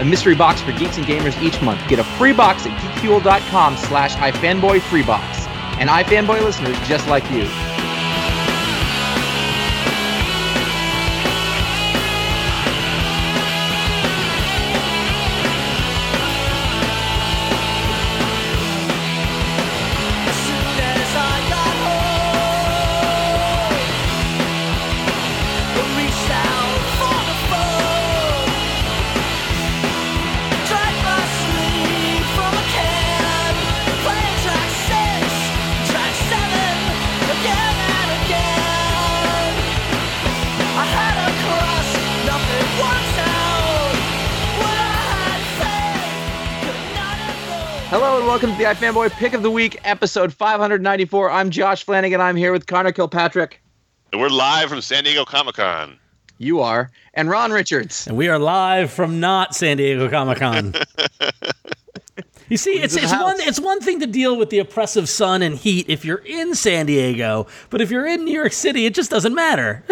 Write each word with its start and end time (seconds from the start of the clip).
a 0.00 0.04
mystery 0.04 0.34
box 0.34 0.60
for 0.60 0.72
geeks 0.72 0.96
and 0.96 1.06
gamers 1.06 1.40
each 1.42 1.60
month. 1.62 1.86
Get 1.88 1.98
a 1.98 2.04
free 2.04 2.32
box 2.32 2.66
at 2.66 2.76
geekfuel.com 2.80 3.76
slash 3.76 4.14
ifanboy 4.16 4.80
free 4.82 5.04
box. 5.04 5.46
And 5.78 5.88
iFanboy 5.88 6.42
listeners 6.42 6.76
just 6.88 7.06
like 7.08 7.30
you. 7.30 7.46
Hello 47.90 48.18
and 48.18 48.26
welcome 48.28 48.52
to 48.52 48.56
the 48.56 48.62
iFanboy 48.62 49.10
Pick 49.10 49.34
of 49.34 49.42
the 49.42 49.50
Week, 49.50 49.80
episode 49.82 50.32
594. 50.32 51.28
I'm 51.28 51.50
Josh 51.50 51.82
Flanagan. 51.82 52.20
I'm 52.20 52.36
here 52.36 52.52
with 52.52 52.68
Conor 52.68 52.92
Kilpatrick. 52.92 53.60
And 54.12 54.20
we're 54.20 54.28
live 54.28 54.68
from 54.68 54.80
San 54.80 55.02
Diego 55.02 55.24
Comic 55.24 55.56
Con. 55.56 55.98
You 56.38 56.60
are. 56.60 56.92
And 57.14 57.28
Ron 57.28 57.50
Richards. 57.50 58.06
And 58.06 58.16
we 58.16 58.28
are 58.28 58.38
live 58.38 58.92
from 58.92 59.18
not 59.18 59.56
San 59.56 59.78
Diego 59.78 60.08
Comic 60.08 60.38
Con. 60.38 60.72
you 62.48 62.56
see, 62.56 62.80
it's, 62.80 62.94
it's 62.94 63.10
one 63.10 63.40
it's 63.40 63.58
one 63.58 63.80
thing 63.80 63.98
to 63.98 64.06
deal 64.06 64.36
with 64.36 64.50
the 64.50 64.60
oppressive 64.60 65.08
sun 65.08 65.42
and 65.42 65.56
heat 65.56 65.86
if 65.88 66.04
you're 66.04 66.22
in 66.24 66.54
San 66.54 66.86
Diego, 66.86 67.48
but 67.70 67.80
if 67.80 67.90
you're 67.90 68.06
in 68.06 68.24
New 68.24 68.32
York 68.32 68.52
City, 68.52 68.86
it 68.86 68.94
just 68.94 69.10
doesn't 69.10 69.34
matter. 69.34 69.82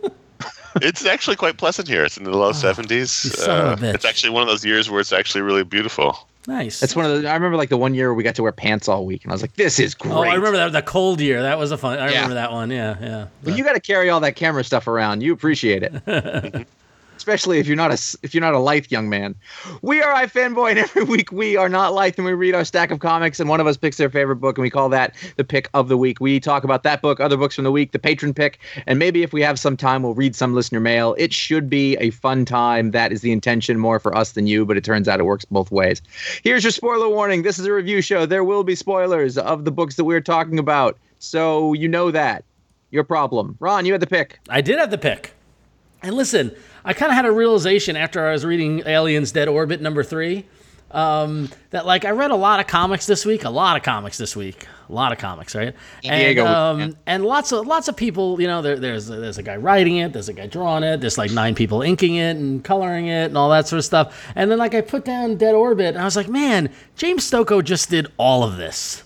it's 0.76 1.04
actually 1.04 1.36
quite 1.36 1.58
pleasant 1.58 1.86
here. 1.86 2.02
It's 2.02 2.16
in 2.16 2.24
the 2.24 2.30
low 2.30 2.52
70s. 2.52 3.46
Uh, 3.46 3.76
it's 3.82 4.06
actually 4.06 4.30
one 4.30 4.42
of 4.42 4.48
those 4.48 4.64
years 4.64 4.88
where 4.88 5.02
it's 5.02 5.12
actually 5.12 5.42
really 5.42 5.64
beautiful. 5.64 6.26
Nice. 6.46 6.82
It's 6.82 6.94
one 6.94 7.04
of 7.04 7.22
the. 7.22 7.28
I 7.28 7.34
remember 7.34 7.56
like 7.56 7.68
the 7.68 7.76
one 7.76 7.94
year 7.94 8.14
we 8.14 8.22
got 8.22 8.34
to 8.36 8.42
wear 8.42 8.52
pants 8.52 8.88
all 8.88 9.04
week, 9.04 9.24
and 9.24 9.32
I 9.32 9.34
was 9.34 9.42
like, 9.42 9.54
"This 9.54 9.78
is 9.80 9.94
great." 9.94 10.12
Oh, 10.12 10.22
I 10.22 10.34
remember 10.34 10.58
that 10.58 10.72
the 10.72 10.82
cold 10.82 11.20
year. 11.20 11.42
That 11.42 11.58
was 11.58 11.72
a 11.72 11.78
fun. 11.78 11.98
I 11.98 12.10
yeah. 12.10 12.14
remember 12.16 12.34
that 12.34 12.52
one. 12.52 12.70
Yeah, 12.70 12.96
yeah. 13.00 13.26
But 13.42 13.56
you 13.56 13.64
got 13.64 13.74
to 13.74 13.80
carry 13.80 14.10
all 14.10 14.20
that 14.20 14.36
camera 14.36 14.62
stuff 14.62 14.86
around. 14.86 15.22
You 15.22 15.32
appreciate 15.32 15.82
it. 15.82 16.66
especially 17.26 17.58
if 17.58 17.66
you're 17.66 17.74
not 17.74 17.90
a 17.90 18.18
if 18.22 18.32
you're 18.32 18.40
not 18.40 18.54
a 18.54 18.58
lithe 18.60 18.86
young 18.88 19.08
man. 19.08 19.34
We 19.82 20.00
are 20.00 20.14
iFanboy, 20.14 20.70
and 20.70 20.78
every 20.78 21.02
week 21.02 21.32
we 21.32 21.56
are 21.56 21.68
not 21.68 21.92
lithe, 21.92 22.14
and 22.18 22.24
we 22.24 22.32
read 22.34 22.54
our 22.54 22.64
stack 22.64 22.92
of 22.92 23.00
comics, 23.00 23.40
and 23.40 23.48
one 23.48 23.60
of 23.60 23.66
us 23.66 23.76
picks 23.76 23.96
their 23.96 24.08
favorite 24.08 24.36
book, 24.36 24.56
and 24.56 24.62
we 24.62 24.70
call 24.70 24.88
that 24.90 25.12
the 25.34 25.42
pick 25.42 25.68
of 25.74 25.88
the 25.88 25.96
week. 25.96 26.20
We 26.20 26.38
talk 26.38 26.62
about 26.62 26.84
that 26.84 27.02
book, 27.02 27.18
other 27.18 27.36
books 27.36 27.56
from 27.56 27.64
the 27.64 27.72
week, 27.72 27.90
the 27.90 27.98
patron 27.98 28.32
pick, 28.32 28.60
and 28.86 29.00
maybe 29.00 29.24
if 29.24 29.32
we 29.32 29.42
have 29.42 29.58
some 29.58 29.76
time, 29.76 30.04
we'll 30.04 30.14
read 30.14 30.36
some 30.36 30.54
listener 30.54 30.78
mail. 30.78 31.16
It 31.18 31.32
should 31.32 31.68
be 31.68 31.96
a 31.96 32.10
fun 32.10 32.44
time. 32.44 32.92
That 32.92 33.10
is 33.10 33.22
the 33.22 33.32
intention, 33.32 33.80
more 33.80 33.98
for 33.98 34.16
us 34.16 34.30
than 34.32 34.46
you, 34.46 34.64
but 34.64 34.76
it 34.76 34.84
turns 34.84 35.08
out 35.08 35.18
it 35.18 35.24
works 35.24 35.44
both 35.46 35.72
ways. 35.72 36.00
Here's 36.44 36.62
your 36.62 36.70
spoiler 36.70 37.08
warning: 37.08 37.42
this 37.42 37.58
is 37.58 37.66
a 37.66 37.72
review 37.72 38.02
show. 38.02 38.24
There 38.24 38.44
will 38.44 38.62
be 38.62 38.76
spoilers 38.76 39.36
of 39.36 39.64
the 39.64 39.72
books 39.72 39.96
that 39.96 40.04
we're 40.04 40.20
talking 40.20 40.60
about, 40.60 40.96
so 41.18 41.72
you 41.72 41.88
know 41.88 42.12
that. 42.12 42.44
Your 42.92 43.02
problem, 43.02 43.56
Ron. 43.58 43.84
You 43.84 43.90
had 43.90 44.00
the 44.00 44.06
pick. 44.06 44.38
I 44.48 44.60
did 44.60 44.78
have 44.78 44.92
the 44.92 44.96
pick. 44.96 45.32
And 46.02 46.14
listen, 46.14 46.54
I 46.86 46.92
kind 46.92 47.10
of 47.10 47.16
had 47.16 47.26
a 47.26 47.32
realization 47.32 47.96
after 47.96 48.24
I 48.24 48.30
was 48.30 48.44
reading 48.44 48.84
Aliens 48.86 49.32
Dead 49.32 49.48
Orbit 49.48 49.80
number 49.80 50.04
three 50.04 50.46
um, 50.92 51.48
that 51.70 51.84
like 51.84 52.04
I 52.04 52.10
read 52.10 52.30
a 52.30 52.36
lot 52.36 52.60
of 52.60 52.68
comics 52.68 53.06
this 53.06 53.26
week, 53.26 53.42
a 53.44 53.50
lot 53.50 53.76
of 53.76 53.82
comics 53.82 54.18
this 54.18 54.36
week, 54.36 54.68
a 54.88 54.92
lot 54.92 55.10
of 55.10 55.18
comics, 55.18 55.56
right? 55.56 55.74
And 56.04 56.38
um, 56.38 56.80
yeah. 56.80 56.88
and 57.06 57.24
lots 57.24 57.50
of 57.50 57.66
lots 57.66 57.88
of 57.88 57.96
people, 57.96 58.40
you 58.40 58.46
know, 58.46 58.62
there, 58.62 58.76
there's 58.76 59.08
there's 59.08 59.36
a 59.36 59.42
guy 59.42 59.56
writing 59.56 59.96
it, 59.96 60.12
there's 60.12 60.28
a 60.28 60.32
guy 60.32 60.46
drawing 60.46 60.84
it, 60.84 61.00
there's 61.00 61.18
like 61.18 61.32
nine 61.32 61.56
people 61.56 61.82
inking 61.82 62.14
it 62.14 62.36
and 62.36 62.62
coloring 62.62 63.08
it 63.08 63.24
and 63.24 63.36
all 63.36 63.50
that 63.50 63.66
sort 63.66 63.78
of 63.78 63.84
stuff. 63.84 64.24
And 64.36 64.48
then 64.48 64.58
like 64.58 64.76
I 64.76 64.80
put 64.80 65.04
down 65.04 65.36
Dead 65.38 65.56
Orbit, 65.56 65.88
and 65.88 65.98
I 65.98 66.04
was 66.04 66.14
like, 66.14 66.28
man, 66.28 66.70
James 66.94 67.28
Stokoe 67.28 67.64
just 67.64 67.90
did 67.90 68.06
all 68.16 68.44
of 68.44 68.58
this 68.58 69.02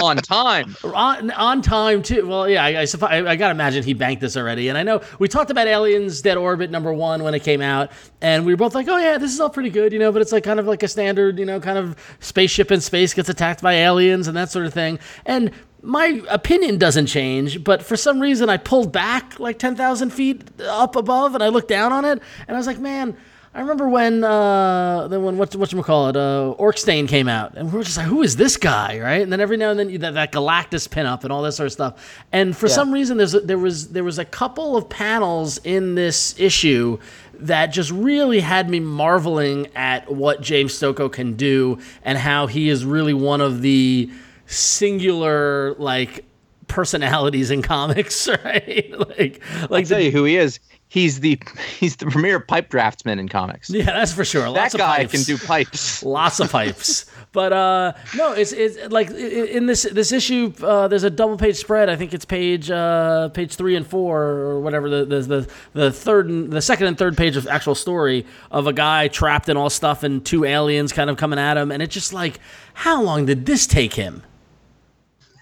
on 0.00 0.16
time. 0.16 0.76
on, 0.84 1.30
on 1.32 1.62
time 1.62 2.02
too. 2.02 2.26
Well, 2.26 2.48
yeah, 2.48 2.64
I, 2.64 2.86
I, 3.02 3.30
I, 3.30 3.36
gotta 3.36 3.50
imagine 3.50 3.82
he 3.82 3.94
banked 3.94 4.20
this 4.20 4.36
already. 4.36 4.68
And 4.68 4.78
I 4.78 4.82
know 4.82 5.00
we 5.18 5.28
talked 5.28 5.50
about 5.50 5.66
Aliens 5.66 6.22
Dead 6.22 6.36
Orbit 6.36 6.70
number 6.70 6.92
one 6.92 7.22
when 7.22 7.34
it 7.34 7.42
came 7.42 7.60
out, 7.60 7.90
and 8.20 8.46
we 8.46 8.52
were 8.52 8.56
both 8.56 8.74
like, 8.74 8.88
oh 8.88 8.96
yeah, 8.96 9.18
this 9.18 9.32
is 9.32 9.40
all 9.40 9.50
pretty 9.50 9.70
good, 9.70 9.92
you 9.92 9.98
know. 9.98 10.12
But 10.12 10.22
it's 10.22 10.32
like 10.32 10.44
kind 10.44 10.60
of 10.60 10.66
like 10.66 10.82
a 10.82 10.88
standard, 10.88 11.38
you 11.38 11.44
know, 11.44 11.60
kind 11.60 11.78
of 11.78 11.96
spaceship 12.20 12.70
in 12.70 12.80
space 12.80 13.14
gets 13.14 13.28
attacked 13.28 13.62
by 13.62 13.74
aliens 13.74 14.28
and 14.28 14.36
that 14.36 14.50
sort 14.50 14.66
of 14.66 14.74
thing. 14.74 14.98
And 15.26 15.50
my 15.82 16.22
opinion 16.30 16.78
doesn't 16.78 17.06
change, 17.06 17.62
but 17.62 17.82
for 17.82 17.96
some 17.96 18.20
reason 18.20 18.48
I 18.48 18.56
pulled 18.56 18.92
back 18.92 19.38
like 19.38 19.58
ten 19.58 19.76
thousand 19.76 20.10
feet 20.10 20.42
up 20.60 20.96
above, 20.96 21.34
and 21.34 21.42
I 21.42 21.48
looked 21.48 21.68
down 21.68 21.92
on 21.92 22.04
it, 22.04 22.22
and 22.46 22.56
I 22.56 22.58
was 22.58 22.66
like, 22.66 22.78
man 22.78 23.16
I 23.56 23.60
remember 23.60 23.88
when 23.88 24.24
uh, 24.24 25.06
then 25.06 25.22
when 25.22 25.38
what 25.38 25.54
what 25.54 25.72
you 25.72 25.80
call 25.84 26.08
it, 26.08 26.16
uh, 26.16 26.50
Orc 26.58 26.76
Stain 26.76 27.06
came 27.06 27.28
out, 27.28 27.54
and 27.54 27.70
we 27.70 27.78
were 27.78 27.84
just 27.84 27.96
like, 27.96 28.06
who 28.06 28.22
is 28.22 28.34
this 28.34 28.56
guy, 28.56 28.98
right? 28.98 29.22
And 29.22 29.32
then 29.32 29.40
every 29.40 29.56
now 29.56 29.70
and 29.70 29.78
then 29.78 29.90
you, 29.90 29.98
that, 29.98 30.14
that 30.14 30.32
Galactus 30.32 30.88
pinup 30.88 31.22
and 31.22 31.32
all 31.32 31.40
that 31.42 31.52
sort 31.52 31.68
of 31.68 31.72
stuff. 31.72 32.24
And 32.32 32.56
for 32.56 32.66
yeah. 32.66 32.74
some 32.74 32.90
reason, 32.90 33.16
there's 33.16 33.34
a, 33.34 33.40
there 33.40 33.58
was 33.58 33.90
there 33.90 34.02
was 34.02 34.18
a 34.18 34.24
couple 34.24 34.76
of 34.76 34.88
panels 34.88 35.58
in 35.58 35.94
this 35.94 36.34
issue 36.36 36.98
that 37.34 37.66
just 37.66 37.92
really 37.92 38.40
had 38.40 38.68
me 38.68 38.80
marveling 38.80 39.68
at 39.76 40.10
what 40.10 40.40
James 40.40 40.72
Stokoe 40.72 41.12
can 41.12 41.34
do 41.34 41.78
and 42.02 42.18
how 42.18 42.48
he 42.48 42.68
is 42.68 42.84
really 42.84 43.14
one 43.14 43.40
of 43.40 43.62
the 43.62 44.10
singular 44.46 45.74
like 45.74 46.24
personalities 46.66 47.52
in 47.52 47.62
comics, 47.62 48.26
right? 48.44 48.92
like, 48.98 49.40
like 49.70 49.84
I'll 49.84 49.84
tell 49.84 50.00
you 50.00 50.10
who 50.10 50.24
he 50.24 50.36
is 50.36 50.58
he's 50.94 51.18
the 51.18 51.36
he's 51.80 51.96
the 51.96 52.06
premier 52.06 52.38
pipe 52.38 52.68
draftsman 52.68 53.18
in 53.18 53.28
comics. 53.28 53.68
Yeah, 53.68 53.86
that's 53.86 54.12
for 54.12 54.24
sure. 54.24 54.48
Lots 54.48 54.72
that 54.72 54.78
guy 54.78 55.04
can 55.06 55.22
do 55.22 55.36
pipes. 55.36 56.02
Lots 56.04 56.38
of 56.38 56.52
pipes. 56.52 57.06
but 57.32 57.52
uh, 57.52 57.94
no, 58.16 58.32
it's 58.32 58.52
it's 58.52 58.78
like 58.92 59.10
in 59.10 59.66
this 59.66 59.82
this 59.82 60.12
issue. 60.12 60.52
Uh, 60.62 60.86
there's 60.86 61.02
a 61.02 61.10
double 61.10 61.36
page 61.36 61.56
spread. 61.56 61.90
I 61.90 61.96
think 61.96 62.14
it's 62.14 62.24
page 62.24 62.70
uh, 62.70 63.28
page 63.30 63.56
three 63.56 63.74
and 63.74 63.84
four 63.84 64.22
or 64.22 64.60
whatever. 64.60 64.88
The 64.88 65.04
the 65.04 65.20
the, 65.20 65.50
the 65.72 65.92
third 65.92 66.28
and 66.28 66.52
the 66.52 66.62
second 66.62 66.86
and 66.86 66.96
third 66.96 67.16
page 67.16 67.36
of 67.36 67.48
actual 67.48 67.74
story 67.74 68.24
of 68.52 68.68
a 68.68 68.72
guy 68.72 69.08
trapped 69.08 69.48
in 69.48 69.56
all 69.56 69.70
stuff 69.70 70.04
and 70.04 70.24
two 70.24 70.44
aliens 70.44 70.92
kind 70.92 71.10
of 71.10 71.16
coming 71.16 71.40
at 71.40 71.56
him, 71.56 71.72
and 71.72 71.82
it's 71.82 71.92
just 71.92 72.12
like, 72.12 72.38
how 72.72 73.02
long 73.02 73.26
did 73.26 73.46
this 73.46 73.66
take 73.66 73.94
him? 73.94 74.22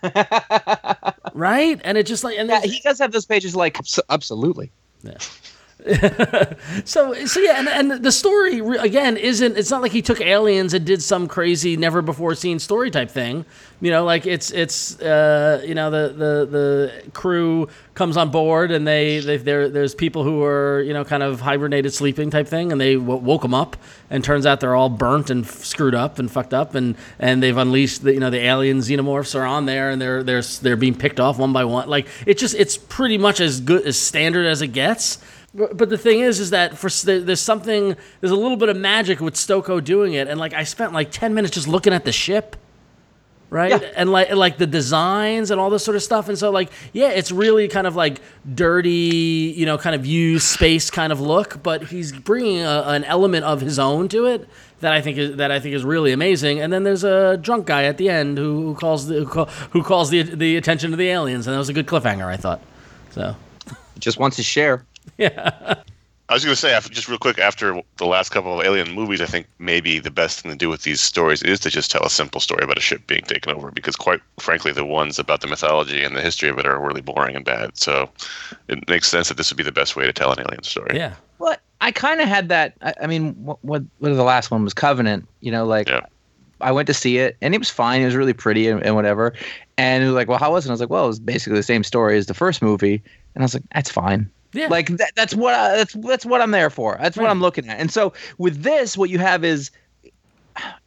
right? 1.35 1.79
And 1.85 1.99
it 1.99 2.07
just 2.07 2.25
like 2.25 2.39
and 2.39 2.49
yeah, 2.49 2.63
he 2.63 2.81
does 2.81 2.99
have 2.99 3.13
those 3.13 3.27
pages 3.27 3.55
like 3.55 3.79
absolutely. 4.09 4.73
Yeah. 5.03 5.19
so 6.85 7.13
so 7.27 7.41
yeah, 7.41 7.59
and, 7.59 7.69
and 7.69 8.05
the 8.05 8.13
story 8.13 8.61
again 8.77 9.17
isn't. 9.17 9.57
It's 9.57 9.71
not 9.71 9.83
like 9.83 9.91
he 9.91 10.01
took 10.01 10.21
aliens 10.21 10.75
and 10.75 10.85
did 10.85 11.03
some 11.03 11.27
crazy, 11.27 11.77
never 11.77 12.03
before 12.03 12.37
seen 12.37 12.61
story 12.61 12.89
type 12.89 13.11
thing. 13.11 13.45
You 13.81 13.91
know, 13.91 14.05
like 14.05 14.25
it's 14.25 14.53
it's 14.53 15.01
uh, 15.01 15.61
you 15.67 15.75
know 15.75 15.91
the 15.91 16.09
the 16.11 16.47
the 16.47 17.11
crew 17.15 17.69
comes 17.95 18.17
on 18.17 18.31
board 18.31 18.71
and 18.71 18.87
they 18.87 19.19
they 19.19 19.37
there's 19.39 19.93
people 19.93 20.23
who 20.23 20.45
are 20.45 20.83
you 20.83 20.93
know 20.93 21.05
kind 21.05 21.25
of 21.25 21.41
hibernated 21.41 21.93
sleeping 21.93 22.31
type 22.31 22.47
thing, 22.47 22.71
and 22.71 22.81
they 22.81 22.95
w- 22.95 23.19
woke 23.19 23.43
them 23.43 23.55
up, 23.55 23.77
and 24.09 24.23
turns 24.23 24.47
out 24.47 24.61
they're 24.61 24.77
all 24.77 24.89
burnt 24.89 25.31
and 25.31 25.45
f- 25.45 25.65
screwed 25.65 25.97
up 25.97 26.21
and 26.21 26.31
fucked 26.31 26.55
up, 26.55 26.77
and 26.77 26.95
and 27.19 27.43
they've 27.43 27.57
unleashed 27.57 28.05
the 28.05 28.15
you 28.15 28.21
know 28.21 28.31
the 28.31 28.39
alien 28.39 28.79
xenomorphs 28.79 29.35
are 29.35 29.45
on 29.45 29.67
there, 29.67 29.91
and 29.91 30.01
they're 30.01 30.23
they're 30.23 30.43
they're 30.43 30.77
being 30.77 30.95
picked 30.95 31.19
off 31.19 31.41
one 31.41 31.53
by 31.53 31.65
one. 31.65 31.89
Like 31.89 32.07
it's 32.25 32.41
just 32.41 32.55
it's 32.55 32.77
pretty 32.77 33.19
much 33.19 33.41
as 33.41 33.61
good 33.61 33.85
as 33.85 33.99
standard 33.99 34.47
as 34.47 34.63
it 34.63 34.69
gets 34.69 35.19
but 35.55 35.91
the 35.91 35.99
thing 35.99 36.21
is, 36.21 36.41
is 36.41 36.51
that 36.51 36.79
for 36.79 36.89
there's 36.89 37.41
something, 37.41 37.97
there's 38.21 38.31
a 38.31 38.37
little 38.37 38.57
bit 38.57 38.71
of 38.71 38.77
magic 38.77 39.21
with 39.21 39.35
Stokoe 39.35 39.85
doing 39.85 40.15
it, 40.15 40.29
and 40.29 40.41
like 40.41 40.55
I 40.55 40.65
spent 40.65 40.93
like 40.93 41.11
ten 41.11 41.35
minutes 41.35 41.55
just 41.55 41.69
looking 41.69 41.93
at 41.93 42.07
the 42.07 42.13
ship, 42.13 42.57
right? 43.51 43.83
Yeah. 43.83 43.91
And 43.95 44.11
like 44.11 44.31
like 44.31 44.57
the 44.57 44.67
designs 44.67 45.51
and 45.51 45.61
all 45.61 45.69
this 45.69 45.85
sort 45.85 45.97
of 45.97 46.03
stuff, 46.03 46.31
and 46.31 46.39
so 46.39 46.51
like 46.51 46.71
yeah, 46.95 47.11
it's 47.11 47.31
really 47.31 47.69
kind 47.69 47.87
of 47.87 47.95
like 47.95 48.23
dirty, 48.55 49.53
you 49.55 49.67
know, 49.67 49.77
kind 49.77 49.95
of 49.95 50.07
used 50.07 50.47
space 50.47 50.91
kind 50.91 51.13
of 51.13 51.21
look, 51.21 51.63
but 51.63 51.85
he's 51.85 52.13
bringing 52.13 52.63
a, 52.63 52.85
an 52.87 53.05
element 53.05 53.45
of 53.45 53.61
his 53.61 53.79
own 53.79 54.09
to 54.09 54.25
it 54.25 54.49
that 54.81 54.95
I 54.95 55.03
think 55.03 55.19
is 55.19 55.37
that 55.37 55.51
I 55.51 55.61
think 55.61 55.75
is 55.75 55.85
really 55.85 56.13
amazing. 56.13 56.61
And 56.61 56.73
then 56.73 56.83
there's 56.83 57.05
a 57.05 57.37
drunk 57.37 57.67
guy 57.67 57.85
at 57.85 57.99
the 57.99 58.09
end 58.09 58.39
who, 58.39 58.63
who 58.63 58.75
calls 58.75 59.07
the 59.07 59.17
who, 59.17 59.27
call, 59.27 59.47
who 59.73 59.83
calls 59.83 60.09
the 60.09 60.23
the 60.23 60.57
attention 60.57 60.93
to 60.93 60.97
the 60.97 61.09
aliens, 61.09 61.47
and 61.47 61.53
that 61.53 61.59
was 61.59 61.69
a 61.69 61.75
good 61.75 61.87
cliffhanger, 61.87 62.27
I 62.27 62.39
thought. 62.39 62.63
So 63.11 63.37
just 63.99 64.19
wants 64.19 64.37
to 64.37 64.43
share. 64.43 64.85
Yeah. 65.19 65.75
I 66.29 66.35
was 66.35 66.45
going 66.45 66.55
to 66.55 66.61
say, 66.61 66.79
just 66.91 67.09
real 67.09 67.19
quick, 67.19 67.39
after 67.39 67.83
the 67.99 68.07
last 68.07 68.31
couple 68.31 68.59
of 68.59 68.65
Alien 68.65 68.93
movies, 68.93 69.21
I 69.21 69.27
think 69.27 69.47
maybe 69.59 69.99
the 69.99 70.11
best 70.11 70.41
thing 70.41 70.51
to 70.51 70.57
do 70.57 70.71
with 70.71 70.83
these 70.83 70.99
stories 70.99 71.43
is 71.43 71.61
to 71.61 71.69
just 71.69 71.91
tell 71.91 72.03
a 72.05 72.09
simple 72.09 72.41
story 72.41 72.65
about 72.65 72.79
a 72.79 72.81
ship 72.81 73.07
being 73.07 73.23
taken 73.23 73.53
over, 73.53 73.71
because 73.71 73.97
quite 73.97 74.21
frankly, 74.39 74.73
the 74.73 74.85
ones 74.85 75.19
about 75.19 75.43
the 75.43 75.47
mythology 75.47 76.03
and 76.03 76.17
the 76.17 76.23
history 76.23 76.49
of 76.49 76.59
it 76.59 76.65
are 76.65 76.81
really 76.81 77.03
boring 77.03 77.37
and 77.37 77.45
bad. 77.45 77.77
So 77.77 78.09
it 78.69 78.89
makes 78.89 79.09
sense 79.09 79.29
that 79.29 79.37
this 79.37 79.51
would 79.51 79.59
be 79.59 79.63
the 79.63 79.73
best 79.73 79.95
way 79.95 80.07
to 80.07 80.13
tell 80.13 80.33
an 80.33 80.41
alien 80.41 80.63
story. 80.63 80.97
Yeah. 80.97 81.17
Well, 81.39 81.57
I 81.83 81.93
kind 81.93 82.21
of 82.21 82.29
had 82.29 82.49
that. 82.49 82.77
I, 82.81 82.95
I, 83.03 83.07
mean, 83.07 83.35
what, 83.35 83.63
what 83.63 83.83
what 83.99 84.15
the 84.15 84.23
last 84.23 84.51
one 84.51 84.65
was 84.65 84.73
Covenant? 84.73 85.29
You 85.41 85.53
know, 85.53 85.67
like 85.67 85.89
yeah. 85.89 86.07
I 86.63 86.73
went 86.73 86.87
to 86.87 86.95
see 86.95 87.19
it 87.19 87.37
and 87.43 87.55
it 87.55 87.59
was 87.59 87.69
fine. 87.69 88.01
It 88.01 88.07
was 88.07 88.17
really 88.17 88.33
pretty 88.33 88.69
and, 88.69 88.83
and 88.83 88.95
whatever. 88.95 89.35
And 89.77 90.03
it 90.03 90.07
was 90.07 90.15
like, 90.15 90.29
well, 90.29 90.39
how 90.39 90.53
was 90.53 90.65
it? 90.65 90.71
I 90.71 90.73
was 90.73 90.81
like, 90.81 90.89
well, 90.89 91.05
it 91.05 91.09
was 91.09 91.21
basically 91.21 91.59
the 91.59 91.63
same 91.63 91.85
story 91.85 92.17
as 92.17 92.27
the 92.27 92.35
first 92.35 92.63
movie. 92.63 93.03
And 93.35 93.43
I 93.43 93.45
was 93.45 93.53
like, 93.53 93.65
that's 93.75 93.91
fine. 93.91 94.31
Yeah. 94.53 94.69
Like 94.69 94.89
that, 94.99 95.13
that's 95.15 95.35
what 95.35 95.55
I, 95.55 95.77
that's 95.77 95.95
that's 95.95 96.27
what 96.27 96.41
I'm 96.41 96.51
there 96.51 96.71
for. 96.71 96.99
That's 97.01 97.17
right. 97.17 97.25
what 97.25 97.31
I'm 97.31 97.41
looking 97.41 97.69
at. 97.69 97.79
And 97.79 97.91
so 97.91 98.13
with 98.39 98.63
this, 98.63 98.97
what 98.97 99.11
you 99.11 99.19
have 99.19 99.45
is 99.45 99.71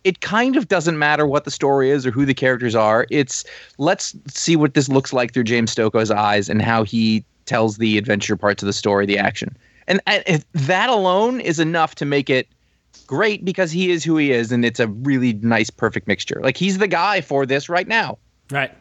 it 0.03 0.21
kind 0.21 0.55
of 0.55 0.67
doesn't 0.67 0.99
matter 0.99 1.25
what 1.25 1.45
the 1.45 1.51
story 1.51 1.89
is 1.89 2.05
or 2.05 2.11
who 2.11 2.25
the 2.25 2.33
characters 2.33 2.75
are. 2.75 3.07
It's 3.09 3.43
let's 3.77 4.15
see 4.27 4.55
what 4.55 4.73
this 4.73 4.89
looks 4.89 5.13
like 5.13 5.33
through 5.33 5.45
James 5.45 5.73
Stokoe's 5.73 6.11
eyes 6.11 6.49
and 6.49 6.61
how 6.61 6.83
he 6.83 7.23
tells 7.45 7.77
the 7.77 7.97
adventure 7.97 8.35
parts 8.35 8.61
of 8.61 8.67
the 8.67 8.73
story, 8.73 9.05
the 9.05 9.17
action. 9.17 9.55
And, 9.87 10.01
and 10.07 10.43
that 10.53 10.89
alone 10.89 11.39
is 11.39 11.59
enough 11.59 11.95
to 11.95 12.05
make 12.05 12.29
it 12.29 12.47
great 13.07 13.45
because 13.45 13.71
he 13.71 13.91
is 13.91 14.03
who 14.03 14.17
he 14.17 14.31
is 14.31 14.51
and 14.51 14.65
it's 14.65 14.79
a 14.79 14.87
really 14.87 15.33
nice 15.33 15.69
perfect 15.69 16.07
mixture. 16.07 16.39
Like 16.43 16.57
he's 16.57 16.77
the 16.77 16.87
guy 16.87 17.21
for 17.21 17.45
this 17.45 17.69
right 17.69 17.87
now. 17.87 18.17
Right. 18.51 18.71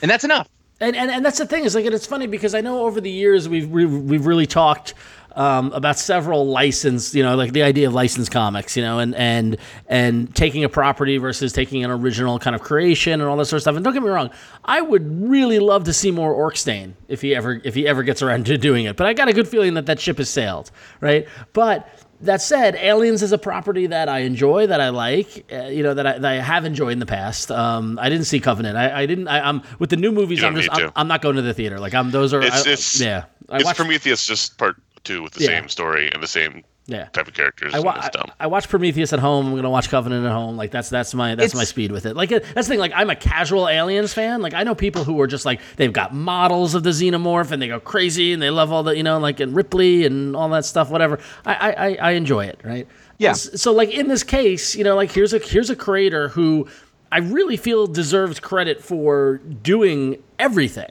And 0.00 0.10
that's 0.10 0.24
enough 0.24 0.48
and, 0.82 0.96
and 0.96 1.10
and 1.10 1.24
that's 1.24 1.38
the 1.38 1.46
thing 1.46 1.64
is 1.64 1.74
like 1.74 1.84
it's 1.84 2.06
funny 2.06 2.26
because 2.26 2.54
I 2.54 2.60
know 2.60 2.84
over 2.84 3.00
the 3.00 3.10
years 3.10 3.48
we've 3.48 3.68
we've, 3.68 3.92
we've 3.92 4.26
really 4.26 4.46
talked 4.46 4.94
um, 5.36 5.72
about 5.72 5.98
several 5.98 6.46
licensed, 6.46 7.14
you 7.14 7.22
know, 7.22 7.36
like 7.36 7.52
the 7.52 7.62
idea 7.62 7.86
of 7.86 7.94
licensed 7.94 8.30
comics, 8.30 8.76
you 8.76 8.82
know, 8.82 8.98
and 8.98 9.14
and 9.14 9.56
and 9.86 10.34
taking 10.34 10.64
a 10.64 10.68
property 10.68 11.18
versus 11.18 11.52
taking 11.52 11.84
an 11.84 11.90
original 11.90 12.38
kind 12.38 12.54
of 12.56 12.62
creation 12.62 13.20
and 13.20 13.22
all 13.22 13.36
that 13.36 13.46
sort 13.46 13.58
of 13.58 13.62
stuff. 13.62 13.76
And 13.76 13.84
don't 13.84 13.94
get 13.94 14.02
me 14.02 14.08
wrong, 14.08 14.30
I 14.64 14.80
would 14.80 15.28
really 15.28 15.58
love 15.58 15.84
to 15.84 15.92
see 15.92 16.10
more 16.10 16.32
Orc 16.32 16.56
Stain 16.56 16.96
if 17.08 17.20
he 17.20 17.34
ever 17.34 17.60
if 17.64 17.74
he 17.74 17.86
ever 17.86 18.02
gets 18.02 18.22
around 18.22 18.46
to 18.46 18.58
doing 18.58 18.84
it. 18.86 18.96
But 18.96 19.06
I 19.06 19.12
got 19.12 19.28
a 19.28 19.32
good 19.32 19.48
feeling 19.48 19.74
that 19.74 19.86
that 19.86 20.00
ship 20.00 20.18
has 20.18 20.28
sailed, 20.28 20.70
right? 21.00 21.26
But 21.52 21.88
that 22.22 22.40
said, 22.40 22.76
Aliens 22.76 23.22
is 23.22 23.32
a 23.32 23.38
property 23.38 23.86
that 23.86 24.08
I 24.08 24.20
enjoy, 24.20 24.66
that 24.66 24.80
I 24.80 24.88
like, 24.90 25.44
uh, 25.52 25.66
you 25.66 25.82
know, 25.82 25.94
that 25.94 26.06
I, 26.06 26.18
that 26.18 26.32
I, 26.32 26.34
have 26.36 26.64
enjoyed 26.64 26.92
in 26.92 26.98
the 26.98 27.06
past. 27.06 27.50
Um, 27.50 27.98
I 28.00 28.08
didn't 28.08 28.24
see 28.24 28.40
Covenant. 28.40 28.76
I, 28.76 29.02
I 29.02 29.06
didn't. 29.06 29.28
I, 29.28 29.48
am 29.48 29.62
with 29.78 29.90
the 29.90 29.96
new 29.96 30.12
movies. 30.12 30.42
I'm 30.42 30.56
just. 30.56 30.68
I'm, 30.72 30.92
I'm, 30.96 31.08
not 31.08 31.22
going 31.22 31.36
to 31.36 31.42
the 31.42 31.54
theater. 31.54 31.78
Like 31.78 31.94
I'm. 31.94 32.10
Those 32.10 32.32
are. 32.32 32.42
It's. 32.42 32.66
it's 32.66 33.00
yeah. 33.00 33.24
I 33.48 33.58
it's 33.58 33.72
Prometheus, 33.74 34.26
just 34.26 34.56
part 34.58 34.76
two 35.04 35.22
with 35.22 35.34
the 35.34 35.42
yeah. 35.42 35.48
same 35.48 35.68
story 35.68 36.10
and 36.12 36.22
the 36.22 36.28
same 36.28 36.64
Yeah. 36.86 37.04
type 37.06 37.28
of 37.28 37.34
characters. 37.34 37.72
I, 37.72 37.76
and 37.76 37.84
wa- 37.86 37.94
it's 37.96 38.08
dumb. 38.10 38.26
I, 38.40 38.44
I 38.44 38.46
watch 38.48 38.68
Prometheus 38.68 39.12
at 39.12 39.20
home. 39.20 39.46
I'm 39.46 39.54
gonna 39.54 39.70
watch 39.70 39.88
Covenant 39.88 40.26
at 40.26 40.32
home. 40.32 40.56
Like 40.56 40.70
that's 40.72 40.90
that's 40.90 41.14
my 41.14 41.34
that's 41.36 41.46
It's- 41.52 41.54
my 41.54 41.64
speed 41.64 41.92
with 41.92 42.06
it. 42.06 42.16
Like 42.16 42.30
that's 42.30 42.52
the 42.54 42.62
thing. 42.64 42.78
Like 42.80 42.92
I'm 42.94 43.08
a 43.08 43.14
casual 43.16 43.68
Aliens 43.68 44.12
fan. 44.12 44.42
Like 44.42 44.52
I 44.54 44.64
know 44.64 44.74
people 44.74 45.04
who 45.04 45.20
are 45.20 45.26
just 45.28 45.44
like 45.46 45.60
they've 45.76 45.92
got 45.92 46.12
models 46.12 46.74
of 46.74 46.82
the 46.82 46.90
xenomorph 46.90 47.52
and 47.52 47.62
they 47.62 47.68
go 47.68 47.78
crazy 47.78 48.32
and 48.32 48.42
they 48.42 48.50
love 48.50 48.72
all 48.72 48.82
the 48.82 48.96
you 48.96 49.02
know 49.04 49.18
like 49.20 49.38
and 49.38 49.54
Ripley 49.54 50.04
and 50.06 50.34
all 50.34 50.48
that 50.48 50.64
stuff. 50.64 50.90
Whatever. 50.90 51.20
I 51.46 51.54
I, 51.54 51.70
I- 51.88 51.98
I 52.00 52.10
enjoy 52.12 52.46
it. 52.46 52.60
Right. 52.64 52.88
Yeah. 53.18 53.28
And 53.30 53.38
So 53.38 53.72
like 53.72 53.90
in 53.90 54.08
this 54.08 54.24
case, 54.24 54.74
you 54.74 54.82
know, 54.82 54.96
like 54.96 55.12
here's 55.12 55.32
a 55.32 55.38
here's 55.38 55.70
a 55.70 55.76
creator 55.76 56.28
who 56.30 56.66
I 57.12 57.18
really 57.18 57.56
feel 57.58 57.86
deserves 57.86 58.40
credit 58.40 58.82
for 58.82 59.36
doing 59.62 60.20
everything 60.38 60.90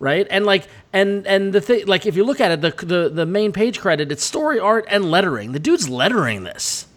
right? 0.00 0.26
And 0.28 0.44
like 0.44 0.66
and 0.92 1.24
and 1.28 1.52
the 1.52 1.60
thing 1.60 1.86
like 1.86 2.06
if 2.06 2.16
you 2.16 2.24
look 2.24 2.40
at 2.40 2.50
it 2.50 2.60
the 2.60 2.84
the, 2.84 3.08
the 3.08 3.26
main 3.26 3.52
page 3.52 3.78
credit 3.78 4.10
it's 4.10 4.24
story 4.24 4.58
art 4.58 4.84
and 4.88 5.08
lettering. 5.08 5.52
The 5.52 5.60
dude's 5.60 5.88
lettering 5.88 6.42
this 6.42 6.88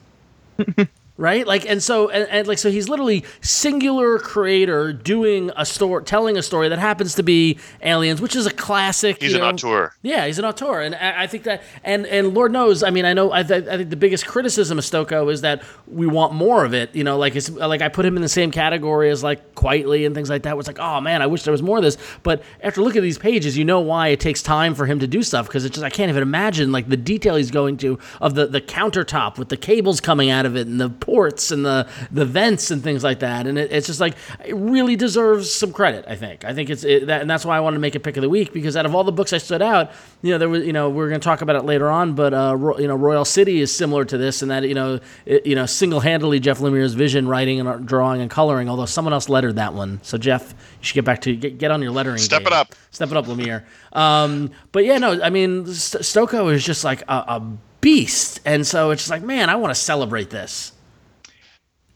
right 1.15 1.45
like 1.45 1.69
and 1.69 1.83
so 1.83 2.09
and, 2.09 2.27
and 2.29 2.47
like 2.47 2.57
so 2.57 2.71
he's 2.71 2.89
literally 2.89 3.23
singular 3.41 4.17
creator 4.17 4.91
doing 4.91 5.51
a 5.55 5.65
story 5.65 6.03
telling 6.03 6.37
a 6.37 6.41
story 6.41 6.69
that 6.69 6.79
happens 6.79 7.13
to 7.13 7.21
be 7.21 7.57
aliens 7.83 8.19
which 8.19 8.35
is 8.35 8.45
a 8.47 8.51
classic 8.51 9.21
He's 9.21 9.33
an 9.33 9.41
know, 9.41 9.49
auteur. 9.49 9.93
yeah, 10.01 10.25
he's 10.25 10.39
an 10.39 10.45
auteur, 10.45 10.81
and 10.81 10.95
I, 10.95 11.23
I 11.23 11.27
think 11.27 11.43
that, 11.43 11.61
and 11.83 12.05
and 12.07 12.33
Lord 12.33 12.51
knows, 12.51 12.81
I 12.83 12.89
mean, 12.89 13.05
I 13.05 13.13
know, 13.13 13.31
I, 13.31 13.43
th- 13.43 13.67
I 13.67 13.77
think 13.77 13.89
the 13.89 13.95
biggest 13.95 14.25
criticism 14.25 14.77
of 14.77 14.83
Stokoe 14.83 15.31
is 15.31 15.41
that 15.41 15.63
we 15.87 16.07
want 16.07 16.33
more 16.33 16.65
of 16.65 16.73
it. 16.73 16.95
You 16.95 17.03
know, 17.03 17.17
like 17.17 17.35
it's 17.35 17.49
like 17.49 17.81
I 17.81 17.89
put 17.89 18.05
him 18.05 18.15
in 18.15 18.21
the 18.21 18.29
same 18.29 18.49
category 18.51 19.09
as 19.09 19.23
like 19.23 19.53
Quitely 19.55 20.05
and 20.05 20.13
things 20.15 20.29
like 20.29 20.43
that. 20.43 20.57
It's 20.57 20.67
like, 20.67 20.79
oh 20.79 20.99
man, 20.99 21.21
I 21.21 21.27
wish 21.27 21.43
there 21.43 21.51
was 21.51 21.61
more 21.61 21.77
of 21.77 21.83
this. 21.83 21.97
But 22.23 22.43
after 22.61 22.81
looking 22.81 22.99
at 22.99 23.03
these 23.03 23.17
pages, 23.17 23.57
you 23.57 23.63
know 23.65 23.79
why 23.79 24.09
it 24.09 24.19
takes 24.19 24.41
time 24.41 24.73
for 24.75 24.85
him 24.85 24.99
to 24.99 25.07
do 25.07 25.21
stuff 25.23 25.47
because 25.47 25.63
it's 25.63 25.75
just 25.75 25.85
I 25.85 25.89
can't 25.89 26.09
even 26.09 26.21
imagine 26.23 26.71
like 26.71 26.89
the 26.89 26.97
detail 26.97 27.35
he's 27.35 27.51
going 27.51 27.77
to 27.77 27.97
of 28.19 28.35
the 28.35 28.47
the 28.47 28.61
countertop 28.61 29.37
with 29.37 29.49
the 29.49 29.57
cables 29.57 30.01
coming 30.01 30.29
out 30.29 30.45
of 30.45 30.55
it 30.57 30.67
and 30.67 30.81
the 30.81 30.89
ports 31.03 31.51
and 31.51 31.65
the 31.65 31.87
the 32.11 32.25
vents 32.25 32.71
and 32.71 32.81
things 32.81 33.03
like 33.03 33.19
that. 33.19 33.45
And 33.45 33.57
it, 33.57 33.71
it's 33.71 33.87
just 33.87 33.99
like 33.99 34.15
it 34.43 34.55
really 34.55 34.95
deserves 34.95 35.51
some 35.51 35.73
credit. 35.73 36.05
I 36.07 36.15
think. 36.15 36.45
I 36.45 36.53
think 36.53 36.69
it's 36.69 36.83
it, 36.83 37.07
that, 37.07 37.21
and 37.21 37.29
that's 37.29 37.45
why 37.45 37.57
I 37.57 37.59
wanted 37.59 37.75
to 37.75 37.81
make 37.81 37.95
a 37.95 37.99
pick 37.99 38.17
of 38.17 38.21
the 38.21 38.29
week 38.29 38.53
because 38.53 38.77
out 38.77 38.85
of 38.85 38.95
all 38.95 39.03
the 39.03 39.11
books 39.11 39.33
I 39.33 39.37
stood 39.37 39.61
out, 39.61 39.91
you 40.21 40.31
know, 40.31 40.37
there 40.37 40.49
was 40.49 40.65
you 40.65 40.73
know 40.73 40.89
we're 40.89 41.09
going 41.09 41.19
to 41.19 41.25
talk 41.25 41.41
about 41.41 41.55
it 41.57 41.65
later 41.65 41.89
on, 41.89 42.13
but 42.13 42.33
uh, 42.33 42.55
Ro- 42.55 42.77
you 42.77 42.87
know, 42.87 42.95
Royal 42.95 43.25
City 43.25 43.59
is 43.59 43.75
similar 43.75 44.05
to 44.05 44.17
this 44.17 44.41
and 44.41 44.49
that 44.51 44.63
you 44.63 44.73
know 44.73 44.99
it, 45.25 45.45
you 45.45 45.55
know 45.55 45.65
single 45.65 45.99
handedly 45.99 46.39
Jeff 46.39 46.59
Lemire's 46.59 46.93
vision, 46.93 47.27
writing 47.27 47.59
and 47.59 47.85
drawing 47.85 48.21
and 48.21 48.29
coloring. 48.29 48.69
Although 48.69 48.85
someone 48.85 49.13
else 49.13 49.27
lettered 49.27 49.57
that 49.57 49.73
one, 49.73 49.99
so 50.03 50.17
Jeff, 50.17 50.51
you 50.79 50.85
should 50.85 50.95
get 50.95 51.05
back 51.05 51.21
to 51.21 51.35
get, 51.35 51.57
get 51.57 51.71
on 51.71 51.81
your 51.81 51.91
lettering. 51.91 52.17
Step 52.17 52.41
game. 52.41 52.47
it 52.47 52.53
up. 52.53 52.75
Step 52.91 53.11
it 53.11 53.17
up, 53.17 53.25
Lemire. 53.25 53.63
Um, 53.91 54.51
but 54.71 54.85
yeah, 54.85 54.97
no, 54.97 55.21
I 55.21 55.29
mean, 55.29 55.65
St- 55.67 56.03
Stokoe 56.03 56.53
is 56.53 56.63
just 56.63 56.83
like 56.83 57.01
a, 57.03 57.13
a 57.13 57.57
beast, 57.81 58.39
and 58.45 58.65
so 58.65 58.91
it's 58.91 59.03
just 59.03 59.11
like, 59.11 59.23
man, 59.23 59.49
I 59.49 59.55
want 59.55 59.71
to 59.71 59.79
celebrate 59.79 60.29
this. 60.29 60.72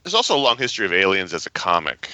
There's 0.07 0.15
also 0.15 0.37
a 0.37 0.39
long 0.39 0.57
history 0.57 0.85
of 0.85 0.93
aliens 0.93 1.33
as 1.33 1.45
a 1.45 1.49
comic. 1.49 2.09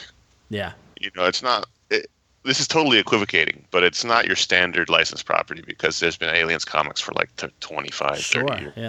Yeah, 0.49 0.71
You 0.99 1.11
know, 1.15 1.25
it's 1.25 1.43
not. 1.43 1.67
It, 1.91 2.09
this 2.43 2.59
is 2.59 2.67
totally 2.67 2.97
equivocating, 2.97 3.63
but 3.69 3.83
it's 3.83 4.03
not 4.03 4.25
your 4.25 4.35
standard 4.35 4.89
licensed 4.89 5.27
property 5.27 5.61
because 5.63 5.99
there's 5.99 6.17
been 6.17 6.33
aliens 6.33 6.65
comics 6.65 6.99
for 6.99 7.11
like 7.11 7.29
t- 7.35 7.49
25, 7.59 8.17
sure, 8.17 8.47
30 8.47 8.61
years. 8.63 8.73
yeah. 8.75 8.83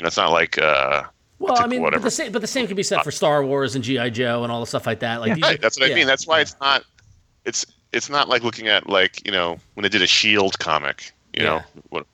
You 0.00 0.02
know, 0.02 0.08
it's 0.08 0.16
not 0.16 0.32
like. 0.32 0.58
Uh, 0.58 1.04
Well, 1.38 1.56
I 1.56 1.68
mean, 1.68 1.82
but 1.88 2.02
the 2.02 2.10
same, 2.10 2.32
but 2.32 2.40
the 2.40 2.48
same 2.48 2.66
can 2.66 2.74
be 2.74 2.82
said 2.82 3.04
for 3.04 3.12
Star 3.12 3.44
Wars 3.44 3.76
and 3.76 3.84
GI 3.84 4.10
Joe 4.10 4.42
and 4.42 4.50
all 4.50 4.58
the 4.58 4.66
stuff 4.66 4.88
like 4.88 4.98
that. 5.00 5.20
Like, 5.20 5.36
these 5.36 5.44
Right, 5.44 5.54
are- 5.56 5.62
that's 5.62 5.78
what 5.78 5.88
yeah, 5.88 5.94
I 5.94 5.98
mean. 5.98 6.08
That's 6.08 6.26
why 6.26 6.38
yeah. 6.38 6.42
it's 6.42 6.56
not. 6.60 6.82
It's 7.44 7.64
it's 7.92 8.10
not 8.10 8.28
like 8.28 8.42
looking 8.42 8.66
at 8.66 8.88
like 8.88 9.24
you 9.24 9.30
know 9.30 9.56
when 9.74 9.84
they 9.84 9.88
did 9.88 10.02
a 10.02 10.06
Shield 10.08 10.58
comic. 10.58 11.12
You 11.32 11.44
Yeah. 11.44 11.48
know, 11.50 11.62
what 11.90 12.06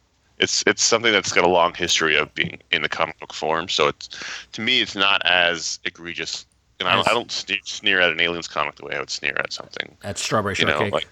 it's 0.43 0.65
it's 0.67 0.83
something 0.83 1.13
that's 1.13 1.33
got 1.33 1.45
a 1.45 1.49
long 1.49 1.73
history 1.73 2.17
of 2.17 2.35
being 2.35 2.59
in 2.73 2.83
the 2.83 2.89
comic 2.89 3.19
book 3.21 3.33
form. 3.33 3.69
So 3.69 3.89
it's 3.89 4.09
to 4.53 4.61
me, 4.61 4.83
it's 4.83 4.95
not 4.95 5.23
as 5.25 5.79
egregious. 5.85 6.45
And 6.81 6.89
I 6.89 6.97
don't, 6.97 7.09
I 7.09 7.13
don't 7.13 7.31
sneer, 7.31 7.59
sneer 7.63 8.01
at 8.01 8.11
an 8.11 8.19
aliens 8.19 8.49
comic 8.49 8.75
the 8.75 8.85
way 8.85 8.97
I 8.97 8.99
would 8.99 9.11
sneer 9.11 9.37
at 9.39 9.53
something. 9.53 9.97
At 10.03 10.19
strawberry 10.19 10.57
You 10.59 10.65
know, 10.67 10.73
shortcake. 10.73 10.93
like 10.93 11.09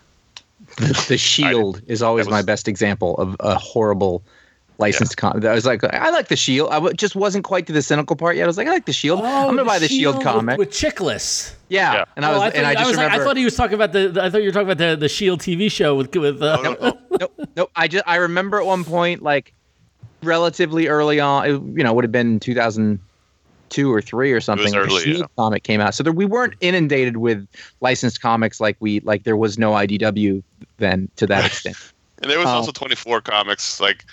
The, 0.77 1.05
the 1.09 1.17
Shield 1.17 1.81
is 1.87 2.03
always 2.03 2.27
that 2.27 2.33
my 2.33 2.43
best 2.43 2.67
example 2.67 3.17
of 3.19 3.37
a 3.39 3.57
horrible 3.57 4.25
licensed 4.81 5.17
comic. 5.17 5.45
I 5.45 5.55
was 5.55 5.67
like, 5.67 5.85
I 5.85 6.11
like 6.11 6.29
the 6.29 6.37
Shield. 6.37 6.71
I 6.71 6.75
w- 6.75 6.95
just 6.95 7.15
wasn't 7.15 7.45
quite 7.45 7.67
to 7.69 7.73
the 7.73 7.83
cynical 7.83 8.17
part 8.17 8.37
yet. 8.37 8.45
I 8.45 8.47
was 8.47 8.57
like, 8.57 8.67
I 8.67 8.71
like 8.73 8.87
the 8.87 8.93
Shield. 8.93 9.21
I'm 9.21 9.47
gonna 9.49 9.59
the 9.59 9.65
buy 9.65 9.79
the 9.79 9.87
Shield, 9.89 10.17
with- 10.17 10.25
comic. 10.25 10.59
with, 10.59 10.71
Chiklis. 10.71 11.55
yeah. 11.69 11.93
Yeah. 11.93 12.05
and 12.17 12.25
I 12.25 12.31
Oh, 12.31 12.33
was, 12.35 12.43
I 12.43 12.45
thought, 12.51 12.57
and 12.57 12.67
I 12.67 12.75
just 12.75 12.87
was 12.89 12.97
like. 12.97 13.13
I 13.13 13.19
thought 13.23 13.37
he 13.37 13.45
was 13.45 13.55
talking 13.57 13.75
about 13.75 13.93
the, 13.93 14.09
the- 14.09 14.25
I 14.25 14.31
thought 14.31 14.39
you 14.43 14.49
were 14.49 14.53
talking 14.53 14.69
about 14.71 14.79
the, 14.79 14.97
the 14.97 15.09
Shield 15.09 15.41
TV 15.41 15.71
show 15.71 15.95
with 15.95 16.15
with. 16.17 16.43
Uh, 16.43 16.57
oh, 16.59 16.63
no, 16.63 16.73
no. 16.81 16.99
nope, 17.21 17.49
nope. 17.57 17.71
I 17.77 17.87
just 17.87 18.05
I 18.09 18.17
remember 18.17 18.59
at 18.59 18.67
one 18.67 18.83
point, 18.85 19.23
like 19.23 19.53
relatively 20.23 20.89
early 20.89 21.21
on, 21.21 21.45
it, 21.47 21.51
you 21.79 21.85
know, 21.85 21.93
would 21.93 22.05
have 22.05 22.13
been 22.13 22.41
2002 22.41 23.93
or 23.93 24.01
three 24.03 24.33
or 24.33 24.41
something. 24.41 24.75
early, 24.75 24.89
the 24.95 25.01
Shield 25.01 25.19
yeah. 25.21 25.27
comic 25.37 25.63
came 25.63 25.81
out, 25.81 25.95
so 25.95 26.03
there, 26.03 26.13
we 26.13 26.25
weren't 26.25 26.55
inundated 26.61 27.19
with 27.19 27.47
licensed 27.81 28.21
comics 28.21 28.61
like 28.61 28.77
we 28.81 29.01
like. 29.01 29.25
There 29.25 29.37
was 29.37 29.59
no 29.59 29.73
IDW 29.73 30.43
then 30.79 31.09
to 31.17 31.27
that 31.27 31.45
extent. 31.47 31.77
And 32.23 32.31
there 32.31 32.39
was 32.39 32.49
Oh. 32.49 32.51
also 32.51 32.73
24 32.73 33.23
comics. 33.23 33.81
Like 33.81 34.05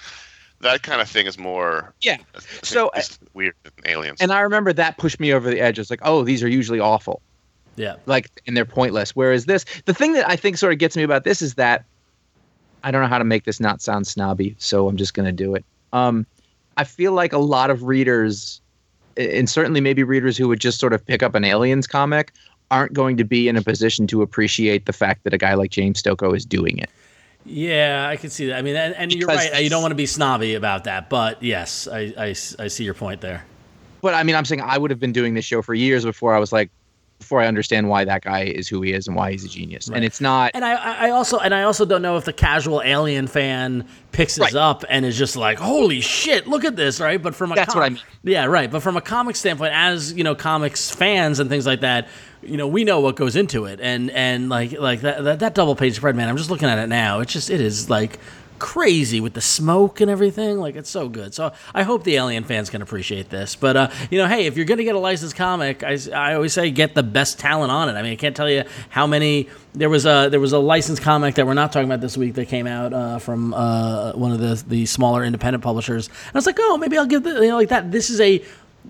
that 0.62 0.84
kind 0.84 1.02
of 1.02 1.10
thing 1.10 1.26
is 1.28 1.38
more. 1.38 1.94
Yeah. 2.02 2.18
So, 2.64 2.90
it's 2.96 3.20
weird 3.34 3.54
than 3.64 3.74
aliens. 3.86 4.22
And 4.22 4.32
I 4.32 4.40
remember 4.42 4.74
that 4.74 4.98
pushed 4.98 5.20
me 5.20 5.32
over 5.34 5.50
the 5.50 5.60
edge. 5.60 5.78
It's 5.80 5.90
like, 5.90 6.02
oh, 6.04 6.24
these 6.24 6.42
are 6.44 6.48
usually 6.48 6.80
awful. 6.80 7.22
yeah. 7.76 7.96
like 8.08 8.42
and 8.48 8.58
they're 8.58 8.66
pointless 8.66 9.16
whereas 9.16 9.46
this 9.46 9.64
the 9.86 9.94
thing 9.94 10.14
that 10.14 10.28
i 10.28 10.36
think 10.36 10.58
sort 10.58 10.74
of 10.74 10.80
gets 10.80 10.98
me 10.98 11.04
about 11.04 11.24
this 11.24 11.44
is 11.44 11.54
that 11.54 11.86
i 12.84 12.90
don't 12.90 13.02
know 13.04 13.08
how 13.08 13.20
to 13.20 13.24
make 13.24 13.44
this 13.44 13.60
not 13.60 13.82
sound 13.84 14.08
snobby 14.08 14.56
so 14.58 14.88
i'm 14.88 14.98
just 14.98 15.14
going 15.14 15.28
to 15.28 15.32
do 15.32 15.54
it 15.54 15.64
um 15.94 16.26
i 16.78 16.84
feel 16.84 17.12
like 17.14 17.34
a 17.34 17.38
lot 17.38 17.70
of 17.70 17.84
readers 17.84 18.62
and 19.16 19.48
certainly 19.48 19.80
maybe 19.80 20.02
readers 20.04 20.36
who 20.38 20.48
would 20.48 20.60
just 20.60 20.80
sort 20.80 20.92
of 20.92 21.06
pick 21.06 21.22
up 21.22 21.36
an 21.36 21.44
aliens 21.44 21.86
comic 21.86 22.32
aren't 22.72 22.94
going 22.94 23.16
to 23.16 23.24
be 23.24 23.48
in 23.48 23.56
a 23.56 23.62
position 23.62 24.08
to 24.08 24.24
appreciate 24.24 24.88
the 24.88 24.94
fact 24.94 25.24
that 25.24 25.34
a 25.34 25.38
guy 25.38 25.54
like 25.54 25.70
james 25.70 26.02
Stokoe 26.02 26.36
is 26.36 26.46
doing 26.46 26.80
it 26.80 26.90
Yeah, 27.48 28.08
I 28.12 28.18
can 28.18 28.30
see 28.30 28.48
that. 28.48 28.58
I 28.58 28.62
mean, 28.62 28.76
and, 28.76 28.94
and 28.96 29.14
you're 29.14 29.28
right. 29.28 29.64
You 29.64 29.70
don't 29.70 29.82
want 29.82 29.92
to 29.92 29.96
be 29.96 30.06
snobby 30.06 30.56
about 30.56 30.84
that, 30.84 31.10
but 31.10 31.42
yes, 31.42 31.88
I, 31.88 32.14
I, 32.18 32.26
I 32.60 32.68
see 32.68 32.84
your 32.84 32.94
point 32.94 33.22
there. 33.22 33.46
but 34.02 34.14
i 34.14 34.22
mean 34.24 34.36
i'm 34.36 34.46
saying 34.46 34.62
i 34.62 34.78
would 34.78 34.92
have 34.92 35.00
been 35.00 35.12
doing 35.14 35.34
this 35.34 35.44
show 35.46 35.62
for 35.64 35.74
years 35.74 36.06
before 36.06 36.36
i 36.36 36.40
was 36.40 36.52
like 36.54 36.70
before 37.20 37.42
i 37.42 37.48
understand 37.48 37.90
why 37.90 38.06
that 38.06 38.22
guy 38.24 38.44
is 38.44 38.68
who 38.68 38.82
he 38.82 38.94
is 38.94 39.08
and 39.08 39.16
why 39.16 39.32
he's 39.32 39.44
a 39.44 39.48
genius 39.48 39.90
Right. 39.90 39.98
and 39.98 40.06
it's 40.06 40.22
not 40.22 40.52
And 40.54 40.64
I, 40.64 41.08
I 41.08 41.10
also, 41.12 41.40
and 41.40 41.54
I 41.54 41.64
also 41.64 41.84
don't 41.86 42.02
know 42.02 42.18
if 42.18 42.26
the 42.26 42.34
casual 42.34 42.82
Alien 42.84 43.28
fan 43.28 43.86
picks 44.12 44.36
this 44.36 44.54
Right. 44.54 44.56
up 44.56 44.84
and 44.90 45.06
is 45.06 45.18
just 45.18 45.36
like, 45.36 45.58
"Holy 45.60 46.02
shit, 46.02 46.48
look 46.48 46.64
at 46.66 46.76
this!" 46.76 47.00
Right? 47.00 47.22
But 47.22 47.36
from 47.36 47.52
a 47.52 47.56
That's 47.56 47.76
what 47.76 47.84
I 47.84 47.90
mean. 47.90 48.00
Yeah, 48.24 48.46
right. 48.46 48.70
But 48.72 48.82
from 48.82 48.98
a 48.98 49.02
comic 49.02 49.36
standpoint, 49.36 49.74
as 49.74 50.14
you 50.14 50.24
know, 50.24 50.34
comics 50.36 50.90
fans 50.90 51.40
and 51.40 51.50
things 51.50 51.66
like 51.66 51.82
that, 51.82 52.08
you 52.42 52.58
know, 52.58 52.68
we 52.68 52.84
know 52.84 53.00
what 53.02 53.16
goes 53.16 53.36
into 53.36 53.66
it, 53.66 53.80
and 53.82 54.10
and 54.12 54.50
like 54.50 54.72
like 54.80 55.02
that 55.02 55.24
that, 55.24 55.40
that 55.40 55.54
double 55.56 55.76
page 55.76 55.96
spread, 55.96 56.16
man. 56.16 56.28
I'm 56.30 56.38
just 56.38 56.50
looking 56.50 56.70
at 56.70 56.78
it 56.80 56.88
now. 56.88 57.20
It's 57.20 57.34
just 57.34 57.50
it 57.50 57.62
is 57.62 57.90
like 57.90 58.20
crazy 58.60 59.20
with 59.20 59.34
the 59.34 59.42
smoke 59.42 60.02
and 60.02 60.10
everything. 60.10 60.60
Like 60.60 60.76
it's 60.76 60.90
so 60.90 61.10
good. 61.10 61.34
So 61.34 61.54
I 61.74 61.84
hope 61.84 62.04
the 62.04 62.16
Alien 62.16 62.44
fans 62.44 62.70
can 62.70 62.82
appreciate 62.82 63.30
this. 63.30 63.56
But 63.56 63.78
uh, 63.78 63.90
you 64.10 64.18
know, 64.18 64.28
hey, 64.28 64.46
if 64.46 64.58
you're 64.58 64.66
gonna 64.66 64.84
get 64.84 64.96
a 64.96 65.00
licensed 65.00 65.36
comic, 65.36 65.84
I, 65.84 65.98
I 66.14 66.34
always 66.36 66.54
say 66.54 66.72
get 66.72 66.96
the 66.96 67.04
best 67.04 67.40
talent 67.40 67.72
on 67.72 67.90
it. 67.90 67.94
I 67.94 68.02
mean, 68.02 68.14
I 68.14 68.16
can't 68.16 68.36
tell 68.36 68.50
you 68.50 68.64
how 68.90 69.08
many. 69.08 69.50
There 69.74 69.90
was 69.90 70.06
a 70.06 70.30
there 70.30 70.40
was 70.40 70.54
a 70.54 70.60
licensed 70.60 71.02
comic 71.04 71.36
that 71.36 71.46
we're 71.46 71.54
not 71.54 71.72
talking 71.72 71.88
about 71.88 72.02
this 72.02 72.18
week 72.18 72.34
that 72.36 72.48
came 72.48 72.66
out 72.66 72.94
uh, 72.94 73.20
from 73.20 73.54
uh, 73.54 74.14
one 74.14 74.32
of 74.32 74.40
the 74.40 74.64
the 74.68 74.86
smaller 74.86 75.24
independent 75.24 75.64
publishers. 75.64 76.08
And 76.08 76.36
I 76.36 76.38
was 76.38 76.46
like, 76.46 76.58
oh, 76.60 76.78
maybe 76.78 76.98
I'll 76.98 77.06
give 77.06 77.24
the 77.24 77.34
you 77.36 77.50
know 77.50 77.58
like 77.58 77.70
that. 77.70 77.92
This 77.92 78.10
is 78.10 78.20
a 78.20 78.44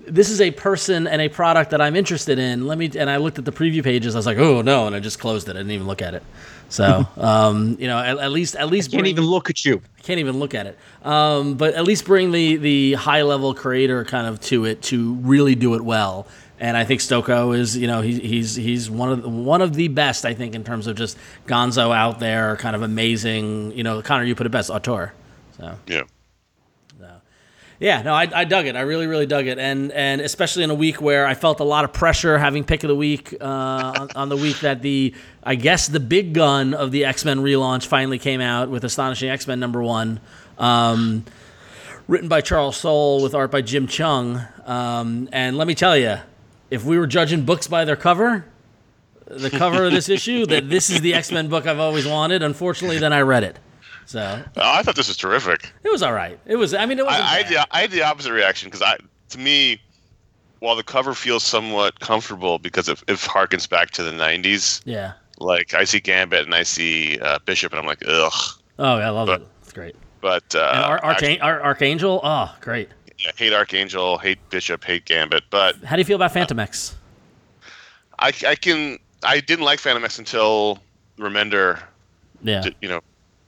this 0.06 0.30
is 0.30 0.42
a 0.42 0.52
person 0.52 1.08
and 1.08 1.22
a 1.22 1.30
product 1.30 1.72
that 1.72 1.82
I'm 1.82 1.96
interested 1.96 2.40
in. 2.40 2.68
Let 2.68 2.78
me 2.78 2.92
and 2.98 3.10
I 3.10 3.18
looked 3.18 3.40
at 3.40 3.46
the 3.46 3.52
preview 3.52 3.84
pages. 3.84 4.16
I 4.16 4.20
was 4.20 4.26
like, 4.26 4.38
oh 4.38 4.62
no, 4.62 4.88
and 4.88 4.96
I 4.96 5.00
just 5.00 5.20
closed 5.20 5.50
it. 5.50 5.52
I 5.52 5.60
didn't 5.60 5.72
even 5.72 5.88
look 5.88 6.02
at 6.02 6.14
it. 6.14 6.24
So 6.70 7.08
um, 7.18 7.78
you 7.80 7.88
know, 7.88 8.00
at, 8.00 8.18
at 8.18 8.32
least 8.32 8.56
at 8.56 8.70
least 8.70 8.92
can't 8.92 9.04
bring- 9.04 9.12
even 9.12 9.26
look 9.26 9.50
at 9.50 9.64
you 9.66 9.82
I 9.98 10.02
can't 10.02 10.20
even 10.20 10.40
look 10.40 10.54
at 10.54 10.68
it. 10.68 10.78
Um, 11.04 11.56
but 11.56 11.74
at 11.74 11.84
least 11.84 12.06
bring 12.06 12.32
the 12.32 12.58
the 12.58 12.94
high 12.94 13.24
level 13.24 13.54
creator 13.54 14.04
kind 14.06 14.28
of 14.28 14.40
to 14.42 14.66
it 14.66 14.82
to 14.84 15.16
really 15.16 15.56
do 15.56 15.76
it 15.76 15.82
well. 15.82 16.28
And 16.60 16.76
I 16.76 16.86
think 16.86 17.02
Stokoe 17.02 17.56
is, 17.56 17.78
you 17.78 17.86
know, 17.86 18.02
he's 18.02 18.18
he's 18.18 18.56
he's 18.56 18.90
one 18.90 19.12
of 19.12 19.22
the, 19.22 19.30
one 19.30 19.62
of 19.62 19.76
the 19.76 19.90
best. 19.90 20.26
I 20.26 20.34
think 20.34 20.56
in 20.56 20.64
terms 20.64 20.88
of 20.88 20.96
just 20.96 21.18
Gonzo 21.46 21.96
out 21.96 22.20
there, 22.20 22.56
kind 22.58 22.76
of 22.76 22.82
amazing. 22.82 23.74
You 23.74 23.84
know, 23.84 24.02
Conor, 24.02 24.24
you 24.24 24.34
put 24.34 24.48
it 24.48 24.50
best, 24.50 24.72
auteur. 24.72 25.14
So 25.58 25.78
yeah. 25.86 26.02
Yeah, 27.80 28.02
no, 28.02 28.14
I, 28.14 28.28
I 28.34 28.44
dug 28.46 28.66
it. 28.66 28.76
I 28.76 28.82
really, 28.82 29.06
really 29.06 29.28
dug 29.28 29.46
it, 29.46 29.60
and 29.60 29.92
and 29.92 30.20
especially 30.20 30.64
in 30.64 30.72
a 30.72 30.76
week 30.76 31.00
where 31.00 31.28
I 31.28 31.36
felt 31.36 31.60
a 31.60 31.64
lot 31.64 31.86
of 31.86 31.94
pressure 31.94 32.40
having 32.40 32.64
pick 32.64 32.84
of 32.84 32.88
the 32.88 32.96
week 32.96 33.36
uh, 33.40 33.46
on, 33.46 34.10
on 34.16 34.30
the 34.30 34.36
week 34.38 34.62
that 34.62 34.82
the 34.82 35.14
I 35.44 35.54
guess 35.54 35.88
the 35.88 36.00
big 36.00 36.34
gun 36.34 36.74
of 36.74 36.92
the 36.92 37.06
X 37.06 37.24
Men 37.24 37.40
relaunch 37.40 37.86
finally 37.86 38.18
came 38.18 38.42
out 38.42 38.70
with 38.70 38.84
Astonishing 38.84 39.30
X 39.30 39.46
Men 39.46 39.60
number 39.60 39.84
one, 39.84 40.20
um, 40.58 41.24
written 42.08 42.28
by 42.28 42.42
Charles 42.42 42.78
Soule 42.78 43.22
with 43.22 43.36
art 43.36 43.52
by 43.52 43.62
Jim 43.62 43.88
Cheung. 43.88 44.48
Um, 44.68 45.30
and 45.32 45.56
let 45.56 45.68
me 45.68 45.76
tell 45.76 45.96
you, 45.96 46.18
if 46.72 46.84
we 46.84 46.98
were 46.98 47.08
judging 47.08 47.46
books 47.46 47.68
by 47.68 47.86
their 47.86 47.96
cover, 47.96 48.46
the 49.28 49.52
cover 49.52 49.86
of 49.86 49.92
this 49.92 50.10
issue, 50.18 50.48
that 50.48 50.68
this 50.68 50.90
is 50.90 51.02
the 51.02 51.14
X 51.14 51.32
Men 51.32 51.48
book 51.48 51.68
I've 51.68 51.80
always 51.80 52.08
wanted. 52.08 52.42
Unfortunately, 52.42 52.98
then 52.98 53.14
I 53.14 53.22
read 53.22 53.44
it. 53.44 53.60
So 54.08 54.44
Oh, 54.56 54.62
I 54.62 54.82
thought 54.84 54.96
this 54.96 55.08
was 55.10 55.18
terrific. 55.18 55.72
it 55.84 55.92
was 55.92 56.02
all 56.02 56.14
right. 56.14 56.40
It 56.48 56.56
was. 56.56 56.74
I 56.74 56.86
mean, 56.88 56.98
it 56.98 57.06
was. 57.06 57.14
I, 57.14 57.18
I, 57.20 57.38
had 57.44 57.48
the, 57.50 57.68
I 57.76 57.82
had 57.82 57.92
the 57.92 58.02
opposite 58.04 58.32
reaction 58.32 58.68
because 58.70 58.82
I, 58.82 58.98
to 59.30 59.38
me, 59.38 59.80
while 60.60 60.76
the 60.76 60.84
cover 60.84 61.14
feels 61.14 61.44
somewhat 61.44 62.00
comfortable 62.00 62.58
because 62.58 62.88
it, 62.90 63.00
it 63.08 63.18
harkens 63.18 63.70
back 63.70 63.92
to 63.92 64.04
the 64.04 64.12
'90s. 64.12 64.82
yeah. 64.86 65.14
Like 65.40 65.76
I 65.76 65.84
see 65.84 66.00
Gambit 66.00 66.46
and 66.46 66.56
I 66.56 66.64
see 66.64 67.20
uh, 67.20 67.38
Bishop 67.46 67.72
and 67.72 67.80
I'm 67.80 67.86
like, 67.86 68.02
ugh. 68.08 68.34
Oh, 68.80 68.98
yeah, 68.98 69.06
I 69.06 69.10
love 69.10 69.28
But- 69.28 69.42
it. 69.42 69.48
It's 69.62 69.74
great. 69.74 69.96
But 70.20 70.56
uh, 70.56 70.62
Ar- 70.86 71.02
Archang- 71.02 71.44
Ar- 71.44 71.62
Archangel. 71.62 72.22
Oh, 72.24 72.56
great. 72.62 72.90
yeah, 73.20 73.30
hate 73.36 73.54
Archangel, 73.54 74.18
hate 74.18 74.40
Bishop, 74.50 74.84
hate 74.84 75.06
Gambit. 75.06 75.44
But 75.52 75.76
How 75.84 75.96
do 75.96 76.00
you 76.00 76.06
feel 76.06 76.16
about 76.16 76.34
Fantomex? 76.34 76.96
I, 78.20 78.32
I 78.48 78.56
can. 78.56 78.98
I 79.24 79.40
didn't 79.42 79.66
like 79.66 79.80
Fantomex 79.80 80.18
until 80.18 80.80
Remender, 81.20 81.80
Yeah. 82.42 82.62
did, 82.62 82.76
you 82.82 82.90
know, 82.90 83.02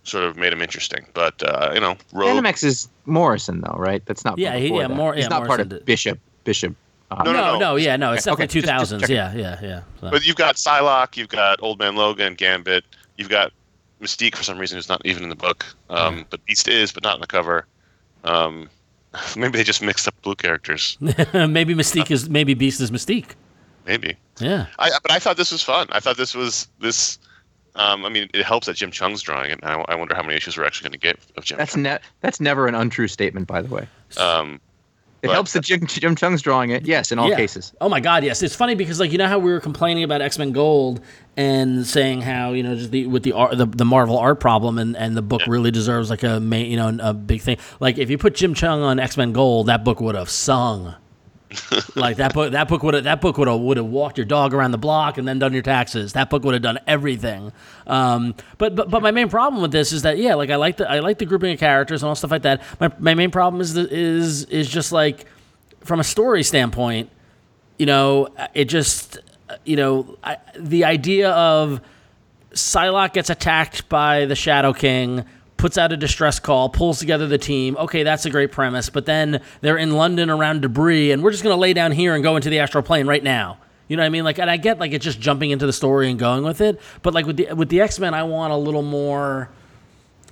sort 0.09 0.23
of 0.25 0.35
made 0.37 0.51
him 0.53 0.61
interesting. 0.61 1.05
But 1.13 1.41
uh, 1.43 1.71
you 1.73 1.79
know, 1.79 1.95
Rogue. 2.13 2.43
Animex 2.43 2.63
is 2.63 2.89
Morrison 3.05 3.61
though, 3.61 3.75
right? 3.77 4.05
That's 4.05 4.25
not. 4.25 4.37
Yeah, 4.37 4.57
he- 4.57 4.67
yeah, 4.73 4.87
that. 4.87 4.95
Mor- 4.95 5.13
He's 5.13 5.23
yeah, 5.23 5.29
not 5.29 5.47
part 5.47 5.59
of 5.61 5.69
did. 5.69 5.85
Bishop. 5.85 6.19
Bishop. 6.43 6.75
Uh, 7.11 7.23
No, 7.23 7.31
no, 7.33 7.39
no, 7.41 7.53
no, 7.53 7.59
no. 7.59 7.75
yeah, 7.75 7.95
no, 7.95 8.13
it's 8.13 8.27
Okay, 8.27 8.45
definitely 8.45 8.61
just- 8.69 8.91
just 8.91 9.03
2000s. 9.05 9.09
yeah, 9.09 9.33
yeah, 9.33 9.59
yeah. 9.63 9.81
So- 9.99 10.11
But 10.11 10.25
you've 10.25 10.35
got 10.35 10.55
Psylocke, 10.57 11.17
you've 11.17 11.29
got 11.29 11.61
Old 11.63 11.79
Man 11.79 11.95
Logan, 11.95 12.35
Gambit, 12.35 12.83
you've 13.17 13.29
got 13.29 13.51
Mystique 14.01 14.35
for 14.35 14.43
some 14.43 14.59
reason 14.59 14.77
who's 14.77 14.89
not 14.89 15.01
even 15.05 15.23
in 15.23 15.29
the 15.29 15.35
book. 15.35 15.65
Um, 15.89 16.25
But 16.29 16.45
Beast 16.45 16.67
is, 16.67 16.91
but 16.91 17.01
not 17.03 17.15
in 17.15 17.21
the 17.21 17.27
cover. 17.27 17.65
Um, 18.23 18.69
maybe 19.35 19.57
they 19.57 19.63
just 19.63 19.81
mixed 19.81 20.07
up 20.07 20.13
blue 20.21 20.35
characters. 20.35 20.97
maybe 21.01 21.73
Mystique 21.73 22.11
is 22.11 22.29
maybe 22.29 22.53
Beast 22.53 22.79
is 22.79 22.91
Mystique. 22.91 23.31
Maybe. 23.87 24.15
Yeah. 24.39 24.67
I, 24.77 24.91
but 25.01 25.11
I 25.11 25.17
thought 25.19 25.35
this 25.37 25.51
was 25.51 25.63
fun. 25.63 25.87
I 25.91 25.99
thought 25.99 26.17
this 26.17 26.35
was 26.35 26.67
this. 26.79 27.17
Um, 27.79 28.05
I 28.05 28.09
mean, 28.09 28.29
it 28.33 28.45
helps 28.45 28.67
that 28.67 28.75
Jim 28.75 28.91
Cheung's 28.91 29.21
drawing 29.23 29.49
it. 29.51 29.59
And 29.63 29.71
I, 29.71 29.83
I 29.87 29.95
wonder 29.95 30.13
how 30.13 30.21
many 30.21 30.35
issues 30.35 30.57
we're 30.57 30.65
actually 30.65 30.89
going 30.89 30.99
to 30.99 31.07
get 31.07 31.17
of 31.37 31.45
Jim. 31.45 31.57
That's 31.57 31.75
Cheung. 31.75 31.81
ne- 31.83 31.99
That's 32.21 32.39
never 32.39 32.67
an 32.67 32.75
untrue 32.75 33.07
statement, 33.07 33.47
by 33.47 33.61
the 33.61 33.73
way. 33.73 33.87
Um, 34.17 34.59
It 35.21 35.27
But- 35.27 35.33
helps 35.33 35.51
that 35.53 35.65
Jim, 35.65 35.85
Jim 35.85 36.15
Cheung's 36.15 36.41
drawing 36.41 36.69
it. 36.69 36.85
Yes, 36.85 37.11
in 37.11 37.19
all 37.19 37.29
Yeah. 37.29 37.35
cases. 37.35 37.73
Oh 37.81 37.89
my 37.89 37.99
God, 37.99 38.23
yes. 38.23 38.41
It's 38.41 38.55
funny 38.55 38.73
because 38.75 39.01
like 39.01 39.11
you 39.11 39.17
know 39.17 39.27
how 39.27 39.37
we 39.37 39.51
were 39.51 39.59
complaining 39.59 40.03
about 40.05 40.21
X 40.21 40.37
Men 40.39 40.53
Gold 40.53 41.01
and 41.35 41.85
saying 41.85 42.21
how 42.21 42.51
you 42.53 42.63
know 42.63 42.73
just 42.75 42.91
the 42.91 43.05
with 43.05 43.23
the 43.23 43.33
art, 43.33 43.57
the, 43.57 43.65
the 43.65 43.83
Marvel 43.83 44.17
art 44.17 44.39
problem 44.39 44.77
and, 44.77 44.95
and 44.95 45.17
the 45.17 45.21
book 45.21 45.41
really 45.45 45.71
deserves 45.71 46.09
like 46.09 46.23
a 46.23 46.39
main 46.39 46.71
you 46.71 46.77
know 46.77 46.97
a 47.01 47.13
big 47.13 47.41
thing. 47.41 47.57
Like 47.81 47.97
if 47.97 48.09
you 48.09 48.17
put 48.17 48.33
Jim 48.35 48.53
Cheung 48.53 48.81
on 48.81 48.97
X 48.97 49.17
Men 49.17 49.33
Gold, 49.33 49.67
that 49.67 49.83
book 49.83 49.99
would 49.99 50.15
have 50.15 50.29
sung. 50.29 50.95
Like 51.95 52.17
that 52.17 52.33
book 52.33 52.51
that 52.51 52.67
book 52.67 52.83
would 52.83 52.93
have 52.93 53.03
that 53.05 53.21
book 53.21 53.37
would 53.37 53.47
have 53.47 53.59
would 53.59 53.77
have 53.77 53.85
walked 53.87 54.17
your 54.17 54.25
dog 54.25 54.53
around 54.53 54.71
the 54.71 54.77
block 54.77 55.17
and 55.17 55.27
then 55.27 55.39
done 55.39 55.51
your 55.51 55.63
taxes. 55.63 56.13
That 56.13 56.29
book 56.29 56.43
would 56.43 56.53
have 56.53 56.61
done 56.61 56.79
everything. 56.85 57.51
Um, 57.87 58.35
but 58.57 58.75
but 58.75 58.89
but 58.89 59.01
my 59.01 59.11
main 59.11 59.29
problem 59.29 59.61
with 59.61 59.71
this 59.71 59.91
is 59.91 60.03
that 60.03 60.17
yeah, 60.17 60.35
like 60.35 60.51
I 60.51 60.57
like 60.57 60.77
the 60.77 60.89
I 60.89 60.99
like 60.99 61.17
the 61.17 61.25
grouping 61.25 61.53
of 61.53 61.59
characters 61.59 62.03
and 62.03 62.09
all 62.09 62.15
stuff 62.15 62.31
like 62.31 62.43
that. 62.43 62.61
My 62.79 62.91
my 62.99 63.15
main 63.15 63.31
problem 63.31 63.61
is 63.61 63.73
the, 63.73 63.87
is 63.89 64.45
is 64.45 64.69
just 64.69 64.91
like 64.91 65.25
from 65.81 65.99
a 65.99 66.03
story 66.03 66.43
standpoint, 66.43 67.09
you 67.77 67.85
know, 67.85 68.27
it 68.53 68.65
just, 68.65 69.17
you 69.65 69.75
know, 69.75 70.17
I, 70.23 70.37
the 70.57 70.85
idea 70.85 71.31
of 71.31 71.81
Psylocke 72.51 73.13
gets 73.13 73.29
attacked 73.29 73.89
by 73.89 74.25
the 74.25 74.35
Shadow 74.35 74.73
King, 74.73 75.25
puts 75.59 75.77
out 75.77 75.91
a 75.91 75.97
distress 75.97 76.39
call, 76.39 76.69
pulls 76.69 76.97
together 76.99 77.27
the 77.27 77.37
team. 77.37 77.77
Okay, 77.77 78.01
that's 78.01 78.25
a 78.25 78.29
great 78.31 78.51
premise. 78.51 78.89
But 78.89 79.05
then 79.05 79.41
they're 79.61 79.77
in 79.77 79.91
London 79.91 80.29
around 80.29 80.61
debris, 80.61 81.11
and 81.11 81.21
we're 81.21 81.31
just 81.31 81.43
going 81.43 81.55
to 81.55 81.59
lay 81.59 81.73
down 81.73 81.91
here 81.91 82.15
and 82.15 82.23
go 82.23 82.35
into 82.35 82.49
the 82.49 82.59
astral 82.59 82.81
plane 82.81 83.05
right 83.05 83.23
now. 83.23 83.59
You 83.87 83.97
know 83.97 84.03
what 84.03 84.07
I 84.07 84.09
mean? 84.09 84.23
Like, 84.23 84.39
and 84.39 84.49
I 84.49 84.57
get 84.57 84.79
like 84.79 84.93
it's 84.93 85.03
just 85.03 85.19
jumping 85.19 85.51
into 85.51 85.65
the 85.65 85.73
story 85.73 86.09
and 86.09 86.17
going 86.17 86.43
with 86.43 86.61
it. 86.61 86.79
But 87.01 87.13
like 87.13 87.25
with 87.25 87.37
the 87.37 87.53
with 87.53 87.69
the 87.69 87.81
X 87.81 87.99
Men, 87.99 88.13
I 88.13 88.23
want 88.23 88.53
a 88.53 88.57
little 88.57 88.81
more. 88.81 89.49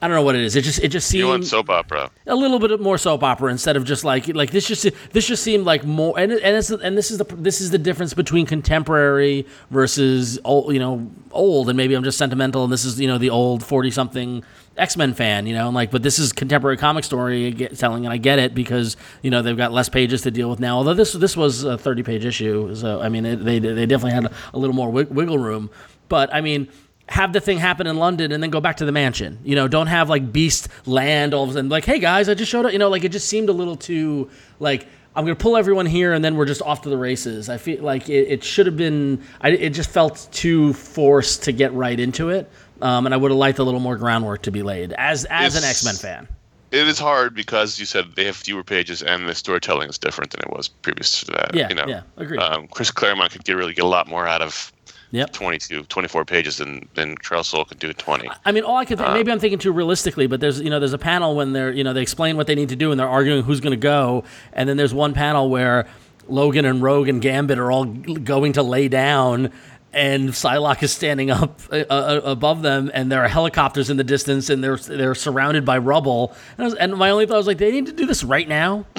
I 0.01 0.08
don't 0.08 0.16
know 0.16 0.22
what 0.22 0.36
it 0.36 0.42
is. 0.42 0.56
It 0.56 0.63
just 0.63 0.80
it 0.80 0.89
just 0.89 1.12
you 1.13 1.27
want 1.27 1.46
soap 1.46 1.70
opera? 1.70 2.12
a 2.27 2.36
little 2.36 2.60
bit 2.60 2.80
more 2.80 2.98
soap 2.98 3.24
opera 3.24 3.51
instead 3.51 3.75
of 3.75 3.84
just 3.84 4.04
like 4.04 4.27
like 4.27 4.51
this 4.51 4.68
just 4.68 4.88
this 5.12 5.27
just 5.27 5.44
seemed 5.44 5.66
like 5.66 5.86
more 5.86 6.18
and 6.20 6.32
and 6.32 6.56
it's, 6.56 6.70
and 6.70 6.98
this 6.98 7.10
is 7.10 7.18
the 7.18 7.24
this 7.36 7.62
is 7.62 7.72
the 7.72 7.77
difference 7.80 8.13
between 8.13 8.46
contemporary 8.46 9.48
versus 9.72 10.39
old 10.44 10.72
you 10.74 10.80
know 10.80 11.10
old 11.32 11.70
and 11.70 11.77
maybe 11.77 11.96
I'm 11.96 12.04
just 12.04 12.18
sentimental 12.18 12.63
and 12.63 12.72
this 12.72 12.86
is 12.86 13.00
you 13.00 13.08
know 13.08 13.18
the 13.18 13.32
old 13.32 13.63
40 13.63 13.89
something 13.89 14.44
X-Men 14.77 15.16
fan 15.16 15.48
you 15.48 15.56
know 15.56 15.68
and 15.68 15.75
like 15.75 15.89
but 15.89 16.04
this 16.04 16.20
is 16.20 16.32
contemporary 16.32 16.77
comic 16.77 17.04
story 17.04 17.54
telling 17.54 18.06
and 18.06 18.13
I 18.13 18.18
get 18.18 18.38
it 18.38 18.54
because 18.54 18.98
you 19.24 19.32
know 19.32 19.42
they've 19.42 19.58
got 19.58 19.72
less 19.72 19.89
pages 19.89 20.22
to 20.24 20.32
deal 20.32 20.50
with 20.50 20.60
now 20.60 20.77
although 20.77 20.94
this 20.94 21.13
this 21.13 21.36
was 21.36 21.63
a 21.63 21.75
30 21.77 22.04
page 22.04 22.25
issue 22.25 22.75
so 22.75 23.01
I 23.01 23.10
mean 23.10 23.25
it, 23.25 23.38
they 23.38 23.58
they 23.58 23.88
definitely 23.88 24.12
had 24.12 24.32
a 24.54 24.60
little 24.60 24.75
more 24.75 24.92
wiggle 24.92 25.39
room 25.39 25.72
but 26.08 26.32
I 26.34 26.42
mean 26.42 26.68
have 27.10 27.34
the 27.34 27.40
thing 27.40 27.58
happen 27.58 27.88
in 27.88 27.98
London 27.98 28.32
and 28.32 28.44
then 28.44 28.50
go 28.50 28.60
back 28.60 28.78
to 28.78 28.86
the 28.86 28.92
mansion. 28.92 29.40
You 29.44 29.56
know, 29.56 29.68
don't 29.68 29.88
have 29.88 30.10
like 30.10 30.32
Beast 30.32 30.68
land 30.86 31.34
all 31.34 31.43
of 31.43 31.50
a 31.50 31.54
sudden 31.54 31.70
like, 31.70 31.86
hey 31.86 32.00
guys, 32.00 32.30
I 32.30 32.34
just 32.34 32.52
showed 32.52 32.65
up. 32.65 32.74
You 32.74 32.80
know, 32.80 32.89
like 32.89 33.04
it 33.04 33.12
just 33.12 33.28
seemed 33.28 33.50
a 33.50 33.54
little 33.54 33.76
too 33.76 34.30
like 34.60 34.88
I'm 35.15 35.26
gonna 35.26 35.36
pull 35.36 35.58
everyone 35.58 35.88
here 35.88 36.13
and 36.13 36.24
then 36.24 36.36
we're 36.36 36.46
just 36.46 36.62
off 36.62 36.84
to 36.84 36.89
the 36.89 36.98
races. 36.98 37.50
I 37.50 37.58
feel 37.58 37.82
like 37.82 38.08
it, 38.08 38.28
it 38.28 38.43
should 38.43 38.67
have 38.67 38.78
been. 38.78 39.24
I, 39.41 39.50
it 39.50 39.70
just 39.72 39.89
felt 39.89 40.28
too 40.32 40.74
forced 40.74 41.43
to 41.43 41.52
get 41.52 41.74
right 41.74 42.00
into 42.00 42.30
it. 42.30 42.50
Um, 42.82 43.08
and 43.08 43.15
I 43.15 43.17
would 43.17 43.32
have 43.32 43.38
liked 43.38 43.58
a 43.58 43.63
little 43.63 43.80
more 43.80 43.98
groundwork 43.98 44.43
to 44.43 44.52
be 44.52 44.62
laid 44.62 44.93
as 44.93 45.26
as 45.26 45.56
an 45.56 45.63
X 45.63 45.84
Men 45.84 45.96
fan. 45.96 46.28
It 46.70 46.88
is 46.88 47.00
hard 47.00 47.34
because 47.34 47.80
you 47.80 47.86
said 47.86 48.13
they 48.15 48.26
have 48.26 48.36
fewer 48.36 48.63
pages 48.63 49.02
and 49.02 49.28
the 49.28 49.34
storytelling 49.34 49.89
is 49.89 49.98
different 49.98 50.32
than 50.32 50.41
it 50.41 50.52
was 50.52 50.67
previous 50.67 51.22
to 51.22 51.32
that. 51.32 51.56
Yeah, 51.56 51.70
you 51.70 51.76
know? 51.76 51.86
yeah, 51.88 52.02
agreed. 52.17 52.41
Um, 52.41 52.67
Chris 52.67 52.91
Claremont 52.91 53.32
could 53.32 53.46
get 53.46 53.54
really 53.54 53.74
get 53.74 53.86
a 53.86 53.88
lot 53.88 54.08
more 54.08 54.28
out 54.28 54.41
of 54.41 54.72
Yep. 55.12 55.32
22, 55.32 55.84
24 55.84 56.26
pages 56.26 56.58
than 56.58 56.88
than 56.96 57.15
Charles 57.22 57.48
Soule 57.48 57.65
could 57.65 57.80
do 57.80 57.88
in 57.88 57.93
20. 57.93 58.30
I 58.46 58.52
mean, 58.52 58.63
all 58.63 58.76
I 58.78 58.86
could 58.86 58.98
think, 58.98 59.10
Uh, 59.10 59.13
maybe 59.13 59.32
I'm 59.32 59.39
thinking 59.39 59.60
too 59.60 59.72
realistically, 59.72 60.28
but 60.28 60.41
there's 60.41 60.60
you 60.60 60.70
know 60.70 60.80
there's 60.80 60.93
a 60.93 60.98
panel 60.98 61.36
when 61.36 61.54
they're 61.54 61.72
you 61.72 61.84
know 61.84 61.93
they 61.93 62.02
explain 62.02 62.36
what 62.36 62.48
they 62.48 62.56
need 62.56 62.70
to 62.70 62.76
do 62.76 62.91
and 62.91 63.00
they're 63.00 63.08
arguing 63.08 63.43
who's 63.43 63.62
going 63.62 63.72
to 63.72 63.78
go, 63.78 64.24
and 64.54 64.67
then 64.67 64.76
there's 64.78 64.93
one 64.93 65.13
panel 65.13 65.50
where 65.50 65.88
Logan 66.28 66.65
and 66.65 66.82
Rogue 66.82 67.08
and 67.08 67.22
Gambit 67.22 67.58
are 67.58 67.72
all 67.72 67.86
going 67.86 68.54
to 68.54 68.63
lay 68.63 68.88
down. 68.89 69.52
And 69.93 70.30
Psylocke 70.30 70.84
is 70.84 70.91
standing 70.91 71.32
up 71.32 71.60
uh, 71.72 71.86
uh, 71.89 72.22
above 72.26 72.62
them, 72.62 72.91
and 72.93 73.10
there 73.12 73.24
are 73.24 73.28
helicopters 73.30 73.89
in 73.89 73.96
the 73.98 74.04
distance, 74.04 74.50
and 74.50 74.62
they're 74.63 74.76
they're 74.78 75.15
surrounded 75.15 75.63
by 75.65 75.78
rubble. 75.80 76.36
And, 76.58 76.65
was, 76.65 76.74
and 76.76 76.96
my 76.98 77.10
only 77.10 77.26
thought 77.26 77.38
was 77.38 77.48
like, 77.48 77.58
they 77.58 77.72
need 77.72 77.86
to 77.88 77.93
do 77.93 78.06
this 78.06 78.24
right 78.24 78.48
now. 78.48 78.86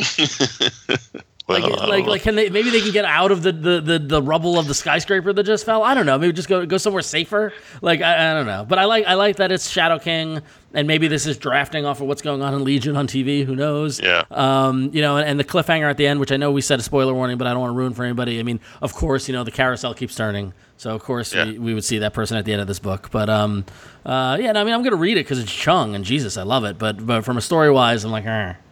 Like, 1.48 1.64
like, 1.64 2.04
like, 2.06 2.22
can 2.22 2.34
they? 2.34 2.50
Maybe 2.50 2.68
they 2.68 2.82
can 2.82 2.92
get 2.92 3.06
out 3.06 3.30
of 3.32 3.42
the, 3.42 3.52
the, 3.52 3.80
the, 3.80 3.98
the 3.98 4.22
rubble 4.22 4.58
of 4.58 4.68
the 4.68 4.74
skyscraper 4.74 5.32
that 5.32 5.44
just 5.44 5.64
fell. 5.64 5.82
I 5.82 5.94
don't 5.94 6.04
know. 6.04 6.18
Maybe 6.18 6.34
just 6.34 6.46
go 6.48 6.66
go 6.66 6.76
somewhere 6.76 7.00
safer. 7.00 7.54
Like, 7.80 8.02
I, 8.02 8.32
I 8.32 8.34
don't 8.34 8.44
know. 8.46 8.66
But 8.68 8.78
I 8.78 8.84
like 8.84 9.06
I 9.06 9.14
like 9.14 9.36
that 9.36 9.50
it's 9.50 9.70
Shadow 9.70 9.98
King, 9.98 10.42
and 10.74 10.86
maybe 10.86 11.08
this 11.08 11.26
is 11.26 11.38
drafting 11.38 11.86
off 11.86 12.02
of 12.02 12.06
what's 12.06 12.20
going 12.20 12.42
on 12.42 12.52
in 12.52 12.64
Legion 12.64 12.96
on 12.98 13.06
TV. 13.06 13.46
Who 13.46 13.56
knows? 13.56 13.98
Yeah. 13.98 14.24
Um, 14.30 14.90
you 14.92 15.00
know, 15.00 15.16
and, 15.16 15.26
and 15.26 15.40
the 15.40 15.44
cliffhanger 15.44 15.88
at 15.88 15.96
the 15.96 16.06
end, 16.06 16.20
which 16.20 16.32
I 16.32 16.36
know 16.36 16.52
we 16.52 16.60
said 16.60 16.80
a 16.80 16.82
spoiler 16.82 17.14
warning, 17.14 17.38
but 17.38 17.46
I 17.46 17.52
don't 17.52 17.60
want 17.60 17.70
to 17.72 17.76
ruin 17.78 17.94
for 17.94 18.04
anybody. 18.04 18.38
I 18.38 18.42
mean, 18.42 18.60
of 18.82 18.92
course, 18.92 19.26
you 19.26 19.32
know 19.32 19.42
the 19.42 19.50
carousel 19.50 19.94
keeps 19.94 20.14
turning, 20.14 20.52
so 20.76 20.94
of 20.94 21.02
course 21.02 21.32
Yeah. 21.32 21.46
we, 21.46 21.58
we 21.58 21.72
would 21.74 21.84
see 21.84 21.98
that 22.00 22.12
person 22.12 22.36
at 22.36 22.44
the 22.44 22.52
end 22.52 22.60
of 22.60 22.66
this 22.68 22.78
book. 22.78 23.08
But 23.10 23.30
um, 23.30 23.64
uh, 24.04 24.36
yeah, 24.38 24.52
no, 24.52 24.60
I 24.60 24.64
mean, 24.64 24.74
I'm 24.74 24.82
gonna 24.82 24.96
read 24.96 25.16
it 25.16 25.24
because 25.24 25.38
it's 25.38 25.50
Cheung 25.50 25.94
and 25.94 26.04
Jesus, 26.04 26.36
I 26.36 26.42
love 26.42 26.64
it. 26.64 26.76
But 26.78 27.06
but 27.06 27.24
from 27.24 27.38
a 27.38 27.40
story 27.42 27.70
wise, 27.70 28.04
I'm 28.04 28.10
like, 28.10 28.24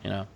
you 0.05 0.11
know. 0.11 0.27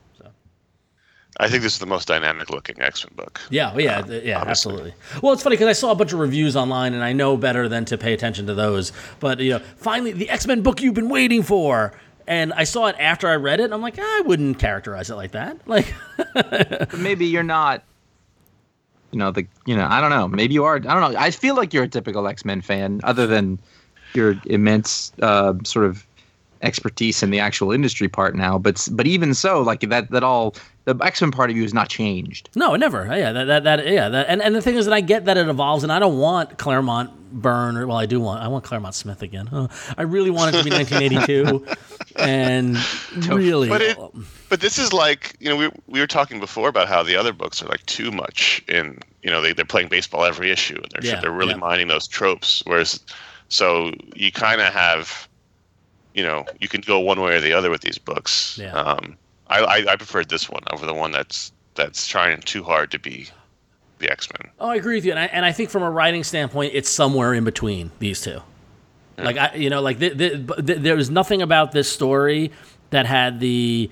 So. 1.40 1.46
I 1.46 1.48
think 1.50 1.62
this 1.62 1.72
is 1.72 1.78
the 1.78 1.86
most 1.86 2.06
dynamic 2.08 2.50
looking 2.50 2.80
X 2.80 3.04
Men 3.04 3.14
book. 3.16 3.40
Yeah, 3.50 3.76
yeah, 3.76 3.98
Um, 3.98 4.10
yeah, 4.10 4.38
obviously. 4.38 4.40
absolutely. 4.50 4.94
Well, 5.22 5.32
it's 5.32 5.42
funny 5.42 5.56
because 5.56 5.68
I 5.68 5.72
saw 5.72 5.90
a 5.90 5.94
bunch 5.94 6.12
of 6.12 6.18
reviews 6.18 6.56
online, 6.56 6.94
and 6.94 7.02
I 7.02 7.12
know 7.12 7.36
better 7.36 7.68
than 7.68 7.84
to 7.86 7.98
pay 7.98 8.12
attention 8.12 8.46
to 8.46 8.54
those. 8.54 8.92
But 9.20 9.40
you 9.40 9.50
know, 9.52 9.58
finally, 9.76 10.12
the 10.12 10.28
X 10.28 10.46
Men 10.46 10.62
book 10.62 10.80
you've 10.82 10.94
been 10.94 11.08
waiting 11.08 11.42
for, 11.42 11.92
and 12.26 12.52
I 12.52 12.64
saw 12.64 12.86
it 12.86 12.96
after 12.98 13.28
I 13.28 13.36
read 13.36 13.60
it, 13.60 13.64
and 13.64 13.74
I'm 13.74 13.80
like, 13.82 13.98
I 13.98 14.22
wouldn't 14.26 14.58
characterize 14.58 15.10
it 15.10 15.14
like 15.16 15.32
that. 15.32 15.56
Like, 15.66 15.94
But 16.34 16.98
maybe 16.98 17.26
you're 17.26 17.42
not. 17.42 17.84
You 19.12 19.18
know 19.18 19.30
the. 19.32 19.46
You 19.66 19.76
know 19.76 19.86
I 19.90 20.00
don't 20.00 20.10
know. 20.10 20.28
Maybe 20.28 20.54
you 20.54 20.64
are. 20.64 20.76
I 20.76 20.78
don't 20.78 21.12
know. 21.12 21.18
I 21.18 21.30
feel 21.30 21.56
like 21.56 21.72
you're 21.74 21.84
a 21.84 21.88
typical 21.88 22.28
X 22.28 22.44
Men 22.44 22.60
fan, 22.60 23.00
other 23.02 23.26
than 23.26 23.58
your 24.14 24.34
immense 24.46 25.12
uh, 25.22 25.54
sort 25.64 25.86
of 25.86 26.04
expertise 26.62 27.22
in 27.22 27.30
the 27.30 27.40
actual 27.40 27.72
industry 27.72 28.08
part 28.08 28.34
now. 28.34 28.58
But 28.58 28.86
but 28.92 29.06
even 29.06 29.34
so, 29.34 29.62
like 29.62 29.80
that 29.80 30.10
that 30.10 30.22
all 30.22 30.54
the 30.84 30.96
X 31.02 31.20
Men 31.20 31.30
part 31.30 31.50
of 31.50 31.56
you 31.56 31.62
has 31.62 31.74
not 31.74 31.88
changed. 31.88 32.48
no, 32.54 32.74
never. 32.76 33.04
Yeah, 33.16 33.32
that, 33.32 33.44
that, 33.44 33.64
that 33.64 33.86
yeah. 33.86 34.08
That, 34.08 34.26
and, 34.28 34.42
and 34.42 34.54
the 34.54 34.62
thing 34.62 34.76
is 34.76 34.86
that 34.86 34.94
I 34.94 35.00
get 35.00 35.24
that 35.26 35.36
it 35.36 35.48
evolves, 35.48 35.82
and 35.82 35.92
I 35.92 35.98
don't 35.98 36.18
want 36.18 36.58
Claremont 36.58 37.10
Byrne, 37.32 37.76
or 37.76 37.86
well, 37.86 37.96
I 37.96 38.06
do 38.06 38.18
want 38.20 38.42
I 38.42 38.48
want 38.48 38.64
Claremont 38.64 38.94
Smith 38.94 39.22
again. 39.22 39.46
Huh. 39.46 39.68
I 39.96 40.02
really 40.02 40.30
want 40.30 40.54
it 40.54 40.58
to 40.58 40.64
be 40.64 40.70
1982, 40.70 41.66
and 42.16 42.76
really, 43.28 43.68
But 43.68 43.82
it- 43.82 43.98
oh. 43.98 44.12
But 44.48 44.60
this 44.60 44.78
is 44.78 44.92
like 44.92 45.36
you 45.38 45.48
know 45.48 45.56
we 45.56 45.70
we 45.86 46.00
were 46.00 46.08
talking 46.08 46.40
before 46.40 46.68
about 46.68 46.88
how 46.88 47.02
the 47.04 47.14
other 47.14 47.32
books 47.32 47.62
are 47.62 47.68
like 47.68 47.86
too 47.86 48.10
much 48.10 48.62
in 48.66 48.98
you 49.22 49.30
know 49.30 49.40
they 49.40 49.52
they're 49.52 49.64
playing 49.64 49.88
baseball 49.88 50.24
every 50.24 50.50
issue 50.50 50.74
and 50.74 50.86
they're 50.90 51.12
Yeah, 51.14 51.20
they're 51.20 51.30
really 51.30 51.52
yeah. 51.52 51.58
mining 51.58 51.86
those 51.88 52.08
tropes 52.08 52.62
whereas 52.66 52.98
so 53.48 53.92
you 54.16 54.32
kind 54.32 54.60
of 54.60 54.72
have 54.72 55.28
you 56.14 56.22
know 56.24 56.44
you 56.60 56.68
can 56.68 56.80
go 56.80 56.98
one 57.00 57.20
way 57.20 57.36
or 57.36 57.40
the 57.40 57.52
other 57.52 57.70
with 57.70 57.80
these 57.82 57.98
books. 57.98 58.58
Yeah. 58.60 58.72
Um, 58.72 59.16
I, 59.48 59.60
I 59.60 59.92
I 59.92 59.96
preferred 59.96 60.28
this 60.28 60.48
one 60.48 60.62
over 60.72 60.86
the 60.86 60.94
one 60.94 61.10
that's 61.10 61.52
that's 61.74 62.06
trying 62.06 62.40
too 62.40 62.62
hard 62.62 62.90
to 62.92 62.98
be 62.98 63.28
the 63.98 64.10
X 64.10 64.28
Men. 64.38 64.50
Oh, 64.58 64.68
I 64.68 64.76
agree 64.76 64.96
with 64.96 65.04
you, 65.04 65.12
and 65.12 65.20
I, 65.20 65.26
and 65.26 65.44
I 65.44 65.52
think 65.52 65.70
from 65.70 65.82
a 65.82 65.90
writing 65.90 66.24
standpoint, 66.24 66.72
it's 66.74 66.88
somewhere 66.88 67.34
in 67.34 67.44
between 67.44 67.90
these 67.98 68.20
two. 68.20 68.40
Like 69.18 69.36
I, 69.36 69.54
you 69.54 69.68
know, 69.68 69.82
like 69.82 69.98
th- 69.98 70.16
th- 70.16 70.46
th- 70.46 70.78
there 70.78 70.96
was 70.96 71.10
nothing 71.10 71.42
about 71.42 71.72
this 71.72 71.92
story 71.92 72.52
that 72.88 73.04
had 73.04 73.38
the 73.38 73.90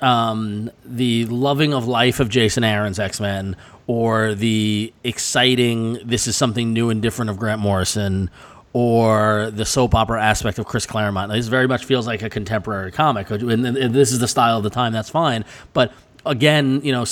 um, 0.00 0.70
the 0.84 1.26
loving 1.26 1.74
of 1.74 1.86
life 1.86 2.18
of 2.18 2.28
Jason 2.30 2.64
Aaron's 2.64 2.98
X 2.98 3.20
Men 3.20 3.56
or 3.86 4.34
the 4.34 4.92
exciting 5.04 5.98
this 6.04 6.26
is 6.26 6.36
something 6.36 6.72
new 6.72 6.90
and 6.90 7.02
different 7.02 7.30
of 7.30 7.38
Grant 7.38 7.60
Morrison 7.60 8.30
or 8.74 9.50
the 9.52 9.64
soap 9.64 9.94
opera 9.94 10.22
aspect 10.22 10.58
of 10.58 10.66
Chris 10.66 10.84
Claremont. 10.84 11.32
This 11.32 11.46
very 11.46 11.66
much 11.66 11.86
feels 11.86 12.06
like 12.06 12.22
a 12.22 12.28
contemporary 12.28 12.92
comic, 12.92 13.30
and, 13.30 13.64
this 13.64 14.12
is 14.12 14.18
the 14.18 14.28
style 14.28 14.58
of 14.58 14.64
the 14.64 14.70
time. 14.70 14.92
That's 14.92 15.08
fine, 15.08 15.46
but 15.72 15.92
again, 16.26 16.80
you 16.82 16.92
know, 16.92 17.04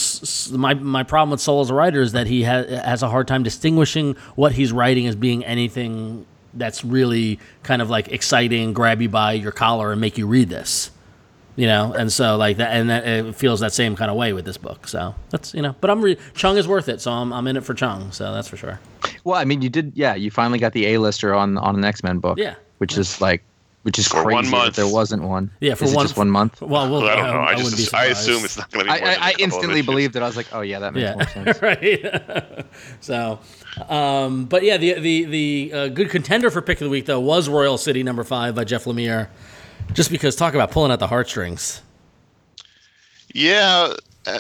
my 0.51 0.75
my 0.75 1.03
problem 1.03 1.31
with 1.31 1.40
Soule 1.40 1.61
as 1.61 1.70
a 1.70 1.75
writer 1.75 2.03
is 2.03 2.12
that 2.12 2.27
he 2.27 2.42
ha- 2.42 2.64
has 2.66 3.03
a 3.03 3.09
hard 3.09 3.29
time 3.29 3.42
distinguishing 3.42 4.16
what 4.35 4.53
he's 4.53 4.72
writing 4.72 5.07
as 5.07 5.16
being 5.16 5.44
anything 5.44 6.27
that's 6.55 6.85
really 6.85 7.38
kind 7.62 7.81
of 7.81 7.88
like 7.88 8.09
exciting, 8.09 8.72
grab 8.75 9.01
you 9.01 9.09
by 9.09 9.33
your 9.33 9.53
collar 9.53 9.92
and 9.92 10.01
make 10.01 10.18
you 10.18 10.27
read 10.27 10.51
this 10.51 10.90
you 11.57 11.67
know 11.67 11.93
and 11.93 12.11
so 12.12 12.37
like 12.37 12.57
that 12.57 12.73
and 12.73 12.88
that 12.88 13.07
it 13.07 13.35
feels 13.37 13.61
that 13.61 13.73
same 13.73 13.95
kind 13.95 14.11
of 14.11 14.17
way 14.17 14.33
with 14.33 14.45
this 14.45 14.57
book 14.57 14.88
so 14.88 15.15
that's 15.31 15.53
you 15.53 15.61
know 15.61 15.75
but 15.81 15.91
i'm 15.91 16.01
re- 16.01 16.17
Cheung 16.35 16.57
is 16.57 16.67
worth 16.67 16.88
it 16.88 17.01
so 17.01 17.11
i'm, 17.12 17.33
I'm 17.33 17.47
in 17.47 17.57
it 17.59 17.65
for 17.65 17.75
Cheung 17.75 18.12
so 18.15 18.33
that's 18.33 18.49
for 18.49 18.57
sure 18.57 18.81
Well, 19.25 19.37
I 19.38 19.45
mean, 19.45 19.62
you 19.62 19.69
did, 19.69 19.93
yeah. 19.95 20.15
You 20.17 20.31
finally 20.33 20.59
got 20.59 20.73
the 20.73 20.87
A-lister 20.87 21.33
on 21.35 21.57
on 21.59 21.77
an 21.77 21.85
X 21.85 22.03
Men 22.03 22.19
book. 22.19 22.38
Yeah. 22.38 22.55
which 22.79 22.99
is 22.99 23.21
like, 23.21 23.43
which 23.83 23.97
is 23.99 24.09
For 24.09 24.23
crazy 24.23 24.35
one 24.35 24.45
that 24.47 24.51
month. 24.51 24.77
there 24.77 24.88
wasn't 24.88 25.23
one. 25.23 25.51
Yeah, 25.61 25.75
for 25.75 25.85
Is 25.85 25.93
it 25.93 25.97
one- 25.97 26.05
just 26.07 26.17
one 26.17 26.31
month. 26.31 26.61
well, 26.61 26.91
well 26.91 27.03
Well, 27.03 27.09
I 27.11 27.15
don't 27.17 27.27
know. 27.27 27.41
I, 27.41 27.55
wouldn't 27.55 27.77
just 27.77 27.93
be 27.93 27.99
I 27.99 28.07
assume 28.07 28.45
it's 28.45 28.57
not 28.59 28.71
going 28.73 28.87
to 28.87 28.93
be. 28.93 28.99
I, 28.99 29.01
More 29.01 29.09
than 29.09 29.19
a 29.19 29.21
I, 29.23 29.27
I 29.27 29.31
couple 29.33 29.35
of 29.35 29.41
instantly 29.53 29.83
believed 29.83 30.17
it. 30.17 30.23
I 30.23 30.27
was 30.27 30.37
like, 30.37 30.47
oh 30.53 30.61
yeah, 30.62 30.79
that 30.81 30.93
makes 30.95 31.15
more 31.15 31.45
yeah 31.45 31.53
sense. 31.53 31.62
right 31.62 32.67
so 33.01 33.38
um 33.88 34.45
but 34.47 34.62
yeah 34.65 34.77
the 34.77 34.95
the 34.95 35.25
the 35.25 35.73
uh, 35.73 35.88
good 35.88 36.11
contender 36.11 36.51
for 36.51 36.61
pick 36.62 36.81
of 36.81 36.85
the 36.85 36.91
week 36.91 37.07
though 37.07 37.21
was 37.21 37.49
royal 37.49 37.79
city 37.79 38.03
number 38.03 38.25
five 38.25 38.55
by 38.55 38.65
jeff 38.65 38.85
lemire 38.85 39.29
just 39.92 40.11
because 40.11 40.37
talk 40.37 40.55
about 40.55 40.71
pulling 40.71 40.92
at 40.92 40.99
the 40.99 41.07
heartstrings 41.07 41.83
Yeah, 43.35 43.95
uh, 44.27 44.38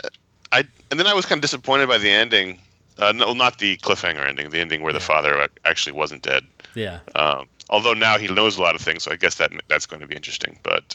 I 0.52 0.64
and 0.90 1.00
then 1.00 1.06
I 1.06 1.14
was 1.14 1.26
kind 1.26 1.38
of 1.38 1.42
disappointed 1.42 1.88
by 1.88 1.98
the 1.98 2.10
ending. 2.10 2.58
Uh, 2.98 3.12
no, 3.12 3.32
not 3.32 3.58
the 3.58 3.78
cliffhanger 3.78 4.26
ending. 4.28 4.50
The 4.50 4.60
ending 4.60 4.82
where 4.82 4.92
the 4.92 5.00
father 5.00 5.48
actually 5.64 5.92
wasn't 5.92 6.22
dead. 6.22 6.44
yeah 6.74 7.00
Um, 7.14 7.46
although 7.70 7.94
now 7.94 8.18
he 8.18 8.28
knows 8.28 8.58
a 8.58 8.62
lot 8.62 8.74
of 8.74 8.82
things, 8.82 9.04
so 9.04 9.10
I 9.10 9.16
guess 9.16 9.36
that 9.36 9.50
that's 9.68 9.86
going 9.86 10.00
to 10.00 10.06
be 10.06 10.14
interesting. 10.14 10.58
But 10.62 10.94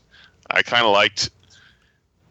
I 0.52 0.62
kind 0.62 0.86
of 0.86 0.92
liked, 0.92 1.30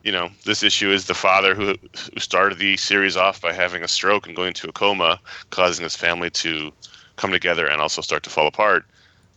you 0.05 0.13
know, 0.13 0.31
this 0.45 0.63
issue 0.63 0.91
is 0.91 1.07
the 1.07 1.15
father 1.15 1.55
who 1.55 1.75
who 2.15 2.21
started 2.21 2.59
the 2.59 2.77
series 2.77 3.17
off 3.17 3.41
by 3.41 3.53
having 3.53 3.83
a 3.83 3.89
stroke 3.89 4.27
and 4.27 4.37
going 4.37 4.49
into 4.49 4.69
a 4.69 4.73
coma, 4.73 5.19
causing 5.51 5.83
his 5.83 5.97
family 5.97 6.31
to 6.31 6.73
come 7.17 7.33
together 7.33 7.67
and 7.67 7.81
also 7.81 8.03
start 8.03 8.23
to 8.23 8.31
fall 8.31 8.47
apart. 8.47 8.85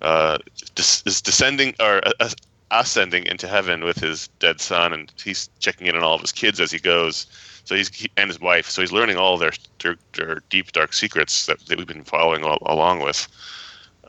Uh, 0.02 0.38
is 0.78 1.22
descending 1.22 1.74
or 1.80 2.02
uh, 2.22 2.30
ascending 2.71 3.25
into 3.25 3.47
heaven 3.47 3.84
with 3.84 3.97
his 3.97 4.27
dead 4.39 4.62
son, 4.62 4.93
and 4.93 5.12
he's 5.23 5.49
checking 5.60 5.88
in 5.88 5.95
on 5.95 6.03
all 6.03 6.15
of 6.15 6.21
his 6.21 6.32
kids 6.32 6.60
as 6.60 6.71
he 6.71 6.79
goes. 6.79 7.25
So 7.65 7.75
he's 7.75 7.93
he, 7.93 8.10
and 8.17 8.29
his 8.29 8.39
wife. 8.39 8.69
So 8.69 8.82
he's 8.82 8.91
learning 8.91 9.17
all 9.17 9.38
their 9.38 9.51
their, 9.79 9.95
their 10.13 10.41
deep 10.49 10.71
dark 10.71 10.93
secrets 10.93 11.45
that, 11.45 11.60
that 11.67 11.77
we've 11.77 11.88
been 11.88 12.03
following 12.03 12.43
all, 12.43 12.60
along 12.65 13.01
with. 13.01 13.27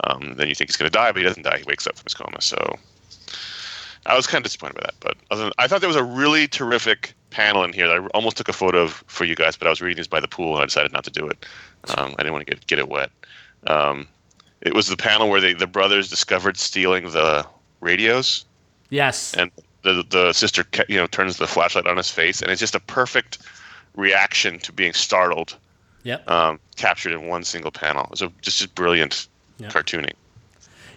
Um, 0.04 0.34
then 0.36 0.48
you 0.48 0.54
think 0.54 0.70
he's 0.70 0.76
going 0.76 0.90
to 0.90 0.96
die, 0.96 1.12
but 1.12 1.18
he 1.18 1.24
doesn't 1.24 1.42
die. 1.42 1.58
He 1.58 1.64
wakes 1.64 1.86
up 1.86 1.96
from 1.96 2.04
his 2.04 2.14
coma. 2.14 2.40
So 2.40 2.78
I 4.06 4.16
was 4.16 4.26
kind 4.26 4.40
of 4.40 4.44
disappointed 4.44 4.76
by 4.76 4.82
that. 4.84 4.94
But 5.00 5.16
other 5.30 5.44
than, 5.44 5.52
I 5.58 5.66
thought 5.66 5.80
there 5.80 5.88
was 5.88 5.96
a 5.96 6.04
really 6.04 6.48
terrific 6.48 7.12
panel 7.28 7.62
in 7.64 7.72
here. 7.72 7.86
That 7.86 8.00
I 8.00 8.06
almost 8.08 8.36
took 8.36 8.48
a 8.48 8.54
photo 8.54 8.82
of 8.82 9.04
for 9.06 9.24
you 9.24 9.34
guys, 9.34 9.56
but 9.56 9.66
I 9.66 9.70
was 9.70 9.82
reading 9.82 9.98
this 9.98 10.06
by 10.06 10.20
the 10.20 10.28
pool 10.28 10.54
and 10.54 10.62
I 10.62 10.66
decided 10.66 10.92
not 10.92 11.04
to 11.04 11.10
do 11.10 11.28
it. 11.28 11.44
Um, 11.96 12.14
I 12.18 12.22
didn't 12.22 12.32
want 12.32 12.46
to 12.46 12.54
get 12.54 12.66
get 12.66 12.78
it 12.78 12.88
wet. 12.88 13.10
Um, 13.66 14.08
it 14.62 14.74
was 14.74 14.88
the 14.88 14.96
panel 14.96 15.28
where 15.28 15.40
they, 15.40 15.54
the 15.54 15.66
brothers 15.66 16.08
discovered 16.08 16.56
stealing 16.56 17.10
the 17.10 17.46
radios, 17.80 18.44
yes 18.90 19.34
and 19.34 19.50
the 19.82 20.04
the 20.10 20.32
sister 20.32 20.64
you 20.88 20.96
know 20.96 21.06
turns 21.06 21.38
the 21.38 21.46
flashlight 21.46 21.86
on 21.86 21.96
his 21.96 22.10
face, 22.10 22.42
and 22.42 22.50
it's 22.50 22.60
just 22.60 22.74
a 22.74 22.80
perfect 22.80 23.38
reaction 23.96 24.58
to 24.60 24.72
being 24.72 24.92
startled, 24.92 25.56
yep 26.02 26.28
um, 26.30 26.58
captured 26.76 27.12
in 27.12 27.26
one 27.26 27.44
single 27.44 27.70
panel. 27.70 28.06
A, 28.12 28.16
just 28.16 28.32
just 28.42 28.74
brilliant 28.74 29.26
Yeah. 29.58 29.68
cartooning. 29.68 30.12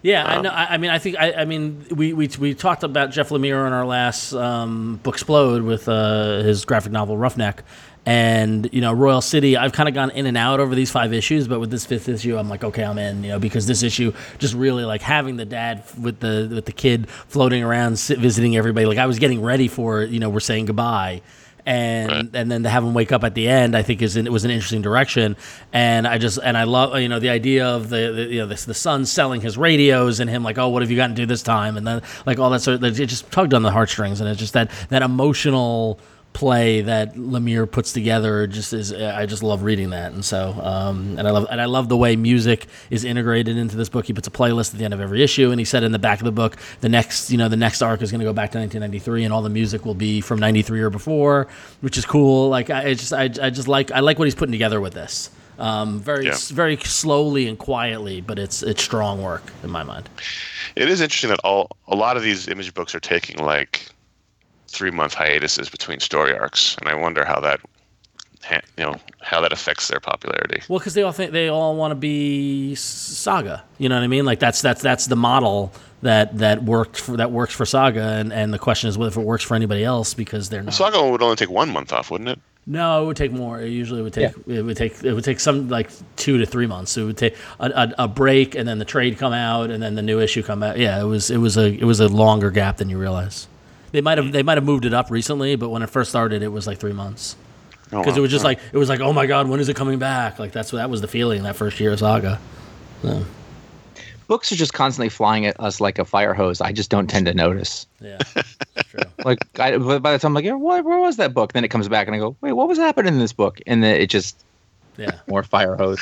Yeah, 0.01 0.25
I 0.25 0.35
Um, 0.35 0.43
know. 0.43 0.49
I, 0.49 0.73
I 0.73 0.77
mean, 0.77 0.91
I 0.91 0.99
think. 0.99 1.15
I, 1.17 1.31
I 1.31 1.45
mean, 1.45 1.85
we, 1.89 2.11
we 2.11 2.29
we 2.37 2.53
talked 2.53 2.83
about 2.83 3.11
Jeff 3.11 3.29
Lemire 3.29 3.65
in 3.65 3.71
our 3.71 3.85
last 3.85 4.33
um, 4.33 4.99
book 5.01 5.15
explode 5.15 5.61
with 5.63 5.87
uh, 5.87 6.43
his 6.43 6.65
graphic 6.65 6.91
novel 6.91 7.15
Roughneck, 7.17 7.63
and 8.05 8.69
you 8.73 8.81
know 8.81 8.91
Royal 8.91 9.21
City. 9.21 9.55
I've 9.55 9.71
kind 9.71 9.87
of 9.87 9.95
gone 9.95 10.11
in 10.11 10.25
and 10.25 10.37
out 10.37 10.59
over 10.59 10.75
these 10.75 10.91
five 10.91 11.13
issues, 11.13 11.47
but 11.47 11.59
with 11.59 11.71
this 11.71 11.85
fifth 11.85 12.09
issue, 12.09 12.37
I'm 12.37 12.49
like, 12.49 12.63
okay, 12.63 12.83
I'm 12.83 12.97
in. 12.97 13.23
You 13.23 13.29
know, 13.31 13.39
because 13.39 13.65
this 13.67 13.83
issue 13.83 14.13
just 14.39 14.53
really 14.53 14.83
like 14.83 15.01
having 15.01 15.37
the 15.37 15.45
dad 15.45 15.83
with 16.01 16.19
the 16.19 16.49
with 16.53 16.65
the 16.65 16.71
kid 16.73 17.09
floating 17.09 17.63
around, 17.63 17.99
visiting 17.99 18.57
everybody. 18.57 18.85
Like 18.85 18.97
I 18.97 19.05
was 19.05 19.19
getting 19.19 19.41
ready 19.41 19.67
for 19.67 20.03
you 20.03 20.19
know 20.19 20.29
we're 20.29 20.39
saying 20.41 20.65
goodbye. 20.65 21.21
And 21.65 22.11
Right. 22.11 22.29
and 22.33 22.51
then 22.51 22.63
to 22.63 22.69
have 22.69 22.83
him 22.83 22.93
wake 22.93 23.13
up 23.13 23.23
at 23.23 23.35
the 23.35 23.47
end, 23.47 23.73
I 23.73 23.83
think 23.83 24.01
is 24.01 24.17
an, 24.17 24.27
it 24.27 24.33
was 24.33 24.43
an 24.43 24.51
interesting 24.51 24.81
direction. 24.81 25.37
And 25.71 26.05
I 26.05 26.17
just 26.17 26.37
and 26.43 26.57
I 26.57 26.65
love 26.65 26.99
you 26.99 27.07
know 27.07 27.19
the 27.19 27.29
idea 27.29 27.65
of 27.65 27.87
the, 27.87 28.11
the 28.11 28.23
you 28.25 28.39
know 28.39 28.47
the, 28.47 28.61
the 28.65 28.73
son 28.73 29.05
selling 29.05 29.39
his 29.39 29.57
radios 29.57 30.19
and 30.19 30.29
him 30.29 30.43
like 30.43 30.57
oh 30.57 30.67
what 30.67 30.81
have 30.81 30.91
you 30.91 30.97
gotten 30.97 31.15
to 31.15 31.21
do 31.21 31.25
this 31.25 31.41
time 31.41 31.77
and 31.77 31.87
then 31.87 32.01
like 32.25 32.37
all 32.37 32.49
that 32.49 32.59
sort 32.59 32.83
of 32.83 32.99
it 32.99 33.05
just 33.05 33.31
tugged 33.31 33.53
on 33.53 33.61
the 33.61 33.71
heartstrings 33.71 34.19
and 34.19 34.29
it's 34.29 34.41
just 34.41 34.51
that 34.51 34.69
that 34.89 35.03
emotional 35.03 36.01
play 36.33 36.81
that 36.81 37.13
Lemire 37.15 37.69
puts 37.69 37.93
together 37.93 38.47
just 38.47 38.73
is 38.73 38.91
I 38.91 39.25
just 39.25 39.43
love 39.43 39.63
reading 39.63 39.91
that 39.91 40.11
and 40.13 40.25
so 40.25 40.51
um, 40.61 41.15
and 41.17 41.27
I 41.27 41.31
love 41.31 41.47
and 41.49 41.61
I 41.61 41.65
love 41.65 41.89
the 41.89 41.97
way 41.97 42.15
music 42.15 42.65
is 42.89 43.03
integrated 43.05 43.55
into 43.57 43.75
this 43.77 43.89
book. 43.89 44.05
He 44.05 44.13
puts 44.13 44.27
a 44.27 44.31
playlist 44.31 44.73
at 44.73 44.79
the 44.79 44.85
end 44.85 44.93
of 44.93 44.99
every 45.01 45.21
issue 45.23 45.51
and 45.51 45.59
he 45.59 45.65
said 45.65 45.83
in 45.83 45.91
the 45.91 45.99
back 45.99 46.19
of 46.19 46.25
the 46.25 46.31
book 46.31 46.57
the 46.81 46.89
next 46.89 47.29
you 47.31 47.37
know 47.37 47.49
the 47.49 47.55
next 47.57 47.81
arc 47.81 48.01
is 48.01 48.11
going 48.11 48.19
to 48.19 48.25
go 48.25 48.33
back 48.33 48.51
to 48.51 48.57
1993 48.57 49.23
and 49.23 49.33
all 49.33 49.41
the 49.41 49.49
music 49.49 49.85
will 49.85 49.93
be 49.93 50.21
from 50.21 50.39
93 50.39 50.81
or 50.81 50.89
before, 50.89 51.47
which 51.81 51.97
is 51.97 52.05
cool. 52.05 52.49
Like 52.49 52.69
I 52.69 52.81
it's 52.83 53.01
just 53.01 53.13
I, 53.13 53.23
I 53.45 53.49
just 53.49 53.67
like 53.67 53.91
I 53.91 53.99
like 53.99 54.17
what 54.19 54.25
he's 54.25 54.35
putting 54.35 54.51
together 54.53 54.81
with 54.81 54.93
this. 54.93 55.29
Um, 55.59 55.99
very 55.99 56.25
Yeah. 56.25 56.37
very 56.47 56.77
slowly 56.77 57.47
and 57.47 57.59
quietly, 57.59 58.21
but 58.21 58.39
it's 58.39 58.63
it's 58.63 58.81
strong 58.83 59.21
work 59.21 59.43
in 59.63 59.69
my 59.69 59.83
mind. 59.83 60.09
It 60.75 60.89
is 60.89 60.99
interesting 60.99 61.29
that 61.29 61.39
all 61.43 61.69
a 61.87 61.95
lot 61.95 62.17
of 62.17 62.23
these 62.23 62.47
image 62.47 62.73
books 62.73 62.95
are 62.95 62.99
taking 62.99 63.37
like 63.37 63.87
three 64.73 64.91
month 64.91 65.13
hiatuses 65.13 65.69
between 65.69 65.99
story 65.99 66.37
arcs, 66.37 66.75
and 66.79 66.89
I 66.89 66.95
wonder 66.95 67.23
how 67.23 67.39
that 67.39 67.61
you 68.51 68.83
know 68.83 68.95
how 69.21 69.39
that 69.41 69.53
affects 69.53 69.87
their 69.87 69.99
popularity. 69.99 70.61
Well, 70.67 70.79
because 70.79 70.93
they 70.93 71.03
all 71.03 71.11
think 71.11 71.31
they 71.31 71.47
all 71.47 71.75
want 71.75 71.91
to 71.91 71.95
be 71.95 72.75
Saga. 72.75 73.63
You 73.77 73.89
know 73.89 73.95
what 73.95 74.03
I 74.03 74.07
mean? 74.07 74.25
Like 74.25 74.39
that's 74.39 74.61
that's 74.61 74.81
that's 74.81 75.07
the 75.07 75.15
model 75.15 75.71
that 76.01 76.37
that 76.39 76.63
worked 76.63 76.99
for 76.99 77.17
that 77.17 77.31
works 77.31 77.53
for 77.53 77.65
Saga, 77.65 78.01
and 78.01 78.33
and 78.33 78.53
the 78.53 78.59
question 78.59 78.89
is 78.89 78.97
whether 78.97 79.09
if 79.09 79.17
it 79.17 79.25
works 79.25 79.43
for 79.43 79.55
anybody 79.55 79.83
else 79.83 80.13
because 80.13 80.49
they're 80.49 80.63
not. 80.63 80.73
Saga 80.73 81.09
would 81.09 81.21
only 81.21 81.35
take 81.35 81.49
one 81.49 81.69
month 81.69 81.93
off, 81.93 82.11
wouldn't 82.11 82.29
it? 82.29 82.39
No, 82.65 83.03
it 83.03 83.05
would 83.07 83.17
take 83.17 83.33
more. 83.33 83.59
It 83.59 83.69
usually 83.69 84.01
would 84.01 84.13
take 84.13 84.31
it 84.47 84.61
would 84.61 84.77
take 84.77 85.03
it 85.03 85.13
would 85.13 85.23
take 85.23 85.39
some 85.39 85.67
like 85.67 85.89
two 86.15 86.37
to 86.37 86.45
three 86.45 86.67
months. 86.67 86.91
So 86.91 87.03
it 87.03 87.05
would 87.05 87.17
take 87.17 87.35
a, 87.59 87.65
a, 87.65 88.03
a 88.03 88.07
break, 88.07 88.55
and 88.55 88.67
then 88.67 88.79
the 88.79 88.85
trade 88.85 89.17
come 89.17 89.33
out, 89.33 89.69
and 89.69 89.83
then 89.83 89.95
the 89.95 90.01
new 90.01 90.19
issue 90.19 90.43
come 90.43 90.63
out. 90.63 90.77
Yeah, 90.77 91.01
it 91.01 91.05
was 91.05 91.29
it 91.29 91.37
was 91.37 91.57
a 91.57 91.73
it 91.73 91.83
was 91.83 91.99
a 91.99 92.07
longer 92.07 92.51
gap 92.51 92.77
than 92.77 92.89
you 92.89 92.97
realize. 92.97 93.47
They 93.93 94.01
might 94.01 94.17
have 94.17 94.31
they 94.33 94.43
might 94.43 94.57
have 94.57 94.65
moved 94.65 94.83
it 94.85 94.93
up 94.93 95.09
recently, 95.09 95.55
but 95.55 95.69
when 95.69 95.81
it 95.83 95.89
first 95.89 96.09
started, 96.09 96.43
it 96.43 96.49
was 96.49 96.67
like 96.67 96.79
three 96.79 96.91
months 96.93 97.37
Oh, 97.93 97.99
because 97.99 98.13
wow. 98.13 98.17
it 98.17 98.21
was 98.21 98.31
just 98.31 98.43
like 98.43 98.59
it 98.73 98.77
was 98.77 98.89
like 98.89 98.99
oh 98.99 99.13
my 99.13 99.25
god, 99.27 99.47
when 99.47 99.59
is 99.61 99.69
it 99.69 99.75
coming 99.77 99.99
back? 99.99 100.39
Like 100.39 100.51
that's 100.51 100.71
that 100.71 100.89
was 100.89 100.99
the 100.99 101.07
feeling 101.07 101.43
that 101.43 101.55
first 101.55 101.79
year 101.79 101.93
of 101.93 101.99
Saga. 101.99 102.39
So, 103.03 103.23
Books 104.27 104.51
are 104.51 104.55
just 104.55 104.73
constantly 104.73 105.09
flying 105.09 105.45
at 105.45 105.59
us 105.59 105.79
like 105.81 105.99
a 105.99 106.05
fire 106.05 106.33
hose. 106.33 106.59
I 106.61 106.71
just 106.71 106.89
don't 106.89 107.07
tend 107.07 107.25
to 107.27 107.33
notice. 107.33 107.85
yeah, 108.01 108.17
that's 108.33 108.89
true. 108.89 109.01
Like 109.25 109.37
I, 109.59 109.77
by 109.77 110.11
the 110.13 110.17
time 110.19 110.29
I'm 110.29 110.33
like, 110.33 110.45
yeah, 110.45 110.53
where, 110.53 110.81
where 110.81 110.97
was 110.99 111.17
that 111.17 111.33
book? 111.33 111.53
Then 111.53 111.63
it 111.63 111.67
comes 111.69 111.87
back 111.87 112.07
and 112.07 112.15
I 112.15 112.19
go, 112.19 112.35
wait, 112.41 112.53
what 112.53 112.67
was 112.67 112.77
happening 112.77 113.13
in 113.13 113.19
this 113.19 113.33
book? 113.33 113.59
And 113.67 113.83
then 113.83 113.95
it 114.01 114.07
just 114.09 114.43
Yeah. 114.97 115.19
more 115.27 115.43
fire 115.43 115.75
hose. 115.75 115.99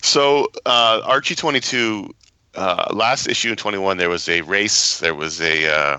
So 0.00 0.48
uh, 0.66 1.02
Archie 1.04 1.34
twenty 1.34 1.60
two, 1.60 2.14
uh, 2.54 2.86
last 2.92 3.26
issue 3.28 3.50
in 3.50 3.56
twenty 3.56 3.78
one, 3.78 3.96
there 3.98 4.08
was 4.10 4.28
a 4.28 4.40
race. 4.42 5.00
There 5.00 5.14
was 5.14 5.40
a 5.40 5.66
uh, 5.68 5.98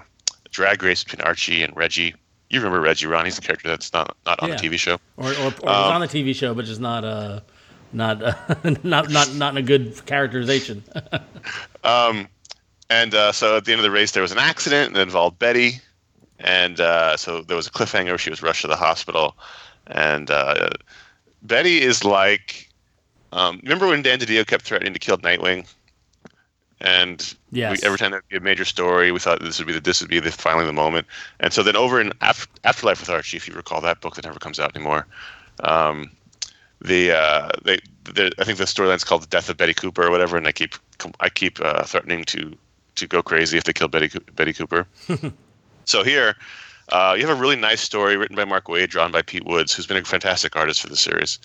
drag 0.51 0.83
race 0.83 1.03
between 1.03 1.21
Archie 1.25 1.63
and 1.63 1.75
Reggie. 1.75 2.13
You 2.49 2.59
remember 2.59 2.81
Reggie? 2.81 3.07
Ronnie's 3.07 3.35
the 3.37 3.41
character 3.41 3.67
that's 3.69 3.93
not 3.93 4.15
not 4.25 4.39
on 4.41 4.49
Yeah. 4.49 4.55
the 4.55 4.61
TV 4.69 4.77
show. 4.77 4.97
Or 5.17 5.31
or, 5.33 5.53
or 5.63 5.69
Um, 5.69 5.91
on 5.93 6.01
the 6.01 6.07
TV 6.07 6.33
show, 6.33 6.53
but 6.53 6.65
just 6.65 6.81
not 6.81 7.03
uh 7.03 7.39
not 7.93 8.21
uh, 8.21 8.33
not 8.83 9.09
not 9.09 9.33
not 9.35 9.53
in 9.53 9.57
a 9.57 9.61
good 9.61 10.05
characterization. 10.05 10.83
Um, 11.83 12.27
and 12.89 13.13
uh, 13.15 13.31
so 13.31 13.57
at 13.57 13.65
the 13.65 13.71
end 13.71 13.79
of 13.79 13.83
the 13.83 13.91
race, 13.91 14.11
there 14.11 14.21
was 14.21 14.31
an 14.31 14.37
accident 14.37 14.93
that 14.93 15.01
involved 15.01 15.39
Betty, 15.39 15.79
and 16.39 16.79
uh, 16.79 17.17
so 17.17 17.41
there 17.41 17.57
was 17.57 17.67
a 17.67 17.71
cliffhanger. 17.71 18.17
She 18.19 18.29
was 18.29 18.43
rushed 18.43 18.61
to 18.61 18.67
the 18.67 18.75
hospital, 18.75 19.35
and 19.87 20.29
uh, 20.29 20.69
Betty 21.41 21.81
is 21.81 22.03
like, 22.03 22.69
um, 23.31 23.59
remember 23.63 23.87
when 23.87 24.01
Dan 24.03 24.19
DiDio 24.19 24.45
kept 24.45 24.63
threatening 24.63 24.93
to 24.93 24.99
kill 24.99 25.17
Nightwing? 25.17 25.67
And 26.81 27.35
Yes. 27.51 27.81
we, 27.81 27.85
every 27.85 27.97
time 27.99 28.11
there'd 28.11 28.27
be 28.29 28.37
a 28.37 28.41
major 28.41 28.65
story, 28.65 29.11
we 29.11 29.19
thought 29.19 29.41
this 29.41 29.59
would 29.59 29.67
be 29.67 29.73
the 29.73 29.79
this 29.79 30.01
would 30.01 30.09
be 30.09 30.19
the 30.19 30.31
finally 30.31 30.65
the 30.65 30.73
moment. 30.73 31.05
And 31.39 31.53
so 31.53 31.61
then 31.63 31.75
over 31.75 32.01
in 32.01 32.11
Af- 32.21 32.47
Afterlife 32.63 32.99
with 32.99 33.09
Archie, 33.09 33.37
if 33.37 33.47
you 33.47 33.53
recall 33.53 33.81
that 33.81 34.01
book 34.01 34.15
that 34.15 34.25
never 34.25 34.39
comes 34.39 34.59
out 34.59 34.75
anymore, 34.75 35.05
um, 35.63 36.09
the 36.81 37.11
uh, 37.11 37.49
they 37.63 37.79
the, 38.05 38.31
I 38.39 38.43
think 38.43 38.57
the 38.57 38.65
storyline's 38.65 39.03
called 39.03 39.21
"The 39.23 39.27
Death 39.27 39.49
of 39.49 39.57
Betty 39.57 39.75
Cooper" 39.75 40.07
or 40.07 40.11
whatever, 40.11 40.37
and 40.37 40.47
I 40.47 40.51
keep 40.51 40.73
I 41.19 41.29
keep 41.29 41.59
uh, 41.61 41.83
threatening 41.83 42.23
to 42.25 42.57
to 42.95 43.07
go 43.07 43.21
crazy 43.21 43.57
if 43.57 43.65
they 43.65 43.73
kill 43.73 43.87
Betty 43.87 44.09
Betty 44.35 44.53
Cooper. 44.53 44.87
so 45.85 46.03
here, 46.03 46.35
uh, 46.91 47.15
you 47.15 47.27
have 47.27 47.37
a 47.37 47.39
really 47.39 47.55
nice 47.55 47.81
story 47.81 48.17
written 48.17 48.35
by 48.35 48.45
Mark 48.45 48.65
Waid, 48.65 48.89
drawn 48.89 49.11
by 49.11 49.21
Pete 49.21 49.45
Woods, 49.45 49.71
who's 49.71 49.85
been 49.85 49.97
a 49.97 50.03
fantastic 50.03 50.55
artist 50.55 50.81
for 50.81 50.89
the 50.89 50.97
series, 50.97 51.37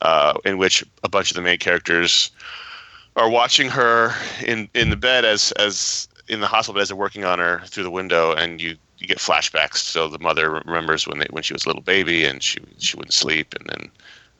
uh, 0.00 0.34
in 0.44 0.58
which 0.58 0.84
a 1.04 1.08
bunch 1.08 1.30
of 1.30 1.36
the 1.36 1.42
main 1.42 1.58
characters 1.58 2.32
are 3.16 3.28
watching 3.28 3.68
her 3.68 4.14
in 4.44 4.68
in 4.74 4.90
the 4.90 4.96
bed 4.96 5.24
as 5.24 5.52
as 5.52 6.08
in 6.28 6.40
the 6.40 6.46
hospital 6.46 6.74
bed 6.74 6.82
as 6.82 6.88
they're 6.88 6.96
working 6.96 7.24
on 7.24 7.38
her 7.38 7.60
through 7.66 7.84
the 7.84 7.90
window, 7.90 8.32
and 8.32 8.60
you 8.60 8.76
you 8.98 9.06
get 9.06 9.18
flashbacks. 9.18 9.76
So 9.76 10.08
the 10.08 10.18
mother 10.18 10.50
remembers 10.50 11.06
when 11.06 11.18
they 11.18 11.26
when 11.30 11.42
she 11.42 11.52
was 11.52 11.64
a 11.64 11.68
little 11.68 11.82
baby 11.82 12.24
and 12.24 12.42
she 12.42 12.58
she 12.78 12.96
wouldn't 12.96 13.14
sleep, 13.14 13.54
and 13.58 13.68
then 13.68 13.90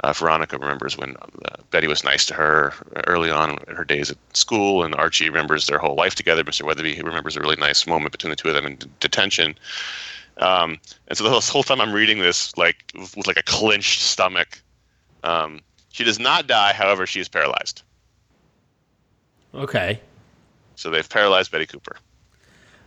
uh, 0.03 0.13
Veronica 0.13 0.59
remembers 0.59 0.97
when 0.97 1.17
uh, 1.45 1.57
Betty 1.71 1.87
was 1.87 2.05
nice 2.05 2.27
to 2.27 2.35
her 2.35 2.73
early 3.07 3.31
on 3.31 3.59
in 3.69 3.77
her 3.77 3.85
days 3.85 4.11
at 4.11 4.17
school, 4.33 4.83
and 4.83 4.95
Archie 4.95 5.29
remembers 5.29 5.67
their 5.67 5.79
whole 5.79 5.95
life 5.95 6.15
together. 6.15 6.43
Mr. 6.43 6.63
Weatherby 6.63 7.01
remembers 7.03 7.37
a 7.37 7.41
really 7.41 7.57
nice 7.57 7.87
moment 7.87 8.13
between 8.13 8.31
the 8.31 8.37
two 8.37 8.49
of 8.49 8.55
them 8.55 8.67
in 8.67 8.77
d- 8.77 8.89
detention. 9.01 9.55
Um, 10.39 10.79
and 11.09 11.17
so 11.17 11.25
the 11.25 11.31
whole, 11.31 11.41
whole, 11.41 11.63
time 11.63 11.81
I'm 11.81 11.93
reading 11.93 12.19
this, 12.19 12.57
like 12.57 12.77
with 12.95 13.27
like 13.27 13.37
a 13.37 13.43
clenched 13.43 14.01
stomach. 14.01 14.61
Um, 15.23 15.61
she 15.91 16.05
does 16.05 16.19
not 16.19 16.47
die, 16.47 16.73
however, 16.73 17.07
she 17.07 17.21
is 17.21 17.29
paralyzed. 17.29 17.83
Okay. 19.55 20.01
So 20.77 20.91
they've 20.91 21.09
paralyzed 21.09 21.51
Betty 21.51 21.67
Cooper. 21.67 21.97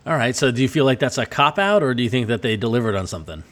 All 0.06 0.18
right. 0.18 0.36
So 0.36 0.52
do 0.52 0.62
you 0.62 0.68
feel 0.68 0.86
like 0.86 1.00
that's 1.00 1.18
a 1.18 1.26
cop 1.26 1.58
out, 1.58 1.82
or 1.84 1.94
do 1.94 2.04
you 2.04 2.10
think 2.10 2.28
that 2.28 2.42
they 2.42 2.58
delivered 2.58 2.96
on 2.96 3.08
something? 3.08 3.44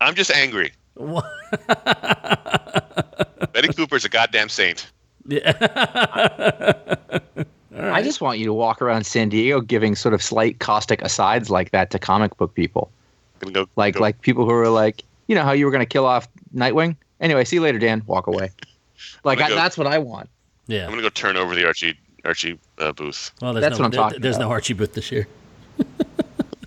I'm 0.00 0.14
just 0.14 0.30
angry. 0.30 0.72
Betty 3.52 3.68
Cooper's 3.74 4.04
a 4.04 4.08
goddamn 4.08 4.48
saint. 4.48 4.90
Yeah. 5.26 5.52
right. 7.70 7.92
I 7.92 8.02
just 8.02 8.20
want 8.20 8.38
you 8.38 8.46
to 8.46 8.52
walk 8.52 8.80
around 8.82 9.04
San 9.04 9.28
Diego 9.28 9.60
giving 9.60 9.96
sort 9.96 10.14
of 10.14 10.22
slight 10.22 10.58
caustic 10.58 11.02
asides 11.02 11.50
like 11.50 11.70
that 11.70 11.90
to 11.90 11.98
comic 11.98 12.36
book 12.36 12.54
people. 12.54 12.90
Go, 13.52 13.66
like 13.76 13.94
go. 13.94 14.00
like 14.00 14.20
people 14.22 14.44
who 14.44 14.52
are 14.52 14.68
like, 14.68 15.02
you 15.26 15.34
know 15.34 15.42
how 15.42 15.52
you 15.52 15.64
were 15.64 15.70
going 15.70 15.82
to 15.82 15.86
kill 15.86 16.06
off 16.06 16.28
Nightwing? 16.54 16.96
Anyway, 17.20 17.44
see 17.44 17.56
you 17.56 17.62
later, 17.62 17.78
Dan. 17.78 18.02
Walk 18.06 18.26
away. 18.26 18.50
Like 19.24 19.42
I, 19.42 19.50
that's 19.50 19.76
what 19.76 19.86
I 19.86 19.98
want. 19.98 20.30
Yeah. 20.66 20.84
I'm 20.84 20.90
going 20.90 20.98
to 20.98 21.02
go 21.02 21.08
turn 21.10 21.36
over 21.36 21.54
the 21.54 21.64
Archie 21.66 21.98
Archie 22.24 22.58
uh, 22.78 22.92
booth. 22.92 23.30
Well, 23.40 23.52
there's 23.52 23.62
that's 23.62 23.78
no, 23.78 23.82
what 23.82 23.84
I'm 23.86 23.90
there, 23.92 24.00
talking 24.00 24.20
There's 24.20 24.36
about. 24.36 24.46
no 24.46 24.50
Archie 24.52 24.74
booth 24.74 24.94
this 24.94 25.12
year. 25.12 25.28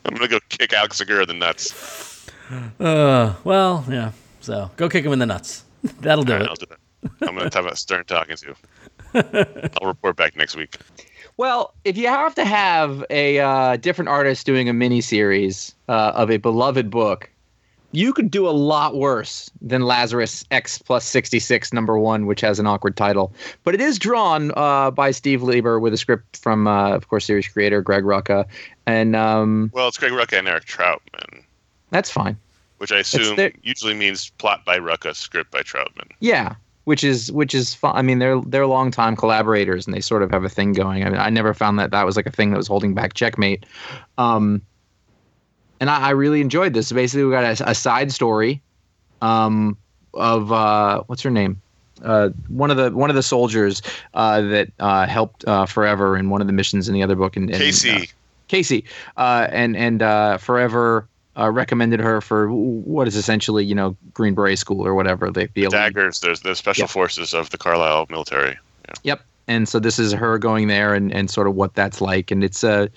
I'm 0.05 0.15
going 0.15 0.21
to 0.21 0.27
go 0.27 0.39
kick 0.49 0.73
Alex 0.73 0.97
Segura 0.97 1.23
in 1.23 1.27
the 1.27 1.33
nuts. 1.33 2.29
Uh, 2.79 3.35
well, 3.43 3.85
yeah. 3.89 4.11
So 4.39 4.71
go 4.77 4.89
kick 4.89 5.05
him 5.05 5.13
in 5.13 5.19
the 5.19 5.25
nuts. 5.25 5.63
That'll 6.01 6.23
do 6.23 6.33
All 6.33 6.39
right, 6.39 6.45
it. 6.45 6.49
I'll 6.49 6.55
do 6.55 6.65
that. 6.67 7.27
I'm 7.27 7.35
going 7.35 7.49
to 7.49 7.57
have 7.57 7.65
a 7.65 7.75
stern 7.75 8.05
talking 8.05 8.35
to. 8.37 8.47
You. 8.47 8.55
I'll 9.81 9.87
report 9.87 10.15
back 10.15 10.35
next 10.35 10.55
week. 10.55 10.77
Well, 11.37 11.73
if 11.85 11.97
you 11.97 12.07
have 12.07 12.35
to 12.35 12.45
have 12.45 13.05
a 13.09 13.39
uh, 13.39 13.77
different 13.77 14.09
artist 14.09 14.45
doing 14.45 14.67
a 14.67 14.73
mini 14.73 14.99
series 15.01 15.73
uh, 15.87 16.11
of 16.15 16.29
a 16.29 16.37
beloved 16.37 16.89
book, 16.89 17.29
you 17.91 18.13
could 18.13 18.29
do 18.29 18.47
a 18.47 18.51
lot 18.51 18.95
worse 18.95 19.49
than 19.61 19.81
Lazarus 19.83 20.45
X 20.51 20.77
plus 20.77 21.05
66 21.05 21.73
number 21.73 21.97
one, 21.97 22.25
which 22.27 22.41
has 22.41 22.59
an 22.59 22.67
awkward 22.67 22.95
title. 22.95 23.33
But 23.63 23.73
it 23.73 23.81
is 23.81 23.97
drawn 23.97 24.51
uh, 24.55 24.91
by 24.91 25.11
Steve 25.11 25.41
Lieber 25.41 25.79
with 25.79 25.93
a 25.93 25.97
script 25.97 26.37
from, 26.37 26.67
uh, 26.67 26.91
of 26.91 27.07
course, 27.07 27.25
series 27.25 27.47
creator 27.47 27.81
Greg 27.81 28.03
Rucka. 28.03 28.45
And 28.85 29.15
um, 29.15 29.71
Well, 29.73 29.87
it's 29.87 29.97
Greg 29.97 30.11
Rucka 30.11 30.37
and 30.37 30.47
Eric 30.47 30.65
Trautmann, 30.65 31.43
that's 31.89 32.11
fine. 32.11 32.37
which 32.77 32.91
I 32.91 32.99
assume 32.99 33.35
their- 33.35 33.53
usually 33.63 33.93
means 33.95 34.29
plot 34.37 34.63
by 34.65 34.77
Rucka, 34.77 35.15
script 35.15 35.51
by 35.51 35.61
Trautmann. 35.63 36.09
Yeah, 36.19 36.55
which 36.85 37.03
is 37.03 37.31
which 37.31 37.53
is 37.53 37.73
fun. 37.75 37.95
I 37.95 38.01
mean, 38.01 38.19
they're 38.19 38.39
they're 38.41 38.65
longtime 38.67 39.15
collaborators, 39.15 39.85
and 39.85 39.93
they 39.93 39.99
sort 40.01 40.23
of 40.23 40.31
have 40.31 40.43
a 40.43 40.49
thing 40.49 40.73
going. 40.73 41.03
I 41.03 41.09
mean, 41.09 41.19
I 41.19 41.29
never 41.29 41.53
found 41.53 41.77
that 41.77 41.91
that 41.91 42.05
was 42.05 42.15
like 42.15 42.25
a 42.25 42.31
thing 42.31 42.49
that 42.51 42.57
was 42.57 42.67
holding 42.67 42.93
back 42.95 43.13
Checkmate. 43.13 43.65
Um, 44.17 44.61
and 45.79 45.89
I, 45.89 46.07
I 46.07 46.09
really 46.11 46.41
enjoyed 46.41 46.73
this. 46.73 46.91
Basically, 46.91 47.23
we 47.23 47.31
got 47.31 47.59
a, 47.59 47.69
a 47.69 47.75
side 47.75 48.11
story, 48.11 48.61
um, 49.21 49.77
of 50.13 50.51
uh, 50.51 51.03
what's 51.07 51.21
her 51.23 51.29
name, 51.29 51.61
uh, 52.03 52.29
one 52.47 52.71
of 52.71 52.77
the 52.77 52.91
one 52.91 53.09
of 53.09 53.15
the 53.15 53.23
soldiers 53.23 53.81
uh, 54.13 54.41
that 54.41 54.69
uh, 54.79 55.07
helped 55.07 55.47
uh, 55.47 55.65
Forever 55.65 56.17
in 56.17 56.29
one 56.29 56.41
of 56.41 56.47
the 56.47 56.53
missions 56.53 56.87
in 56.87 56.93
the 56.93 57.03
other 57.03 57.15
book, 57.15 57.35
and, 57.35 57.49
and 57.49 57.59
Casey. 57.59 57.89
uh, 57.91 58.05
Casey, 58.47 58.85
uh, 59.17 59.47
and 59.51 59.75
and 59.77 60.01
uh, 60.01 60.37
Forever. 60.37 61.07
Uh, 61.37 61.49
recommended 61.49 62.01
her 62.01 62.19
for 62.19 62.51
what 62.51 63.07
is 63.07 63.15
essentially, 63.15 63.63
you 63.63 63.73
know, 63.73 63.95
Green 64.13 64.33
Beret 64.33 64.59
School 64.59 64.85
or 64.85 64.93
whatever. 64.93 65.31
they 65.31 65.45
The, 65.45 65.61
the 65.61 65.69
Daggers, 65.69 66.19
there's 66.19 66.41
the 66.41 66.53
special 66.53 66.83
Yeah. 66.83 66.87
forces 66.87 67.33
of 67.33 67.49
the 67.51 67.57
Carlyle 67.57 68.07
military. 68.09 68.57
Yep. 69.03 69.21
And 69.47 69.69
so 69.69 69.79
this 69.79 69.99
is 69.99 70.11
her 70.11 70.37
going 70.37 70.67
there 70.67 70.93
and, 70.93 71.13
and 71.13 71.29
sort 71.29 71.47
of 71.47 71.55
what 71.55 71.75
that's 71.75 72.01
like. 72.01 72.29
And 72.31 72.43
it's 72.43 72.61
a 72.65 72.89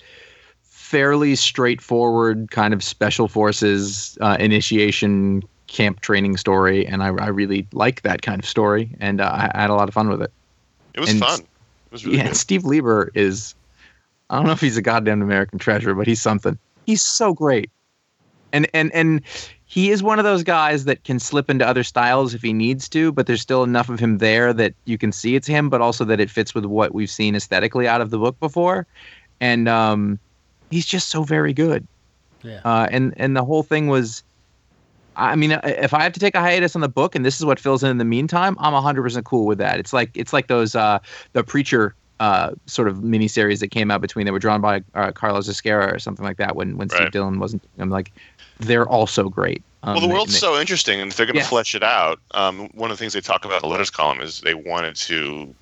fairly 0.93 1.35
straightforward 1.35 2.51
kind 2.51 2.71
of 2.71 2.83
special 2.83 3.27
forces 3.27 4.15
uh, 4.21 4.37
initiation 4.39 5.41
camp 5.65 6.01
training 6.01 6.37
story. 6.37 6.85
And 6.85 7.01
I, 7.01 7.07
I 7.07 7.29
really 7.29 7.65
like 7.73 8.03
that 8.03 8.21
kind 8.21 8.37
of 8.39 8.47
story. 8.47 8.95
And 8.99 9.19
uh, 9.19 9.49
I 9.53 9.59
had 9.59 9.71
a 9.71 9.73
lot 9.73 9.87
of 9.89 9.95
fun 9.95 10.07
with 10.07 10.21
it. 10.21 10.31
It 10.93 10.99
was 10.99 11.09
And- 11.09 11.19
fun. 11.19 11.39
It 11.39 11.91
was 11.91 12.05
really 12.05 12.19
Yeah. 12.19 12.27
good. 12.27 12.37
Steve 12.37 12.63
Lieber 12.63 13.11
is, 13.15 13.55
I 14.29 14.35
don't 14.35 14.45
know 14.45 14.51
if 14.51 14.61
he's 14.61 14.77
a 14.77 14.83
goddamn 14.83 15.23
American 15.23 15.57
treasure, 15.57 15.95
but 15.95 16.05
he's 16.05 16.21
something. 16.21 16.59
He's 16.85 17.01
so 17.01 17.33
great. 17.33 17.71
And, 18.51 18.67
and, 18.71 18.93
and 18.93 19.21
he 19.65 19.89
is 19.89 20.03
one 20.03 20.19
of 20.19 20.25
those 20.25 20.43
guys 20.43 20.85
that 20.85 21.03
can 21.05 21.17
slip 21.19 21.49
into 21.49 21.67
other 21.67 21.83
styles 21.83 22.35
if 22.35 22.43
he 22.43 22.53
needs 22.53 22.87
to, 22.89 23.11
but 23.11 23.25
there's 23.25 23.41
still 23.41 23.63
enough 23.63 23.89
of 23.89 23.99
him 23.99 24.19
there 24.19 24.53
that 24.53 24.75
you 24.85 24.99
can 24.99 25.11
see 25.11 25.35
it's 25.35 25.47
him, 25.47 25.69
but 25.71 25.81
also 25.81 26.05
that 26.05 26.19
it 26.19 26.29
fits 26.29 26.53
with 26.53 26.65
what 26.65 26.93
we've 26.93 27.09
seen 27.09 27.33
aesthetically 27.35 27.87
out 27.87 27.99
of 27.99 28.11
the 28.11 28.19
book 28.19 28.39
before. 28.39 28.85
And 29.39 29.67
um, 29.67 30.19
he's 30.73 30.85
just 30.85 31.09
so 31.09 31.23
very 31.23 31.53
good. 31.53 31.87
Yeah. 32.43 32.59
Uh, 32.65 32.87
and 32.91 33.13
and 33.17 33.37
the 33.37 33.45
whole 33.45 33.63
thing 33.63 33.87
was, 33.87 34.23
I 35.15 35.35
mean, 35.35 35.51
if 35.63 35.93
I 35.93 36.03
have 36.03 36.11
to 36.13 36.19
take 36.19 36.35
a 36.35 36.41
hiatus 36.41 36.75
on 36.75 36.81
the 36.81 36.89
book, 36.89 37.15
and 37.15 37.23
this 37.23 37.39
is 37.39 37.45
what 37.45 37.59
fills 37.59 37.83
in 37.83 37.89
in 37.91 37.97
the 37.99 38.05
meantime, 38.05 38.57
I'm 38.59 38.73
100% 38.73 39.23
cool 39.23 39.45
with 39.45 39.59
that. 39.59 39.79
It's 39.79 39.93
like 39.93 40.09
it's 40.15 40.33
like 40.33 40.47
those 40.47 40.75
uh, 40.75 40.99
the 41.33 41.43
preacher 41.43 41.95
uh, 42.19 42.51
sort 42.65 42.87
of 42.87 42.97
miniseries 42.97 43.59
that 43.59 43.69
came 43.71 43.91
out 43.91 44.01
between 44.01 44.25
that 44.25 44.33
were 44.33 44.39
drawn 44.39 44.61
by 44.61 44.83
uh, 44.95 45.11
Carlos 45.11 45.47
Ezquerra 45.47 45.93
or 45.93 45.99
something 45.99 46.25
like 46.25 46.37
that 46.37 46.55
when 46.55 46.77
when 46.77 46.89
Steve 46.89 47.11
Dillon 47.11 47.39
wasn't. 47.39 47.63
I'm 47.77 47.89
like, 47.89 48.11
they're 48.59 48.87
also 48.87 49.29
great. 49.29 49.61
Um, 49.83 49.93
Well, 49.93 50.01
the 50.01 50.07
they- 50.07 50.13
world's 50.13 50.33
they- 50.33 50.39
so 50.39 50.59
interesting, 50.59 50.99
and 51.01 51.11
if 51.11 51.17
they're 51.17 51.25
going 51.25 51.35
to 51.35 51.41
Yeah. 51.41 51.47
flesh 51.47 51.75
it 51.75 51.83
out, 51.83 52.19
um, 52.31 52.69
one 52.73 52.89
of 52.91 52.97
the 52.97 53.01
things 53.01 53.13
they 53.13 53.21
talk 53.21 53.45
about 53.45 53.57
in 53.63 53.69
the 53.69 53.73
letters 53.73 53.89
column 53.89 54.21
is 54.21 54.39
they 54.41 54.53
wanted 54.53 54.95
to 54.95 55.53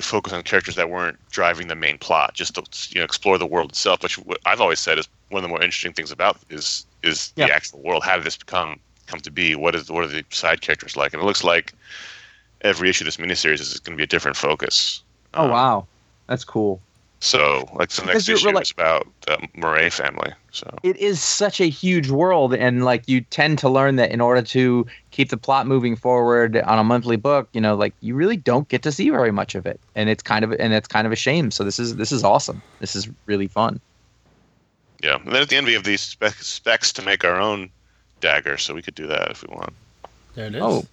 focus 0.00 0.32
on 0.32 0.42
characters 0.42 0.76
that 0.76 0.88
weren't 0.90 1.18
driving 1.30 1.68
the 1.68 1.74
main 1.74 1.98
plot, 1.98 2.34
just 2.34 2.54
to 2.54 2.62
you 2.94 3.00
know 3.00 3.04
explore 3.04 3.38
the 3.38 3.46
world 3.46 3.70
itself. 3.70 4.02
Which 4.02 4.18
I've 4.46 4.60
always 4.60 4.80
said 4.80 4.98
is 4.98 5.08
one 5.30 5.38
of 5.40 5.42
the 5.42 5.48
more 5.48 5.62
interesting 5.62 5.92
things 5.92 6.10
about 6.10 6.38
is 6.50 6.86
is 7.02 7.32
Yeah. 7.36 7.46
the 7.46 7.54
actual 7.54 7.80
world. 7.80 8.04
How 8.04 8.16
did 8.16 8.24
this 8.24 8.36
become 8.36 8.78
come 9.06 9.20
to 9.20 9.30
be? 9.30 9.54
What 9.56 9.74
is 9.74 9.90
what 9.90 10.04
are 10.04 10.08
the 10.08 10.24
side 10.30 10.60
characters 10.60 10.96
like? 10.96 11.12
And 11.12 11.22
it 11.22 11.26
looks 11.26 11.42
like 11.44 11.72
every 12.62 12.88
issue 12.90 13.04
of 13.04 13.06
this 13.06 13.16
miniseries 13.16 13.60
is 13.60 13.80
going 13.80 13.96
to 13.96 14.00
be 14.00 14.04
a 14.04 14.06
different 14.06 14.36
focus. 14.36 15.02
Oh 15.34 15.44
Um, 15.44 15.50
wow, 15.50 15.86
that's 16.26 16.44
cool. 16.44 16.80
So, 17.20 17.68
like 17.74 17.90
the 17.90 18.04
next 18.06 18.28
issue 18.28 18.50
like- 18.50 18.62
is 18.62 18.70
about 18.70 19.06
the 19.26 19.36
Morray 19.56 19.92
family. 19.92 20.32
So, 20.52 20.68
it 20.82 20.96
is 20.96 21.22
such 21.22 21.60
a 21.60 21.68
huge 21.68 22.10
world 22.10 22.54
and 22.54 22.84
like 22.84 23.08
you 23.08 23.20
tend 23.20 23.58
to 23.60 23.68
learn 23.68 23.96
that 23.96 24.10
in 24.10 24.20
order 24.20 24.42
to 24.42 24.86
keep 25.10 25.30
the 25.30 25.36
plot 25.36 25.66
moving 25.66 25.96
forward 25.96 26.56
on 26.56 26.78
a 26.78 26.84
monthly 26.84 27.16
book 27.16 27.48
you 27.52 27.60
know 27.60 27.76
like 27.76 27.94
you 28.00 28.14
really 28.14 28.36
don't 28.36 28.68
get 28.68 28.82
to 28.82 28.90
see 28.90 29.10
very 29.10 29.30
much 29.30 29.54
of 29.54 29.64
it 29.64 29.78
and 29.94 30.08
it's 30.08 30.22
kind 30.22 30.44
of 30.44 30.52
and 30.52 30.72
it's 30.72 30.88
kind 30.88 31.06
of 31.06 31.12
a 31.12 31.16
shame 31.16 31.50
so 31.50 31.62
this 31.62 31.78
is 31.78 31.96
this 31.96 32.10
is 32.10 32.24
awesome 32.24 32.60
this 32.80 32.96
is 32.96 33.08
really 33.26 33.46
fun 33.46 33.80
yeah. 35.02 35.16
And 35.16 35.32
then 35.32 35.42
at 35.42 35.48
the 35.48 35.56
end, 35.56 35.66
we 35.66 35.72
have 35.74 35.84
these 35.84 36.00
spec- 36.00 36.34
specs 36.34 36.92
to 36.94 37.02
make 37.02 37.24
our 37.24 37.40
own 37.40 37.70
dagger, 38.20 38.58
so 38.58 38.74
we 38.74 38.82
could 38.82 38.94
do 38.94 39.06
that 39.06 39.30
if 39.30 39.42
we 39.42 39.54
want. 39.54 39.72
There 40.34 40.46
it 40.46 40.54
is. 40.54 40.62
oh 40.62 40.84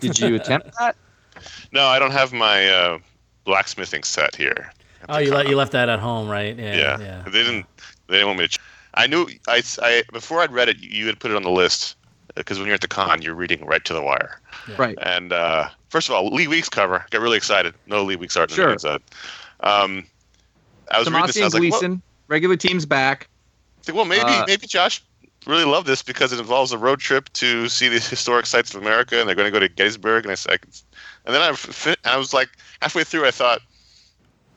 did 0.00 0.18
you 0.18 0.34
attempt 0.34 0.70
that 0.78 0.96
No, 1.72 1.86
I 1.86 1.98
don't 1.98 2.10
have 2.10 2.32
my 2.32 2.68
uh, 2.68 2.98
blacksmithing 3.44 4.02
set 4.02 4.34
here. 4.34 4.72
Oh, 5.08 5.18
you, 5.18 5.32
le- 5.32 5.48
you 5.48 5.56
left 5.56 5.72
that 5.72 5.88
at 5.88 5.98
home, 5.98 6.28
right? 6.28 6.56
Yeah. 6.56 6.74
Yeah. 6.74 6.98
Yeah. 6.98 7.22
They 7.24 7.42
didn't. 7.44 7.66
They 8.06 8.14
didn't 8.14 8.28
want 8.28 8.38
me 8.38 8.48
to. 8.48 8.58
Ch- 8.94 9.00
I 9.00 9.06
knew. 9.06 9.28
I, 9.48 9.62
I 9.82 10.02
before 10.12 10.40
I'd 10.40 10.52
read 10.52 10.68
it, 10.68 10.78
you 10.78 11.06
had 11.06 11.18
put 11.18 11.30
it 11.30 11.36
on 11.36 11.42
the 11.42 11.50
list 11.50 11.96
because 12.34 12.58
when 12.58 12.66
you're 12.66 12.74
at 12.74 12.80
the 12.80 12.88
con, 12.88 13.22
you're 13.22 13.34
reading 13.34 13.64
right 13.64 13.84
to 13.84 13.92
the 13.94 14.02
wire. 14.02 14.40
right 14.78 14.98
And 15.02 15.32
uh, 15.32 15.68
first 15.88 16.08
of 16.08 16.14
all, 16.14 16.28
Lee 16.28 16.48
Weeks 16.48 16.68
cover. 16.68 17.04
Got 17.10 17.20
really 17.20 17.36
excited. 17.36 17.74
No 17.86 18.02
Lee 18.02 18.16
Weeks 18.16 18.36
art 18.36 18.50
on 18.50 18.56
Sure. 18.56 18.66
the 18.66 18.72
inside. 18.72 19.00
Um, 19.60 20.06
I 20.90 20.98
was 20.98 21.08
reading 21.10 21.26
this. 21.26 21.36
I 21.40 21.44
was 21.44 21.54
like, 21.54 21.70
well, 21.72 22.00
regular 22.28 22.56
team's 22.56 22.86
back 22.86 23.28
I 23.80 23.82
think, 23.84 23.96
well, 23.96 24.04
maybe 24.04 24.22
Uh, 24.24 24.44
maybe 24.46 24.66
Josh 24.66 25.02
really 25.46 25.64
loved 25.64 25.86
this 25.86 26.02
because 26.02 26.32
it 26.32 26.38
involves 26.40 26.72
a 26.72 26.78
road 26.78 27.00
trip 27.00 27.30
to 27.34 27.68
see 27.68 27.88
the 27.88 28.00
historic 28.00 28.46
sites 28.46 28.74
of 28.74 28.80
America, 28.80 29.18
and 29.20 29.28
they're 29.28 29.36
going 29.36 29.46
to 29.46 29.52
go 29.52 29.60
to 29.60 29.68
Gettysburg. 29.68 30.24
And 30.24 30.32
I 30.32 30.36
said, 30.36 30.58
and 31.26 31.34
then 31.34 31.42
I, 31.42 31.52
fi- 31.52 31.96
I 32.04 32.16
was 32.16 32.32
like 32.32 32.48
halfway 32.80 33.04
through, 33.04 33.26
I 33.26 33.30
thought, 33.30 33.60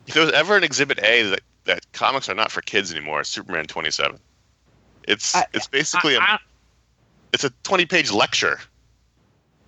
if 0.08 0.13
there 0.13 0.23
was 0.23 0.32
ever 0.32 0.56
an 0.56 0.63
Exhibit 0.63 1.00
A 1.04 1.23
that, 1.23 1.41
that 1.65 1.91
comics 1.91 2.30
are 2.30 2.34
not 2.36 2.52
for 2.52 2.62
kids 2.62 2.91
anymore, 2.91 3.19
it's 3.19 3.30
Superman 3.30 3.65
twenty 3.65 3.91
seven. 3.91 4.17
It's 5.07 5.35
I- 5.35 5.45
it's 5.53 5.67
basically 5.67 6.15
a 6.15 6.19
I- 6.19 6.33
I- 6.33 6.39
it's 7.33 7.43
a 7.43 7.49
twenty 7.63 7.85
page 7.85 8.11
lecture. 8.11 8.59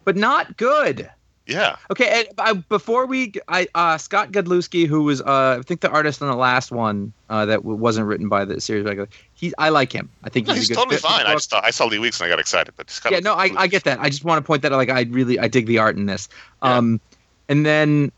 but 0.05 0.15
not 0.15 0.57
good 0.57 1.09
Yeah. 1.45 1.77
Okay, 1.91 2.07
and, 2.19 2.27
I, 2.37 2.53
before 2.53 3.07
we, 3.07 3.33
I 3.47 3.67
uh, 3.73 3.97
Scott 3.97 4.31
Godlewski, 4.31 4.85
who 4.85 5.01
was 5.03 5.19
uh, 5.21 5.57
I 5.59 5.63
think 5.63 5.81
the 5.81 5.89
artist 5.89 6.21
on 6.21 6.29
the 6.29 6.35
last 6.35 6.71
one 6.71 7.11
uh, 7.29 7.45
that 7.47 7.57
w- 7.57 7.75
wasn't 7.75 8.05
written 8.05 8.29
by 8.29 8.45
the 8.45 8.61
series 8.61 8.85
regular, 8.85 9.09
he 9.33 9.51
I 9.57 9.69
like 9.69 9.91
him. 9.91 10.09
I 10.23 10.29
think 10.29 10.45
No, 10.45 10.53
he's, 10.53 10.67
he's 10.67 10.69
a 10.69 10.73
good 10.73 10.79
totally 10.79 10.95
fit 10.97 11.09
fine. 11.09 11.25
I 11.25 11.33
just 11.33 11.49
thought, 11.49 11.65
I 11.65 11.71
saw 11.71 11.85
Lee 11.85 11.97
Weeks 11.97 12.19
and 12.21 12.27
I 12.27 12.29
got 12.29 12.39
excited, 12.39 12.75
but 12.77 12.85
it's 12.85 12.99
kind 12.99 13.13
yeah, 13.13 13.19
no, 13.19 13.33
I, 13.33 13.51
I 13.57 13.65
get 13.67 13.83
that. 13.85 13.99
I 13.99 14.09
just 14.09 14.23
want 14.23 14.37
to 14.43 14.45
point 14.45 14.61
that 14.61 14.71
out. 14.71 14.77
Like, 14.77 14.91
I 14.91 15.01
really, 15.09 15.39
I 15.39 15.47
dig 15.47 15.65
the 15.65 15.79
art 15.79 15.97
in 15.97 16.05
this. 16.05 16.29
Um, 16.61 17.01
and 17.49 17.65
then, 17.65 18.11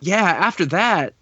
yeah, 0.00 0.22
after 0.24 0.66
that, 0.66 1.14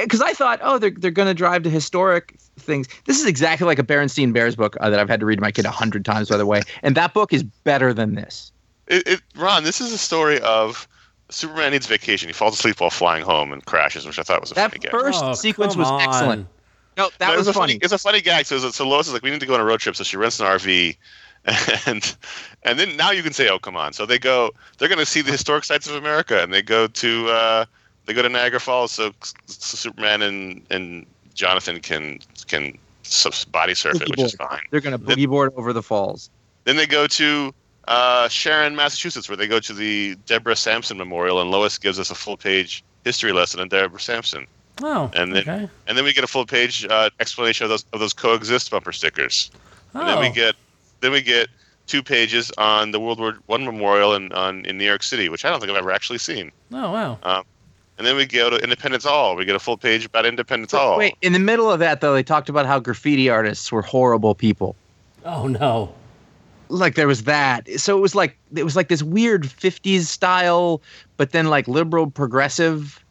because 0.00 0.20
I 0.20 0.32
thought, 0.32 0.60
oh, 0.62 0.78
they're 0.78 0.90
they're 0.90 1.10
gonna 1.10 1.34
drive 1.34 1.62
to 1.64 1.70
historic 1.70 2.36
things. 2.58 2.88
This 3.06 3.20
is 3.20 3.26
exactly 3.26 3.66
like 3.66 3.78
a 3.78 3.82
Berenstain 3.84 4.32
Bears 4.32 4.56
book 4.56 4.76
uh, 4.80 4.90
that 4.90 4.98
I've 4.98 5.08
had 5.08 5.20
to 5.20 5.26
read 5.26 5.36
to 5.36 5.42
my 5.42 5.50
kid 5.50 5.64
a 5.64 5.70
hundred 5.70 6.04
times, 6.04 6.28
by 6.28 6.36
the 6.36 6.46
way. 6.46 6.62
And 6.82 6.96
that 6.96 7.14
book 7.14 7.32
is 7.32 7.42
better 7.42 7.92
than 7.92 8.14
this. 8.14 8.52
It, 8.88 9.06
it, 9.06 9.20
Ron, 9.36 9.64
this 9.64 9.80
is 9.80 9.92
a 9.92 9.98
story 9.98 10.40
of 10.40 10.86
Superman 11.30 11.72
needs 11.72 11.86
vacation. 11.86 12.28
He 12.28 12.32
falls 12.32 12.54
asleep 12.58 12.80
while 12.80 12.90
flying 12.90 13.24
home 13.24 13.52
and 13.52 13.64
crashes, 13.64 14.06
which 14.06 14.18
I 14.18 14.22
thought 14.22 14.40
was 14.40 14.50
a 14.50 14.54
That 14.54 14.70
funny 14.70 14.80
gag. 14.80 14.90
first 14.90 15.22
Oh, 15.22 15.34
sequence 15.34 15.76
was 15.76 15.88
on. 15.88 16.00
excellent. 16.02 16.46
No, 16.96 17.08
that 17.18 17.28
No, 17.28 17.34
it 17.34 17.38
was, 17.38 17.48
a 17.48 17.52
funny. 17.54 17.78
It's 17.80 17.92
a 17.92 17.98
funny 17.98 18.20
gag. 18.20 18.44
So, 18.44 18.58
so 18.58 18.86
Lois 18.86 19.06
is 19.06 19.14
like, 19.14 19.22
we 19.22 19.30
need 19.30 19.40
to 19.40 19.46
go 19.46 19.54
on 19.54 19.60
a 19.60 19.64
road 19.64 19.80
trip. 19.80 19.96
So 19.96 20.04
she 20.04 20.16
rents 20.18 20.40
an 20.40 20.46
RV, 20.46 20.96
and 21.86 22.16
and 22.64 22.78
then 22.78 22.96
now 22.96 23.10
you 23.10 23.22
can 23.22 23.32
say, 23.32 23.48
oh 23.48 23.58
come 23.58 23.76
on. 23.76 23.92
So 23.94 24.04
they 24.04 24.18
go. 24.18 24.50
They're 24.78 24.88
going 24.88 24.98
to 24.98 25.06
see 25.06 25.22
the 25.22 25.32
historic 25.32 25.64
sites 25.64 25.88
of 25.88 25.94
America, 25.94 26.42
and 26.42 26.52
they 26.52 26.60
go 26.62 26.86
to 26.86 27.28
uh, 27.30 27.64
they 28.06 28.12
go 28.14 28.22
to 28.22 28.28
Niagara 28.28 28.60
Falls. 28.60 28.92
So, 28.92 29.12
so 29.46 29.76
Superman 29.76 30.22
and 30.22 30.62
and 30.70 31.06
Jonathan 31.34 31.80
can 31.80 32.18
can 32.46 32.76
body 33.50 33.74
surf 33.74 33.96
it, 33.96 34.02
Boogie 34.02 34.10
which 34.10 34.20
is 34.20 34.34
fine. 34.34 34.60
They're 34.70 34.80
gonna 34.80 34.98
boogie 34.98 35.28
board 35.28 35.52
over 35.56 35.72
the 35.72 35.82
falls. 35.82 36.30
Then 36.64 36.76
they 36.76 36.86
go 36.86 37.06
to 37.08 37.52
uh, 37.88 38.28
Sharon, 38.28 38.76
Massachusetts, 38.76 39.28
where 39.28 39.36
they 39.36 39.48
go 39.48 39.58
to 39.58 39.72
the 39.72 40.14
Deborah 40.26 40.54
Sampson 40.56 40.96
Memorial, 40.96 41.40
and 41.40 41.50
Lois 41.50 41.78
gives 41.78 41.98
us 41.98 42.10
a 42.10 42.14
full 42.14 42.36
page 42.36 42.84
history 43.04 43.32
lesson 43.32 43.58
on 43.60 43.68
Deborah 43.68 43.98
Sampson. 44.00 44.46
Oh, 44.82 45.10
And 45.14 45.34
then- 45.34 45.42
okay. 45.48 45.68
And 45.88 45.98
then 45.98 46.04
we 46.04 46.12
get 46.12 46.22
a 46.24 46.28
full 46.28 46.46
page 46.46 46.86
uh, 46.88 47.10
explanation 47.20 47.64
of 47.64 47.70
those 47.70 47.84
of 47.92 47.98
those 48.00 48.12
coexist 48.12 48.70
bumper 48.70 48.92
stickers. 48.92 49.50
And 49.94 50.08
then 50.08 50.20
we 50.20 50.28
Oh. 50.28 50.32
get 50.32 50.54
then 51.00 51.10
we 51.12 51.20
get 51.20 51.48
two 51.88 52.02
pages 52.02 52.52
on 52.56 52.92
the 52.92 53.00
World 53.00 53.18
War 53.18 53.36
One 53.46 53.64
memorial 53.64 54.14
in 54.14 54.32
on 54.32 54.64
in 54.64 54.78
New 54.78 54.84
York 54.86 55.02
City, 55.02 55.28
which 55.28 55.44
I 55.44 55.50
don't 55.50 55.58
think 55.60 55.70
I've 55.72 55.76
ever 55.78 55.90
actually 55.92 56.18
seen. 56.18 56.52
Oh, 56.72 56.92
wow. 56.92 57.44
And 57.98 58.06
then 58.06 58.16
we 58.16 58.26
go 58.26 58.50
to 58.50 58.56
Independence 58.56 59.04
Hall. 59.04 59.36
We 59.36 59.44
get 59.44 59.54
a 59.54 59.60
full 59.60 59.76
page 59.76 60.04
about 60.06 60.26
Independence 60.26 60.72
Hall. 60.72 60.98
Wait, 60.98 61.14
in 61.22 61.32
the 61.32 61.38
middle 61.38 61.70
of 61.70 61.78
that 61.80 62.00
though, 62.00 62.14
they 62.14 62.22
talked 62.22 62.48
about 62.48 62.66
how 62.66 62.78
graffiti 62.80 63.28
artists 63.28 63.70
were 63.70 63.82
horrible 63.82 64.34
people. 64.34 64.74
Oh, 65.24 65.46
no. 65.46 65.94
like 66.68 66.94
there 66.94 67.06
was 67.06 67.24
that 67.24 67.68
so 67.78 67.96
it 67.98 68.00
was 68.00 68.14
like 68.14 68.36
it 68.56 68.64
was 68.64 68.74
like 68.74 68.88
this 68.88 69.02
weird 69.02 69.42
50s 69.44 70.04
style 70.04 70.80
but 71.18 71.30
then 71.32 71.48
like 71.48 71.68
liberal 71.68 72.10
progressive 72.10 73.04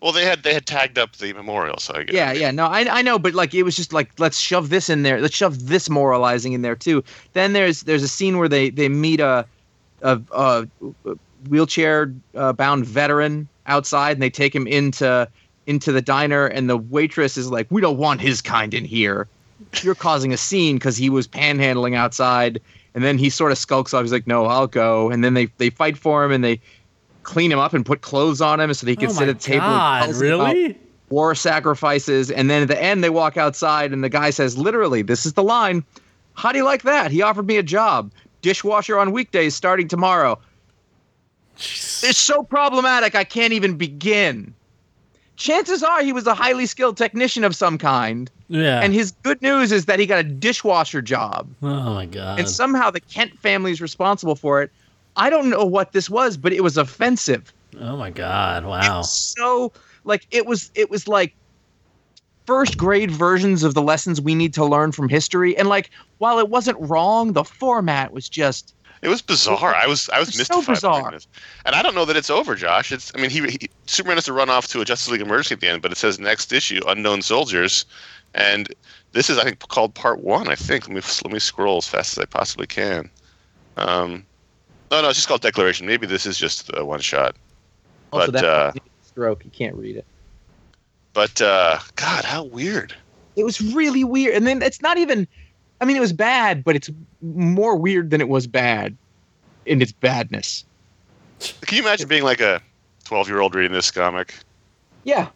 Well, 0.00 0.12
they 0.12 0.24
had 0.24 0.42
they 0.44 0.54
had 0.54 0.64
tagged 0.66 0.98
up 0.98 1.16
the 1.16 1.34
memorial, 1.34 1.76
so 1.78 1.92
I 1.94 2.04
guess. 2.04 2.14
yeah 2.14 2.32
yeah 2.32 2.50
no 2.50 2.64
I, 2.64 2.86
I 2.98 3.02
know 3.02 3.18
but 3.18 3.34
like 3.34 3.52
it 3.54 3.64
was 3.64 3.76
just 3.76 3.92
like 3.92 4.18
let's 4.18 4.38
shove 4.38 4.70
this 4.70 4.88
in 4.88 5.02
there 5.02 5.20
let's 5.20 5.36
shove 5.36 5.68
this 5.68 5.90
moralizing 5.90 6.54
in 6.54 6.62
there 6.62 6.74
too 6.74 7.04
then 7.34 7.52
there's 7.52 7.82
there's 7.82 8.02
a 8.02 8.08
scene 8.08 8.38
where 8.38 8.48
they 8.48 8.70
they 8.70 8.88
meet 8.88 9.20
a 9.20 9.46
a, 10.00 10.18
a 10.32 10.66
wheelchair 11.48 12.12
uh, 12.34 12.52
bound 12.54 12.86
veteran 12.86 13.46
outside 13.66 14.12
and 14.12 14.22
they 14.22 14.30
take 14.30 14.54
him 14.54 14.66
into 14.66 15.28
into 15.66 15.92
the 15.92 16.02
diner 16.02 16.46
and 16.46 16.68
the 16.68 16.76
waitress 16.76 17.36
is 17.36 17.50
like 17.50 17.66
we 17.70 17.80
don't 17.80 17.98
want 17.98 18.20
his 18.20 18.40
kind 18.40 18.74
in 18.74 18.84
here. 18.84 19.28
You're 19.82 19.94
causing 19.94 20.32
a 20.32 20.36
scene 20.36 20.76
because 20.76 20.96
he 20.96 21.08
was 21.08 21.28
panhandling 21.28 21.94
outside 21.94 22.60
and 22.94 23.04
then 23.04 23.16
he 23.16 23.30
sort 23.30 23.52
of 23.52 23.58
skulks 23.58 23.94
off. 23.94 24.02
He's 24.02 24.12
like 24.12 24.26
no 24.26 24.46
i'll 24.46 24.66
go. 24.66 25.10
And 25.10 25.22
then 25.22 25.34
they 25.34 25.46
they 25.58 25.70
fight 25.70 25.96
for 25.96 26.24
him 26.24 26.32
and 26.32 26.42
they 26.42 26.60
clean 27.22 27.52
him 27.52 27.58
up 27.58 27.72
and 27.72 27.86
put 27.86 28.00
clothes 28.00 28.40
on 28.40 28.60
him 28.60 28.74
so 28.74 28.84
that 28.84 28.90
he 28.90 28.96
can 28.96 29.10
oh, 29.10 29.12
sit 29.12 29.28
at 29.28 29.38
the 29.38 29.44
table 29.44 29.66
and 29.66 29.72
God, 29.72 30.10
about 30.10 30.20
really? 30.20 30.78
war 31.08 31.34
sacrifices. 31.34 32.30
And 32.30 32.50
then 32.50 32.62
at 32.62 32.68
the 32.68 32.82
end 32.82 33.04
they 33.04 33.10
walk 33.10 33.36
outside 33.36 33.92
and 33.92 34.02
the 34.02 34.08
guy 34.08 34.30
says 34.30 34.58
literally 34.58 35.02
this 35.02 35.24
is 35.24 35.34
the 35.34 35.44
line 35.44 35.84
how 36.34 36.50
do 36.50 36.58
you 36.58 36.64
like 36.64 36.82
that? 36.82 37.10
He 37.10 37.22
offered 37.22 37.46
me 37.46 37.58
a 37.58 37.62
job. 37.62 38.10
Dishwasher 38.40 38.98
on 38.98 39.12
weekdays 39.12 39.54
starting 39.54 39.86
tomorrow 39.86 40.38
it's 42.02 42.18
so 42.18 42.42
problematic 42.42 43.14
i 43.14 43.24
can't 43.24 43.52
even 43.52 43.76
begin 43.76 44.52
chances 45.36 45.82
are 45.82 46.02
he 46.02 46.12
was 46.12 46.26
a 46.26 46.34
highly 46.34 46.66
skilled 46.66 46.96
technician 46.96 47.44
of 47.44 47.56
some 47.56 47.78
kind 47.78 48.30
Yeah. 48.48 48.80
and 48.80 48.92
his 48.92 49.12
good 49.22 49.40
news 49.42 49.72
is 49.72 49.86
that 49.86 49.98
he 49.98 50.06
got 50.06 50.18
a 50.18 50.24
dishwasher 50.24 51.02
job 51.02 51.48
oh, 51.62 51.94
my 51.94 52.06
God. 52.06 52.38
and 52.38 52.48
somehow 52.48 52.90
the 52.90 53.00
kent 53.00 53.38
family 53.38 53.70
is 53.72 53.80
responsible 53.80 54.34
for 54.34 54.62
it 54.62 54.70
i 55.16 55.30
don't 55.30 55.48
know 55.50 55.64
what 55.64 55.92
this 55.92 56.10
was 56.10 56.36
but 56.36 56.52
it 56.52 56.62
was 56.62 56.76
offensive 56.76 57.52
oh, 57.80 57.96
my 57.96 58.10
God. 58.10 58.64
Wow. 58.64 59.02
so 59.02 59.72
like 60.04 60.26
it 60.30 60.46
was 60.46 60.70
it 60.74 60.90
was 60.90 61.08
like 61.08 61.34
first 62.46 62.76
grade 62.76 63.10
versions 63.10 63.62
of 63.62 63.74
the 63.74 63.82
lessons 63.82 64.20
we 64.20 64.34
need 64.34 64.52
to 64.54 64.64
learn 64.64 64.90
from 64.92 65.08
history 65.08 65.56
and 65.56 65.68
like 65.68 65.90
while 66.18 66.38
it 66.38 66.48
wasn't 66.48 66.76
wrong 66.80 67.32
the 67.32 67.44
format 67.44 68.12
was 68.12 68.28
just 68.28 68.74
It 69.02 69.08
was 69.08 69.20
bizarre. 69.20 69.74
I 69.74 69.86
was 69.86 70.08
I 70.10 70.20
was 70.20 70.32
so 70.32 70.62
mystified. 70.62 70.66
by 70.66 70.72
bizarre. 70.74 71.10
this. 71.10 71.26
And 71.66 71.74
I 71.74 71.82
don't 71.82 71.94
know 71.94 72.04
that 72.04 72.16
it's 72.16 72.30
over, 72.30 72.54
Josh. 72.54 72.92
It's 72.92 73.12
I 73.16 73.20
mean 73.20 73.30
he, 73.30 73.40
he 73.48 73.68
Superman 73.86 74.16
has 74.16 74.24
to 74.26 74.32
run 74.32 74.48
off 74.48 74.68
to 74.68 74.80
a 74.80 74.84
Justice 74.84 75.10
League 75.10 75.20
emergency 75.20 75.54
at 75.54 75.60
the 75.60 75.68
end, 75.68 75.82
but 75.82 75.90
it 75.92 75.96
says 75.98 76.18
next 76.20 76.52
issue 76.52 76.80
Unknown 76.86 77.20
Soldiers, 77.22 77.84
and 78.34 78.72
this 79.12 79.28
is 79.28 79.38
I 79.38 79.44
think 79.44 79.58
called 79.68 79.94
part 79.94 80.20
one. 80.20 80.48
I 80.48 80.54
think 80.54 80.86
let 80.88 80.94
me 80.94 81.02
let 81.24 81.32
me 81.32 81.40
scroll 81.40 81.78
as 81.78 81.88
fast 81.88 82.16
as 82.16 82.22
I 82.22 82.26
possibly 82.26 82.66
can. 82.66 83.10
Um, 83.76 84.24
no, 84.90 85.02
no, 85.02 85.08
it's 85.08 85.16
just 85.18 85.28
called 85.28 85.40
Declaration. 85.40 85.86
Maybe 85.86 86.06
this 86.06 86.24
is 86.26 86.38
just 86.38 86.70
a 86.76 86.84
one 86.84 87.00
shot. 87.00 87.34
also 88.12 88.30
But, 88.30 88.32
that 88.34 88.44
uh, 88.44 88.72
stroke 89.02 89.44
you 89.44 89.50
can't 89.50 89.74
read 89.74 89.96
it 89.96 90.04
But 91.12 91.40
uh, 91.42 91.78
God, 91.96 92.24
how 92.24 92.44
weird. 92.44 92.94
it 93.34 93.44
was 93.44 93.60
really 93.60 94.04
weird 94.04 94.34
and 94.36 94.46
then 94.46 94.62
it's 94.62 94.80
not 94.82 94.98
even 94.98 95.26
i 95.82 95.84
mean 95.84 95.96
it 95.96 96.00
was 96.00 96.12
bad 96.12 96.62
but 96.64 96.76
it's 96.76 96.88
more 97.20 97.76
weird 97.76 98.10
than 98.10 98.20
it 98.20 98.28
was 98.28 98.46
bad 98.46 98.96
in 99.66 99.82
its 99.82 99.92
badness 99.92 100.64
Can 101.62 101.76
you 101.76 101.82
imagine 101.82 102.08
being 102.08 102.22
like 102.24 102.40
a 102.40 102.60
twelve 103.04 103.28
year 103.28 103.40
old 103.40 103.54
reading 103.54 103.72
this 103.72 103.90
comic? 103.90 104.34
yeah 105.04 105.28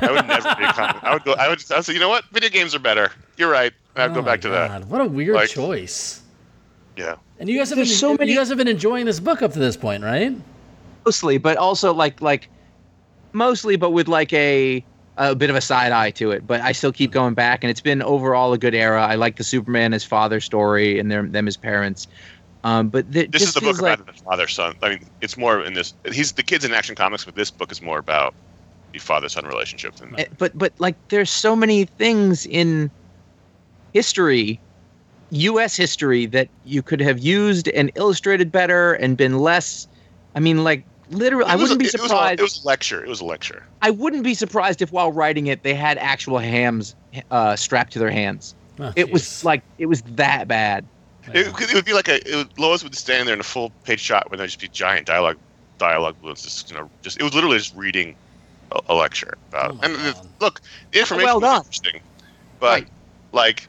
I 0.00 0.10
would 0.12 0.26
never 0.26 0.54
be 0.56 0.64
a 0.64 0.72
comic. 0.72 1.02
I 1.02 1.12
would 1.14 1.24
go. 1.24 1.32
I 1.32 1.48
would. 1.48 1.64
I 1.72 1.76
would 1.76 1.84
say, 1.84 1.92
you 1.94 1.98
know 1.98 2.08
what? 2.08 2.24
Video 2.26 2.48
games 2.48 2.76
are 2.76 2.78
better. 2.78 3.10
You're 3.36 3.50
right. 3.50 3.72
I'd 3.96 4.12
Oh, 4.12 4.14
go 4.14 4.22
back 4.22 4.40
to 4.42 4.48
that. 4.50 4.84
What 4.86 5.00
a 5.00 5.04
weird 5.04 5.34
Like- 5.34 5.48
choice. 5.50 6.22
Yeah. 6.96 7.16
And 7.40 7.48
you 7.48 7.58
guys 7.58 7.70
have 7.70 7.76
been, 7.76 7.86
There's 7.86 7.98
so 7.98 8.14
many- 8.16 8.30
you 8.30 8.38
guys 8.38 8.48
have 8.50 8.58
been 8.58 8.68
enjoying 8.68 9.06
this 9.06 9.18
book 9.18 9.42
up 9.42 9.52
to 9.54 9.58
this 9.58 9.76
point, 9.76 10.04
right? 10.04 10.32
mostly 11.04 11.38
but 11.38 11.56
also 11.56 11.92
like 11.92 12.20
like 12.20 12.48
mostly 13.32 13.74
but 13.74 13.90
with 13.90 14.06
like 14.06 14.32
a 14.32 14.84
a 15.20 15.34
bit 15.34 15.50
of 15.50 15.56
a 15.56 15.60
side 15.60 15.92
eye 15.92 16.10
to 16.10 16.30
it 16.30 16.46
but 16.46 16.60
i 16.62 16.72
still 16.72 16.92
keep 16.92 17.12
going 17.12 17.34
back 17.34 17.62
and 17.62 17.70
it's 17.70 17.80
been 17.80 18.02
overall 18.02 18.52
a 18.52 18.58
good 18.58 18.74
era 18.74 19.02
i 19.04 19.14
like 19.14 19.36
the 19.36 19.44
superman 19.44 19.92
as 19.92 20.04
father 20.04 20.40
story 20.40 20.98
and 20.98 21.10
them 21.10 21.32
them 21.32 21.46
as 21.46 21.56
parents 21.56 22.06
um 22.64 22.88
but 22.88 23.10
th- 23.12 23.30
This 23.30 23.46
is 23.46 23.54
the 23.54 23.60
book 23.60 23.64
feels 23.70 23.80
like 23.80 23.98
about 23.98 24.06
the 24.06 24.20
father 24.24 24.46
son. 24.46 24.74
I 24.82 24.90
mean, 24.90 25.10
it's 25.20 25.36
more 25.36 25.64
in 25.64 25.74
this. 25.74 25.94
He's 26.12 26.32
the 26.32 26.42
kids 26.42 26.64
in 26.64 26.72
Action 26.72 26.94
Comics, 26.94 27.24
but 27.24 27.34
this 27.34 27.50
book 27.50 27.72
is 27.72 27.80
more 27.80 27.98
about 27.98 28.34
the 28.92 28.98
father 28.98 29.28
son 29.28 29.46
relationship. 29.46 29.94
Than, 29.96 30.14
eh, 30.18 30.26
but 30.38 30.52
but 30.54 30.74
like 30.78 30.96
there's 31.10 31.30
so 31.30 31.56
many 31.56 31.86
things 31.98 32.44
in 32.46 32.90
history 33.92 34.62
us 35.32 35.76
history 35.76 36.26
that 36.26 36.50
you 36.64 36.82
could 36.82 37.00
have 37.00 37.18
used 37.18 37.68
and 37.68 37.92
illustrated 37.94 38.50
better 38.50 38.94
and 38.94 39.16
been 39.16 39.38
less 39.38 39.86
i 40.34 40.40
mean 40.40 40.64
like 40.64 40.86
literally 41.10 41.50
i 41.50 41.54
It 41.54 41.56
was 41.58 41.70
wouldn't 41.70 41.76
a- 41.76 41.78
be 41.78 41.86
it 41.86 41.92
was 42.00 42.04
a- 42.04 42.08
surprised 42.08 42.40
It 42.40 42.42
was 42.42 42.64
a 42.64 42.66
lecture. 42.66 43.04
It 43.04 43.08
was 43.08 43.20
a 43.20 43.24
lecture. 43.24 43.62
I 43.82 43.90
wouldn't 43.90 44.22
be 44.24 44.34
surprised 44.34 44.80
if 44.82 44.92
while 44.92 45.12
writing 45.12 45.46
it 45.48 45.62
they 45.62 45.74
had 45.74 45.98
actual 45.98 46.38
hams 46.38 46.94
uh, 47.30 47.56
strapped 47.56 47.92
to 47.94 47.98
their 47.98 48.10
hands. 48.10 48.54
Oh, 48.78 48.92
It 48.96 49.12
was 49.12 49.44
like 49.44 49.62
it 49.78 49.86
was 49.86 50.02
that 50.02 50.48
bad. 50.48 50.84
It, 51.34 51.46
it 51.48 51.74
would 51.74 51.84
be 51.84 51.92
like 51.92 52.08
a 52.08 52.16
it 52.28 52.34
would, 52.36 52.58
Lois 52.58 52.82
would 52.82 52.94
stand 52.94 53.26
there 53.28 53.34
in 53.34 53.40
a 53.40 53.44
full 53.44 53.70
page 53.84 54.00
shot 54.00 54.30
where 54.30 54.38
there'd 54.38 54.48
just 54.48 54.60
be 54.60 54.68
giant 54.68 55.06
dialogue, 55.06 55.36
dialogue 55.78 56.16
balloons. 56.22 56.42
Just 56.42 56.70
you 56.70 56.76
know, 56.76 56.88
just 57.02 57.18
it 57.20 57.22
was 57.22 57.34
literally 57.34 57.58
just 57.58 57.74
reading 57.76 58.14
a, 58.72 58.80
a 58.88 58.94
lecture 58.94 59.34
about. 59.50 59.72
Oh 59.72 59.80
and 59.82 59.94
the- 59.96 60.12
God. 60.14 60.26
look, 60.40 60.60
the 60.92 61.00
information 61.00 61.26
Well 61.26 61.40
was 61.40 61.58
interesting, 61.66 62.00
but 62.58 62.66
Right. 62.82 62.88
like, 63.32 63.68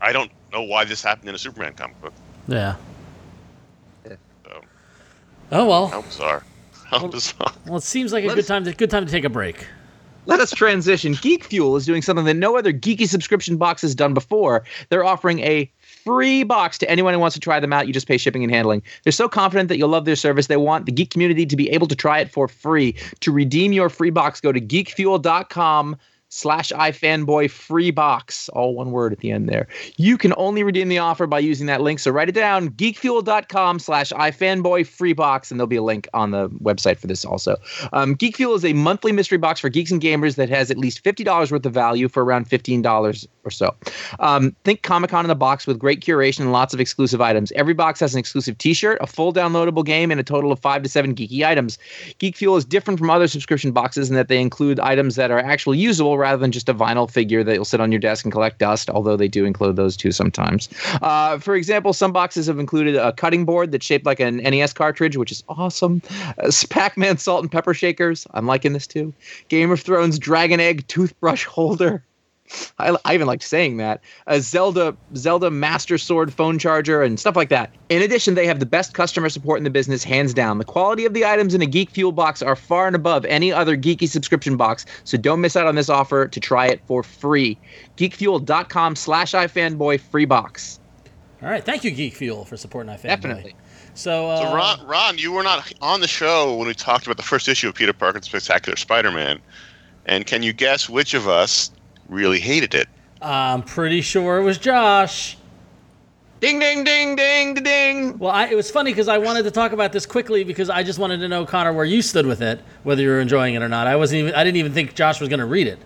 I 0.00 0.12
don't 0.12 0.30
know 0.52 0.62
why 0.62 0.84
this 0.84 1.02
happened 1.02 1.28
in 1.28 1.34
a 1.34 1.38
Superman 1.38 1.74
comic 1.74 2.00
book. 2.00 2.14
yeah. 2.48 2.76
So 5.50 5.56
Oh 5.58 5.66
well. 5.68 5.86
how 5.88 6.02
bizarre! 6.02 6.42
How 6.86 7.06
bizarre! 7.06 7.52
Well, 7.66 7.76
it 7.76 7.82
seems 7.82 8.12
like 8.12 8.24
a 8.24 8.28
Let 8.28 8.34
good 8.34 8.40
us- 8.44 8.48
time 8.48 8.64
to 8.64 8.72
good 8.72 8.90
time 8.90 9.04
to 9.06 9.10
take 9.12 9.24
a 9.24 9.28
break. 9.30 9.66
Let 10.28 10.40
us 10.40 10.50
transition. 10.50 11.16
Geek 11.22 11.44
Fuel 11.44 11.76
is 11.76 11.86
doing 11.86 12.02
something 12.02 12.24
that 12.24 12.34
no 12.34 12.56
other 12.58 12.72
geeky 12.72 13.06
subscription 13.08 13.56
box 13.58 13.82
has 13.82 13.94
done 13.94 14.12
before. 14.12 14.64
They're 14.88 15.04
offering 15.04 15.38
a 15.38 15.70
free 16.04 16.42
box 16.42 16.78
to 16.78 16.90
anyone 16.90 17.14
who 17.14 17.20
wants 17.20 17.34
to 17.34 17.40
try 17.40 17.60
them 17.60 17.72
out. 17.72 17.86
You 17.86 17.92
just 17.92 18.08
pay 18.08 18.16
shipping 18.18 18.42
and 18.42 18.52
handling. 18.52 18.82
They're 19.04 19.12
so 19.12 19.28
confident 19.28 19.68
that 19.68 19.78
you'll 19.78 19.88
love 19.88 20.04
their 20.04 20.16
service. 20.16 20.48
They 20.48 20.56
want 20.56 20.84
the 20.86 20.90
geek 20.90 21.10
community 21.10 21.46
to 21.46 21.54
be 21.56 21.70
able 21.70 21.86
to 21.86 21.94
try 21.94 22.18
it 22.18 22.28
for 22.28 22.48
free. 22.48 22.96
To 23.20 23.30
redeem 23.30 23.72
your 23.72 23.88
free 23.88 24.10
box, 24.10 24.40
go 24.40 24.50
to 24.50 24.60
geekfuel.com 24.60 25.96
slash 26.36 26.70
ifanboy 26.72 27.50
free 27.50 27.90
box, 27.90 28.48
all 28.50 28.74
one 28.74 28.90
word 28.90 29.12
at 29.12 29.20
the 29.20 29.30
end 29.30 29.48
there. 29.48 29.66
You 29.96 30.18
can 30.18 30.34
only 30.36 30.62
redeem 30.62 30.88
the 30.88 30.98
offer 30.98 31.26
by 31.26 31.38
using 31.38 31.66
that 31.66 31.80
link. 31.80 31.98
So 31.98 32.10
write 32.10 32.28
it 32.28 32.34
down, 32.34 32.68
geekfuel.com 32.70 33.78
slash 33.78 34.12
ifanboy 34.12 34.86
free 34.86 35.14
box, 35.14 35.50
and 35.50 35.58
there'll 35.58 35.66
be 35.66 35.76
a 35.76 35.82
link 35.82 36.08
on 36.12 36.32
the 36.32 36.50
website 36.50 36.98
for 36.98 37.06
this 37.06 37.24
also. 37.24 37.56
Um, 37.92 38.16
is 38.20 38.64
a 38.64 38.72
monthly 38.74 39.12
mystery 39.12 39.38
box 39.38 39.60
for 39.60 39.70
geeks 39.70 39.90
and 39.90 40.00
gamers 40.00 40.36
that 40.36 40.50
has 40.50 40.70
at 40.70 40.76
least 40.76 41.02
$50 41.02 41.50
worth 41.50 41.64
of 41.64 41.72
value 41.72 42.08
for 42.08 42.22
around 42.22 42.48
$15 42.48 43.26
or 43.46 43.50
so. 43.50 43.74
Um, 44.20 44.54
think 44.64 44.82
Comic 44.82 45.10
Con 45.10 45.24
in 45.24 45.28
the 45.28 45.34
box 45.34 45.66
with 45.66 45.78
great 45.78 46.00
curation 46.00 46.40
and 46.40 46.52
lots 46.52 46.74
of 46.74 46.80
exclusive 46.80 47.20
items. 47.20 47.52
Every 47.52 47.74
box 47.74 48.00
has 48.00 48.14
an 48.14 48.18
exclusive 48.18 48.58
t 48.58 48.74
shirt, 48.74 48.98
a 49.00 49.06
full 49.06 49.32
downloadable 49.32 49.84
game, 49.84 50.10
and 50.10 50.20
a 50.20 50.24
total 50.24 50.52
of 50.52 50.58
five 50.58 50.82
to 50.82 50.88
seven 50.88 51.14
geeky 51.14 51.46
items. 51.46 51.78
Geek 52.18 52.36
Fuel 52.36 52.56
is 52.56 52.64
different 52.64 52.98
from 52.98 53.08
other 53.08 53.28
subscription 53.28 53.72
boxes 53.72 54.10
in 54.10 54.16
that 54.16 54.28
they 54.28 54.40
include 54.40 54.80
items 54.80 55.16
that 55.16 55.30
are 55.30 55.38
actually 55.38 55.78
usable 55.78 56.18
rather 56.18 56.38
than 56.38 56.52
just 56.52 56.68
a 56.68 56.74
vinyl 56.74 57.10
figure 57.10 57.44
that 57.44 57.54
you'll 57.54 57.64
sit 57.64 57.80
on 57.80 57.92
your 57.92 58.00
desk 58.00 58.24
and 58.24 58.32
collect 58.32 58.58
dust, 58.58 58.90
although 58.90 59.16
they 59.16 59.28
do 59.28 59.44
include 59.44 59.76
those 59.76 59.96
too 59.96 60.10
sometimes. 60.10 60.68
Uh, 61.02 61.38
for 61.38 61.54
example, 61.54 61.92
some 61.92 62.12
boxes 62.12 62.46
have 62.46 62.58
included 62.58 62.96
a 62.96 63.12
cutting 63.12 63.44
board 63.44 63.70
that's 63.72 63.86
shaped 63.86 64.06
like 64.06 64.20
an 64.20 64.38
NES 64.38 64.72
cartridge, 64.72 65.16
which 65.16 65.30
is 65.30 65.44
awesome. 65.48 66.02
Uh, 66.38 66.50
Pac 66.70 66.96
Man 66.96 67.18
salt 67.18 67.42
and 67.42 67.50
pepper 67.50 67.74
shakers. 67.74 68.26
I'm 68.34 68.46
liking 68.46 68.72
this 68.72 68.86
too. 68.86 69.12
Game 69.48 69.70
of 69.70 69.80
Thrones 69.80 70.18
dragon 70.18 70.60
egg 70.60 70.86
toothbrush 70.88 71.44
holder. 71.44 72.02
I, 72.78 72.96
I 73.04 73.14
even 73.14 73.26
liked 73.26 73.42
saying 73.42 73.76
that. 73.78 74.00
A 74.26 74.40
Zelda 74.40 74.96
Zelda 75.16 75.50
Master 75.50 75.98
Sword 75.98 76.32
phone 76.32 76.58
charger 76.58 77.02
and 77.02 77.18
stuff 77.18 77.36
like 77.36 77.48
that. 77.48 77.70
In 77.88 78.02
addition, 78.02 78.34
they 78.34 78.46
have 78.46 78.60
the 78.60 78.66
best 78.66 78.94
customer 78.94 79.28
support 79.28 79.58
in 79.58 79.64
the 79.64 79.70
business, 79.70 80.04
hands 80.04 80.34
down. 80.34 80.58
The 80.58 80.64
quality 80.64 81.04
of 81.04 81.14
the 81.14 81.24
items 81.24 81.54
in 81.54 81.62
a 81.62 81.66
Geek 81.66 81.90
Fuel 81.90 82.12
box 82.12 82.42
are 82.42 82.56
far 82.56 82.86
and 82.86 82.96
above 82.96 83.24
any 83.26 83.52
other 83.52 83.76
geeky 83.76 84.08
subscription 84.08 84.56
box, 84.56 84.86
so 85.04 85.16
don't 85.16 85.40
miss 85.40 85.56
out 85.56 85.66
on 85.66 85.74
this 85.74 85.88
offer 85.88 86.28
to 86.28 86.40
try 86.40 86.66
it 86.66 86.80
for 86.86 87.02
free. 87.02 87.58
Geekfuel.com 87.96 88.96
slash 88.96 89.32
iFanboy 89.32 90.00
free 90.00 90.24
box. 90.24 90.80
All 91.42 91.48
right, 91.50 91.64
thank 91.64 91.84
you, 91.84 91.90
Geek 91.90 92.14
Fuel, 92.14 92.44
for 92.44 92.56
supporting 92.56 92.92
iFanboy. 92.92 93.02
Definitely. 93.02 93.56
So, 93.94 94.28
uh, 94.28 94.36
So 94.38 94.54
Ron, 94.54 94.86
Ron, 94.86 95.18
you 95.18 95.32
were 95.32 95.42
not 95.42 95.72
on 95.80 96.00
the 96.00 96.08
show 96.08 96.56
when 96.56 96.66
we 96.66 96.74
talked 96.74 97.06
about 97.06 97.16
the 97.16 97.22
first 97.22 97.48
issue 97.48 97.68
of 97.68 97.74
Peter 97.74 97.92
Parker's 97.92 98.26
Spectacular 98.26 98.76
Spider-Man, 98.76 99.40
and 100.06 100.26
can 100.26 100.42
you 100.42 100.52
guess 100.52 100.88
which 100.88 101.14
of 101.14 101.28
us 101.28 101.70
really 102.08 102.40
hated 102.40 102.74
it? 102.74 102.88
I'm 103.22 103.62
pretty 103.62 104.00
sure 104.00 104.38
it 104.38 104.44
was 104.44 104.58
Josh. 104.58 105.36
Ding 106.40 106.58
ding 106.58 106.84
ding 106.84 107.16
ding 107.16 107.54
ding 107.54 107.64
ding. 107.64 108.18
Well, 108.18 108.30
I, 108.30 108.46
it 108.48 108.54
was 108.54 108.70
funny 108.70 108.90
because 108.90 109.08
I 109.08 109.16
wanted 109.18 109.44
to 109.44 109.50
talk 109.50 109.72
about 109.72 109.92
this 109.92 110.04
quickly 110.04 110.44
because 110.44 110.68
I 110.68 110.82
just 110.82 110.98
wanted 110.98 111.18
to 111.18 111.28
know 111.28 111.46
Conor 111.46 111.72
where 111.72 111.84
you 111.86 112.02
stood 112.02 112.26
with 112.26 112.42
it, 112.42 112.60
whether 112.82 113.00
you 113.02 113.08
were 113.08 113.20
enjoying 113.20 113.54
it 113.54 113.62
or 113.62 113.68
not. 113.68 113.86
I 113.86 113.96
wasn't 113.96 114.20
even. 114.20 114.34
I 114.34 114.44
didn't 114.44 114.58
even 114.58 114.72
think 114.72 114.94
Josh 114.94 115.18
was 115.18 115.30
going 115.30 115.40
to 115.40 115.46
read 115.46 115.66
it. 115.66 115.78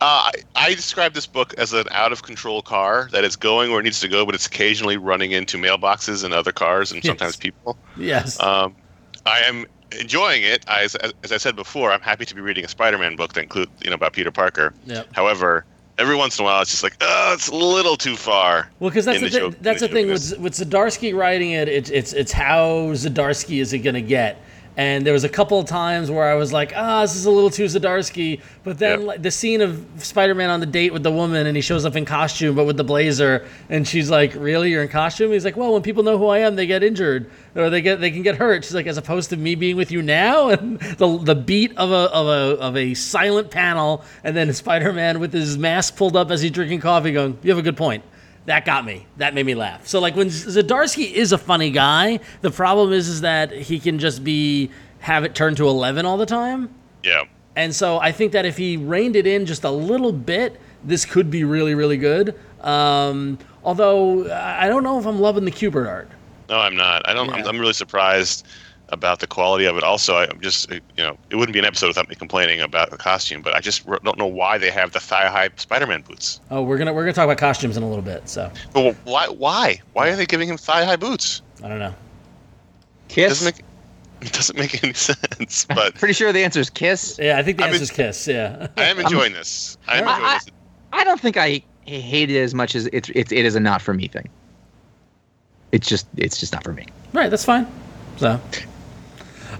Uh, 0.00 0.30
I, 0.30 0.32
I 0.56 0.74
describe 0.74 1.12
this 1.14 1.26
book 1.26 1.54
as 1.58 1.72
an 1.72 1.84
out-of-control 1.92 2.62
car 2.62 3.08
that 3.12 3.22
is 3.24 3.36
going 3.36 3.70
where 3.70 3.78
it 3.78 3.84
needs 3.84 4.00
to 4.00 4.08
go, 4.08 4.26
but 4.26 4.34
it's 4.34 4.46
occasionally 4.46 4.96
running 4.96 5.30
into 5.30 5.58
mailboxes 5.58 6.24
and 6.24 6.34
other 6.34 6.50
cars 6.50 6.90
and 6.90 7.04
sometimes 7.04 7.34
Yes. 7.34 7.36
people. 7.36 7.78
Yes. 7.96 8.40
Um, 8.40 8.74
I 9.26 9.40
am 9.40 9.66
enjoying 9.98 10.42
it. 10.42 10.64
I, 10.68 10.82
as, 10.84 10.94
as 10.94 11.32
I 11.32 11.36
said 11.36 11.56
before, 11.56 11.92
I'm 11.92 12.00
happy 12.00 12.24
to 12.24 12.34
be 12.34 12.40
reading 12.40 12.64
a 12.64 12.68
Spider-Man 12.68 13.16
book 13.16 13.32
that 13.34 13.42
includes 13.42 13.70
you 13.82 13.90
know 13.90 13.96
about 13.96 14.12
Peter 14.12 14.30
Parker. 14.30 14.72
Yep. 14.86 15.08
However, 15.12 15.64
every 15.98 16.16
once 16.16 16.38
in 16.38 16.44
a 16.44 16.46
while, 16.46 16.62
it's 16.62 16.70
just 16.70 16.82
like, 16.82 16.96
oh, 17.00 17.32
it's 17.34 17.48
a 17.48 17.54
little 17.54 17.96
too 17.96 18.16
far. 18.16 18.70
Well, 18.80 18.90
because 18.90 19.04
that's 19.04 19.20
the, 19.20 19.26
the 19.26 19.30
thing. 19.30 19.52
show- 19.52 19.58
that's 19.60 19.80
the 19.80 19.88
the 19.88 19.94
thing 19.94 20.08
with 20.08 20.38
with 20.38 20.54
Zdarsky 20.54 21.16
writing 21.16 21.52
it. 21.52 21.68
It's 21.68 21.90
it's 21.90 22.12
it's 22.12 22.32
how 22.32 22.92
Zdarsky 22.92 23.60
is 23.60 23.72
it 23.72 23.80
going 23.80 23.94
to 23.94 24.02
get? 24.02 24.38
And 24.76 25.06
there 25.06 25.12
was 25.12 25.24
a 25.24 25.28
couple 25.28 25.60
of 25.60 25.66
times 25.66 26.10
where 26.10 26.30
I 26.30 26.34
was 26.34 26.50
like, 26.50 26.72
ah, 26.74 27.02
this 27.02 27.14
is 27.14 27.26
a 27.26 27.30
little 27.30 27.50
too 27.50 27.64
Zdarsky. 27.64 28.40
But 28.64 28.78
then 28.78 29.04
like, 29.04 29.20
the 29.22 29.30
scene 29.30 29.60
of 29.60 29.84
Spider-Man 29.98 30.48
on 30.48 30.60
the 30.60 30.66
date 30.66 30.94
with 30.94 31.02
the 31.02 31.10
woman, 31.10 31.46
and 31.46 31.54
he 31.54 31.60
shows 31.60 31.84
up 31.84 31.94
in 31.94 32.06
costume, 32.06 32.56
but 32.56 32.64
with 32.64 32.78
the 32.78 32.84
blazer, 32.84 33.46
and 33.68 33.86
she's 33.86 34.10
like, 34.10 34.34
"Really, 34.34 34.70
you're 34.70 34.82
in 34.82 34.88
costume?" 34.88 35.32
He's 35.32 35.44
like, 35.44 35.56
"Well, 35.56 35.74
when 35.74 35.82
people 35.82 36.02
know 36.02 36.16
who 36.16 36.28
I 36.28 36.38
am, 36.38 36.56
they 36.56 36.66
get 36.66 36.82
injured 36.82 37.30
or 37.54 37.68
they 37.68 37.82
get 37.82 38.00
they 38.00 38.10
can 38.10 38.22
get 38.22 38.36
hurt." 38.36 38.64
She's 38.64 38.74
like, 38.74 38.86
"As 38.86 38.96
opposed 38.96 39.28
to 39.30 39.36
me 39.36 39.54
being 39.56 39.76
with 39.76 39.90
you 39.90 40.00
now," 40.00 40.48
and 40.50 40.80
the 40.80 41.18
the 41.18 41.34
beat 41.34 41.76
of 41.76 41.90
a 41.90 42.10
of 42.10 42.26
a 42.26 42.58
of 42.58 42.76
a 42.76 42.94
silent 42.94 43.50
panel, 43.50 44.04
and 44.24 44.34
then 44.34 44.52
Spider-Man 44.54 45.20
with 45.20 45.34
his 45.34 45.58
mask 45.58 45.96
pulled 45.96 46.16
up 46.16 46.30
as 46.30 46.40
he's 46.40 46.50
drinking 46.50 46.80
coffee, 46.80 47.12
going, 47.12 47.36
"You 47.42 47.50
have 47.50 47.58
a 47.58 47.62
good 47.62 47.76
point." 47.76 48.04
That 48.46 48.64
got 48.64 48.84
me. 48.84 49.06
That 49.18 49.34
made 49.34 49.46
me 49.46 49.54
laugh. 49.54 49.86
So 49.86 50.00
like 50.00 50.16
when 50.16 50.28
Zdarsky 50.28 51.12
is 51.12 51.32
a 51.32 51.38
funny 51.38 51.70
guy, 51.70 52.20
the 52.40 52.50
problem 52.50 52.92
is 52.92 53.08
is 53.08 53.20
that 53.20 53.52
he 53.52 53.78
can 53.78 53.98
just 53.98 54.24
be 54.24 54.70
have 55.00 55.24
it 55.24 55.34
turn 55.34 55.54
to 55.56 55.68
11 55.68 56.06
all 56.06 56.16
the 56.16 56.26
time. 56.26 56.72
Yeah. 57.02 57.24
And 57.54 57.74
so 57.74 57.98
I 57.98 58.12
think 58.12 58.32
that 58.32 58.44
if 58.44 58.56
he 58.56 58.76
reined 58.76 59.16
it 59.16 59.26
in 59.26 59.46
just 59.46 59.64
a 59.64 59.70
little 59.70 60.12
bit, 60.12 60.60
this 60.84 61.04
could 61.04 61.30
be 61.30 61.44
really 61.44 61.74
really 61.74 61.96
good. 61.96 62.38
Um, 62.60 63.38
although 63.64 64.32
I 64.32 64.68
don't 64.68 64.82
know 64.82 64.98
if 64.98 65.06
I'm 65.06 65.20
loving 65.20 65.44
the 65.44 65.52
Kubert 65.52 65.88
art. 65.88 66.10
No, 66.48 66.58
I'm 66.58 66.76
not. 66.76 67.08
I 67.08 67.14
don't. 67.14 67.30
I'm, 67.30 67.46
I'm 67.46 67.58
really 67.58 67.72
surprised 67.72 68.46
about 68.92 69.18
the 69.20 69.26
quality 69.26 69.64
of 69.64 69.76
it. 69.76 69.82
Also, 69.82 70.16
I'm 70.16 70.40
just 70.40 70.70
you 70.70 70.80
know, 70.98 71.16
it 71.30 71.36
wouldn't 71.36 71.52
be 71.54 71.58
an 71.58 71.64
episode 71.64 71.88
without 71.88 72.08
me 72.08 72.14
complaining 72.14 72.60
about 72.60 72.90
the 72.90 72.96
costume. 72.98 73.42
But 73.42 73.54
I 73.54 73.60
just 73.60 73.88
r- 73.88 73.98
don't 74.04 74.18
know 74.18 74.26
why 74.26 74.58
they 74.58 74.70
have 74.70 74.92
the 74.92 75.00
thigh-high 75.00 75.50
Spider-Man 75.56 76.02
boots. 76.02 76.40
Oh, 76.50 76.62
we're 76.62 76.78
gonna 76.78 76.92
we're 76.92 77.02
gonna 77.02 77.12
talk 77.14 77.24
about 77.24 77.38
costumes 77.38 77.76
in 77.76 77.82
a 77.82 77.88
little 77.88 78.04
bit. 78.04 78.28
So 78.28 78.50
But 78.72 78.94
why? 79.04 79.26
Why? 79.28 79.80
Why 79.94 80.10
are 80.10 80.16
they 80.16 80.26
giving 80.26 80.48
him 80.48 80.56
thigh-high 80.58 80.96
boots? 80.96 81.42
I 81.64 81.68
don't 81.68 81.78
know. 81.78 81.94
It 83.08 83.14
Kiss. 83.14 83.28
doesn't 83.40 83.56
make 83.56 83.64
it 84.20 84.32
doesn't 84.38 84.56
make 84.58 84.84
any 84.84 84.92
sense. 84.92 85.64
But 85.74 85.94
Pretty 85.96 86.14
sure 86.14 86.32
the 86.32 86.44
answer 86.44 86.60
is 86.60 86.70
kiss. 86.70 87.18
Yeah, 87.20 87.38
I 87.38 87.42
think 87.42 87.58
the 87.58 87.64
I 87.64 87.66
mean- 87.68 87.74
answer 87.74 87.82
is 87.84 87.90
Kiss. 87.90 88.28
Yeah. 88.28 88.68
I 88.76 88.84
am 88.84 88.98
enjoying 89.04 89.32
this. 89.32 89.76
I 89.88 89.96
am 89.98 90.06
I- 90.06 90.12
enjoying 90.12 90.26
I- 90.30 90.34
this. 90.38 90.46
I 90.92 91.04
don't 91.04 91.20
think 91.20 91.36
I 91.36 91.62
hate 91.86 92.30
it 92.30 92.40
as 92.40 92.54
much 92.54 92.74
as 92.76 92.86
it's 92.92 93.08
it's 93.14 93.32
it 93.32 93.44
is 93.46 93.54
a 93.56 93.60
not 93.60 93.80
for 93.82 93.94
me 93.94 94.06
thing. 94.08 94.28
It's 95.72 95.88
just 95.88 96.06
it's 96.18 96.38
just 96.38 96.52
not 96.52 96.62
for 96.62 96.72
me. 96.74 96.86
Right, 97.14 97.30
that's 97.30 97.44
fine. 97.46 97.66
So, 98.18 98.38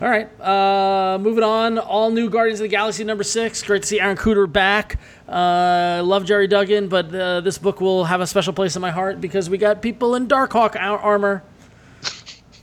all 0.00 0.08
right, 0.08 0.28
uh, 0.40 1.18
moving 1.18 1.44
on. 1.44 1.78
All 1.78 2.10
new 2.10 2.30
Guardians 2.30 2.60
of 2.60 2.64
the 2.64 2.68
Galaxy 2.68 3.04
number 3.04 3.24
six. 3.24 3.62
Great 3.62 3.82
to 3.82 3.88
see 3.88 4.00
Aaron 4.00 4.16
Kuder 4.16 4.50
back. 4.50 4.98
Uh, 5.28 6.02
love 6.04 6.24
Gerry 6.24 6.46
Duggan, 6.46 6.88
but 6.88 7.14
uh, 7.14 7.40
this 7.40 7.58
book 7.58 7.80
will 7.80 8.04
have 8.04 8.20
a 8.20 8.26
special 8.26 8.52
place 8.52 8.76
in 8.76 8.82
my 8.82 8.90
heart 8.90 9.20
because 9.20 9.50
we 9.50 9.58
got 9.58 9.82
people 9.82 10.14
in 10.14 10.26
Darkhawk 10.28 10.76
ar- 10.76 10.98
armor. 10.98 11.42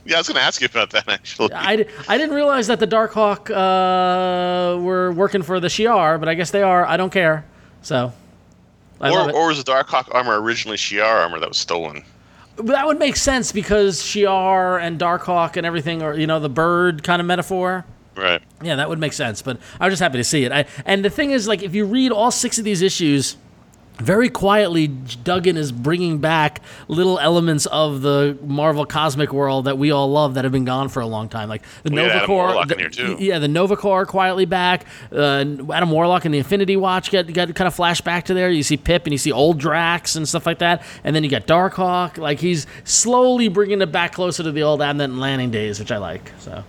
Yeah, 0.04 0.16
I 0.16 0.20
was 0.20 0.28
going 0.28 0.36
to 0.36 0.42
ask 0.42 0.60
you 0.60 0.66
about 0.66 0.90
that 0.90 1.08
actually. 1.08 1.52
I, 1.52 1.86
I 2.08 2.18
didn't 2.18 2.34
realize 2.34 2.66
that 2.68 2.80
the 2.80 2.86
Darkhawk 2.86 3.50
uh, 3.50 4.80
were 4.80 5.12
working 5.12 5.42
for 5.42 5.60
the 5.60 5.68
Shi'ar, 5.68 6.18
but 6.18 6.28
I 6.28 6.34
guess 6.34 6.50
they 6.50 6.62
are. 6.62 6.86
I 6.86 6.96
don't 6.96 7.12
care. 7.12 7.44
So, 7.82 8.12
I 9.00 9.10
love 9.10 9.26
or, 9.26 9.30
it. 9.30 9.34
or 9.34 9.48
was 9.48 9.62
the 9.62 9.70
Darkhawk 9.70 10.14
armor 10.14 10.40
originally 10.40 10.76
Shi'ar 10.78 11.22
armor 11.22 11.38
that 11.38 11.48
was 11.48 11.58
stolen? 11.58 12.02
That 12.64 12.86
would 12.86 12.98
make 12.98 13.16
sense 13.16 13.52
because 13.52 14.02
Shi'ar 14.02 14.80
and 14.80 14.98
Darkhawk 14.98 15.56
and 15.56 15.66
everything, 15.66 16.02
or 16.02 16.14
you 16.14 16.26
know, 16.26 16.40
the 16.40 16.48
bird 16.48 17.02
kind 17.02 17.20
of 17.20 17.26
metaphor. 17.26 17.84
Right. 18.16 18.42
Yeah, 18.62 18.76
that 18.76 18.88
would 18.88 18.98
make 18.98 19.12
sense. 19.12 19.40
But 19.42 19.58
I 19.78 19.86
was 19.86 19.92
just 19.92 20.02
happy 20.02 20.18
to 20.18 20.24
see 20.24 20.44
it. 20.44 20.52
I, 20.52 20.66
and 20.84 21.04
the 21.04 21.10
thing 21.10 21.30
is, 21.30 21.48
like, 21.48 21.62
if 21.62 21.74
you 21.74 21.86
read 21.86 22.12
all 22.12 22.30
six 22.30 22.58
of 22.58 22.64
these 22.64 22.82
issues, 22.82 23.36
very 24.00 24.28
quietly, 24.28 24.88
Duggan 24.88 25.56
is 25.56 25.72
bringing 25.72 26.18
back 26.18 26.60
little 26.88 27.18
elements 27.18 27.66
of 27.66 28.02
the 28.02 28.36
Marvel 28.42 28.84
cosmic 28.86 29.32
world 29.32 29.66
that 29.66 29.78
we 29.78 29.90
all 29.90 30.10
love 30.10 30.34
that 30.34 30.44
have 30.44 30.52
been 30.52 30.64
gone 30.64 30.88
for 30.88 31.00
a 31.00 31.06
long 31.06 31.28
time. 31.28 31.48
Like 31.48 31.62
the 31.82 31.90
We 31.90 31.96
had 31.96 32.02
Nova 32.04 32.14
Adam 32.14 32.26
Corps. 32.26 32.46
Warlock 32.46 32.68
the- 32.68 32.74
in 32.74 32.80
here, 32.80 32.88
too. 32.90 33.16
Yeah, 33.18 33.38
the 33.38 33.48
Nova 33.48 33.76
Corps 33.76 34.06
quietly 34.06 34.44
back. 34.46 34.86
Uh, 35.12 35.44
Adam 35.72 35.90
Warlock 35.90 36.24
and 36.24 36.34
the 36.34 36.38
Infinity 36.38 36.76
Watch 36.76 37.10
get, 37.10 37.26
get 37.32 37.54
kind 37.54 37.68
of 37.68 37.74
flash 37.74 38.00
back 38.00 38.24
to 38.26 38.34
there. 38.34 38.50
You 38.50 38.62
see 38.62 38.76
Pip 38.76 39.04
and 39.04 39.12
you 39.12 39.18
see 39.18 39.32
old 39.32 39.58
Drax 39.58 40.16
and 40.16 40.28
stuff 40.28 40.46
like 40.46 40.58
that. 40.58 40.82
And 41.04 41.14
then 41.14 41.22
you 41.24 41.30
got 41.30 41.46
Darkhawk. 41.46 42.18
Like 42.18 42.40
he's 42.40 42.66
slowly 42.84 43.48
bringing 43.48 43.80
it 43.82 43.92
back 43.92 44.12
closer 44.12 44.42
to 44.42 44.52
the 44.52 44.62
old 44.62 44.80
Abnett 44.80 45.04
and 45.04 45.20
Landing 45.20 45.50
days, 45.50 45.78
which 45.78 45.92
I 45.92 45.98
like. 45.98 46.32
So. 46.38 46.64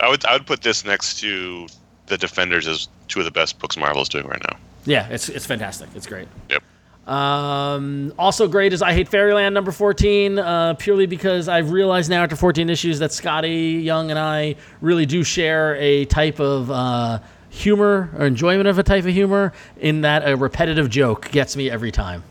I 0.00 0.08
would 0.08 0.24
I 0.24 0.32
would 0.34 0.46
put 0.46 0.60
this 0.62 0.84
next 0.84 1.20
to 1.20 1.66
the 2.06 2.18
Defenders 2.18 2.66
as 2.66 2.88
two 3.08 3.20
of 3.20 3.24
the 3.24 3.30
best 3.30 3.58
books 3.58 3.76
Marvel 3.76 4.02
is 4.02 4.08
doing 4.08 4.26
right 4.26 4.42
now. 4.50 4.56
Yeah, 4.84 5.08
it's 5.08 5.28
it's 5.28 5.46
fantastic. 5.46 5.88
It's 5.94 6.06
great. 6.06 6.28
Yep. 6.50 6.62
Um, 7.08 8.14
also 8.18 8.48
great 8.48 8.72
is 8.72 8.80
I 8.80 8.94
Hate 8.94 9.08
Fairyland 9.08 9.52
number 9.54 9.72
14, 9.72 10.38
uh, 10.38 10.74
purely 10.74 11.06
because 11.06 11.48
I've 11.48 11.70
realized 11.70 12.08
now 12.08 12.22
after 12.22 12.36
14 12.36 12.70
issues 12.70 12.98
that 13.00 13.10
Skottie 13.10 13.84
Young 13.84 14.10
and 14.10 14.18
I 14.18 14.56
really 14.80 15.04
do 15.04 15.22
share 15.22 15.76
a 15.76 16.06
type 16.06 16.40
of 16.40 16.70
uh, 16.70 17.18
humor 17.50 18.10
or 18.18 18.26
enjoyment 18.26 18.68
of 18.68 18.78
a 18.78 18.82
type 18.82 19.04
of 19.04 19.12
humor 19.12 19.52
in 19.78 20.00
that 20.00 20.26
a 20.26 20.34
repetitive 20.34 20.88
joke 20.88 21.30
gets 21.30 21.56
me 21.56 21.70
every 21.70 21.92
time. 21.92 22.24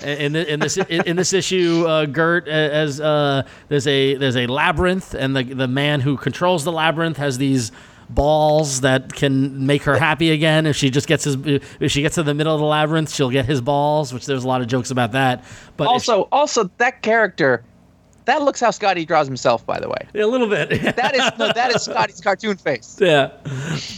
In, 0.00 0.32
the, 0.34 0.52
in 0.52 0.60
this 0.60 0.76
in, 0.76 1.02
in 1.06 1.16
this 1.16 1.32
issue, 1.32 1.86
uh, 1.86 2.04
Gert 2.04 2.46
as 2.46 3.00
uh, 3.00 3.42
there's 3.68 3.86
a 3.86 4.16
there's 4.16 4.36
a 4.36 4.46
labyrinth, 4.46 5.14
and 5.14 5.34
the 5.34 5.42
the 5.42 5.68
man 5.68 6.00
who 6.00 6.16
controls 6.16 6.62
the 6.62 6.72
labyrinth 6.72 7.16
has 7.16 7.38
these 7.38 7.72
balls 8.08 8.82
that 8.82 9.12
can 9.12 9.66
make 9.66 9.82
her 9.84 9.96
happy 9.98 10.30
again. 10.30 10.66
If 10.66 10.76
she 10.76 10.90
just 10.90 11.06
gets 11.06 11.24
his 11.24 11.36
if 11.44 11.90
she 11.90 12.02
gets 12.02 12.14
to 12.16 12.22
the 12.22 12.34
middle 12.34 12.54
of 12.54 12.60
the 12.60 12.66
labyrinth, 12.66 13.12
she'll 13.12 13.30
get 13.30 13.44
his 13.46 13.60
balls. 13.60 14.12
Which 14.12 14.26
there's 14.26 14.44
a 14.44 14.48
lot 14.48 14.60
of 14.60 14.66
jokes 14.66 14.90
about 14.90 15.12
that. 15.12 15.44
But 15.76 15.88
Also, 15.88 16.28
also 16.32 16.70
that 16.78 17.02
character 17.02 17.64
That 18.26 18.40
looks 18.42 18.58
how 18.58 18.70
Skottie 18.70 19.06
draws 19.06 19.26
himself, 19.26 19.66
by 19.66 19.78
the 19.80 19.88
way. 19.88 20.08
A 20.14 20.24
little 20.26 20.48
bit. 20.48 20.70
that 20.96 21.14
is 21.14 21.38
no, 21.38 21.52
that 21.52 21.74
is 21.74 21.86
Skottie's 21.88 22.20
cartoon 22.22 22.56
face. 22.56 22.96
Yeah, 22.98 23.32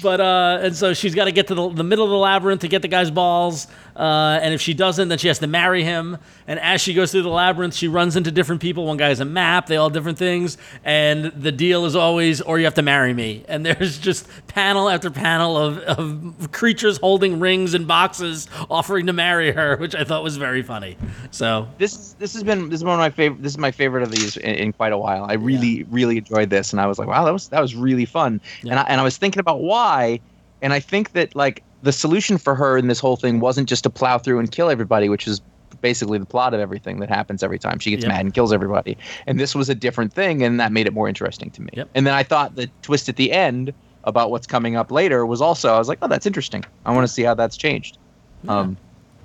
but 0.02 0.20
uh, 0.20 0.58
and 0.62 0.74
so 0.74 0.94
she's 0.94 1.14
got 1.14 1.26
to 1.26 1.32
get 1.32 1.46
to 1.46 1.54
the, 1.54 1.68
the 1.68 1.84
middle 1.84 2.04
of 2.04 2.10
the 2.10 2.16
labyrinth 2.16 2.62
to 2.62 2.68
get 2.68 2.82
the 2.82 2.88
guy's 2.88 3.10
balls, 3.12 3.68
uh, 3.96 4.38
and 4.42 4.52
if 4.52 4.60
she 4.60 4.74
doesn't, 4.74 5.08
then 5.08 5.16
she 5.16 5.28
has 5.28 5.38
to 5.38 5.46
marry 5.46 5.82
him. 5.82 6.18
And 6.46 6.60
as 6.60 6.82
she 6.82 6.92
goes 6.92 7.12
through 7.12 7.22
the 7.22 7.30
labyrinth, 7.30 7.74
she 7.74 7.88
runs 7.88 8.14
into 8.14 8.30
different 8.30 8.60
people. 8.60 8.84
One 8.84 8.98
guy 8.98 9.08
has 9.08 9.20
a 9.20 9.24
map; 9.24 9.66
they 9.66 9.76
all 9.76 9.88
different 9.88 10.18
things. 10.18 10.58
And 10.84 11.26
the 11.26 11.50
deal 11.50 11.86
is 11.86 11.96
always, 11.96 12.42
or 12.42 12.58
you 12.58 12.66
have 12.66 12.74
to 12.74 12.82
marry 12.82 13.14
me. 13.14 13.44
And 13.48 13.64
there's 13.64 13.98
just 13.98 14.28
panel 14.48 14.90
after 14.90 15.10
panel 15.10 15.56
of, 15.56 15.78
of 15.78 16.52
creatures 16.52 16.98
holding 16.98 17.40
rings 17.40 17.72
and 17.72 17.88
boxes, 17.88 18.48
offering 18.68 19.06
to 19.06 19.14
marry 19.14 19.50
her, 19.52 19.76
which 19.78 19.94
I 19.94 20.04
thought 20.04 20.22
was 20.22 20.36
very 20.36 20.62
funny. 20.62 20.98
So 21.30 21.66
this 21.78 22.12
this 22.14 22.34
has 22.34 22.42
been 22.42 22.68
this 22.68 22.80
is 22.80 22.84
one 22.84 22.94
of 22.94 23.00
my 23.00 23.10
favorite. 23.10 23.42
This 23.42 23.52
is 23.52 23.58
my 23.58 23.70
favorite 23.70 24.02
of 24.02 24.10
these 24.10 24.36
in, 24.36 24.54
in 24.56 24.72
quite 24.72 24.92
a 24.92 24.98
while. 24.98 25.24
I 25.24 25.34
really 25.34 25.78
yeah. 25.78 25.84
really 25.88 26.18
enjoyed 26.18 26.50
this, 26.50 26.72
and 26.72 26.80
I 26.80 26.86
was 26.86 26.98
like, 26.98 27.08
wow, 27.08 27.24
that 27.24 27.32
was 27.32 27.48
that 27.48 27.60
was 27.60 27.74
really 27.74 28.04
fun. 28.04 28.42
Yeah. 28.62 28.72
And 28.72 28.80
I, 28.80 28.82
and 28.84 29.00
I 29.00 29.04
was 29.04 29.16
thinking 29.16 29.40
about 29.40 29.62
why, 29.62 30.20
and 30.60 30.74
I 30.74 30.80
think 30.80 31.12
that 31.12 31.34
like 31.34 31.62
the 31.82 31.92
solution 31.92 32.38
for 32.38 32.54
her 32.54 32.76
in 32.78 32.88
this 32.88 32.98
whole 32.98 33.16
thing 33.16 33.40
wasn't 33.40 33.68
just 33.68 33.82
to 33.84 33.90
plow 33.90 34.18
through 34.18 34.38
and 34.38 34.50
kill 34.50 34.70
everybody, 34.70 35.08
which 35.08 35.26
is 35.26 35.40
basically 35.80 36.18
the 36.18 36.26
plot 36.26 36.54
of 36.54 36.60
everything 36.60 37.00
that 37.00 37.08
happens 37.08 37.42
every 37.42 37.58
time 37.58 37.78
she 37.78 37.90
gets 37.90 38.02
yep. 38.02 38.12
mad 38.12 38.20
and 38.20 38.34
kills 38.34 38.52
everybody. 38.52 38.96
And 39.26 39.38
this 39.38 39.54
was 39.54 39.68
a 39.68 39.74
different 39.74 40.12
thing, 40.12 40.42
and 40.42 40.58
that 40.58 40.72
made 40.72 40.86
it 40.86 40.92
more 40.92 41.08
interesting 41.08 41.50
to 41.50 41.62
me. 41.62 41.70
Yep. 41.74 41.90
And 41.94 42.06
then 42.06 42.14
I 42.14 42.22
thought 42.22 42.56
the 42.56 42.68
twist 42.82 43.08
at 43.08 43.16
the 43.16 43.32
end 43.32 43.72
about 44.04 44.30
what's 44.30 44.46
coming 44.46 44.76
up 44.76 44.90
later 44.90 45.26
was 45.26 45.40
also 45.40 45.74
I 45.74 45.78
was 45.78 45.88
like, 45.88 45.98
oh, 46.02 46.08
that's 46.08 46.26
interesting. 46.26 46.64
I 46.84 46.94
want 46.94 47.06
to 47.06 47.12
see 47.12 47.22
how 47.22 47.34
that's 47.34 47.56
changed. 47.56 47.98
Yeah. 48.44 48.58
Um, 48.58 48.76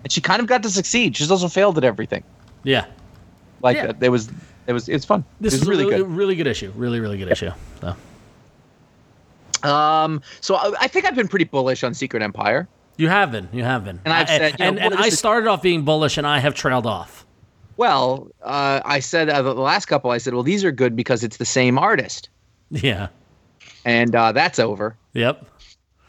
and 0.04 0.12
she 0.12 0.22
kind 0.22 0.42
of 0.42 0.48
got 0.48 0.64
to 0.64 0.70
succeed. 0.70 1.16
She's 1.16 1.32
also 1.32 1.48
failed 1.48 1.78
at 1.78 1.84
everything. 1.84 2.24
Yeah, 2.64 2.86
like 3.62 3.78
yeah. 3.78 3.88
Uh, 3.88 3.94
it 4.02 4.10
was 4.10 4.30
it 4.68 4.74
was 4.74 4.90
it's 4.90 5.06
fun. 5.06 5.24
This 5.40 5.54
is 5.54 5.68
really, 5.68 5.86
really 5.86 5.98
good, 5.98 6.08
really 6.08 6.36
good 6.36 6.48
issue. 6.48 6.72
Really 6.76 7.00
really 7.00 7.18
good 7.18 7.32
issue. 7.32 7.52
So. 7.82 7.96
Um, 9.64 10.22
so 10.42 10.56
I, 10.56 10.74
I 10.82 10.88
think 10.88 11.06
I've 11.06 11.16
been 11.16 11.28
pretty 11.28 11.46
bullish 11.46 11.84
on 11.84 11.94
Secret 11.94 12.24
Empire. 12.24 12.68
You 12.98 13.08
have 13.08 13.32
been. 13.32 13.50
You 13.52 13.64
have 13.64 13.84
been. 13.84 14.00
And 14.06 14.14
I've 14.14 14.28
said, 14.28 14.56
and, 14.60 14.76
know, 14.76 14.82
and, 14.84 14.94
and 14.94 14.96
I 14.96 15.10
started 15.10 15.48
off 15.48 15.62
being 15.62 15.84
bullish, 15.84 16.18
and 16.18 16.28
I 16.28 16.40
have 16.40 16.54
trailed 16.54 16.86
off. 16.86 17.26
Well, 17.78 18.28
uh, 18.44 18.82
I 18.86 19.00
said 19.00 19.30
uh, 19.30 19.42
the 19.42 19.54
last 19.56 19.86
couple. 19.86 20.12
I 20.12 20.20
said, 20.20 20.34
well, 20.34 20.44
these 20.44 20.64
are 20.64 20.72
good 20.72 20.96
because 20.96 21.24
it's 21.24 21.38
the 21.38 21.46
same 21.46 21.78
artist. 21.78 22.30
Yeah. 22.70 23.08
And 23.84 24.16
uh, 24.16 24.32
that's 24.32 24.60
over. 24.60 24.96
Yep. 25.14 25.46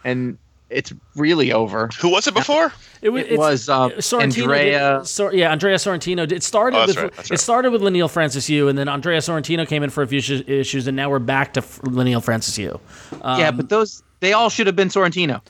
And 0.05 0.37
it's 0.73 0.93
really 1.15 1.51
over. 1.51 1.89
Who 1.99 2.09
was 2.09 2.27
it 2.27 2.33
before? 2.33 2.73
It, 3.01 3.09
was, 3.09 3.23
it 3.23 3.37
was 3.37 3.69
uh, 3.69 3.89
Andrea. 4.19 4.99
Did, 4.99 5.07
Sor- 5.07 5.33
yeah, 5.33 5.51
Andrea 5.51 5.75
Sorrentino. 5.75 6.31
It 6.31 6.43
started 6.43 6.77
oh, 6.77 6.87
with 6.87 6.97
right, 6.97 7.17
right. 7.17 7.31
it 7.31 7.39
started 7.39 7.71
with 7.71 7.81
Leinil 7.81 8.09
Francis 8.09 8.49
Yu, 8.49 8.67
and 8.67 8.77
then 8.77 8.87
Andrea 8.87 9.19
Sorrentino 9.19 9.67
came 9.67 9.83
in 9.83 9.89
for 9.89 10.03
a 10.03 10.07
few 10.07 10.21
sh- 10.21 10.43
issues, 10.47 10.87
and 10.87 10.95
now 10.95 11.09
we're 11.09 11.19
back 11.19 11.53
to 11.53 11.59
F- 11.59 11.81
Leinil 11.81 12.23
Francis 12.23 12.57
Yu. 12.57 12.79
Um, 13.21 13.39
yeah, 13.39 13.51
but 13.51 13.69
those 13.69 14.03
they 14.19 14.33
all 14.33 14.49
should 14.49 14.67
have 14.67 14.75
been 14.75 14.87
Sorrentino. 14.89 15.41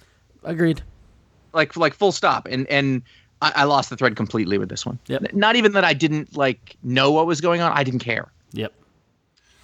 Agreed 0.43 0.81
like 1.53 1.75
like 1.77 1.93
full 1.93 2.11
stop. 2.11 2.47
And 2.49 2.67
and 2.67 3.01
I, 3.41 3.53
I, 3.57 3.63
lost 3.63 3.89
the 3.89 3.97
thread 3.97 4.15
completely 4.15 4.57
with 4.57 4.69
this 4.69 4.85
one. 4.85 4.99
Yep. 5.07 5.33
Not 5.33 5.55
even 5.55 5.73
that 5.73 5.83
I 5.83 5.93
didn't 5.93 6.35
like 6.35 6.75
know 6.83 7.11
what 7.11 7.25
was 7.25 7.41
going 7.41 7.61
on. 7.61 7.71
I 7.71 7.83
didn't 7.83 7.99
care. 7.99 8.31
Yep. 8.53 8.73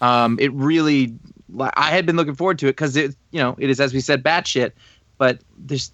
Um, 0.01 0.38
it 0.39 0.53
really, 0.53 1.14
I 1.60 1.89
had 1.89 2.05
been 2.05 2.16
looking 2.16 2.36
forward 2.36 2.60
to 2.60 2.68
it 2.68 2.72
because 2.72 2.95
it, 2.95 3.16
you 3.32 3.39
know, 3.39 3.55
it 3.60 3.70
is 3.70 3.80
as 3.80 3.93
we 3.93 3.99
said, 3.99 4.24
batshit. 4.24 4.72
But 5.20 5.41
there's 5.59 5.91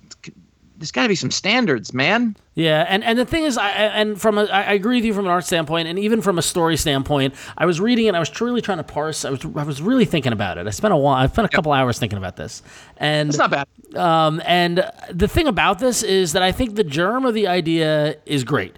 there's 0.78 0.92
got 0.92 1.04
to 1.04 1.10
be 1.10 1.16
some 1.16 1.32
standards, 1.32 1.94
man. 1.94 2.36
Yeah, 2.54 2.86
and, 2.88 3.04
and 3.04 3.18
the 3.18 3.26
thing 3.26 3.44
is, 3.44 3.58
I 3.58 3.70
and 3.70 4.20
from 4.20 4.38
a, 4.38 4.44
I 4.46 4.74
agree 4.74 4.98
with 4.98 5.06
you 5.06 5.14
from 5.14 5.26
an 5.26 5.32
art 5.32 5.46
standpoint, 5.46 5.88
and 5.88 5.98
even 6.00 6.22
from 6.22 6.38
a 6.38 6.42
story 6.42 6.78
standpoint. 6.78 7.34
I 7.58 7.66
was 7.66 7.80
reading 7.80 8.06
it, 8.06 8.16
I 8.16 8.20
was 8.20 8.30
truly 8.30 8.62
trying 8.62 8.78
to 8.78 8.84
parse. 8.84 9.26
I 9.26 9.30
was 9.30 9.44
I 9.44 9.64
was 9.64 9.82
really 9.82 10.06
thinking 10.06 10.32
about 10.32 10.58
it. 10.58 10.68
I 10.68 10.70
spent 10.70 10.94
a 10.94 10.98
while, 10.98 11.16
I 11.16 11.28
spent 11.28 11.46
a 11.46 11.50
couple 11.50 11.72
hours 11.72 12.00
thinking 12.00 12.18
about 12.18 12.36
this, 12.36 12.62
and 12.98 13.30
it's 13.30 13.38
not 13.38 13.52
bad. 13.52 13.68
Um, 13.96 14.42
and 14.46 14.90
the 15.12 15.28
thing 15.28 15.48
about 15.48 15.80
this 15.80 16.04
is 16.04 16.34
that 16.34 16.44
I 16.44 16.52
think 16.52 16.76
the 16.76 16.84
germ 16.84 17.26
of 17.26 17.34
the 17.34 17.48
idea 17.48 18.18
is 18.26 18.44
great, 18.44 18.78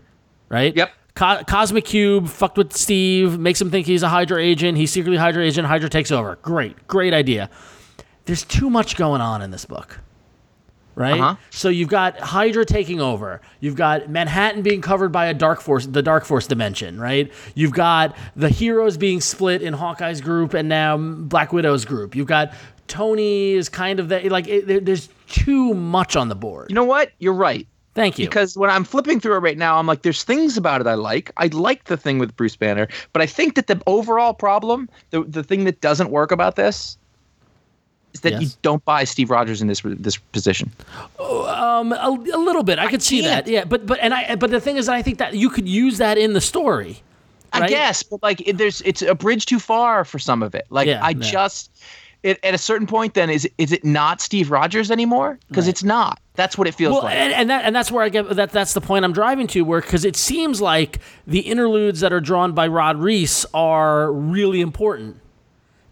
right? 0.50 0.76
Yep. 0.76 0.92
Co- 1.16 1.44
Cosmic 1.48 1.86
Cube 1.86 2.28
fucked 2.28 2.58
with 2.58 2.74
Steve, 2.74 3.40
makes 3.40 3.60
him 3.60 3.72
think 3.72 3.88
he's 3.88 4.04
a 4.04 4.10
Hydra 4.10 4.42
agent. 4.42 4.78
He's 4.78 4.92
secretly 4.92 5.18
Hydra 5.18 5.44
agent. 5.44 5.68
Hydra 5.68 5.90
takes 5.90 6.12
over. 6.12 6.38
Great, 6.44 6.88
great 6.88 7.14
idea. 7.14 7.50
There's 8.26 8.44
too 8.44 8.70
much 8.70 8.98
going 8.98 9.22
on 9.22 9.42
in 9.42 9.50
this 9.52 9.66
book 9.66 10.00
right? 10.98 11.22
Uh-huh. 11.22 11.36
So 11.52 11.70
you've 11.70 11.90
got 11.90 12.20
Hydra 12.20 12.66
taking 12.66 13.00
over. 13.00 13.40
You've 13.60 13.76
got 13.76 14.10
Manhattan 14.10 14.64
being 14.64 14.82
covered 14.82 15.12
by 15.12 15.28
a 15.28 15.34
Dark 15.34 15.62
Force, 15.62 15.86
the 15.86 16.02
Dark 16.02 16.26
Force 16.26 16.48
dimension, 16.48 17.00
right? 17.00 17.32
You've 17.54 17.72
got 17.72 18.18
the 18.36 18.50
heroes 18.50 18.98
being 18.98 19.22
split 19.22 19.62
in 19.62 19.74
Hawkeye's 19.74 20.22
group 20.22 20.54
and 20.56 20.68
now 20.68 20.98
Black 20.98 21.54
Widow's 21.54 21.86
group. 21.86 22.16
You've 22.16 22.28
got 22.28 22.54
Tony 22.88 23.52
is 23.52 23.70
kind 23.70 24.00
of 24.00 24.10
the, 24.10 24.28
like 24.30 24.48
it, 24.48 24.86
there's 24.86 25.10
too 25.28 25.74
much 25.76 26.16
on 26.16 26.30
the 26.30 26.36
board. 26.36 26.70
You 26.70 26.76
know 26.76 26.84
what? 26.84 27.12
You're 27.20 27.34
right. 27.34 27.68
Thank 27.94 28.20
you. 28.20 28.28
Because 28.28 28.56
when 28.58 28.70
I'm 28.70 28.84
flipping 28.84 29.20
through 29.20 29.36
it 29.36 29.40
right 29.40 29.58
now, 29.58 29.78
I'm 29.78 29.88
like, 29.88 30.04
there's 30.04 30.24
things 30.24 30.56
about 30.56 30.82
it 30.82 30.88
I 30.88 30.94
like. 30.94 31.32
I 31.38 31.48
like 31.48 31.86
the 31.86 31.98
thing 31.98 32.20
with 32.20 32.36
Bruce 32.36 32.56
Banner, 32.56 32.88
but 33.12 33.22
I 33.22 33.26
think 33.26 33.56
that 33.56 33.68
the 33.68 33.82
overall 33.88 34.34
problem, 34.34 34.90
the 35.10 35.24
the 35.24 35.44
thing 35.44 35.64
that 35.66 35.82
doesn't 35.82 36.12
work 36.12 36.32
about 36.32 36.56
this, 36.56 36.98
is 38.18 38.22
that 38.22 38.34
yes. 38.34 38.42
you 38.42 38.50
don't 38.62 38.84
buy 38.86 39.04
Steve 39.04 39.30
Rogers 39.30 39.62
in 39.62 39.68
this 39.68 39.82
this 39.84 40.18
position. 40.18 40.72
Um, 41.20 41.94
a, 41.94 42.10
a 42.34 42.40
little 42.40 42.64
bit. 42.64 42.80
I, 42.80 42.86
I 42.86 42.92
could 42.92 43.04
see 43.04 43.22
that. 43.22 43.48
Yeah, 43.48 43.66
but 43.66 43.86
but 43.86 44.00
and 44.00 44.14
I 44.14 44.36
but 44.36 44.50
the 44.52 44.60
thing 44.60 44.78
is, 44.78 44.90
I 44.90 45.02
think 45.02 45.18
that 45.20 45.36
you 45.36 45.50
could 45.50 45.68
use 45.68 45.98
that 46.00 46.18
in 46.18 46.34
the 46.34 46.42
story. 46.42 47.02
Right? 47.54 47.64
I 47.64 47.68
guess, 47.68 48.04
but 48.04 48.22
like, 48.22 48.46
it, 48.48 48.58
there's 48.58 48.82
it's 48.82 49.02
a 49.02 49.16
bridge 49.16 49.46
too 49.46 49.60
far 49.60 50.04
for 50.04 50.20
some 50.20 50.44
of 50.44 50.54
it. 50.54 50.66
Like, 50.70 50.88
yeah, 50.88 51.04
I 51.04 51.14
just. 51.14 51.72
It, 52.24 52.40
at 52.44 52.56
a 52.56 52.58
certain 52.58 52.88
point, 52.88 53.14
then 53.14 53.30
is 53.30 53.48
is 53.60 53.72
it 53.72 53.86
not 53.86 54.22
Steve 54.22 54.50
Rogers 54.50 54.90
anymore? 54.90 55.38
Because 55.48 55.66
right. 55.66 55.70
it's 55.70 55.84
not. 55.84 56.20
That's 56.34 56.58
what 56.58 56.68
it 56.68 56.74
feels 56.74 56.94
well, 56.94 57.04
like. 57.04 57.16
And, 57.16 57.32
and 57.32 57.50
that 57.52 57.64
and 57.64 57.76
that's 57.76 57.92
where 57.92 58.04
I 58.04 58.10
get 58.10 58.28
that. 58.36 58.52
That's 58.52 58.74
the 58.74 58.82
point 58.82 59.06
I'm 59.06 59.14
driving 59.14 59.46
to. 59.48 59.62
Where 59.62 59.82
because 59.82 60.04
it 60.04 60.16
seems 60.16 60.60
like 60.60 61.00
the 61.28 61.42
interludes 61.42 62.00
that 62.00 62.12
are 62.12 62.20
drawn 62.20 62.54
by 62.54 62.68
Rod 62.68 62.98
Reis 62.98 63.46
are 63.54 64.12
really 64.12 64.62
important. 64.62 65.22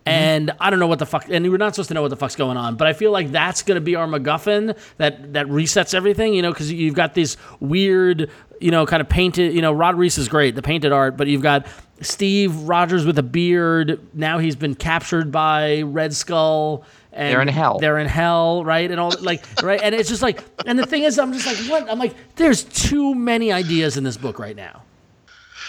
Mm-hmm. 0.06 0.14
And 0.14 0.52
I 0.60 0.70
don't 0.70 0.78
know 0.78 0.88
what 0.88 1.00
the 1.00 1.06
fuck, 1.08 1.26
and 1.30 1.50
we're 1.50 1.58
not 1.58 1.74
supposed 1.74 1.88
to 1.88 1.96
know 1.96 2.04
what 2.04 2.10
the 2.10 2.16
fuck's 2.16 2.36
going 2.36 2.58
on, 2.58 2.76
but 2.76 2.86
I 2.86 2.94
feel 2.94 3.12
like 3.12 3.32
that's 3.32 3.64
going 3.64 3.76
to 3.76 3.82
be 3.82 3.96
our 3.96 4.06
MacGuffin 4.06 4.78
that 4.98 5.34
that 5.34 5.48
resets 5.48 5.96
everything, 5.96 6.36
you 6.36 6.44
know, 6.44 6.52
because 6.52 6.72
you've 6.72 6.94
got 6.94 7.16
these 7.16 7.38
weird, 7.60 8.30
you 8.62 8.70
know, 8.70 8.86
kind 8.86 9.02
of 9.02 9.10
painted, 9.10 9.54
you 9.54 9.64
know, 9.64 9.72
Rod 9.72 9.96
Reis 9.96 10.20
is 10.20 10.28
great, 10.28 10.54
the 10.54 10.62
painted 10.62 10.92
art, 10.92 11.18
but 11.18 11.26
you've 11.26 11.42
got 11.42 11.66
Steve 12.02 12.56
Rogers 12.68 13.04
with 13.04 13.18
a 13.18 13.24
beard. 13.24 14.00
Now 14.14 14.38
he's 14.38 14.56
been 14.56 14.76
captured 14.76 15.32
by 15.32 15.82
Red 15.82 16.14
Skull. 16.14 16.84
And 17.12 17.32
they're 17.32 17.42
in 17.42 17.48
hell. 17.48 17.80
They're 17.80 17.98
in 17.98 18.08
hell, 18.08 18.64
right? 18.64 18.92
And 18.92 19.00
all 19.00 19.14
like, 19.22 19.44
right? 19.64 19.80
And 19.82 19.96
it's 19.96 20.10
just 20.10 20.22
like, 20.22 20.44
and 20.68 20.78
the 20.78 20.86
thing 20.86 21.04
is, 21.04 21.18
I'm 21.18 21.34
just 21.34 21.48
like, 21.48 21.58
what? 21.72 21.90
I'm 21.90 21.98
like, 21.98 22.14
there's 22.36 22.64
too 22.64 23.16
many 23.16 23.52
ideas 23.54 23.98
in 23.98 24.04
this 24.04 24.18
book 24.18 24.38
right 24.38 24.56
now. 24.56 24.84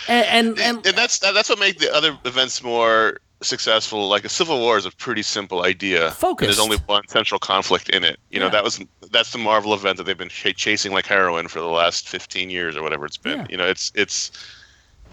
And 0.09 0.27
and, 0.27 0.59
and, 0.59 0.87
and 0.87 0.97
that's 0.97 1.21
that's 1.21 1.49
what 1.49 1.59
makes 1.59 1.81
the 1.81 1.95
other 1.95 2.19
events 2.25 2.63
more 2.63 3.19
successful 3.47 4.09
like 4.09 4.25
a 4.25 4.29
civil 4.29 4.59
war 4.59 4.77
is 4.77 4.85
a 4.85 4.91
pretty 4.91 5.23
simple 5.23 5.63
idea 5.63 6.11
Focused. 6.11 6.47
there's 6.47 6.59
only 6.59 6.79
one 6.87 7.07
central 7.09 7.39
conflict 7.39 7.89
in 7.91 8.05
it 8.05 8.19
you 8.31 8.41
know 8.41 8.49
that 8.49 8.65
was 8.65 8.81
that's 9.11 9.33
the 9.33 9.39
marvel 9.39 9.73
event 9.73 9.97
that 9.97 10.05
they've 10.05 10.19
been 10.19 10.29
ch- 10.29 10.55
chasing 10.57 10.93
like 10.93 11.07
heroin 11.07 11.49
for 11.49 11.61
the 11.61 11.67
last 11.67 12.09
15 12.09 12.51
years 12.51 12.77
or 12.77 12.83
whatever 12.83 13.07
it's 13.07 13.17
been 13.17 13.39
yeah. 13.39 13.47
you 13.49 13.57
know 13.57 13.67
it's 13.67 13.93
it's 13.95 14.31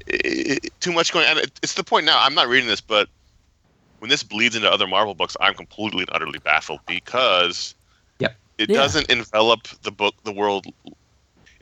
it, 0.07 0.73
too 0.79 0.91
much 0.91 1.13
going 1.13 1.27
on 1.27 1.37
it's 1.37 1.75
the 1.75 1.83
point 1.83 2.05
now 2.05 2.17
i'm 2.19 2.33
not 2.33 2.47
reading 2.47 2.67
this 2.67 2.81
but 2.81 3.07
when 3.99 4.09
this 4.09 4.23
bleeds 4.23 4.55
into 4.55 4.69
other 4.69 4.87
marvel 4.87 5.13
books 5.13 5.37
i'm 5.39 5.53
completely 5.53 6.01
and 6.01 6.09
utterly 6.11 6.39
baffled 6.39 6.79
because 6.87 7.75
yep. 8.19 8.35
it 8.57 8.69
yeah. 8.69 8.75
doesn't 8.75 9.09
envelop 9.09 9.67
the 9.83 9.91
book 9.91 10.15
the 10.23 10.33
world 10.33 10.65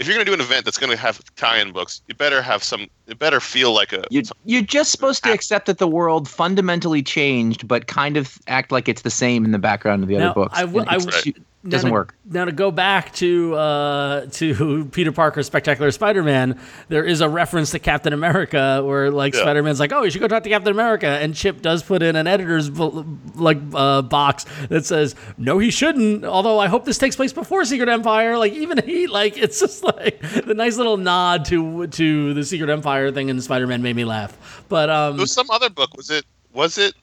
if 0.02 0.08
you're 0.08 0.16
going 0.16 0.26
to 0.26 0.30
do 0.30 0.34
an 0.34 0.42
event 0.42 0.66
that's 0.66 0.80
going 0.80 0.90
to 0.90 0.98
have 0.98 1.24
tie-in 1.36 1.72
books, 1.72 2.02
you 2.08 2.16
better 2.16 2.42
have 2.42 2.64
some. 2.64 2.88
It 3.06 3.20
better 3.20 3.40
feel 3.40 3.72
like 3.72 3.94
a. 3.94 4.04
You, 4.10 4.24
you're 4.46 4.64
just 4.64 4.92
supposed 4.92 5.24
to 5.24 5.32
accept 5.32 5.68
that 5.68 5.78
the 5.78 5.88
world 5.88 6.28
fundamentally 6.28 7.04
changed, 7.04 7.68
but 7.68 7.86
kind 7.86 8.18
of 8.18 8.40
act 8.48 8.72
like 8.72 8.90
it's 8.90 9.04
the 9.04 9.12
same 9.12 9.46
in 9.46 9.52
the 9.52 9.60
background 9.60 10.02
of 10.02 10.10
the 10.10 10.18
now, 10.18 10.32
other 10.32 10.34
books. 10.34 10.58
I, 10.58 10.62
w- 10.62 10.86
I, 10.88 10.98
right 10.98 11.38
doesn't 11.68 11.90
to, 11.90 11.94
work. 11.94 12.16
Now 12.26 12.46
to 12.46 12.52
go 12.52 12.72
back 12.72 13.14
to 13.16 13.56
uh, 13.56 14.26
to 14.32 14.86
Peter 14.92 15.12
Parker's 15.12 15.46
Spectacular 15.46 15.92
Spider-Man, 15.92 16.60
there 16.90 17.04
is 17.04 17.22
a 17.22 17.30
reference 17.30 17.72
to 17.72 17.80
Captain 17.80 18.14
America 18.14 18.82
where 18.84 19.12
like 19.12 19.34
yeah. 19.34 19.42
Spider-Man's 19.42 19.80
like, 19.80 19.92
"Oh, 19.92 20.04
you 20.04 20.10
should 20.10 20.22
go 20.22 20.28
talk 20.28 20.44
to 20.44 20.50
Captain 20.50 20.72
America," 20.72 21.08
and 21.08 21.36
Chip 21.36 21.62
does 21.62 21.84
put 21.84 22.02
in 22.02 22.16
an 22.16 22.26
editor's 22.26 22.70
like 22.72 23.60
uh, 23.74 24.02
box 24.02 24.46
that 24.70 24.86
says, 24.86 25.16
"No, 25.38 25.60
he 25.60 25.70
shouldn't." 25.70 26.26
Although 26.26 26.60
I 26.60 26.68
hope 26.68 26.86
this 26.86 26.98
takes 26.98 27.16
place 27.16 27.34
before 27.34 27.64
Secret 27.66 27.90
Empire. 27.90 28.38
Like 28.38 28.54
even 28.54 28.84
he 28.84 29.08
like 29.08 29.38
it's 29.38 29.60
just 29.60 29.84
like 29.98 30.20
the 30.46 30.54
nice 30.56 30.78
little 30.78 30.98
nod 30.98 31.46
to 31.46 31.86
to 31.88 32.34
the 32.34 32.44
Secret 32.44 32.72
Empire 32.72 33.12
thing 33.12 33.30
in 33.30 33.40
Spider-Man 33.40 33.84
made 33.84 33.96
me 33.96 34.06
laugh. 34.06 34.66
But 34.68 34.90
um, 34.90 35.18
there 35.18 35.24
was 35.24 35.32
some 35.32 35.50
other 35.52 35.70
book. 35.70 35.96
Was 35.96 36.10
it 36.10 36.26
was 36.54 36.78
it 36.78 36.96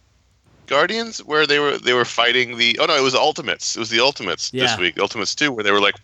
Guardians 0.68 1.24
where 1.24 1.46
they 1.46 1.58
were 1.58 1.78
they 1.78 1.92
were 1.92 2.04
fighting 2.04 2.56
the 2.56 2.78
oh 2.80 2.86
no 2.86 2.96
it 2.96 3.02
was 3.02 3.14
Ultimates 3.14 3.76
it 3.76 3.80
was 3.80 3.90
the 3.90 4.00
Ultimates 4.00 4.52
yeah. 4.52 4.66
this 4.66 4.78
week 4.78 4.98
Ultimates 4.98 5.34
two 5.34 5.52
where 5.52 5.64
they 5.64 5.72
were 5.72 5.80
like 5.80 5.96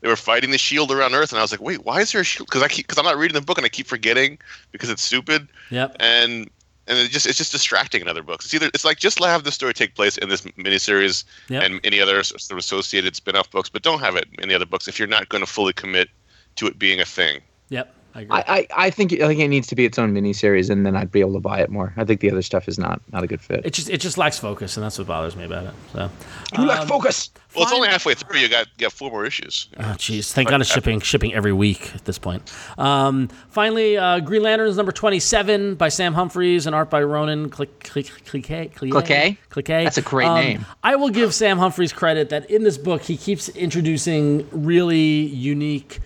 they 0.00 0.08
were 0.08 0.16
fighting 0.16 0.50
the 0.50 0.58
shield 0.58 0.92
around 0.92 1.14
Earth 1.14 1.32
and 1.32 1.38
I 1.38 1.42
was 1.42 1.50
like 1.50 1.60
wait 1.60 1.84
why 1.84 2.00
is 2.00 2.12
there 2.12 2.20
a 2.20 2.24
shield 2.24 2.48
because 2.48 2.62
I 2.62 2.68
keep 2.68 2.86
because 2.86 2.98
I'm 2.98 3.04
not 3.04 3.16
reading 3.16 3.34
the 3.34 3.40
book 3.40 3.58
and 3.58 3.64
I 3.64 3.68
keep 3.68 3.86
forgetting 3.86 4.38
because 4.72 4.90
it's 4.90 5.02
stupid 5.02 5.48
yep 5.70 5.96
and 6.00 6.50
and 6.86 6.98
it 6.98 7.10
just 7.10 7.26
it's 7.26 7.38
just 7.38 7.52
distracting 7.52 8.02
in 8.02 8.08
other 8.08 8.22
books. 8.22 8.44
It's 8.44 8.54
either 8.54 8.66
it's 8.74 8.84
like 8.84 8.98
just 8.98 9.22
have 9.22 9.44
the 9.44 9.52
story 9.52 9.72
take 9.72 9.94
place 9.94 10.18
in 10.18 10.28
this 10.28 10.42
miniseries 10.42 11.24
Yep. 11.48 11.62
and 11.62 11.80
any 11.84 12.00
other 12.00 12.22
sort 12.22 12.50
of 12.50 12.58
associated 12.58 13.16
spin-off 13.16 13.50
books, 13.50 13.68
but 13.68 13.82
don't 13.82 14.00
have 14.00 14.16
it 14.16 14.28
in 14.38 14.48
the 14.48 14.54
other 14.54 14.66
books 14.66 14.86
if 14.88 14.98
you're 14.98 15.08
not 15.08 15.28
going 15.28 15.42
to 15.42 15.50
fully 15.50 15.72
commit 15.72 16.08
to 16.56 16.66
it 16.66 16.78
being 16.78 17.00
a 17.00 17.04
thing. 17.04 17.40
Yep. 17.70 17.94
I 18.14 18.20
agree. 18.22 18.36
I, 18.36 18.44
I, 18.46 18.66
I 18.86 18.90
think 18.90 19.12
I 19.14 19.26
think 19.26 19.40
it 19.40 19.48
needs 19.48 19.66
to 19.68 19.74
be 19.74 19.84
its 19.84 19.98
own 19.98 20.14
miniseries, 20.14 20.70
and 20.70 20.86
then 20.86 20.94
I'd 20.96 21.10
be 21.10 21.20
able 21.20 21.32
to 21.34 21.40
buy 21.40 21.60
it 21.60 21.70
more. 21.70 21.92
I 21.96 22.04
think 22.04 22.20
the 22.20 22.30
other 22.30 22.42
stuff 22.42 22.68
is 22.68 22.78
not 22.78 23.00
not 23.12 23.24
a 23.24 23.26
good 23.26 23.40
fit. 23.40 23.66
it 23.66 23.72
just 23.72 23.90
it 23.90 24.00
just 24.00 24.16
lacks 24.18 24.38
focus, 24.38 24.76
and 24.76 24.84
that's 24.84 24.98
what 24.98 25.06
bothers 25.08 25.34
me 25.34 25.44
about 25.44 25.64
it. 25.66 25.74
So, 25.92 26.10
you 26.56 26.64
lack 26.64 26.86
focus. 26.86 27.30
Well, 27.54 27.64
it's 27.64 27.72
only 27.72 27.88
halfway 27.88 28.14
through. 28.14 28.38
You 28.38 28.48
got 28.48 28.66
you 28.66 28.84
got 28.86 28.92
four 28.92 29.10
more 29.10 29.24
issues. 29.24 29.68
oh 29.78 29.82
jeez, 29.96 30.32
thank 30.32 30.48
God 30.48 30.60
it's 30.60 30.70
shipping 30.72 31.00
shipping 31.00 31.34
every 31.34 31.52
week 31.52 31.92
at 31.94 32.04
this 32.04 32.18
point. 32.18 32.52
Um, 32.78 33.28
finally, 33.50 33.96
uh, 33.96 34.20
Green 34.20 34.42
Lanterns 34.42 34.76
number 34.76 34.92
twenty 34.92 35.18
seven 35.20 35.74
by 35.74 35.88
Sam 35.88 36.14
Humphries 36.14 36.66
and 36.66 36.74
art 36.74 36.90
by 36.90 37.02
Ronan 37.02 37.50
Click 37.50 37.80
Click 37.82 38.06
Cliquet 38.24 38.72
Cliquet? 38.74 39.38
Cliquet. 39.50 39.84
That's 39.84 39.98
a 39.98 40.02
great 40.02 40.28
Um, 40.28 40.36
name. 40.36 40.66
I 40.82 40.96
will 40.96 41.10
give 41.10 41.34
Sam 41.34 41.58
Humphries 41.58 41.92
credit 41.92 42.28
that 42.30 42.48
in 42.50 42.62
this 42.62 42.78
book 42.78 43.02
he 43.02 43.16
keeps 43.16 43.48
introducing 43.50 44.46
really 44.52 44.98
unique 45.26 45.98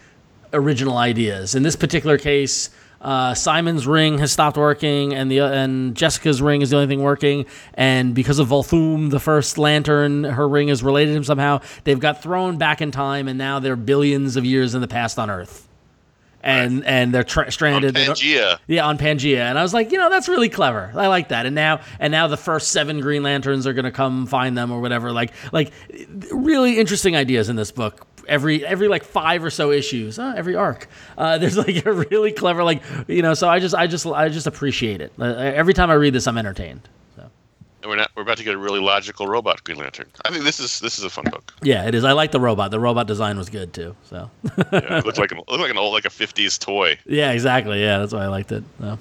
original 0.53 0.97
ideas. 0.97 1.55
In 1.55 1.63
this 1.63 1.77
particular 1.77 2.19
case, 2.19 2.71
uh, 3.01 3.33
Simon's 3.35 3.87
ring 3.87 4.19
has 4.19 4.33
stopped 4.33 4.57
working, 4.57 5.15
and 5.15 5.31
the 5.31 5.41
and 5.41 5.95
Jessica's 5.95 6.43
ring 6.43 6.63
is 6.63 6.71
the 6.71 6.77
only 6.77 6.89
thing 6.89 7.03
working. 7.03 7.47
And 7.75 8.15
because 8.15 8.39
of 8.41 8.49
Volthoom, 8.49 9.11
the 9.11 9.21
first 9.21 9.57
lantern, 9.57 10.25
her 10.25 10.49
ring 10.49 10.69
is 10.69 10.83
related 10.83 11.13
to 11.13 11.17
him 11.19 11.25
somehow. 11.25 11.61
They've 11.85 12.01
got 12.01 12.23
thrown 12.23 12.59
back 12.59 12.81
in 12.81 12.91
time, 12.91 13.29
and 13.29 13.39
now 13.39 13.61
they're 13.61 13.77
billions 13.77 14.37
of 14.37 14.45
years 14.45 14.75
in 14.75 14.81
the 14.81 14.89
past 14.89 15.19
on 15.19 15.31
Earth. 15.31 15.67
And 16.43 16.85
and 16.87 17.13
they're 17.13 17.25
tra- 17.25 17.51
stranded. 17.51 17.95
Don't- 17.95 18.17
Pangea. 18.17 18.59
yeah, 18.69 18.87
on 18.87 18.97
Pangea, 18.97 19.41
and 19.43 19.59
I 19.59 19.63
was 19.63 19.75
like, 19.75 19.91
you 19.93 19.99
know, 19.99 20.09
that's 20.09 20.29
really 20.29 20.49
clever. 20.49 20.93
I 20.95 21.09
like 21.09 21.29
that. 21.29 21.47
And 21.47 21.55
now, 21.55 21.81
and 21.99 22.11
now 22.13 22.27
the 22.29 22.37
first 22.37 22.69
seven 22.73 23.01
Green 23.01 23.23
Lanterns 23.25 23.67
are 23.67 23.73
gonna 23.73 23.91
come 23.93 24.27
find 24.27 24.57
them 24.57 24.71
or 24.71 24.81
whatever. 24.81 25.11
Like, 25.13 25.33
like 25.53 25.73
really 26.33 26.79
interesting 26.79 27.17
ideas 27.17 27.49
in 27.49 27.57
this 27.57 27.71
book. 27.73 28.07
Every 28.29 28.65
every 28.65 28.89
like 28.89 29.05
five 29.05 29.43
or 29.43 29.51
so 29.51 29.71
issues, 29.73 30.19
uh, 30.19 30.35
every 30.37 30.55
arc, 30.55 30.89
uh, 31.17 31.39
there's 31.41 31.57
like 31.57 31.85
a 31.87 31.93
really 31.93 32.33
clever 32.33 32.63
like 32.63 32.83
you 33.07 33.23
know. 33.23 33.35
So 33.35 33.49
I 33.49 33.59
just 33.59 33.75
I 33.75 33.87
just 33.87 34.07
I 34.07 34.29
just 34.29 34.47
appreciate 34.47 35.01
it. 35.01 35.13
Uh, 35.19 35.25
every 35.25 35.75
time 35.75 35.91
I 35.91 35.95
read 35.95 36.13
this, 36.15 36.27
I'm 36.27 36.37
entertained. 36.39 36.83
So 37.17 37.23
And 37.83 37.91
we're 37.91 37.97
not 37.97 38.11
we're 38.15 38.23
about 38.23 38.37
to 38.39 38.45
get 38.45 38.55
a 38.55 38.59
really 38.59 38.81
logical 38.81 39.27
robot 39.27 39.65
Green 39.65 39.79
Lantern. 39.79 40.07
I 40.25 40.31
think 40.31 40.45
this 40.45 40.61
is 40.61 40.79
this 40.81 40.99
is 40.99 41.05
a 41.05 41.11
fun 41.11 41.25
book. 41.31 41.55
yeah, 41.63 41.87
it 41.89 41.95
is. 41.95 42.05
I 42.05 42.13
like 42.13 42.31
the 42.33 42.41
robot. 42.41 42.71
The 42.71 42.81
robot 42.81 43.07
design 43.07 43.39
was 43.39 43.49
good 43.49 43.73
too. 43.73 43.97
So 44.05 44.31
Yeah, 44.73 44.99
it 44.99 45.07
looked 45.07 45.19
like 45.19 45.33
an, 45.33 45.39
looked 45.49 45.61
like 45.63 45.71
an 45.71 45.79
old 45.79 45.95
like 45.95 46.05
a 46.05 46.11
'50s 46.11 46.59
toy. 46.59 46.99
Yeah, 47.07 47.33
exactly. 47.33 47.81
Yeah, 47.81 47.99
that's 47.99 48.13
why 48.13 48.25
I 48.25 48.29
liked 48.29 48.53
it. 48.53 48.63
So. 48.81 48.99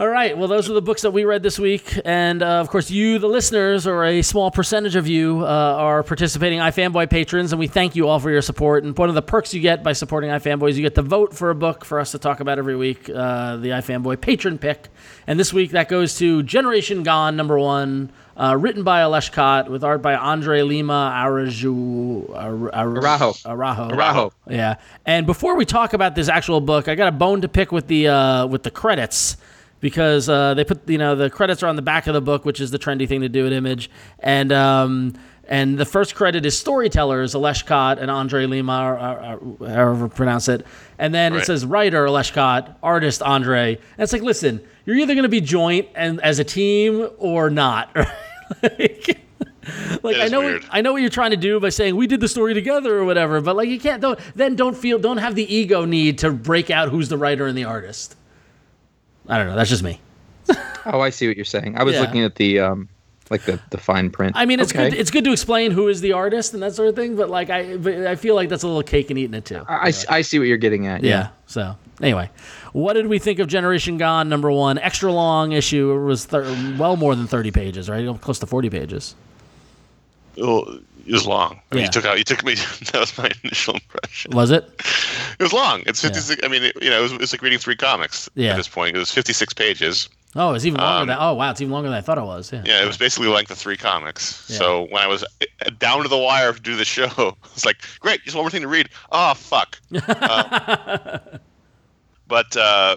All 0.00 0.08
right. 0.08 0.34
Well, 0.34 0.48
those 0.48 0.70
are 0.70 0.72
the 0.72 0.80
books 0.80 1.02
that 1.02 1.10
we 1.10 1.26
read 1.26 1.42
this 1.42 1.58
week, 1.58 2.00
and 2.06 2.42
uh, 2.42 2.46
of 2.62 2.70
course, 2.70 2.90
you, 2.90 3.18
the 3.18 3.26
listeners, 3.26 3.86
or 3.86 4.06
a 4.06 4.22
small 4.22 4.50
percentage 4.50 4.96
of 4.96 5.06
you, 5.06 5.44
uh, 5.44 5.46
are 5.46 6.02
participating 6.02 6.58
iFanboy 6.58 7.10
patrons, 7.10 7.52
and 7.52 7.60
we 7.60 7.66
thank 7.66 7.94
you 7.94 8.08
all 8.08 8.18
for 8.18 8.30
your 8.30 8.40
support. 8.40 8.82
And 8.82 8.96
one 8.96 9.10
of 9.10 9.14
the 9.14 9.20
perks 9.20 9.52
you 9.52 9.60
get 9.60 9.82
by 9.82 9.92
supporting 9.92 10.30
iFanboys, 10.30 10.76
you 10.76 10.80
get 10.80 10.94
to 10.94 11.02
vote 11.02 11.34
for 11.34 11.50
a 11.50 11.54
book 11.54 11.84
for 11.84 12.00
us 12.00 12.12
to 12.12 12.18
talk 12.18 12.40
about 12.40 12.58
every 12.58 12.76
week, 12.76 13.10
uh, 13.10 13.58
the 13.58 13.68
iFanboy 13.68 14.22
patron 14.22 14.56
pick. 14.56 14.88
And 15.26 15.38
this 15.38 15.52
week, 15.52 15.72
that 15.72 15.90
goes 15.90 16.16
to 16.16 16.42
Generation 16.44 17.02
Gone, 17.02 17.36
number 17.36 17.58
one, 17.58 18.10
uh, 18.38 18.56
written 18.58 18.82
by 18.82 19.02
Ales 19.02 19.28
Kot, 19.28 19.68
with 19.68 19.84
art 19.84 20.00
by 20.00 20.14
Andre 20.14 20.62
Lima 20.62 21.12
Araju 21.14 22.34
Ar- 22.34 22.74
Ar- 22.74 22.86
Arajo. 22.94 23.42
Arajo. 23.44 23.90
Arajo. 23.90 24.32
Yeah. 24.48 24.76
And 25.04 25.26
before 25.26 25.56
we 25.56 25.66
talk 25.66 25.92
about 25.92 26.14
this 26.14 26.30
actual 26.30 26.62
book, 26.62 26.88
I 26.88 26.94
got 26.94 27.08
a 27.08 27.12
bone 27.12 27.42
to 27.42 27.48
pick 27.48 27.70
with 27.70 27.86
the 27.86 28.08
uh, 28.08 28.46
with 28.46 28.62
the 28.62 28.70
credits 28.70 29.36
because 29.80 30.28
uh, 30.28 30.54
they 30.54 30.64
put 30.64 30.88
you 30.88 30.98
know 30.98 31.14
the 31.14 31.30
credits 31.30 31.62
are 31.62 31.66
on 31.66 31.76
the 31.76 31.82
back 31.82 32.06
of 32.06 32.14
the 32.14 32.20
book, 32.20 32.44
which 32.44 32.60
is 32.60 32.70
the 32.70 32.78
trendy 32.78 33.08
thing 33.08 33.20
to 33.22 33.28
do 33.28 33.46
at 33.46 33.52
Image, 33.52 33.90
and 34.20 34.52
um, 34.52 35.14
and 35.46 35.78
the 35.78 35.84
first 35.84 36.14
credit 36.14 36.46
is 36.46 36.56
storytellers 36.56 37.34
Ales 37.34 37.62
Kot 37.62 37.98
and 37.98 38.10
Andre 38.10 38.46
Lima, 38.46 38.84
or, 38.84 38.98
or, 38.98 39.40
or 39.60 39.68
however 39.68 40.04
you 40.04 40.08
pronounce 40.08 40.48
it, 40.48 40.64
and 40.98 41.12
then 41.14 41.34
it 41.34 41.44
says 41.44 41.66
writer 41.66 42.06
Ales 42.06 42.30
Kot, 42.30 42.78
artist 42.82 43.22
Andre. 43.22 43.74
And 43.74 44.02
it's 44.02 44.12
like, 44.12 44.22
listen, 44.22 44.60
you're 44.84 44.96
either 44.96 45.14
going 45.14 45.24
to 45.24 45.28
be 45.28 45.40
joint 45.40 45.88
and 45.94 46.20
as 46.20 46.38
a 46.38 46.44
team 46.44 47.08
or 47.18 47.50
not. 47.50 47.94
like, 48.62 49.20
like 50.02 50.16
I 50.16 50.28
know 50.28 50.40
weird. 50.40 50.64
I 50.70 50.80
know 50.80 50.92
what 50.92 51.00
you're 51.00 51.10
trying 51.10 51.30
to 51.32 51.36
do 51.36 51.60
by 51.60 51.68
saying 51.68 51.96
we 51.96 52.06
did 52.06 52.20
the 52.20 52.28
story 52.28 52.54
together 52.54 52.96
or 52.96 53.04
whatever, 53.04 53.40
but 53.40 53.56
like 53.56 53.68
you 53.68 53.80
can't 53.80 54.00
don't 54.00 54.18
then 54.34 54.56
don't 54.56 54.76
feel 54.76 54.98
don't 54.98 55.18
have 55.18 55.34
the 55.34 55.54
ego 55.54 55.84
need 55.84 56.18
to 56.18 56.30
break 56.30 56.70
out 56.70 56.88
who's 56.88 57.08
the 57.08 57.18
writer 57.18 57.46
and 57.46 57.56
the 57.56 57.64
artist. 57.64 58.16
I 59.28 59.38
don't 59.38 59.46
know. 59.48 59.56
That's 59.56 59.70
just 59.70 59.82
me. 59.82 60.00
Oh, 60.86 61.00
I 61.00 61.10
see 61.10 61.28
what 61.28 61.36
you're 61.36 61.44
saying. 61.44 61.76
I 61.76 61.82
was 61.82 61.94
Yeah. 61.94 62.00
looking 62.00 62.22
at 62.24 62.36
the 62.36 62.58
um, 62.60 62.88
like 63.28 63.42
the 63.42 63.60
the 63.68 63.76
fine 63.76 64.08
print. 64.08 64.32
I 64.34 64.46
mean, 64.46 64.60
it's 64.60 64.72
Okay. 64.72 64.88
good. 64.88 64.98
It's 64.98 65.10
good 65.10 65.24
to 65.24 65.30
explain 65.32 65.72
who 65.72 65.88
is 65.88 66.00
the 66.00 66.14
artist 66.14 66.54
and 66.54 66.62
that 66.62 66.74
sort 66.74 66.88
of 66.88 66.96
thing. 66.96 67.16
But 67.16 67.28
like, 67.28 67.50
I 67.50 67.76
but 67.76 68.06
I 68.06 68.16
feel 68.16 68.34
like 68.34 68.48
that's 68.48 68.62
a 68.62 68.66
little 68.66 68.82
cake 68.82 69.10
and 69.10 69.18
eating 69.18 69.34
it 69.34 69.44
too. 69.44 69.62
I, 69.68 69.88
I, 69.88 69.92
I 70.16 70.22
see 70.22 70.38
what 70.38 70.48
you're 70.48 70.56
getting 70.56 70.86
at. 70.86 71.04
Yeah. 71.04 71.28
So 71.46 71.76
anyway, 72.00 72.30
what 72.72 72.94
did 72.94 73.08
we 73.08 73.18
think 73.18 73.40
of 73.40 73.46
Generation 73.46 73.98
Gone 73.98 74.30
number 74.30 74.50
one? 74.50 74.78
Extra 74.78 75.12
long 75.12 75.52
issue. 75.52 75.90
It 75.92 76.02
was 76.02 76.24
thir- 76.24 76.44
well 76.78 76.96
more 76.96 77.14
than 77.14 77.26
thirty 77.26 77.50
pages, 77.50 77.90
right? 77.90 78.18
Close 78.22 78.38
to 78.38 78.46
forty 78.46 78.70
pages. 78.70 79.14
Well, 80.38 80.78
it 81.06 81.12
was 81.12 81.26
long. 81.26 81.60
I 81.70 81.74
mean, 81.74 81.80
Yeah. 81.82 81.86
You 81.86 81.90
took 81.92 82.04
out. 82.04 82.18
You 82.18 82.24
took 82.24 82.44
me. 82.44 82.54
That 82.92 83.00
was 83.00 83.16
my 83.18 83.30
initial 83.44 83.74
impression. 83.74 84.32
Was 84.32 84.50
it? 84.50 84.64
It 85.38 85.42
was 85.42 85.52
long. 85.52 85.82
It's 85.86 86.00
56. 86.02 86.40
I 86.44 86.48
mean, 86.48 86.64
it, 86.64 86.82
you 86.82 86.90
know, 86.90 86.98
it 86.98 87.02
was, 87.02 87.12
it's 87.12 87.32
like 87.32 87.42
reading 87.42 87.58
three 87.58 87.76
comics 87.76 88.28
Yeah. 88.34 88.50
at 88.52 88.56
this 88.56 88.68
point. 88.68 88.96
It 88.96 88.98
was 88.98 89.10
56 89.12 89.52
pages. 89.54 90.08
Oh, 90.36 90.54
it's 90.54 90.64
even 90.64 90.80
longer 90.80 91.00
Um, 91.02 91.08
than. 91.08 91.16
Oh, 91.20 91.34
wow, 91.34 91.50
it's 91.50 91.60
even 91.60 91.72
longer 91.72 91.88
than 91.88 91.98
I 91.98 92.00
thought 92.00 92.16
it 92.18 92.22
was. 92.24 92.52
Yeah. 92.52 92.62
Yeah, 92.64 92.82
it 92.82 92.86
was 92.86 92.96
basically 92.96 93.26
the 93.26 93.32
length 93.34 93.50
of 93.50 93.58
three 93.58 93.76
comics. 93.76 94.46
Yeah. 94.48 94.58
So 94.58 94.86
when 94.90 95.02
I 95.02 95.06
was 95.08 95.24
uh, 95.24 95.70
down 95.78 96.02
to 96.02 96.08
the 96.08 96.16
wire 96.18 96.52
to 96.52 96.60
do 96.60 96.76
the 96.76 96.84
show, 96.84 97.36
it's 97.54 97.64
like, 97.66 97.78
great, 98.00 98.22
just 98.24 98.36
one 98.36 98.44
more 98.44 98.50
thing 98.50 98.62
to 98.62 98.68
read. 98.68 98.88
Oh, 99.10 99.34
fuck. 99.34 99.78
Uh, 99.92 101.18
but 102.28 102.56
uh, 102.56 102.96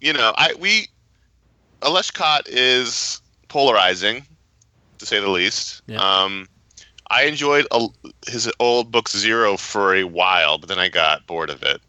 you 0.00 0.12
know, 0.12 0.32
I 0.36 0.54
we 0.58 0.88
Ales 1.84 2.10
Kot 2.10 2.48
is 2.48 3.20
polarizing, 3.48 4.26
to 4.98 5.06
say 5.06 5.20
the 5.20 5.30
least. 5.30 5.82
Yeah. 5.86 5.98
Um, 5.98 6.48
I 7.10 7.24
enjoyed 7.24 7.66
a, 7.72 7.88
his 8.28 8.50
old 8.60 8.90
book 8.92 9.08
Zero 9.08 9.56
for 9.56 9.94
a 9.94 10.04
while, 10.04 10.58
but 10.58 10.68
then 10.68 10.78
I 10.78 10.88
got 10.88 11.26
bored 11.26 11.50
of 11.50 11.62
it, 11.62 11.80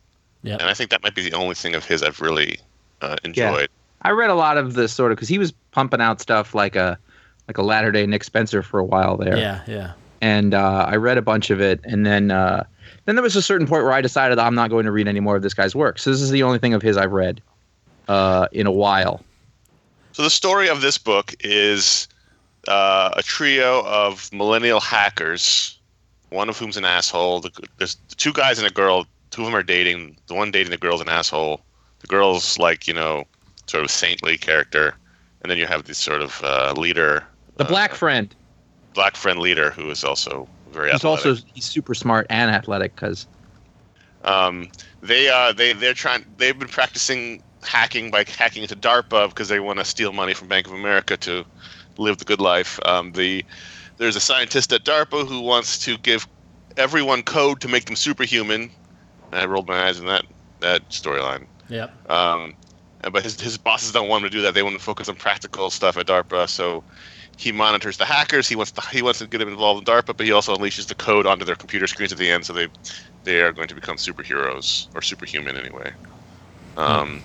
Yeah. 0.44 0.54
and 0.54 0.64
I 0.64 0.74
think 0.74 0.90
that 0.90 1.04
might 1.04 1.14
be 1.16 1.22
the 1.22 1.34
only 1.34 1.56
thing 1.56 1.76
of 1.76 1.86
his 1.86 2.02
I've 2.04 2.20
really 2.20 2.60
uh, 3.02 3.16
enjoyed. 3.24 3.70
I 4.02 4.10
read 4.12 4.30
a 4.32 4.36
lot 4.36 4.58
of 4.58 4.74
this 4.74 4.92
sort 4.92 5.12
of 5.12 5.18
because 5.18 5.30
he 5.30 5.38
was 5.38 5.52
pumping 5.72 6.02
out 6.02 6.20
stuff 6.20 6.56
like 6.56 6.76
a 6.76 6.98
like 7.48 7.58
a 7.58 7.62
latter 7.62 7.92
day 7.92 8.06
Nick 8.08 8.24
Spencer 8.24 8.64
for 8.64 8.80
a 8.80 8.84
while 8.84 9.18
there. 9.18 9.38
Yeah. 9.38 9.62
Yeah. 9.68 9.92
and 10.22 10.54
uh, 10.54 10.86
I 10.88 10.96
read 10.96 11.18
a 11.18 11.22
bunch 11.22 11.50
of 11.50 11.62
it, 11.62 11.80
and 11.84 12.06
then 12.06 12.32
uh, 12.32 12.64
then 13.06 13.16
there 13.16 13.24
was 13.24 13.36
a 13.36 13.42
certain 13.42 13.68
point 13.68 13.84
where 13.84 13.94
I 13.94 14.02
decided 14.02 14.40
I'm 14.40 14.56
not 14.56 14.70
going 14.70 14.86
to 14.86 14.92
read 14.92 15.08
any 15.08 15.20
more 15.20 15.36
of 15.36 15.42
this 15.44 15.54
guy's 15.54 15.76
work. 15.76 16.00
So 16.00 16.10
this 16.12 16.22
is 16.22 16.30
the 16.32 16.44
only 16.44 16.58
thing 16.60 16.74
of 16.74 16.82
his 16.82 16.98
I've 16.98 17.12
read 17.12 17.42
uh, 18.08 18.48
in 18.52 18.66
a 18.68 18.72
while. 18.72 19.22
So 20.14 20.24
the 20.24 20.30
story 20.30 20.68
of 20.68 20.82
this 20.82 20.98
book 20.98 21.34
is 21.42 22.08
uh, 22.68 23.12
a 23.16 23.24
trio 23.24 23.84
of 23.86 24.32
millennial 24.34 24.80
hackers, 24.80 25.80
one 26.30 26.50
of 26.50 26.58
whom's 26.58 26.78
an 26.78 26.86
asshole. 26.86 27.44
There's 27.78 27.96
two 28.18 28.34
guys 28.34 28.58
and 28.60 28.68
a 28.68 28.72
girl. 28.72 29.06
Two 29.32 29.42
of 29.42 29.46
them 29.48 29.56
are 29.56 29.64
dating. 29.64 30.18
The 30.28 30.34
one 30.36 30.52
dating 30.52 30.72
the 30.72 30.78
girl's 30.78 31.02
an 31.02 31.10
asshole. 31.10 31.62
The 32.00 32.08
girl's 32.08 32.58
like 32.60 32.88
you 32.88 32.94
know, 32.94 33.26
sort 33.68 33.84
of 33.84 33.92
saintly 33.92 34.38
character, 34.38 34.96
and 35.42 35.50
then 35.52 35.58
you 35.58 35.66
have 35.68 35.86
this 35.86 35.98
sort 35.98 36.22
of 36.22 36.42
uh, 36.44 36.74
leader, 36.78 37.24
The 37.58 37.66
black 37.66 37.94
friend. 37.94 38.34
black 38.94 39.16
friend 39.16 39.40
leader, 39.40 39.72
who 39.72 39.90
is 39.90 40.04
also 40.04 40.48
very 40.72 40.92
athletic. 40.92 40.94
He's 40.94 41.06
athletic. 41.06 41.26
also 41.44 41.52
he's 41.54 41.66
super 41.66 41.94
smart 41.94 42.28
and 42.30 42.52
athletic 42.52 42.96
because 42.96 43.28
Um, 44.24 44.70
they 45.02 45.30
uh, 45.30 45.52
they 45.54 45.74
they're 45.74 45.94
trying. 45.94 46.26
They've 46.38 46.58
been 46.58 46.68
practicing 46.68 47.42
hacking 47.64 48.10
by 48.12 48.26
hacking 48.28 48.64
into 48.64 48.76
DARPA 48.76 49.30
because 49.30 49.48
they 49.48 49.60
want 49.60 49.80
to 49.80 49.86
steal 49.86 50.14
money 50.14 50.34
from 50.34 50.48
Bank 50.48 50.66
of 50.68 50.74
America 50.74 51.16
to 51.18 51.46
live 51.98 52.18
the 52.18 52.26
good 52.26 52.42
life. 52.42 52.80
Um, 52.86 53.12
the 53.12 53.46
there's 53.98 54.16
a 54.16 54.20
scientist 54.20 54.74
at 54.74 54.84
DARPA 54.84 55.28
who 55.28 55.42
wants 55.42 55.78
to 55.80 55.98
give 56.00 56.28
everyone 56.78 57.24
code 57.24 57.62
to 57.62 57.68
make 57.68 57.86
them 57.86 57.96
superhuman. 57.96 58.72
I 59.32 59.46
rolled 59.46 59.68
my 59.68 59.88
eyes 59.88 60.00
in 60.00 60.06
that 60.08 60.26
that 60.60 60.88
storyline. 60.90 61.46
Yep. 61.70 62.12
Um, 62.12 62.54
but 63.12 63.24
his 63.24 63.40
his 63.40 63.58
bosses 63.58 63.92
don't 63.92 64.08
want 64.08 64.24
him 64.24 64.30
to 64.30 64.36
do 64.36 64.42
that. 64.44 64.54
They 64.54 64.64
want 64.64 64.78
to 64.78 64.84
focus 64.84 65.10
on 65.10 65.16
practical 65.16 65.70
stuff 65.70 65.98
at 65.98 66.08
DARPA. 66.08 66.50
So 66.50 66.84
he 67.38 67.52
monitors 67.52 67.98
the 67.98 68.06
hackers. 68.06 68.48
He 68.48 68.56
wants 68.56 68.72
to 68.72 68.82
he 68.92 69.02
wants 69.02 69.20
to 69.20 69.28
get 69.28 69.40
them 69.40 69.50
involved 69.50 69.88
in 69.88 69.94
DARPA, 69.94 70.16
but 70.18 70.26
he 70.26 70.32
also 70.32 70.56
unleashes 70.56 70.88
the 70.88 70.96
code 70.96 71.26
onto 71.26 71.46
their 71.46 71.56
computer 71.56 71.88
screens 71.88 72.12
at 72.12 72.18
the 72.18 72.30
end, 72.30 72.46
so 72.46 72.54
they 72.54 72.68
they 73.24 73.42
are 73.42 73.52
going 73.52 73.68
to 73.68 73.76
become 73.76 73.98
superheroes 73.98 74.88
or 74.96 75.02
superhuman 75.02 75.58
anyway. 75.58 75.92
Um, 76.78 77.22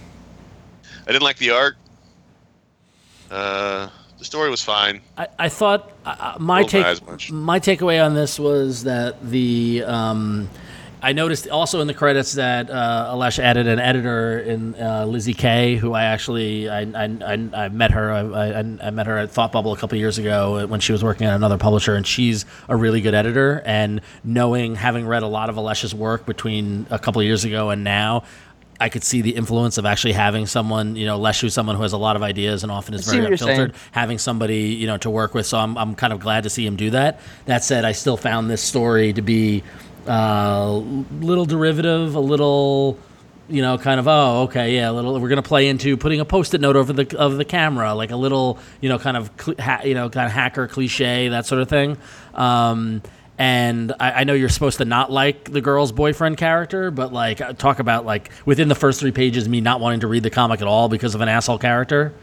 I 1.06 1.12
didn't 1.12 1.22
like 1.22 1.38
the 1.38 1.50
art. 1.50 1.76
Uh, 3.30 3.88
the 4.18 4.24
story 4.24 4.50
was 4.50 4.62
fine. 4.62 5.00
I, 5.16 5.28
I 5.38 5.48
thought 5.48 5.92
uh, 6.04 6.36
my 6.38 6.62
take 6.62 6.84
my 7.30 7.60
takeaway 7.60 8.04
on 8.04 8.14
this 8.14 8.38
was 8.38 8.84
that 8.84 9.22
the 9.28 9.84
um, 9.84 10.48
I 11.02 11.12
noticed 11.12 11.48
also 11.48 11.80
in 11.80 11.86
the 11.86 11.94
credits 11.94 12.32
that 12.32 12.70
uh, 12.70 13.12
Ales 13.12 13.38
added 13.38 13.66
an 13.66 13.78
editor 13.78 14.40
in 14.40 14.74
uh, 14.74 15.04
Lizzie 15.04 15.34
Kaye, 15.34 15.76
who 15.76 15.92
I 15.92 16.04
actually 16.04 16.68
I, 16.68 16.80
I, 16.80 17.04
I, 17.04 17.50
I 17.54 17.68
met 17.68 17.90
her 17.90 18.10
I, 18.10 18.20
I, 18.20 18.58
I, 18.58 18.90
met 18.90 19.06
her 19.06 19.18
at 19.18 19.30
Thought 19.30 19.52
Bubble 19.52 19.72
a 19.72 19.76
couple 19.76 19.98
years 19.98 20.16
ago 20.18 20.66
when 20.66 20.80
she 20.80 20.92
was 20.92 21.04
working 21.04 21.26
at 21.26 21.34
another 21.34 21.58
publisher, 21.58 21.94
and 21.94 22.06
she's 22.06 22.46
a 22.68 22.76
really 22.76 23.02
good 23.02 23.14
editor. 23.14 23.62
And 23.66 24.00
knowing, 24.24 24.74
having 24.74 25.06
read 25.06 25.22
a 25.22 25.28
lot 25.28 25.50
of 25.50 25.58
Ales's 25.58 25.94
work 25.94 26.24
between 26.24 26.86
a 26.90 26.98
couple 26.98 27.22
years 27.22 27.44
ago 27.44 27.70
and 27.70 27.84
now, 27.84 28.24
I 28.80 28.88
could 28.88 29.04
see 29.04 29.22
the 29.22 29.30
influence 29.36 29.78
of 29.78 29.86
actually 29.86 30.12
having 30.12 30.46
someone, 30.46 30.96
you 30.96 31.06
know, 31.06 31.18
Leshu, 31.18 31.50
someone 31.50 31.76
who 31.76 31.82
has 31.82 31.92
a 31.92 31.98
lot 31.98 32.16
of 32.16 32.22
ideas 32.22 32.62
and 32.62 32.70
often 32.70 32.94
is 32.94 33.06
very 33.10 33.24
unfiltered, 33.26 33.74
having 33.92 34.18
somebody, 34.18 34.74
you 34.74 34.86
know, 34.86 34.98
to 34.98 35.10
work 35.10 35.34
with. 35.34 35.46
So 35.46 35.58
I'm, 35.58 35.76
I'm 35.78 35.94
kind 35.94 36.12
of 36.12 36.20
glad 36.20 36.42
to 36.44 36.50
see 36.50 36.66
him 36.66 36.76
do 36.76 36.90
that. 36.90 37.20
That 37.46 37.64
said, 37.64 37.84
I 37.84 37.92
still 37.92 38.16
found 38.16 38.50
this 38.50 38.62
story 38.62 39.12
to 39.14 39.22
be 39.22 39.62
a 40.06 40.10
uh, 40.10 40.72
little 41.20 41.46
derivative, 41.46 42.14
a 42.14 42.20
little, 42.20 42.98
you 43.48 43.62
know, 43.62 43.78
kind 43.78 43.98
of 43.98 44.06
oh, 44.08 44.42
okay, 44.42 44.74
yeah, 44.76 44.90
a 44.90 44.92
little. 44.92 45.18
We're 45.18 45.28
gonna 45.28 45.42
play 45.42 45.68
into 45.68 45.96
putting 45.96 46.20
a 46.20 46.24
post-it 46.24 46.60
note 46.60 46.76
over 46.76 46.92
the 46.92 47.18
of 47.18 47.36
the 47.36 47.44
camera, 47.44 47.94
like 47.94 48.10
a 48.10 48.16
little, 48.16 48.58
you 48.80 48.88
know, 48.88 48.98
kind 48.98 49.16
of, 49.16 49.30
you 49.84 49.94
know, 49.94 50.10
kind 50.10 50.26
of 50.26 50.32
hacker 50.32 50.68
cliche, 50.68 51.28
that 51.28 51.46
sort 51.46 51.60
of 51.60 51.68
thing. 51.68 51.96
Um, 52.34 53.02
and 53.38 53.92
I, 54.00 54.12
I, 54.12 54.24
know 54.24 54.32
you're 54.32 54.48
supposed 54.48 54.78
to 54.78 54.84
not 54.84 55.12
like 55.12 55.50
the 55.50 55.60
girl's 55.60 55.92
boyfriend 55.92 56.38
character, 56.38 56.90
but 56.90 57.12
like 57.12 57.58
talk 57.58 57.80
about 57.80 58.06
like 58.06 58.30
within 58.46 58.68
the 58.68 58.74
first 58.74 59.00
three 59.00 59.12
pages, 59.12 59.48
me 59.48 59.60
not 59.60 59.80
wanting 59.80 60.00
to 60.00 60.06
read 60.06 60.22
the 60.22 60.30
comic 60.30 60.62
at 60.62 60.66
all 60.66 60.88
because 60.88 61.14
of 61.14 61.20
an 61.20 61.28
asshole 61.28 61.58
character. 61.58 62.14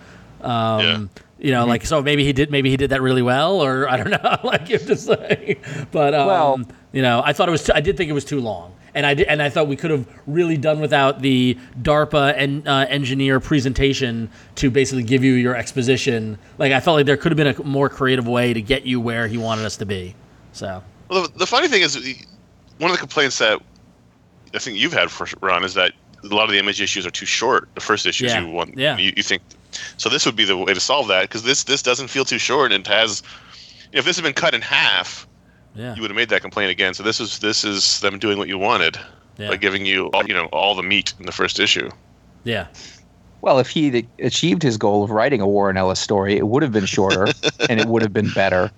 Um, 0.41 0.81
yeah. 0.81 1.05
You 1.39 1.51
know, 1.51 1.61
mm-hmm. 1.61 1.69
like 1.69 1.85
so 1.85 2.01
maybe 2.01 2.23
he 2.23 2.33
did 2.33 2.51
maybe 2.51 2.69
he 2.69 2.77
did 2.77 2.91
that 2.91 3.01
really 3.01 3.21
well, 3.21 3.61
or 3.61 3.87
I 3.89 3.97
don't 3.97 4.09
know, 4.23 4.37
like 4.43 4.69
you 4.69 4.77
have 4.77 4.87
to 4.87 4.95
say. 4.95 5.59
But 5.91 6.13
um, 6.15 6.27
well, 6.27 6.61
you 6.91 7.01
know, 7.01 7.21
I 7.23 7.33
thought 7.33 7.47
it 7.47 7.51
was 7.51 7.65
too, 7.65 7.73
I 7.75 7.81
did 7.81 7.95
think 7.97 8.09
it 8.09 8.13
was 8.13 8.25
too 8.25 8.39
long, 8.39 8.73
and 8.95 9.05
I 9.05 9.13
did, 9.13 9.27
and 9.27 9.41
I 9.41 9.49
thought 9.49 9.67
we 9.67 9.75
could 9.75 9.91
have 9.91 10.07
really 10.25 10.57
done 10.57 10.79
without 10.79 11.21
the 11.21 11.57
DARPA 11.81 12.33
and 12.37 12.67
uh, 12.67 12.85
engineer 12.89 13.39
presentation 13.39 14.29
to 14.55 14.71
basically 14.71 15.03
give 15.03 15.23
you 15.23 15.33
your 15.33 15.55
exposition. 15.55 16.39
Like 16.57 16.71
I 16.71 16.79
felt 16.79 16.95
like 16.95 17.05
there 17.05 17.17
could 17.17 17.31
have 17.31 17.37
been 17.37 17.55
a 17.55 17.63
more 17.63 17.89
creative 17.89 18.27
way 18.27 18.53
to 18.53 18.61
get 18.61 18.85
you 18.85 18.99
where 18.99 19.27
he 19.27 19.37
wanted 19.37 19.65
us 19.65 19.77
to 19.77 19.85
be. 19.85 20.15
So 20.53 20.81
well, 21.13 21.27
the, 21.27 21.39
the 21.39 21.47
funny 21.47 21.67
thing 21.67 21.83
is, 21.83 21.95
one 22.79 22.89
of 22.89 22.97
the 22.97 22.99
complaints 22.99 23.37
that 23.37 23.61
I 24.53 24.59
think 24.59 24.77
you've 24.77 24.93
had 24.93 25.11
for 25.11 25.27
Ron 25.41 25.63
is 25.63 25.75
that 25.75 25.93
a 26.23 26.27
lot 26.27 26.45
of 26.45 26.51
the 26.51 26.59
image 26.59 26.81
issues 26.81 27.05
are 27.05 27.11
too 27.11 27.25
short. 27.25 27.69
The 27.75 27.81
first 27.81 28.05
issues 28.05 28.31
yeah. 28.31 28.41
you 28.41 28.51
want, 28.51 28.77
yeah. 28.77 28.97
you, 28.97 29.13
you 29.15 29.23
think 29.23 29.41
so. 29.97 30.09
This 30.09 30.25
would 30.25 30.35
be 30.35 30.45
the 30.45 30.57
way 30.57 30.73
to 30.73 30.79
solve 30.79 31.07
that 31.09 31.23
because 31.23 31.43
this 31.43 31.65
this 31.65 31.81
doesn't 31.81 32.07
feel 32.07 32.25
too 32.25 32.39
short 32.39 32.71
and 32.71 32.85
has. 32.87 33.21
If 33.91 34.05
this 34.05 34.15
had 34.15 34.23
been 34.23 34.33
cut 34.33 34.55
in 34.55 34.61
half, 34.61 35.27
yeah. 35.75 35.93
you 35.93 36.01
would 36.01 36.09
have 36.09 36.15
made 36.15 36.29
that 36.29 36.41
complaint 36.41 36.71
again. 36.71 36.93
So 36.95 37.03
this 37.03 37.19
is 37.19 37.39
this 37.39 37.63
is 37.63 37.99
them 37.99 38.17
doing 38.17 38.37
what 38.37 38.47
you 38.47 38.57
wanted 38.57 38.97
yeah. 39.37 39.49
by 39.49 39.57
giving 39.57 39.85
you 39.85 40.07
all, 40.07 40.25
you 40.25 40.33
know 40.33 40.45
all 40.45 40.73
the 40.73 40.83
meat 40.83 41.13
in 41.19 41.25
the 41.25 41.31
first 41.31 41.59
issue. 41.59 41.89
Yeah. 42.43 42.67
Well, 43.41 43.59
if 43.59 43.67
he 43.67 44.07
achieved 44.19 44.63
his 44.63 44.77
goal 44.77 45.03
of 45.03 45.11
writing 45.11 45.41
a 45.41 45.47
Warren 45.47 45.75
Ellis 45.75 45.99
story, 45.99 46.37
it 46.37 46.47
would 46.47 46.63
have 46.63 46.71
been 46.71 46.85
shorter 46.85 47.27
and 47.69 47.79
it 47.79 47.87
would 47.87 48.01
have 48.01 48.13
been 48.13 48.31
better. 48.31 48.71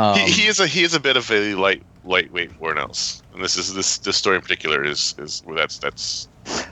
Um, 0.00 0.18
he, 0.18 0.30
he, 0.32 0.46
is 0.46 0.60
a 0.60 0.66
he 0.66 0.82
is 0.82 0.94
a 0.94 1.00
bit 1.00 1.18
of 1.18 1.30
a 1.30 1.54
light 1.56 1.82
lightweight 2.06 2.58
Warren 2.58 2.78
Ellis, 2.78 3.22
and 3.34 3.44
this 3.44 3.58
is 3.58 3.74
this 3.74 3.98
this 3.98 4.16
story 4.16 4.36
in 4.36 4.40
particular 4.40 4.82
is 4.82 5.14
is 5.18 5.42
well, 5.44 5.54
that's 5.54 5.76
that's. 5.76 6.26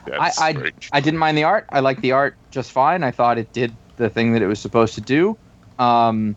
that's 0.07 0.41
I 0.41 0.49
I, 0.49 0.73
I 0.93 1.01
didn't 1.01 1.19
mind 1.19 1.37
the 1.37 1.45
art. 1.45 1.67
I 1.69 1.81
liked 1.81 2.01
the 2.01 2.13
art 2.13 2.37
just 2.51 2.73
fine. 2.73 3.05
I 3.05 3.11
thought 3.11 3.37
it 3.37 3.53
did 3.53 3.77
the 3.99 4.09
thing 4.09 4.33
that 4.33 4.41
it 4.41 4.47
was 4.47 4.59
supposed 4.59 4.95
to 4.95 5.03
do. 5.03 5.37
Um, 5.79 6.37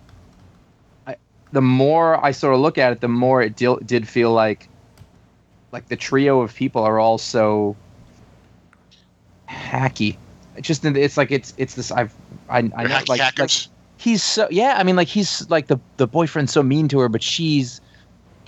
I, 1.08 1.16
the 1.54 1.62
more 1.62 2.22
I 2.22 2.32
sort 2.32 2.56
of 2.56 2.60
look 2.60 2.78
at 2.78 2.92
it, 2.92 3.00
the 3.00 3.08
more 3.08 3.42
it 3.42 3.56
did, 3.56 3.88
did 3.88 4.06
feel 4.06 4.34
like 4.34 4.68
like 5.72 5.88
the 5.88 5.96
trio 5.96 6.42
of 6.42 6.54
people 6.54 6.84
are 6.84 7.00
all 7.00 7.18
so 7.18 7.78
hacky. 9.48 10.18
It's 10.58 10.68
just 10.68 10.84
it's 10.84 11.16
like 11.16 11.32
it's 11.32 11.54
it's 11.56 11.76
this 11.76 11.89
I've 11.89 12.14
I 12.50 12.58
I 12.58 12.62
know 12.62 13.00
like, 13.08 13.22
hackers. 13.22 13.70
like 13.70 13.81
he's 14.02 14.24
so 14.24 14.47
yeah. 14.49 14.76
I 14.78 14.84
mean, 14.84 14.95
like 14.95 15.08
he's 15.08 15.49
like 15.49 15.68
the 15.68 15.80
the 15.97 16.08
boyfriend's 16.08 16.52
so 16.52 16.64
mean 16.64 16.88
to 16.89 16.99
her, 16.99 17.10
but 17.10 17.22
she's 17.22 17.82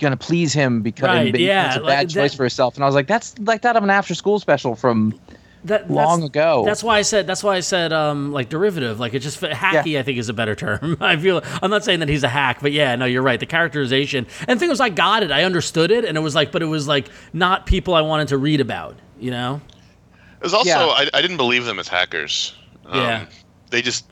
gonna 0.00 0.16
please 0.16 0.52
him 0.52 0.82
because 0.82 1.06
right, 1.06 1.38
yeah, 1.38 1.68
it's 1.68 1.76
a 1.76 1.80
bad 1.80 1.86
like, 1.86 2.08
choice 2.08 2.32
that, 2.32 2.36
for 2.36 2.42
herself. 2.42 2.74
And 2.74 2.84
I 2.84 2.86
was 2.86 2.94
like, 2.94 3.06
that's 3.06 3.38
like 3.38 3.62
that 3.62 3.76
of 3.76 3.82
an 3.82 3.90
after 3.90 4.14
school 4.14 4.40
special 4.40 4.74
from 4.74 5.18
that, 5.64 5.90
long 5.90 6.22
ago. 6.22 6.64
That's 6.66 6.82
why 6.82 6.98
I 6.98 7.02
said. 7.02 7.26
That's 7.26 7.42
why 7.42 7.56
I 7.56 7.60
said 7.60 7.92
um, 7.92 8.32
like 8.32 8.48
derivative. 8.48 8.98
Like 8.98 9.14
it 9.14 9.20
just 9.20 9.40
hacky. 9.40 9.92
Yeah. 9.92 10.00
I 10.00 10.02
think 10.02 10.18
is 10.18 10.28
a 10.28 10.34
better 10.34 10.54
term. 10.54 10.96
I 11.00 11.16
feel. 11.16 11.42
I'm 11.62 11.70
not 11.70 11.84
saying 11.84 12.00
that 12.00 12.08
he's 12.08 12.24
a 12.24 12.28
hack, 12.28 12.58
but 12.60 12.72
yeah, 12.72 12.96
no, 12.96 13.04
you're 13.04 13.22
right. 13.22 13.38
The 13.38 13.46
characterization 13.46 14.26
and 14.48 14.58
the 14.58 14.60
thing 14.60 14.70
was, 14.70 14.80
I 14.80 14.88
got 14.88 15.22
it. 15.22 15.30
I 15.30 15.44
understood 15.44 15.90
it, 15.90 16.04
and 16.04 16.16
it 16.16 16.20
was 16.20 16.34
like, 16.34 16.52
but 16.52 16.62
it 16.62 16.66
was 16.66 16.88
like 16.88 17.08
not 17.32 17.66
people 17.66 17.94
I 17.94 18.02
wanted 18.02 18.28
to 18.28 18.38
read 18.38 18.60
about. 18.60 18.96
You 19.20 19.30
know. 19.30 19.60
It 20.12 20.42
was 20.42 20.54
also 20.54 20.68
yeah. 20.68 20.84
I, 20.84 21.08
I 21.14 21.22
didn't 21.22 21.38
believe 21.38 21.64
them 21.64 21.78
as 21.78 21.88
hackers. 21.88 22.54
Um, 22.84 23.00
yeah. 23.00 23.26
They 23.70 23.80
just 23.80 24.04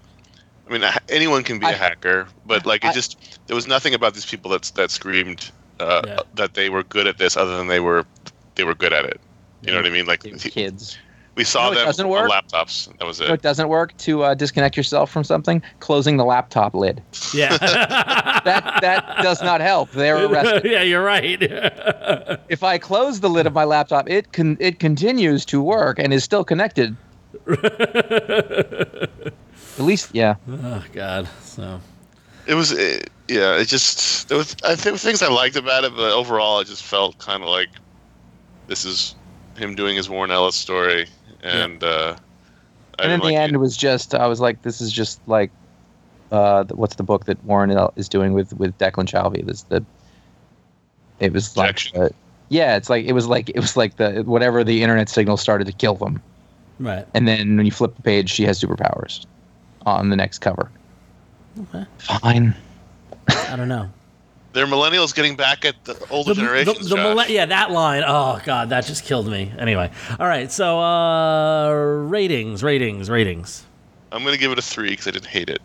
I 0.69 0.73
mean, 0.73 0.83
anyone 1.09 1.43
can 1.43 1.59
be 1.59 1.67
I, 1.67 1.73
a 1.73 1.77
hacker, 1.77 2.27
but 2.47 2.65
like 2.67 2.85
it 2.85 2.89
I, 2.89 2.93
just 2.93 3.41
there 3.47 3.57
was 3.57 3.67
nothing 3.67 3.95
about 3.95 4.15
these 4.15 4.27
people 4.27 4.51
that 4.53 4.71
that 4.77 4.91
screamed 4.91 5.51
uh, 5.81 6.03
yeah. 6.07 6.19
that 6.35 6.55
they 6.55 6.71
were 6.71 6.83
good 6.85 7.07
at 7.07 7.19
this, 7.19 7.37
other 7.37 7.57
than 7.57 7.67
they 7.67 7.81
were 7.81 8.07
they 8.55 8.65
were 8.65 8.75
good 8.75 8.93
at 8.93 9.05
it. 9.05 9.21
You 9.63 9.73
know 9.73 9.79
what 9.79 9.87
I 9.87 9.91
mean? 9.91 10.07
Like 10.07 10.23
kids. 10.23 10.99
We 11.35 11.45
saw 11.45 11.71
no, 11.71 11.77
them 11.77 11.87
doesn't 11.87 12.09
work. 12.09 12.31
on 12.31 12.43
laptops. 12.43 12.95
That 12.99 13.07
was 13.07 13.19
it. 13.21 13.29
No, 13.29 13.35
it 13.35 13.41
doesn't 13.41 13.69
work 13.69 13.97
to 13.99 14.23
uh, 14.23 14.35
disconnect 14.35 14.77
yourself 14.77 15.11
from 15.11 15.25
something. 15.25 15.63
Closing 15.81 16.19
the 16.19 16.27
laptop 16.27 16.75
lid. 16.75 17.03
Yeah. 17.33 17.57
that 17.59 18.79
that 18.83 19.23
does 19.23 19.43
not 19.43 19.63
help. 19.63 19.91
They're 19.93 20.27
arrested. 20.27 20.71
yeah, 20.71 20.83
you're 20.83 21.03
right. 21.03 21.39
if 22.51 22.63
I 22.63 22.77
close 22.77 23.21
the 23.21 23.31
lid 23.31 23.47
of 23.47 23.55
my 23.55 23.65
laptop, 23.65 24.11
it 24.11 24.33
can 24.33 24.59
it 24.61 24.79
continues 24.79 25.47
to 25.47 25.63
work 25.63 25.99
and 25.99 26.13
is 26.13 26.23
still 26.23 26.45
connected. 26.45 26.97
At 29.79 29.85
least, 29.85 30.11
yeah. 30.15 30.37
Oh 30.49 30.85
God. 30.93 31.29
So. 31.43 31.81
It 32.47 32.55
was, 32.55 32.73
it, 32.73 33.11
yeah. 33.29 33.57
It 33.57 33.67
just 33.67 34.29
there 34.29 34.37
was 34.37 34.57
I 34.65 34.77
think 34.77 34.99
things 34.99 35.23
I 35.23 35.29
liked 35.29 35.57
about 35.57 35.85
it, 35.85 35.95
but 35.95 36.13
overall, 36.13 36.61
it 36.61 36.67
just 36.67 36.83
felt 36.83 37.19
kind 37.19 37.43
of 37.43 37.49
like 37.49 37.69
this 38.67 38.85
is 38.85 39.15
him 39.57 39.75
doing 39.75 39.97
his 39.97 40.11
Warren 40.11 40.31
Ellis 40.31 40.57
story, 40.57 41.07
and 41.43 41.83
yeah. 41.83 41.89
uh, 41.89 42.17
and 42.99 43.13
in 43.13 43.21
the 43.21 43.27
like 43.27 43.37
end, 43.37 43.53
it. 43.53 43.55
it 43.55 43.59
was 43.59 43.77
just 43.77 44.15
I 44.15 44.27
was 44.27 44.41
like, 44.41 44.63
this 44.63 44.81
is 44.81 44.93
just 44.93 45.21
like, 45.27 45.51
uh, 46.31 46.65
what's 46.65 46.97
the 46.97 47.03
book 47.03 47.27
that 47.27 47.43
Warren 47.45 47.71
is 47.97 48.09
doing 48.09 48.33
with 48.33 48.53
with 48.55 48.77
Declan 48.79 49.07
Shalvey? 49.07 49.45
This 49.47 49.63
the. 49.63 49.85
It 51.21 51.33
was 51.33 51.57
like, 51.57 51.79
uh, 51.95 52.09
yeah, 52.49 52.77
it's 52.77 52.91
like 52.91 53.05
it 53.07 53.13
was 53.13 53.29
like 53.29 53.49
it 53.51 53.61
was 53.61 53.77
like 53.77 53.97
the 53.97 54.23
whatever 54.25 54.65
the 54.65 54.83
internet 54.83 55.09
signal 55.09 55.37
started 55.37 55.67
to 55.69 55.73
kill 55.73 55.95
them. 55.95 56.21
Right. 56.81 57.07
And 57.15 57.29
then 57.29 57.57
when 57.57 57.65
you 57.65 57.71
flip 57.71 57.95
the 57.95 58.03
page, 58.03 58.29
she 58.29 58.43
has 58.43 58.61
superpowers 58.61 59.25
on 59.87 60.09
the 60.09 60.17
next 60.17 60.39
cover. 60.39 60.71
Okay. 61.61 61.85
Fine. 61.99 62.55
I 63.29 63.57
don't 63.57 63.69
know. 63.69 63.91
They're 64.53 64.67
millennials 64.67 65.15
getting 65.15 65.35
back 65.35 65.65
at 65.65 65.83
the 65.85 65.97
older 66.11 66.35
the, 66.35 66.43
generations. 66.43 66.89
The, 66.89 66.97
the 66.97 67.27
yeah, 67.29 67.47
that 67.47 67.71
line. 67.71 68.03
Oh 68.07 68.41
god, 68.45 68.69
that 68.69 68.85
just 68.85 69.05
killed 69.05 69.27
me. 69.27 69.51
Anyway, 69.59 69.91
all 70.21 70.27
right. 70.27 70.53
So 70.53 70.79
uh, 70.79 71.71
ratings, 72.07 72.63
ratings, 72.63 73.09
ratings. 73.09 73.65
I'm 74.11 74.25
gonna 74.25 74.37
give 74.37 74.53
it 74.53 74.59
a 74.59 74.63
three 74.63 74.91
because 74.91 75.09
I 75.09 75.13
didn't 75.13 75.29
hate 75.29 75.49
it. 75.49 75.63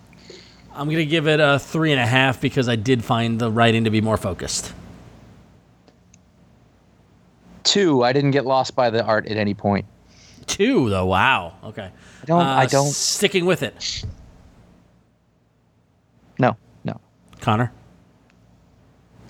I'm 0.73 0.89
gonna 0.89 1.05
give 1.05 1.27
it 1.27 1.41
a 1.41 1.59
three 1.59 1.91
and 1.91 1.99
a 1.99 2.05
half 2.05 2.39
because 2.39 2.69
I 2.69 2.77
did 2.77 3.03
find 3.03 3.39
the 3.39 3.51
writing 3.51 3.83
to 3.83 3.89
be 3.89 3.99
more 3.99 4.15
focused. 4.15 4.73
Two. 7.63 8.03
I 8.03 8.13
didn't 8.13 8.31
get 8.31 8.45
lost 8.45 8.73
by 8.73 8.89
the 8.89 9.03
art 9.03 9.27
at 9.27 9.35
any 9.35 9.53
point. 9.53 9.85
Two 10.45 10.89
though. 10.89 11.07
Wow. 11.07 11.55
Okay. 11.61 11.91
I 12.21 12.25
don't. 12.25 12.41
Uh, 12.41 12.45
I 12.45 12.65
don't. 12.65 12.91
Sticking 12.91 13.45
with 13.45 13.63
it. 13.63 14.05
No. 16.39 16.57
No. 16.83 16.99
Conor. 17.39 17.71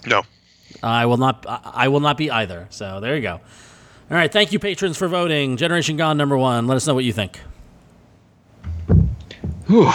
No. 0.05 0.23
I 0.83 1.05
will 1.05 1.17
not. 1.17 1.45
I 1.47 1.87
will 1.87 1.99
not 1.99 2.17
be 2.17 2.29
either. 2.31 2.67
So 2.69 2.99
there 2.99 3.15
you 3.15 3.21
go. 3.21 3.33
All 3.33 4.17
right. 4.17 4.31
Thank 4.31 4.51
you, 4.51 4.59
patrons, 4.59 4.97
for 4.97 5.07
voting. 5.07 5.57
Generation 5.57 5.97
Gone 5.97 6.17
number 6.17 6.37
one. 6.37 6.67
Let 6.67 6.75
us 6.75 6.87
know 6.87 6.93
what 6.93 7.03
you 7.03 7.13
think. 7.13 7.39
Whew. 9.67 9.91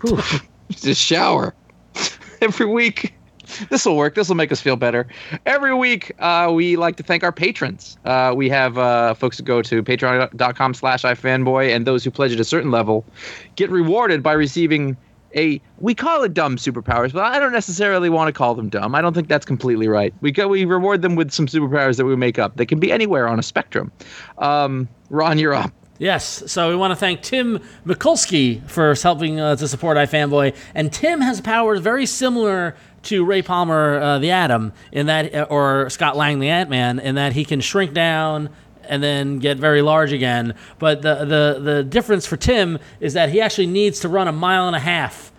Whew. 0.00 0.18
Just 0.70 0.86
a 0.86 0.94
shower 0.94 1.54
every 2.40 2.66
week. 2.66 3.15
this 3.70 3.84
will 3.84 3.96
work. 3.96 4.14
This 4.14 4.28
will 4.28 4.36
make 4.36 4.52
us 4.52 4.60
feel 4.60 4.76
better. 4.76 5.06
Every 5.44 5.74
week, 5.74 6.12
uh, 6.18 6.50
we 6.54 6.76
like 6.76 6.96
to 6.96 7.02
thank 7.02 7.22
our 7.22 7.32
patrons. 7.32 7.98
Uh, 8.04 8.32
we 8.36 8.48
have 8.48 8.78
uh, 8.78 9.14
folks 9.14 9.38
who 9.38 9.44
go 9.44 9.62
to 9.62 9.82
patreon.com 9.82 10.74
slash 10.74 11.02
ifanboy, 11.02 11.74
and 11.74 11.86
those 11.86 12.04
who 12.04 12.10
pledge 12.10 12.32
at 12.32 12.40
a 12.40 12.44
certain 12.44 12.70
level 12.70 13.04
get 13.56 13.70
rewarded 13.70 14.22
by 14.22 14.32
receiving 14.32 14.96
a 15.34 15.60
we 15.78 15.94
call 15.94 16.22
it 16.22 16.34
dumb 16.34 16.56
superpowers, 16.56 17.12
but 17.12 17.24
I 17.24 17.38
don't 17.38 17.52
necessarily 17.52 18.08
want 18.08 18.28
to 18.28 18.32
call 18.32 18.54
them 18.54 18.68
dumb. 18.68 18.94
I 18.94 19.02
don't 19.02 19.12
think 19.12 19.28
that's 19.28 19.44
completely 19.44 19.88
right. 19.88 20.14
We 20.20 20.32
go 20.32 20.48
we 20.48 20.64
reward 20.64 21.02
them 21.02 21.14
with 21.14 21.30
some 21.30 21.46
superpowers 21.46 21.96
that 21.96 22.04
we 22.04 22.16
make 22.16 22.38
up. 22.38 22.56
They 22.56 22.66
can 22.66 22.80
be 22.80 22.90
anywhere 22.90 23.28
on 23.28 23.38
a 23.38 23.42
spectrum. 23.42 23.92
Um, 24.38 24.88
Ron, 25.10 25.38
you're 25.38 25.54
up. 25.54 25.72
Yes, 25.98 26.42
so 26.52 26.68
we 26.68 26.76
want 26.76 26.90
to 26.90 26.96
thank 26.96 27.22
Tim 27.22 27.58
Mikulski 27.86 28.62
for 28.68 28.94
helping 28.94 29.40
uh, 29.40 29.56
to 29.56 29.66
support 29.66 29.96
iFanboy, 29.96 30.54
and 30.74 30.92
Tim 30.92 31.22
has 31.22 31.40
powers 31.40 31.80
very 31.80 32.04
similar 32.04 32.76
to 33.06 33.24
Ray 33.24 33.42
Palmer, 33.42 34.00
uh, 34.00 34.18
the 34.18 34.30
Atom, 34.30 34.72
in 34.92 35.06
that, 35.06 35.50
or 35.50 35.88
Scott 35.90 36.16
Lang, 36.16 36.38
the 36.38 36.48
Ant 36.48 36.70
Man, 36.70 36.98
in 36.98 37.14
that 37.16 37.32
he 37.32 37.44
can 37.44 37.60
shrink 37.60 37.92
down 37.92 38.50
and 38.88 39.02
then 39.02 39.38
get 39.38 39.58
very 39.58 39.82
large 39.82 40.12
again. 40.12 40.54
But 40.78 41.02
the 41.02 41.24
the 41.24 41.60
the 41.60 41.84
difference 41.84 42.26
for 42.26 42.36
Tim 42.36 42.78
is 43.00 43.14
that 43.14 43.30
he 43.30 43.40
actually 43.40 43.66
needs 43.66 44.00
to 44.00 44.08
run 44.08 44.28
a 44.28 44.32
mile 44.32 44.66
and 44.66 44.76
a 44.76 44.80
half 44.80 45.32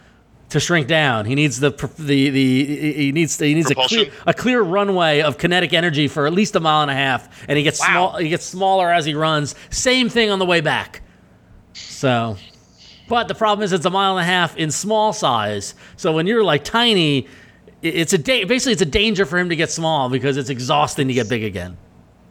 to 0.49 0.59
shrink 0.59 0.87
down. 0.87 1.25
He 1.25 1.35
needs 1.35 1.59
the 1.59 1.71
the 1.97 2.29
the 2.29 2.93
he 2.93 3.11
needs 3.11 3.37
he 3.37 3.53
needs 3.53 3.71
a 3.71 3.75
clear 3.75 4.11
a 4.25 4.33
clear 4.33 4.61
runway 4.61 5.21
of 5.21 5.37
kinetic 5.37 5.73
energy 5.73 6.07
for 6.07 6.25
at 6.25 6.33
least 6.33 6.55
a 6.55 6.59
mile 6.59 6.81
and 6.81 6.91
a 6.91 6.95
half, 6.95 7.45
and 7.47 7.57
he 7.57 7.63
gets 7.63 7.79
small 7.79 8.17
he 8.17 8.29
gets 8.29 8.45
smaller 8.45 8.91
as 8.91 9.05
he 9.05 9.13
runs. 9.13 9.55
Same 9.69 10.09
thing 10.09 10.29
on 10.29 10.39
the 10.39 10.45
way 10.45 10.61
back. 10.61 11.01
So, 11.73 12.37
but 13.07 13.27
the 13.27 13.35
problem 13.35 13.63
is 13.63 13.71
it's 13.71 13.85
a 13.85 13.89
mile 13.89 14.17
and 14.17 14.23
a 14.23 14.31
half 14.31 14.55
in 14.57 14.71
small 14.71 15.13
size. 15.13 15.75
So 15.95 16.13
when 16.13 16.27
you're 16.27 16.43
like 16.43 16.63
tiny, 16.63 17.27
it's 17.81 18.13
a 18.13 18.17
da- 18.17 18.45
basically 18.45 18.73
it's 18.73 18.81
a 18.81 18.85
danger 18.85 19.25
for 19.25 19.37
him 19.37 19.49
to 19.49 19.55
get 19.55 19.69
small 19.71 20.09
because 20.09 20.37
it's 20.37 20.49
exhausting 20.49 21.07
to 21.07 21.13
get 21.13 21.29
big 21.29 21.43
again. 21.43 21.77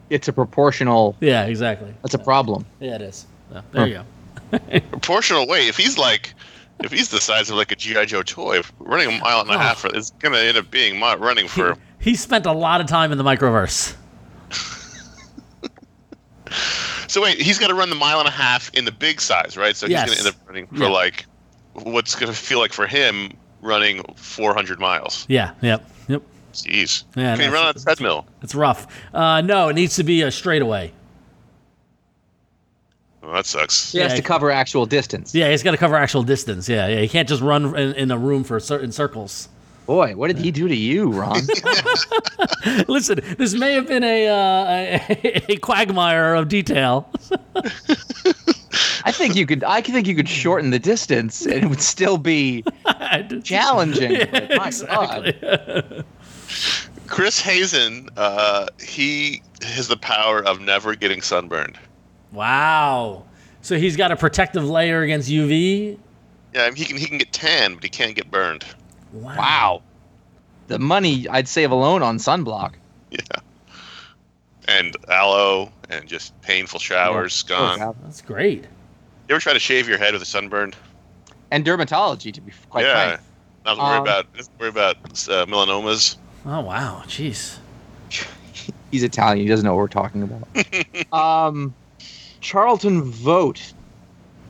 It's 0.09 0.27
a 0.27 0.33
proportional. 0.33 1.15
Yeah, 1.19 1.45
exactly. 1.45 1.93
That's 2.01 2.13
a 2.13 2.19
problem. 2.19 2.65
Yeah, 2.79 2.95
it 2.95 3.01
is. 3.01 3.25
So, 3.51 3.61
there 3.71 3.87
you 3.87 4.03
go. 4.51 4.59
Proportional 4.91 5.47
weight. 5.47 5.67
If 5.67 5.77
he's 5.77 5.97
like, 5.97 6.33
if 6.79 6.91
he's 6.91 7.09
the 7.09 7.19
size 7.19 7.49
of 7.49 7.55
like 7.57 7.71
a 7.71 7.75
GI 7.75 8.05
Joe 8.05 8.23
toy, 8.23 8.61
running 8.79 9.07
a 9.07 9.19
mile 9.19 9.41
and 9.41 9.49
a 9.49 9.55
Oh. 9.55 9.57
half 9.57 9.85
is 9.93 10.11
gonna 10.19 10.37
end 10.37 10.57
up 10.57 10.69
being 10.71 10.99
mi- 10.99 11.15
running 11.17 11.47
for. 11.47 11.75
He 11.99 12.15
spent 12.15 12.45
a 12.45 12.51
lot 12.53 12.79
of 12.81 12.87
time 12.87 13.11
in 13.11 13.17
the 13.17 13.23
microverse. 13.23 13.95
So 17.09 17.21
wait, 17.21 17.41
he's 17.41 17.57
got 17.57 17.67
to 17.67 17.73
run 17.73 17.89
the 17.89 17.95
mile 17.95 18.19
and 18.19 18.27
a 18.27 18.31
half 18.31 18.69
in 18.73 18.83
the 18.85 18.91
big 18.91 19.21
size, 19.21 19.55
right? 19.57 19.75
So 19.75 19.85
he's 19.87 19.93
Yes. 19.93 20.09
gonna 20.09 20.19
end 20.19 20.27
up 20.27 20.35
running 20.47 20.67
for 20.67 20.75
Yeah. 20.83 20.89
like 20.89 21.25
what's 21.73 22.15
gonna 22.15 22.33
feel 22.33 22.59
like 22.59 22.73
for 22.73 22.85
him 22.85 23.31
running 23.61 24.03
400 24.15 24.79
miles. 24.79 25.25
Yeah. 25.29 25.51
Yep. 25.61 25.89
Yep. 26.07 26.21
Jeez. 26.53 27.03
Yeah, 27.15 27.35
Can 27.35 27.45
he 27.45 27.53
run 27.53 27.65
on 27.67 27.75
a 27.75 27.79
treadmill? 27.79 28.25
It's 28.41 28.55
rough. 28.55 28.87
Uh, 29.13 29.41
no, 29.41 29.69
it 29.69 29.73
needs 29.73 29.95
to 29.97 30.03
be 30.03 30.21
a 30.23 30.31
straightaway. 30.31 30.91
Well, 33.21 33.33
that 33.33 33.45
sucks. 33.45 33.91
He 33.91 33.99
has 33.99 34.11
Yeah. 34.13 34.17
to 34.17 34.21
cover 34.21 34.51
actual 34.51 34.85
distance. 34.85 35.35
Yeah, 35.35 35.49
he's 35.51 35.61
got 35.63 35.71
to 35.71 35.77
cover 35.77 35.95
actual 35.95 36.23
distance. 36.23 36.69
Yeah, 36.69 36.87
yeah. 36.87 37.01
He 37.01 37.07
can't 37.07 37.27
just 37.27 37.41
run 37.41 37.75
in, 37.75 37.93
in 37.93 38.11
a 38.11 38.17
room 38.17 38.43
for 38.43 38.59
certain 38.59 38.91
circles. 38.91 39.49
Boy, 39.85 40.15
what 40.15 40.27
did 40.27 40.37
he 40.37 40.51
do 40.51 40.67
to 40.67 40.75
you, 40.75 41.09
Ron? 41.11 41.39
Listen, 42.87 43.21
this 43.37 43.53
may 43.53 43.73
have 43.73 43.87
been 43.87 44.03
a, 44.03 44.27
uh, 44.27 44.99
a, 45.23 45.51
a 45.53 45.57
quagmire 45.57 46.35
of 46.35 46.47
detail. 46.49 47.09
I 49.03 49.11
think 49.11 49.35
you 49.35 49.45
could. 49.45 49.63
I 49.63 49.81
think 49.81 50.07
you 50.07 50.15
could 50.15 50.29
shorten 50.29 50.71
the 50.71 50.79
distance, 50.79 51.45
and 51.45 51.63
it 51.63 51.67
would 51.67 51.81
still 51.81 52.17
be 52.17 52.63
challenging. 53.43 54.27
but 54.31 54.49
my 54.57 54.71
God. 54.71 56.05
Chris 57.07 57.39
Hazen, 57.39 58.09
uh, 58.17 58.67
he 58.79 59.41
has 59.61 59.87
the 59.87 59.97
power 59.97 60.43
of 60.45 60.59
never 60.59 60.93
getting 60.95 61.21
sunburned. 61.21 61.77
Wow. 62.31 63.23
So 63.61 63.77
he's 63.77 63.95
got 63.95 64.11
a 64.11 64.15
protective 64.15 64.65
layer 64.69 65.01
against 65.01 65.29
UV. 65.29 65.97
Yeah, 66.53 66.63
I 66.63 66.67
mean, 66.67 66.75
he 66.75 66.85
can 66.85 66.97
he 66.97 67.05
can 67.05 67.17
get 67.17 67.31
tan, 67.31 67.75
but 67.75 67.83
he 67.83 67.89
can't 67.89 68.15
get 68.15 68.29
burned. 68.29 68.65
Wow. 69.13 69.81
The 70.67 70.79
money 70.79 71.27
I'd 71.29 71.47
save 71.47 71.71
alone 71.71 72.03
on 72.03 72.17
sunblock. 72.17 72.73
Yeah. 73.11 73.19
And 74.67 74.95
aloe 75.07 75.71
and 75.89 76.07
just 76.07 76.39
painful 76.41 76.79
showers 76.79 77.43
gone. 77.43 77.81
Oh, 77.81 77.95
That's 78.03 78.21
great. 78.21 78.63
you 78.63 79.35
ever 79.35 79.39
try 79.39 79.53
to 79.53 79.59
shave 79.59 79.87
your 79.87 79.97
head 79.97 80.13
with 80.13 80.21
a 80.21 80.25
sunburn? 80.25 80.73
and 81.49 81.65
dermatology, 81.65 82.33
to 82.33 82.41
be 82.41 82.51
quite 82.69 82.83
yeah. 82.85 82.93
frank. 83.15 83.21
Not 83.65 83.75
to 83.75 83.81
worry 83.81 83.95
Um, 83.97 84.01
about 84.03 84.25
not 84.35 84.43
to 84.43 84.49
worry 84.59 84.69
about 84.69 84.97
uh, 84.97 85.45
melanomas. 85.45 86.17
Oh 86.45 86.59
wow. 86.61 87.03
Jeez. 87.07 87.57
He's 88.91 89.03
Italian. 89.03 89.43
He 89.45 89.47
doesn't 89.49 89.65
know 89.65 89.73
what 89.73 89.79
we're 89.81 89.87
talking 89.87 90.23
about. 90.23 91.13
um, 91.47 91.73
Charlton 92.41 93.01
Vogt, 93.03 93.73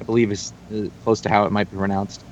I 0.02 0.04
believe 0.06 0.32
is 0.32 0.54
uh, 0.74 0.88
close 1.04 1.22
to 1.22 1.30
how 1.30 1.46
it 1.46 1.52
might 1.52 1.70
be 1.70 1.78
pronounced. 1.78 2.24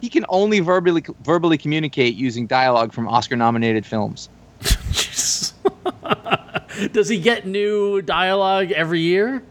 He 0.00 0.08
can 0.08 0.24
only 0.28 0.58
verbally 0.60 1.04
verbally 1.22 1.56
communicate 1.58 2.14
using 2.16 2.46
dialogue 2.48 2.92
from 2.92 3.06
Oscar-nominated 3.06 3.86
films. 3.86 4.28
Does 6.92 7.08
he 7.08 7.18
get 7.18 7.46
new 7.46 8.00
dialogue 8.02 8.70
every 8.72 9.00
year? 9.00 9.42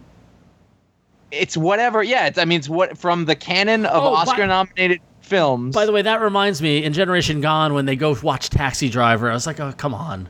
It's 1.31 1.55
whatever. 1.55 2.01
Yeah, 2.01 2.27
it's, 2.27 2.37
I 2.37 2.45
mean, 2.45 2.59
it's 2.59 2.69
what 2.69 2.97
from 2.97 3.25
the 3.25 3.35
canon 3.35 3.85
of 3.85 4.03
Oh, 4.03 4.15
Oscar-nominated 4.15 4.99
films. 5.21 5.75
By 5.75 5.85
the 5.85 5.91
way, 5.91 6.01
that 6.01 6.21
reminds 6.21 6.61
me, 6.61 6.83
in 6.83 6.93
Generation 6.93 7.39
Gone, 7.41 7.73
when 7.73 7.85
they 7.85 7.95
go 7.95 8.15
watch 8.23 8.49
Taxi 8.49 8.89
Driver, 8.89 9.29
I 9.29 9.33
was 9.33 9.45
like, 9.45 9.59
oh, 9.59 9.71
come 9.77 9.93
on. 9.93 10.27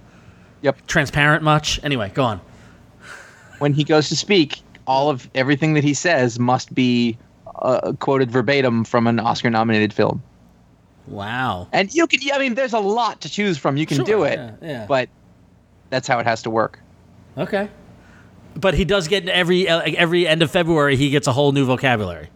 Yep. 0.62 0.88
Transparent 0.88 1.42
much? 1.44 1.80
Anyway, 1.84 2.12
go 2.14 2.24
on. 2.24 2.42
when 3.60 3.72
he 3.74 3.84
goes 3.86 4.10
to 4.10 4.16
speak, 4.16 4.62
all 4.88 5.10
of 5.10 5.30
everything 5.36 5.74
that 5.76 5.84
he 5.86 5.94
says 5.94 6.38
must 6.38 6.74
be 6.76 7.18
uh, 7.62 7.94
quoted 8.00 8.30
verbatim 8.30 8.84
from 8.84 9.08
an 9.08 9.20
Oscar-nominated 9.20 9.94
film. 9.94 10.22
Wow. 11.08 11.70
And 11.72 11.94
you 11.94 12.08
can, 12.08 12.20
I 12.34 12.40
mean, 12.40 12.56
there's 12.56 12.74
a 12.74 12.80
lot 12.80 13.22
to 13.22 13.30
choose 13.30 13.58
from. 13.58 13.78
You 13.78 13.86
can 13.86 13.98
Sure, 13.98 14.06
do 14.06 14.24
it, 14.24 14.38
yeah, 14.38 14.52
yeah. 14.62 14.86
but 14.86 15.08
that's 15.90 16.08
how 16.08 16.20
it 16.20 16.26
has 16.26 16.42
to 16.44 16.50
work. 16.50 16.80
Okay. 17.38 17.70
But 18.56 18.74
he 18.74 18.86
does 18.86 19.08
get 19.08 19.28
every 19.30 19.70
uh, 19.70 19.82
every 19.86 20.28
end 20.28 20.42
of 20.42 20.52
February. 20.52 20.96
He 20.96 21.10
gets 21.10 21.28
a 21.28 21.32
whole 21.32 21.52
new 21.52 21.66
vocabulary. 21.66 22.30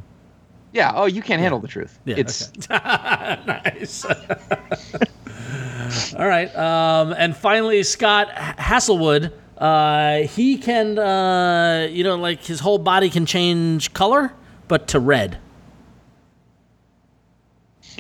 Yeah. 0.72 0.92
Oh, 0.96 1.06
you 1.06 1.22
can't 1.22 1.42
handle 1.42 1.60
the 1.60 1.68
truth. 1.68 2.00
Yeah, 2.06 2.16
it's 2.18 2.52
nice. 2.70 4.06
All 6.18 6.28
right. 6.28 6.54
Um, 6.56 7.14
and 7.18 7.36
finally, 7.36 7.84
Scott 7.84 8.30
Haselwood. 8.30 9.32
Uh, 9.58 10.28
he 10.28 10.58
can, 10.58 10.98
uh, 10.98 11.88
you 11.90 12.04
know, 12.04 12.16
like 12.16 12.44
his 12.44 12.60
whole 12.60 12.80
body 12.80 13.10
can 13.10 13.26
change 13.26 13.94
color, 13.94 14.34
but 14.68 14.88
to 14.90 15.00
red. 15.00 15.38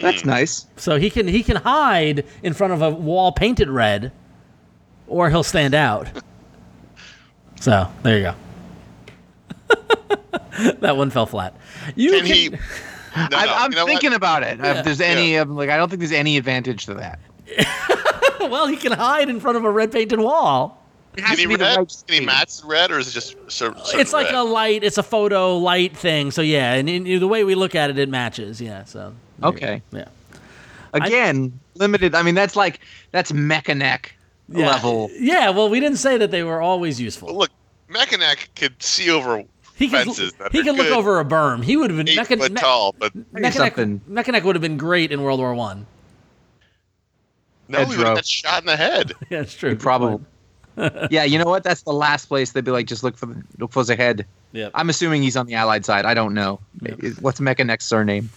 that's 0.02 0.26
nice. 0.26 0.66
So 0.78 0.98
he 0.98 1.10
can 1.10 1.28
he 1.28 1.44
can 1.44 1.58
hide 1.58 2.26
in 2.42 2.54
front 2.54 2.74
of 2.74 2.82
a 2.82 2.90
wall 2.90 3.32
painted 3.32 3.70
red, 3.70 4.12
or 5.14 5.30
he'll 5.30 5.44
stand 5.44 5.76
out. 5.76 6.08
So 7.62 7.88
there 8.02 8.18
you 8.18 8.24
go. 8.24 8.36
that 10.80 10.98
one 10.98 11.10
fell 11.12 11.26
flat. 11.26 11.56
You 11.96 12.12
Can 12.12 12.26
he? 12.26 12.52
No, 13.16 13.22
I'm, 13.22 13.30
no, 13.30 13.38
I'm 13.54 13.72
you 13.72 13.76
know 13.76 13.84
what? 13.84 13.90
thinking 13.92 14.14
about 14.14 14.42
it. 14.42 14.60
If 14.60 14.84
there's 14.84 15.00
any, 15.00 15.38
um, 15.38 15.56
like, 15.56 15.70
I 15.70 15.78
don't 15.78 15.88
think 15.88 16.00
there's 16.00 16.12
any 16.12 16.36
advantage 16.36 16.88
to 16.88 16.96
that. 16.96 17.20
well, 18.40 18.66
he 18.66 18.76
can 18.76 18.92
hide 18.92 19.30
in 19.30 19.40
front 19.40 19.56
of 19.56 19.64
a 19.64 19.70
red 19.70 19.92
painted 19.92 20.20
wall. 20.20 20.84
It 21.16 21.24
Can 21.24 21.38
he 21.38 21.44
to 21.44 21.50
be 21.50 21.56
the 21.58 21.64
red? 21.64 21.78
right 21.78 22.04
Can 22.08 22.22
he 22.22 22.26
match 22.26 22.62
red, 22.66 22.90
or 22.90 22.98
is 22.98 23.10
it 23.10 23.12
just 23.12 23.36
cer- 23.52 23.78
certain 23.78 24.00
it's 24.00 24.14
like 24.14 24.26
red? 24.26 24.34
a 24.34 24.42
light. 24.42 24.84
It's 24.84 24.98
a 24.98 25.04
photo 25.04 25.58
light 25.58 25.96
thing. 25.96 26.32
So 26.32 26.42
yeah, 26.42 26.74
and, 26.74 26.90
in 26.90 27.20
the 27.20 27.28
way 27.28 27.44
we 27.44 27.54
look 27.54 27.76
at 27.76 27.92
it, 27.92 28.00
it 28.00 28.10
matches. 28.10 28.60
Yeah. 28.60 28.84
So 28.86 29.14
Okay. 29.44 29.84
Yeah. 29.92 30.08
Again, 30.94 31.60
limited. 31.76 32.16
I 32.16 32.24
mean, 32.24 32.34
that's 32.34 32.56
like 32.56 32.80
that's 33.12 33.32
Mekaneck 33.32 34.08
Yeah. 34.50 34.68
level. 34.72 35.10
Yeah. 35.14 35.50
Well, 35.52 35.70
we 35.70 35.80
didn't 35.80 35.98
say 35.98 36.18
that 36.18 36.32
they 36.32 36.44
were 36.44 36.62
always 36.62 37.00
useful. 37.00 37.36
Look, 37.36 37.52
Mekaneck 37.90 38.48
could 38.56 38.82
see 38.84 39.10
over 39.10 39.44
He 39.76 39.88
could 39.90 40.06
fences. 40.06 40.34
that 40.34 40.52
he 40.52 40.64
could 40.64 40.76
look 40.76 40.88
over 40.92 41.20
a 41.20 41.26
berm. 41.26 41.64
He 41.64 41.78
would 41.78 41.90
have 41.90 41.98
been 41.98 42.10
eight 42.10 42.18
Mechan- 42.18 42.40
foot 42.40 42.56
tall, 42.58 42.94
but 42.98 43.14
Mekaneck, 43.34 43.54
something. 43.54 44.02
Would 44.46 44.56
have 44.56 44.62
been 44.62 44.78
great 44.78 45.12
in 45.12 45.22
World 45.24 45.40
War 45.40 45.54
One. 45.56 45.86
no, 47.68 47.80
he 47.86 47.98
would 47.98 48.06
have 48.06 48.16
got 48.18 48.26
shot 48.26 48.62
in 48.62 48.68
the 48.68 48.76
head. 48.78 49.14
Yeah, 49.30 49.42
it's 49.42 49.54
true. 49.56 49.76
Probably. 49.76 50.24
yeah, 51.10 51.24
you 51.24 51.38
know 51.40 51.46
what? 51.46 51.64
That's 51.68 51.84
the 51.84 51.94
last 51.94 52.26
place 52.26 52.52
they'd 52.52 52.64
be 52.66 52.72
like, 52.72 52.88
just 52.88 53.04
look 53.04 53.16
for 53.18 53.28
the 53.28 53.44
look 53.58 53.72
for 53.72 53.84
the 53.84 53.96
head. 53.96 54.26
Yeah. 54.52 54.70
I'm 54.76 54.90
assuming 54.90 55.24
he's 55.24 55.38
on 55.38 55.46
the 55.48 55.56
Allied 55.56 55.86
side. 55.86 56.06
I 56.06 56.14
don't 56.14 56.34
know. 56.34 56.60
What's 57.22 57.40
Mekaneck's 57.40 57.86
surname? 57.86 58.30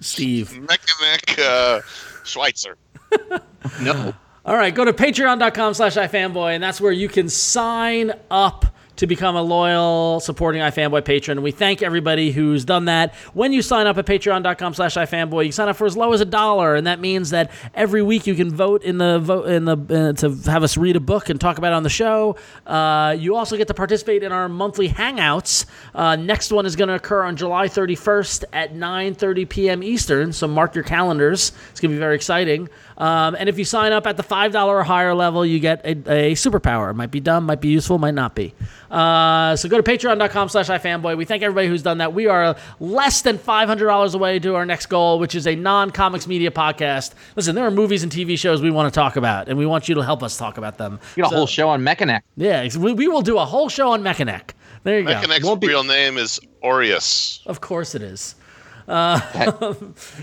Steve. 0.00 0.50
Mekaneck 0.62 1.38
uh, 1.38 1.80
Schweitzer. 2.24 2.76
No. 3.82 4.14
All 4.46 4.56
right, 4.56 4.72
go 4.72 4.84
to 4.84 4.92
patreon.com 4.92 5.74
slash 5.74 5.96
ifanboy, 5.96 6.54
and 6.54 6.62
that's 6.62 6.80
where 6.80 6.92
you 6.92 7.08
can 7.08 7.28
sign 7.28 8.12
up 8.30 8.64
to 8.94 9.06
become 9.06 9.36
a 9.36 9.42
loyal 9.42 10.20
supporting 10.20 10.62
iFanboy 10.62 11.04
patron. 11.04 11.42
We 11.42 11.50
thank 11.50 11.82
everybody 11.82 12.30
who's 12.32 12.64
done 12.64 12.86
that. 12.86 13.14
When 13.34 13.52
you 13.52 13.60
sign 13.60 13.86
up 13.86 13.98
at 13.98 14.06
patreon.com 14.06 14.74
slash 14.74 14.94
iFanboy, 14.94 15.46
you 15.46 15.52
sign 15.52 15.68
up 15.68 15.76
for 15.76 15.84
as 15.86 15.96
low 15.96 16.12
as 16.12 16.20
a 16.20 16.24
dollar, 16.24 16.74
and 16.76 16.86
that 16.86 17.00
means 17.00 17.30
that 17.30 17.50
every 17.74 18.02
week 18.02 18.26
you 18.26 18.34
can 18.34 18.54
vote 18.54 18.82
in 18.84 18.98
the 18.98 19.18
vote 19.18 19.48
in 19.48 19.64
the 19.64 19.76
uh, 19.76 20.12
to 20.14 20.50
have 20.50 20.62
us 20.62 20.76
read 20.76 20.96
a 20.96 21.00
book 21.00 21.28
and 21.28 21.40
talk 21.40 21.58
about 21.58 21.72
it 21.72 21.76
on 21.76 21.82
the 21.82 21.90
show. 21.90 22.36
Uh, 22.66 23.14
you 23.18 23.36
also 23.36 23.56
get 23.56 23.68
to 23.68 23.74
participate 23.74 24.22
in 24.22 24.32
our 24.32 24.48
monthly 24.48 24.88
hangouts. 24.88 25.66
Uh, 25.94 26.16
next 26.16 26.52
one 26.52 26.66
is 26.66 26.76
going 26.76 26.88
to 26.88 26.94
occur 26.94 27.22
on 27.22 27.36
July 27.36 27.68
31st 27.68 28.44
at 28.52 28.74
9:30 28.74 29.48
p.m. 29.48 29.82
Eastern, 29.82 30.32
so 30.32 30.48
mark 30.48 30.74
your 30.74 30.84
calendars. 30.84 31.52
It's 31.70 31.80
going 31.80 31.90
to 31.90 31.96
be 31.96 32.00
very 32.00 32.14
exciting. 32.14 32.68
Um, 32.98 33.36
and 33.38 33.48
if 33.48 33.58
you 33.58 33.64
sign 33.66 33.92
up 33.92 34.06
at 34.06 34.16
the 34.16 34.22
$5 34.22 34.54
or 34.66 34.82
higher 34.82 35.12
level, 35.14 35.44
you 35.44 35.58
get 35.60 35.84
a, 35.84 35.90
a 36.30 36.32
superpower. 36.34 36.90
It 36.90 36.94
might 36.94 37.10
be 37.10 37.20
dumb, 37.20 37.44
might 37.44 37.60
be 37.60 37.68
useful, 37.68 37.98
might 37.98 38.14
not 38.14 38.34
be. 38.34 38.54
Uh, 38.90 39.54
so 39.56 39.68
go 39.68 39.78
to 39.78 39.82
patreon.com 39.82 40.48
slash 40.48 40.68
ifanboy. 40.68 41.16
We 41.18 41.26
thank 41.26 41.42
everybody 41.42 41.68
who's 41.68 41.82
done 41.82 41.98
that. 41.98 42.14
We 42.14 42.26
are 42.26 42.56
less 42.80 43.20
than 43.20 43.36
$500 43.36 44.14
away 44.14 44.38
to 44.38 44.54
our 44.54 44.64
next 44.64 44.86
goal, 44.86 45.18
which 45.18 45.34
is 45.34 45.46
a 45.46 45.54
non-comics 45.54 46.26
media 46.26 46.50
podcast. 46.50 47.12
Listen, 47.34 47.54
there 47.54 47.66
are 47.66 47.70
movies 47.70 48.02
and 48.02 48.10
TV 48.10 48.38
shows 48.38 48.62
we 48.62 48.70
want 48.70 48.90
to 48.92 48.98
talk 48.98 49.16
about, 49.16 49.48
and 49.48 49.58
we 49.58 49.66
want 49.66 49.88
you 49.90 49.94
to 49.96 50.00
help 50.02 50.22
us 50.22 50.38
talk 50.38 50.56
about 50.56 50.78
them. 50.78 50.98
You 51.16 51.22
got 51.24 51.26
a 51.26 51.30
So- 51.30 51.36
whole 51.36 51.46
show 51.46 51.68
on 51.68 51.82
Mekaneck. 51.82 52.22
Yeah, 52.36 52.66
we, 52.78 52.94
we 52.94 53.08
will 53.08 53.22
do 53.22 53.36
a 53.38 53.44
whole 53.44 53.68
show 53.68 53.90
on 53.90 54.02
Mekaneck. 54.02 54.52
There 54.84 54.98
you 55.00 55.04
go. 55.04 55.12
Mekaneck's 55.12 55.44
Won't 55.44 55.60
be- 55.60 55.66
real 55.68 55.84
name 55.84 56.16
is 56.16 56.40
Aureus. 56.62 57.42
Of 57.44 57.60
course 57.60 57.94
it 57.94 58.00
is. 58.02 58.36
Is 58.88 58.94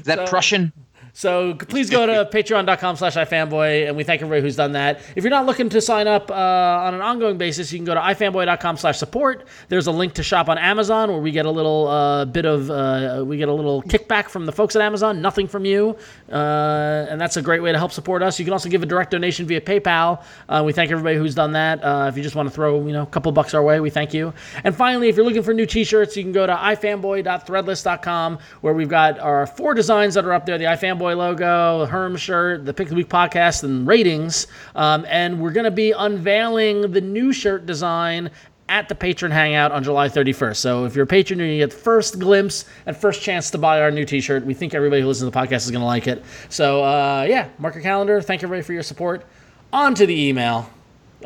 that 0.06 0.26
Prussian? 0.30 0.72
So 1.16 1.54
please 1.54 1.92
go 1.92 2.08
to 2.08 2.28
patreon.com 2.32 2.96
slash 2.96 3.16
ifanboy, 3.16 3.88
and 3.88 3.96
we 3.96 4.04
thank 4.04 4.24
everybody 4.24 4.42
who's 4.42 4.56
done 4.56 4.72
that. 4.72 5.00
If 5.16 5.24
you're 5.24 5.30
not 5.30 5.46
looking 5.46 5.70
to 5.70 5.80
sign 5.80 6.08
up 6.08 6.32
uh, 6.32 6.34
on 6.34 6.96
an 6.96 7.02
ongoing 7.02 7.38
basis, 7.38 7.72
you 7.72 7.78
can 7.78 7.86
go 7.86 7.94
to 7.94 8.00
ifanboy.com 8.00 8.78
slash 8.78 8.98
support. 8.98 9.48
There's 9.70 9.86
a 9.86 9.92
link 9.92 10.14
to 10.14 10.24
shop 10.24 10.50
on 10.50 10.58
Amazon 10.58 11.12
where 11.12 11.22
we 11.22 11.30
get 11.30 11.46
a 11.46 11.52
little 11.52 11.88
uh, 11.88 12.26
bit 12.26 12.46
of, 12.46 12.72
uh, 12.72 13.24
we 13.24 13.38
get 13.38 13.48
a 13.48 13.54
little 13.54 13.84
kickback 13.84 14.30
from 14.30 14.48
the 14.48 14.52
folks 14.52 14.76
at 14.76 14.82
Amazon, 14.82 15.22
nothing 15.22 15.48
from 15.48 15.66
you. 15.66 15.96
Uh, 16.32 17.06
and 17.08 17.22
that's 17.22 17.38
a 17.38 17.44
great 17.44 17.62
way 17.62 17.72
to 17.72 17.78
help 17.78 17.92
support 17.92 18.24
us. 18.24 18.40
You 18.40 18.46
can 18.46 18.54
also 18.54 18.68
give 18.68 18.82
a 18.82 18.88
direct 18.88 19.12
donation 19.12 19.46
via 19.46 19.62
PayPal. 19.62 20.24
Uh, 20.50 20.64
we 20.66 20.74
thank 20.74 20.90
everybody 20.90 21.16
who's 21.16 21.36
done 21.36 21.52
that. 21.52 21.84
Uh, 21.84 22.08
if 22.10 22.18
you 22.18 22.24
just 22.24 22.36
want 22.36 22.50
to 22.50 22.56
throw, 22.56 22.88
you 22.88 22.92
know, 22.92 23.04
a 23.04 23.08
couple 23.08 23.32
bucks 23.32 23.54
our 23.54 23.62
way, 23.62 23.80
we 23.80 23.92
thank 23.92 24.16
you. 24.16 24.34
And 24.64 24.76
finally, 24.76 25.10
if 25.10 25.16
you're 25.16 25.26
looking 25.26 25.44
for 25.44 25.54
new 25.54 25.68
t-shirts, 25.68 26.18
you 26.18 26.24
can 26.24 26.32
go 26.32 26.48
to 26.48 26.56
ifanboy.threadless.com 26.56 28.40
where 28.62 28.74
we've 28.74 28.90
got 28.90 29.20
our 29.20 29.46
four 29.46 29.76
designs 29.76 30.16
that 30.16 30.26
are 30.26 30.34
up 30.34 30.48
there, 30.48 30.58
the 30.58 30.66
ifanboy 30.66 31.03
logo, 31.12 31.80
the 31.80 31.88
Herm 31.88 32.16
shirt, 32.16 32.66
the 32.66 32.74
Pick 32.74 32.86
of 32.86 32.92
the 32.92 32.96
Week 32.96 33.10
podcast, 33.10 33.64
and 33.64 33.86
ratings. 33.86 34.48
Um, 34.76 35.06
and 35.10 35.42
we're 35.42 35.52
going 35.52 35.66
to 35.66 35.72
be 35.72 35.92
unveiling 35.92 36.94
the 36.94 37.02
new 37.02 37.34
shirt 37.34 37.66
design 37.66 38.32
at 38.70 38.88
the 38.88 38.96
patron 38.96 39.30
hangout 39.30 39.74
on 39.74 39.84
July 39.84 40.08
31st. 40.08 40.56
So 40.56 40.86
if 40.86 40.96
you're 40.96 41.04
a 41.04 41.08
patron, 41.08 41.40
you 41.42 41.58
get 41.58 41.74
first 41.74 42.18
glimpse 42.18 42.64
and 42.86 42.96
first 42.96 43.22
chance 43.22 43.52
to 43.52 43.58
buy 43.58 43.82
our 43.82 43.92
new 43.92 44.06
t-shirt. 44.06 44.46
We 44.46 44.54
think 44.54 44.74
everybody 44.74 45.02
who 45.02 45.08
listens 45.10 45.30
to 45.30 45.32
the 45.32 45.38
podcast 45.38 45.66
is 45.66 45.72
going 45.72 45.82
to 45.82 45.86
like 45.86 46.08
it. 46.08 46.24
So 46.48 46.82
uh, 46.82 47.26
yeah, 47.30 47.50
mark 47.60 47.74
your 47.76 47.84
calendar. 47.84 48.22
Thank 48.22 48.42
everybody 48.42 48.64
for 48.66 48.72
your 48.72 48.82
support. 48.84 49.26
On 49.74 49.94
to 49.96 50.06
the 50.06 50.28
email. 50.30 50.70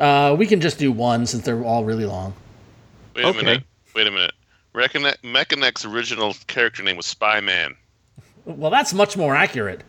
Uh, 0.00 0.34
we 0.36 0.46
can 0.46 0.60
just 0.60 0.78
do 0.80 0.90
one 0.90 1.26
since 1.26 1.44
they're 1.44 1.62
all 1.62 1.84
really 1.84 2.06
long. 2.06 2.34
Wait 3.14 3.24
a 3.24 3.28
Okay. 3.28 3.38
minute. 3.38 3.64
Wait 3.94 4.06
a 4.06 4.10
minute. 4.10 4.32
Recone- 4.74 5.14
Mekaneck's 5.24 5.84
original 5.84 6.34
character 6.48 6.82
name 6.82 6.96
was 6.96 7.06
Spy 7.06 7.40
Man. 7.40 7.74
Well, 8.48 8.70
that's 8.70 8.94
much 8.94 9.16
more 9.16 9.36
accurate. 9.36 9.82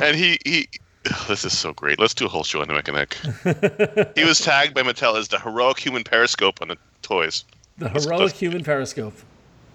And 0.00 0.14
he, 0.14 0.38
he 0.44 0.68
this 1.28 1.44
is 1.44 1.56
so 1.56 1.72
great. 1.72 1.98
Let's 1.98 2.14
do 2.14 2.26
a 2.26 2.28
whole 2.28 2.44
show 2.44 2.60
on 2.60 2.68
the 2.68 2.74
Mekaneck. 2.74 4.14
he 4.16 4.24
was 4.24 4.40
tagged 4.40 4.74
by 4.74 4.82
Mattel 4.82 5.16
as 5.16 5.28
the 5.28 5.38
heroic 5.38 5.78
human 5.78 6.04
periscope 6.04 6.60
on 6.60 6.68
the 6.68 6.76
toys. 7.02 7.44
The 7.78 7.88
heroic 7.88 8.34
human 8.34 8.62
periscope. 8.62 9.14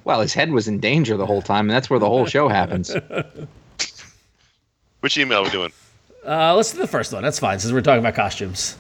Well, 0.04 0.22
his 0.22 0.34
head 0.34 0.52
was 0.52 0.68
in 0.68 0.80
danger 0.80 1.18
the 1.18 1.26
whole 1.26 1.42
time, 1.42 1.70
and 1.70 1.72
that's 1.72 1.90
where 1.90 2.00
the 2.00 2.08
whole 2.08 2.26
show 2.26 2.48
happens. 2.48 2.96
Which 5.02 5.18
email 5.18 5.40
are 5.40 5.44
we 5.44 5.50
doing? 5.50 5.72
Uh, 6.26 6.56
let's 6.56 6.72
do 6.72 6.80
the 6.80 6.88
first 6.88 7.14
one. 7.14 7.24
That's 7.24 7.40
fine, 7.40 7.60
since 7.60 7.72
we're 7.74 7.82
talking 7.82 8.00
about 8.00 8.16
costumes. 8.16 8.78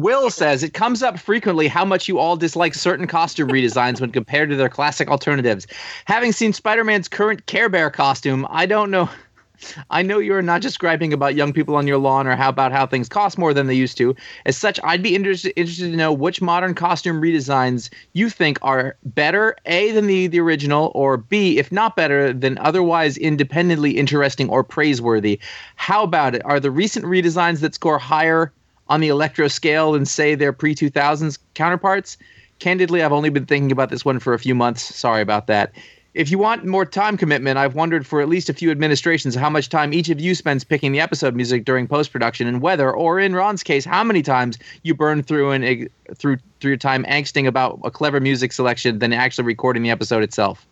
Will 0.00 0.30
says 0.30 0.62
it 0.62 0.72
comes 0.72 1.02
up 1.02 1.18
frequently 1.18 1.68
how 1.68 1.84
much 1.84 2.08
you 2.08 2.18
all 2.18 2.36
dislike 2.36 2.74
certain 2.74 3.06
costume 3.06 3.48
redesigns 3.48 4.00
when 4.00 4.10
compared 4.10 4.48
to 4.48 4.56
their 4.56 4.70
classic 4.70 5.10
alternatives. 5.10 5.66
Having 6.06 6.32
seen 6.32 6.52
Spider-Man's 6.54 7.08
current 7.08 7.44
Care 7.44 7.68
Bear 7.68 7.90
costume, 7.90 8.46
I 8.48 8.64
don't 8.64 8.90
know. 8.90 9.10
I 9.90 10.00
know 10.00 10.18
you 10.18 10.34
are 10.34 10.40
not 10.40 10.62
just 10.62 10.78
griping 10.78 11.12
about 11.12 11.34
young 11.34 11.52
people 11.52 11.76
on 11.76 11.86
your 11.86 11.98
lawn 11.98 12.26
or 12.26 12.34
how 12.34 12.48
about 12.48 12.72
how 12.72 12.86
things 12.86 13.10
cost 13.10 13.36
more 13.36 13.52
than 13.52 13.66
they 13.66 13.74
used 13.74 13.98
to. 13.98 14.16
As 14.46 14.56
such, 14.56 14.80
I'd 14.82 15.02
be 15.02 15.14
interested 15.14 15.52
interested 15.54 15.90
to 15.90 15.96
know 15.98 16.14
which 16.14 16.40
modern 16.40 16.74
costume 16.74 17.20
redesigns 17.20 17.90
you 18.14 18.30
think 18.30 18.58
are 18.62 18.96
better, 19.04 19.54
A 19.66 19.92
than 19.92 20.06
the, 20.06 20.28
the 20.28 20.40
original, 20.40 20.92
or 20.94 21.18
B, 21.18 21.58
if 21.58 21.70
not 21.70 21.94
better, 21.94 22.32
than 22.32 22.56
otherwise 22.56 23.18
independently 23.18 23.98
interesting 23.98 24.48
or 24.48 24.64
praiseworthy. 24.64 25.38
How 25.76 26.02
about 26.04 26.34
it? 26.34 26.42
Are 26.46 26.58
the 26.58 26.70
recent 26.70 27.04
redesigns 27.04 27.60
that 27.60 27.74
score 27.74 27.98
higher 27.98 28.50
on 28.90 29.00
the 29.00 29.08
electro 29.08 29.48
scale 29.48 29.92
than 29.92 30.04
say 30.04 30.34
their 30.34 30.52
pre 30.52 30.74
2000s 30.74 31.38
counterparts? 31.54 32.18
Candidly, 32.58 33.02
I've 33.02 33.12
only 33.12 33.30
been 33.30 33.46
thinking 33.46 33.72
about 33.72 33.88
this 33.88 34.04
one 34.04 34.18
for 34.18 34.34
a 34.34 34.38
few 34.38 34.54
months. 34.54 34.82
Sorry 34.94 35.22
about 35.22 35.46
that. 35.46 35.72
If 36.12 36.28
you 36.28 36.38
want 36.38 36.64
more 36.66 36.84
time 36.84 37.16
commitment, 37.16 37.56
I've 37.56 37.76
wondered 37.76 38.04
for 38.04 38.20
at 38.20 38.28
least 38.28 38.48
a 38.50 38.52
few 38.52 38.72
administrations 38.72 39.36
how 39.36 39.48
much 39.48 39.68
time 39.68 39.94
each 39.94 40.08
of 40.10 40.20
you 40.20 40.34
spends 40.34 40.64
picking 40.64 40.90
the 40.90 40.98
episode 41.00 41.36
music 41.36 41.64
during 41.64 41.86
post 41.86 42.10
production, 42.12 42.48
and 42.48 42.60
whether, 42.60 42.90
or 42.92 43.20
in 43.20 43.32
Ron's 43.32 43.62
case, 43.62 43.84
how 43.84 44.02
many 44.02 44.20
times 44.20 44.58
you 44.82 44.92
burn 44.92 45.22
through 45.22 45.52
and 45.52 45.64
eh, 45.64 45.84
through 46.16 46.38
through 46.60 46.72
your 46.72 46.76
time 46.76 47.04
angsting 47.04 47.46
about 47.46 47.78
a 47.84 47.90
clever 47.92 48.18
music 48.20 48.52
selection 48.52 48.98
than 48.98 49.12
actually 49.12 49.44
recording 49.44 49.82
the 49.84 49.90
episode 49.90 50.22
itself. 50.24 50.66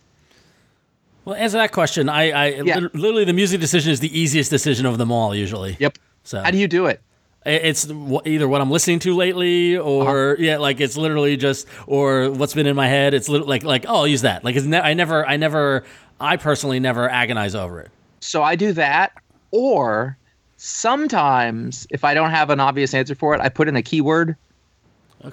Well, 1.25 1.37
answer 1.37 1.59
that 1.59 1.73
question. 1.73 2.09
I, 2.09 2.31
I 2.33 2.47
Yeah. 2.63 2.81
literally 2.93 3.25
the 3.25 3.33
music 3.33 3.61
decision 3.61 3.93
is 3.93 4.01
the 4.01 4.19
easiest 4.19 4.51
decision 4.51 4.87
of 4.87 4.99
them 4.99 5.13
all. 5.13 5.35
Usually. 5.37 5.77
Yep. 5.79 5.99
So 6.25 6.43
How 6.43 6.51
do 6.51 6.59
you 6.59 6.67
do 6.69 6.87
it? 6.87 7.01
It's 7.49 7.89
either 8.27 8.47
what 8.49 8.61
I'm 8.61 8.71
listening 8.71 8.99
to 9.01 9.15
lately, 9.17 9.77
or 9.77 10.33
Uh-huh. 10.33 10.37
yeah, 10.39 10.59
like 10.59 10.81
it's 10.81 10.97
literally 10.97 11.37
just, 11.37 11.67
or 11.87 12.31
what's 12.31 12.55
been 12.55 12.67
in 12.67 12.77
my 12.77 12.89
head. 12.89 13.15
It's 13.15 13.29
lit- 13.29 13.47
like 13.49 13.65
like 13.65 13.85
oh, 13.89 13.95
I'll 13.97 14.07
use 14.07 14.23
that. 14.23 14.45
Like 14.45 14.57
it's 14.57 14.67
ne- 14.67 14.81
I 14.81 14.95
never, 14.95 15.27
I 15.27 15.37
never, 15.37 15.85
I 16.21 16.37
personally 16.37 16.81
never 16.81 17.09
agonize 17.09 17.55
over 17.55 17.81
it. 17.81 17.91
So 18.21 18.43
I 18.43 18.57
do 18.57 18.73
that, 18.73 19.13
or 19.51 20.17
sometimes 20.57 21.87
if 21.91 22.05
I 22.05 22.15
don't 22.15 22.31
have 22.31 22.51
an 22.51 22.61
obvious 22.61 22.95
answer 22.95 23.15
for 23.15 23.35
it, 23.35 23.41
I 23.41 23.49
put 23.49 23.69
in 23.69 23.77
a 23.77 23.83
keyword. 23.83 24.37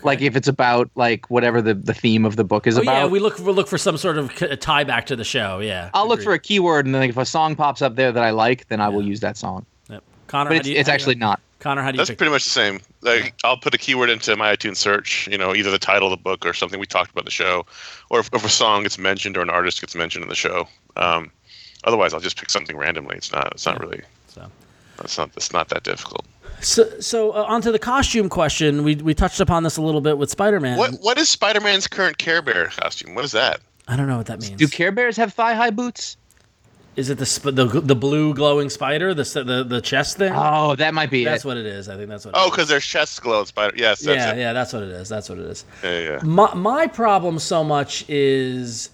Like 0.01 0.21
if 0.21 0.35
it's 0.35 0.47
about 0.47 0.89
like 0.95 1.29
whatever 1.29 1.61
the, 1.61 1.75
the 1.75 1.93
theme 1.93 2.25
of 2.25 2.37
the 2.37 2.43
book 2.43 2.65
is 2.65 2.75
Oh 2.77 2.81
about. 2.81 2.93
yeah, 2.93 3.05
we 3.05 3.19
look 3.19 3.37
we 3.37 3.51
look 3.51 3.67
for 3.67 3.77
some 3.77 3.97
sort 3.97 4.17
of 4.17 4.35
c- 4.35 4.55
tie 4.55 4.83
back 4.83 5.05
to 5.07 5.15
the 5.15 5.23
show. 5.23 5.59
Yeah, 5.59 5.91
I'll 5.93 6.07
look 6.07 6.23
for 6.23 6.33
a 6.33 6.39
keyword, 6.39 6.87
and 6.87 6.95
then 6.95 7.03
if 7.03 7.17
a 7.17 7.25
song 7.25 7.55
pops 7.55 7.83
up 7.83 7.95
there 7.95 8.11
that 8.11 8.23
I 8.23 8.31
like, 8.31 8.67
then 8.67 8.81
I 8.81 8.89
will 8.89 9.03
use 9.03 9.19
that 9.19 9.37
song. 9.37 9.63
Yep. 9.89 10.03
Conor. 10.25 10.49
But 10.49 10.57
it's, 10.57 10.67
you- 10.67 10.75
it's 10.75 10.89
actually 10.89 11.15
not. 11.15 11.39
Conor. 11.59 11.81
How 11.81 11.91
do 11.91 11.95
you 11.95 11.97
That's 11.99 12.09
pick? 12.09 12.17
pretty 12.17 12.31
much 12.31 12.43
the 12.43 12.49
same. 12.49 12.79
Like, 13.01 13.33
I'll 13.43 13.57
put 13.57 13.73
a 13.73 13.77
keyword 13.77 14.09
into 14.09 14.35
my 14.35 14.55
iTunes 14.55 14.77
search, 14.77 15.27
you 15.27 15.37
know, 15.37 15.55
either 15.55 15.71
the 15.71 15.79
title 15.79 16.11
of 16.11 16.11
the 16.11 16.21
book 16.21 16.45
or 16.45 16.53
something 16.53 16.79
we 16.79 16.85
talked 16.85 17.11
about 17.11 17.21
in 17.21 17.25
the 17.25 17.31
show, 17.31 17.65
or 18.09 18.19
if, 18.19 18.29
if 18.33 18.43
a 18.45 18.49
song 18.49 18.83
gets 18.83 18.97
mentioned 18.97 19.37
or 19.37 19.41
an 19.41 19.49
artist 19.49 19.81
gets 19.81 19.95
mentioned 19.95 20.23
in 20.23 20.29
the 20.29 20.35
show. 20.35 20.67
Um, 20.95 21.31
otherwise, 21.83 22.13
I'll 22.13 22.19
just 22.19 22.37
pick 22.37 22.49
something 22.49 22.77
randomly. 22.77 23.15
It's 23.15 23.31
not. 23.31 23.51
It's 23.53 23.65
not 23.65 23.79
really. 23.79 24.01
So. 24.27 24.49
It's 25.03 25.17
not. 25.17 25.29
It's 25.35 25.53
not 25.53 25.69
that 25.69 25.83
difficult. 25.83 26.25
So, 26.61 26.99
so 26.99 27.31
uh, 27.31 27.43
onto 27.47 27.71
the 27.71 27.79
costume 27.79 28.29
question. 28.29 28.83
We 28.83 28.95
we 28.95 29.13
touched 29.13 29.39
upon 29.39 29.63
this 29.63 29.77
a 29.77 29.81
little 29.81 30.01
bit 30.01 30.17
with 30.17 30.29
Spider 30.29 30.59
Man. 30.59 30.77
What 30.77 30.93
What 31.01 31.17
is 31.17 31.29
Spider 31.29 31.61
Man's 31.61 31.87
current 31.87 32.17
Care 32.17 32.41
Bear 32.41 32.67
costume? 32.67 33.15
What 33.15 33.25
is 33.25 33.31
that? 33.33 33.61
I 33.87 33.95
don't 33.95 34.07
know 34.07 34.17
what 34.17 34.27
that 34.27 34.41
means. 34.41 34.57
Do 34.57 34.67
Care 34.67 34.91
Bears 34.91 35.17
have 35.17 35.33
thigh 35.33 35.53
high 35.53 35.69
boots? 35.69 36.17
Is 36.95 37.09
it 37.09 37.17
the 37.17 37.25
sp- 37.27 37.51
the 37.51 37.65
the 37.65 37.95
blue 37.95 38.33
glowing 38.33 38.69
spider? 38.69 39.13
The 39.13 39.23
the 39.45 39.63
the 39.63 39.81
chest 39.81 40.17
thing? 40.17 40.31
Oh, 40.33 40.75
that 40.77 40.93
might 40.93 41.09
be 41.09 41.25
that's 41.25 41.43
it. 41.43 41.47
what 41.47 41.57
it 41.57 41.65
is. 41.65 41.89
I 41.89 41.97
think 41.97 42.07
that's 42.07 42.25
what. 42.25 42.35
Oh, 42.37 42.43
it 42.43 42.45
is. 42.45 42.51
because 42.51 42.67
their 42.69 42.79
chest 42.79 43.21
glowing 43.21 43.45
Spider. 43.45 43.75
Yes, 43.75 43.99
that's 43.99 44.17
yeah, 44.17 44.31
it. 44.31 44.37
yeah, 44.37 44.53
that's 44.53 44.71
what 44.71 44.83
it 44.83 44.89
is. 44.89 45.09
That's 45.09 45.27
what 45.27 45.37
it 45.37 45.45
is. 45.45 45.65
Yeah, 45.83 45.99
yeah. 45.99 46.19
My 46.23 46.53
my 46.53 46.87
problem 46.87 47.37
so 47.37 47.65
much 47.65 48.09
is 48.09 48.91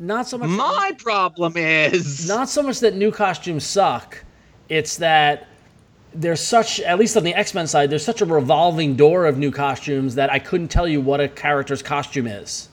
not 0.00 0.26
so 0.26 0.38
much 0.38 0.48
My 0.56 0.92
problem 0.98 1.56
is 1.56 2.26
not 2.26 2.48
so 2.48 2.62
much 2.62 2.80
that 2.80 2.96
new 2.96 3.12
costumes 3.12 3.64
suck. 3.64 4.24
It's 4.68 4.96
that 4.96 5.46
there's 6.14 6.40
such 6.40 6.80
at 6.80 6.98
least 6.98 7.16
on 7.16 7.22
the 7.22 7.34
X-Men 7.34 7.68
side, 7.68 7.90
there's 7.90 8.04
such 8.04 8.22
a 8.22 8.26
revolving 8.26 8.96
door 8.96 9.26
of 9.26 9.38
new 9.38 9.52
costumes 9.52 10.16
that 10.16 10.30
I 10.30 10.40
couldn't 10.40 10.68
tell 10.68 10.88
you 10.88 11.00
what 11.00 11.20
a 11.20 11.28
character's 11.28 11.82
costume 11.82 12.26
is. 12.26 12.70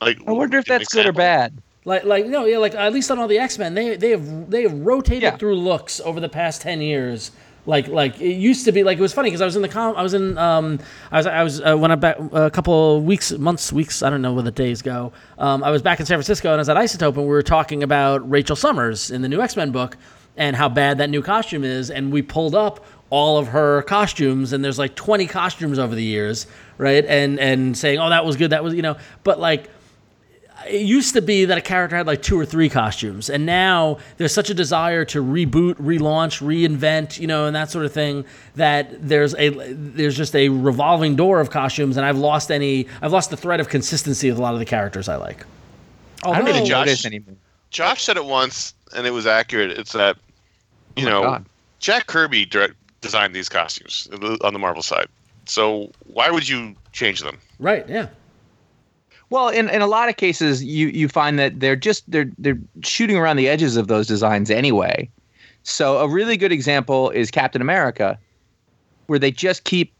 Like, 0.00 0.18
I 0.26 0.32
wonder 0.32 0.58
if 0.58 0.64
give 0.64 0.74
an 0.74 0.78
that's 0.80 0.92
good 0.92 1.06
or 1.06 1.12
bad. 1.12 1.62
Like, 1.84 2.04
like 2.04 2.26
no, 2.26 2.44
yeah, 2.44 2.58
like 2.58 2.74
at 2.74 2.92
least 2.92 3.10
on 3.10 3.18
all 3.18 3.26
the 3.28 3.38
X 3.38 3.58
Men, 3.58 3.74
they 3.74 3.96
they 3.96 4.10
have 4.10 4.50
they 4.50 4.62
have 4.62 4.72
rotated 4.78 5.22
Yeah. 5.24 5.36
through 5.36 5.56
looks 5.56 6.00
over 6.00 6.20
the 6.20 6.28
past 6.28 6.62
ten 6.62 6.80
years. 6.80 7.32
Like, 7.64 7.86
like 7.86 8.20
it 8.20 8.34
used 8.34 8.64
to 8.64 8.72
be. 8.72 8.82
Like 8.82 8.98
it 8.98 9.00
was 9.00 9.12
funny 9.12 9.28
because 9.30 9.40
I 9.40 9.44
was 9.44 9.54
in 9.54 9.62
the 9.62 9.68
com. 9.68 9.96
I 9.96 10.02
was 10.02 10.14
in. 10.14 10.36
Um, 10.36 10.80
I 11.12 11.16
was. 11.18 11.26
I 11.26 11.42
was 11.44 11.60
uh, 11.60 11.76
when 11.76 11.90
I 11.92 11.94
back 11.94 12.16
a 12.32 12.50
couple 12.50 12.96
of 12.98 13.04
weeks, 13.04 13.30
months, 13.32 13.72
weeks. 13.72 14.02
I 14.02 14.10
don't 14.10 14.20
know 14.22 14.32
where 14.32 14.42
the 14.42 14.50
days 14.50 14.82
go. 14.82 15.12
Um, 15.38 15.62
I 15.62 15.70
was 15.70 15.80
back 15.82 16.00
in 16.00 16.06
San 16.06 16.16
Francisco 16.16 16.48
and 16.48 16.56
I 16.56 16.58
was 16.58 16.68
at 16.68 16.76
Isotope 16.76 17.14
and 17.14 17.22
we 17.22 17.28
were 17.28 17.42
talking 17.42 17.82
about 17.84 18.28
Rachel 18.28 18.56
Summers 18.56 19.10
in 19.12 19.22
the 19.22 19.28
new 19.28 19.40
X 19.40 19.56
Men 19.56 19.70
book 19.70 19.96
and 20.36 20.56
how 20.56 20.68
bad 20.68 20.98
that 20.98 21.08
new 21.10 21.22
costume 21.22 21.62
is. 21.62 21.90
And 21.90 22.12
we 22.12 22.20
pulled 22.22 22.54
up 22.56 22.84
all 23.10 23.38
of 23.38 23.48
her 23.48 23.82
costumes 23.82 24.52
and 24.52 24.64
there's 24.64 24.78
like 24.78 24.96
20 24.96 25.26
costumes 25.26 25.78
over 25.78 25.94
the 25.94 26.02
years, 26.02 26.46
right? 26.78 27.04
And 27.04 27.38
and 27.38 27.76
saying, 27.76 27.98
oh, 28.00 28.08
that 28.10 28.24
was 28.24 28.36
good. 28.36 28.50
That 28.50 28.64
was 28.64 28.74
you 28.74 28.82
know, 28.82 28.96
but 29.22 29.38
like 29.38 29.68
it 30.68 30.82
used 30.82 31.14
to 31.14 31.22
be 31.22 31.44
that 31.44 31.58
a 31.58 31.60
character 31.60 31.96
had 31.96 32.06
like 32.06 32.22
two 32.22 32.38
or 32.38 32.44
three 32.44 32.68
costumes 32.68 33.28
and 33.30 33.44
now 33.46 33.98
there's 34.16 34.32
such 34.34 34.50
a 34.50 34.54
desire 34.54 35.04
to 35.04 35.22
reboot 35.22 35.74
relaunch 35.74 36.40
reinvent 36.42 37.18
you 37.18 37.26
know 37.26 37.46
and 37.46 37.54
that 37.56 37.70
sort 37.70 37.84
of 37.84 37.92
thing 37.92 38.24
that 38.56 38.88
there's 39.06 39.34
a 39.36 39.50
there's 39.72 40.16
just 40.16 40.34
a 40.34 40.48
revolving 40.48 41.16
door 41.16 41.40
of 41.40 41.50
costumes 41.50 41.96
and 41.96 42.06
i've 42.06 42.18
lost 42.18 42.50
any 42.50 42.86
i've 43.02 43.12
lost 43.12 43.30
the 43.30 43.36
thread 43.36 43.60
of 43.60 43.68
consistency 43.68 44.28
with 44.30 44.38
a 44.38 44.42
lot 44.42 44.52
of 44.54 44.58
the 44.60 44.66
characters 44.66 45.08
i 45.08 45.16
like 45.16 45.44
I 46.24 46.38
don't 46.38 46.48
even 46.48 46.62
Although- 46.62 46.78
notice 46.80 46.98
Josh- 47.02 47.06
anymore. 47.06 47.34
Josh 47.70 48.04
said 48.04 48.16
it 48.16 48.24
once, 48.24 48.74
and 48.94 49.06
it 49.06 49.10
was 49.12 49.26
accurate. 49.26 49.72
It's 49.72 49.92
that 49.92 50.16
you 50.94 51.06
Oh 51.08 51.10
know 51.10 51.22
God. 51.22 51.46
Jack 51.80 52.06
Kirby 52.06 52.44
direct, 52.44 52.74
designed 53.00 53.34
these 53.34 53.48
costumes 53.48 54.08
uh, 54.12 54.36
on 54.44 54.52
the 54.52 54.58
Marvel 54.58 54.82
side. 54.82 55.08
So 55.46 55.90
why 56.04 56.30
would 56.30 56.46
you 56.48 56.76
change 56.92 57.20
them? 57.22 57.38
Right. 57.58 57.88
Yeah. 57.88 58.06
Well, 59.32 59.48
in, 59.48 59.70
in 59.70 59.80
a 59.80 59.86
lot 59.86 60.10
of 60.10 60.18
cases, 60.18 60.62
you, 60.62 60.88
you 60.88 61.08
find 61.08 61.38
that 61.38 61.58
they're 61.58 61.74
just 61.74 62.08
they're 62.10 62.30
they're 62.36 62.58
shooting 62.82 63.16
around 63.16 63.36
the 63.38 63.48
edges 63.48 63.78
of 63.78 63.88
those 63.88 64.06
designs 64.06 64.50
anyway. 64.50 65.08
So 65.62 65.96
a 66.00 66.06
really 66.06 66.36
good 66.36 66.52
example 66.52 67.08
is 67.08 67.30
Captain 67.30 67.62
America, 67.62 68.18
where 69.06 69.18
they 69.18 69.30
just 69.30 69.64
keep 69.64 69.94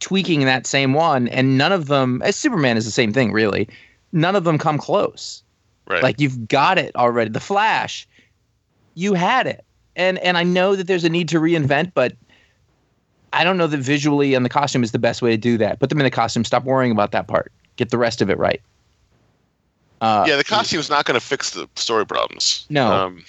tweaking 0.00 0.46
that 0.46 0.66
same 0.66 0.94
one, 0.94 1.28
and 1.28 1.58
none 1.58 1.70
of 1.70 1.88
them. 1.88 2.22
As 2.24 2.34
Superman 2.34 2.78
is 2.78 2.86
the 2.86 2.90
same 2.90 3.12
thing, 3.12 3.30
really. 3.30 3.68
None 4.12 4.34
of 4.34 4.44
them 4.44 4.56
come 4.56 4.78
close. 4.78 5.42
Right. 5.86 6.02
Like 6.02 6.18
you've 6.18 6.48
got 6.48 6.78
it 6.78 6.96
already. 6.96 7.28
The 7.28 7.40
Flash, 7.40 8.08
you 8.94 9.12
had 9.12 9.46
it, 9.46 9.66
and 9.96 10.18
and 10.20 10.38
I 10.38 10.44
know 10.44 10.76
that 10.76 10.86
there's 10.86 11.04
a 11.04 11.10
need 11.10 11.28
to 11.28 11.40
reinvent, 11.40 11.92
but 11.92 12.14
I 13.34 13.44
don't 13.44 13.58
know 13.58 13.66
that 13.66 13.80
visually 13.80 14.32
and 14.32 14.46
the 14.46 14.50
costume 14.50 14.82
is 14.82 14.92
the 14.92 14.98
best 14.98 15.20
way 15.20 15.30
to 15.32 15.36
do 15.36 15.58
that. 15.58 15.78
Put 15.78 15.90
them 15.90 15.98
in 15.98 16.04
the 16.04 16.10
costume. 16.10 16.44
Stop 16.44 16.64
worrying 16.64 16.90
about 16.90 17.12
that 17.12 17.28
part. 17.28 17.52
Get 17.76 17.90
the 17.90 17.98
rest 17.98 18.20
of 18.22 18.30
it 18.30 18.38
right. 18.38 18.60
Uh, 20.00 20.24
yeah, 20.26 20.36
the 20.36 20.44
costume's 20.44 20.90
not 20.90 21.04
going 21.04 21.18
to 21.18 21.24
fix 21.24 21.50
the 21.50 21.68
story 21.76 22.04
problems. 22.04 22.66
No. 22.68 22.92
Um, 22.92 23.24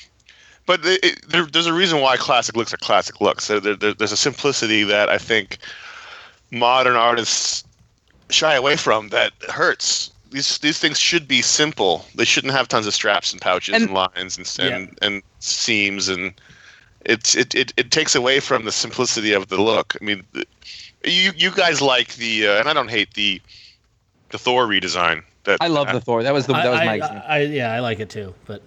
but 0.66 0.84
it, 0.86 1.04
it, 1.04 1.30
there, 1.30 1.46
there's 1.46 1.68
a 1.68 1.74
reason 1.74 2.02
why 2.02 2.18
classic 2.18 2.56
looks 2.56 2.74
are 2.74 2.78
classic 2.78 3.22
looks. 3.22 3.48
There, 3.48 3.60
there, 3.60 3.94
there's 3.94 4.12
a 4.12 4.18
simplicity 4.18 4.84
that 4.84 5.10
I 5.10 5.18
think 5.18 5.60
modern 6.52 6.96
artists 6.96 7.64
shy 8.30 8.56
away 8.56 8.76
from 8.76 9.10
that 9.10 9.34
hurts. 9.50 10.12
These 10.32 10.58
these 10.60 10.80
things 10.80 11.00
should 11.00 11.28
be 11.28 11.44
simple. 11.44 12.06
They 12.16 12.26
shouldn't 12.26 12.54
have 12.54 12.68
tons 12.68 12.88
of 12.88 12.94
straps 12.94 13.32
and 13.34 13.42
pouches 13.42 13.76
and, 13.76 13.84
And- 13.84 13.94
lines 13.94 14.38
and 14.38 14.72
and, 14.74 14.98
and 15.02 15.22
seams 15.40 16.10
and 16.10 16.34
it's 17.06 17.36
it, 17.36 17.54
it, 17.54 17.74
it 17.78 17.92
takes 17.92 18.16
away 18.16 18.40
from 18.40 18.66
the 18.66 18.72
simplicity 18.72 19.34
of 19.34 19.50
the 19.50 19.62
look. 19.62 19.96
I 20.02 20.04
mean, 20.04 20.24
you 21.04 21.34
you 21.36 21.52
guys 21.52 21.82
like 21.82 22.16
the 22.16 22.48
uh, 22.48 22.60
and 22.60 22.70
I 22.70 22.74
don't 22.74 22.90
hate 22.90 23.14
the 23.14 23.42
the 24.34 24.40
Thor 24.40 24.68
redesign. 24.68 25.24
That 25.44 25.60
I 25.62 25.68
love 25.68 25.92
the 25.92 26.02
Thor. 26.02 26.24
That 26.24 26.34
was 26.34 26.48
the 26.48 26.54
that 26.54 26.70
was 26.70 26.80
I, 26.80 26.86
my 26.86 27.00
I. 27.00 27.24
I, 27.28 27.40
yeah, 27.42 27.72
I 27.72 27.80
like 27.80 28.00
it 28.00 28.10
too. 28.10 28.34
But 28.46 28.62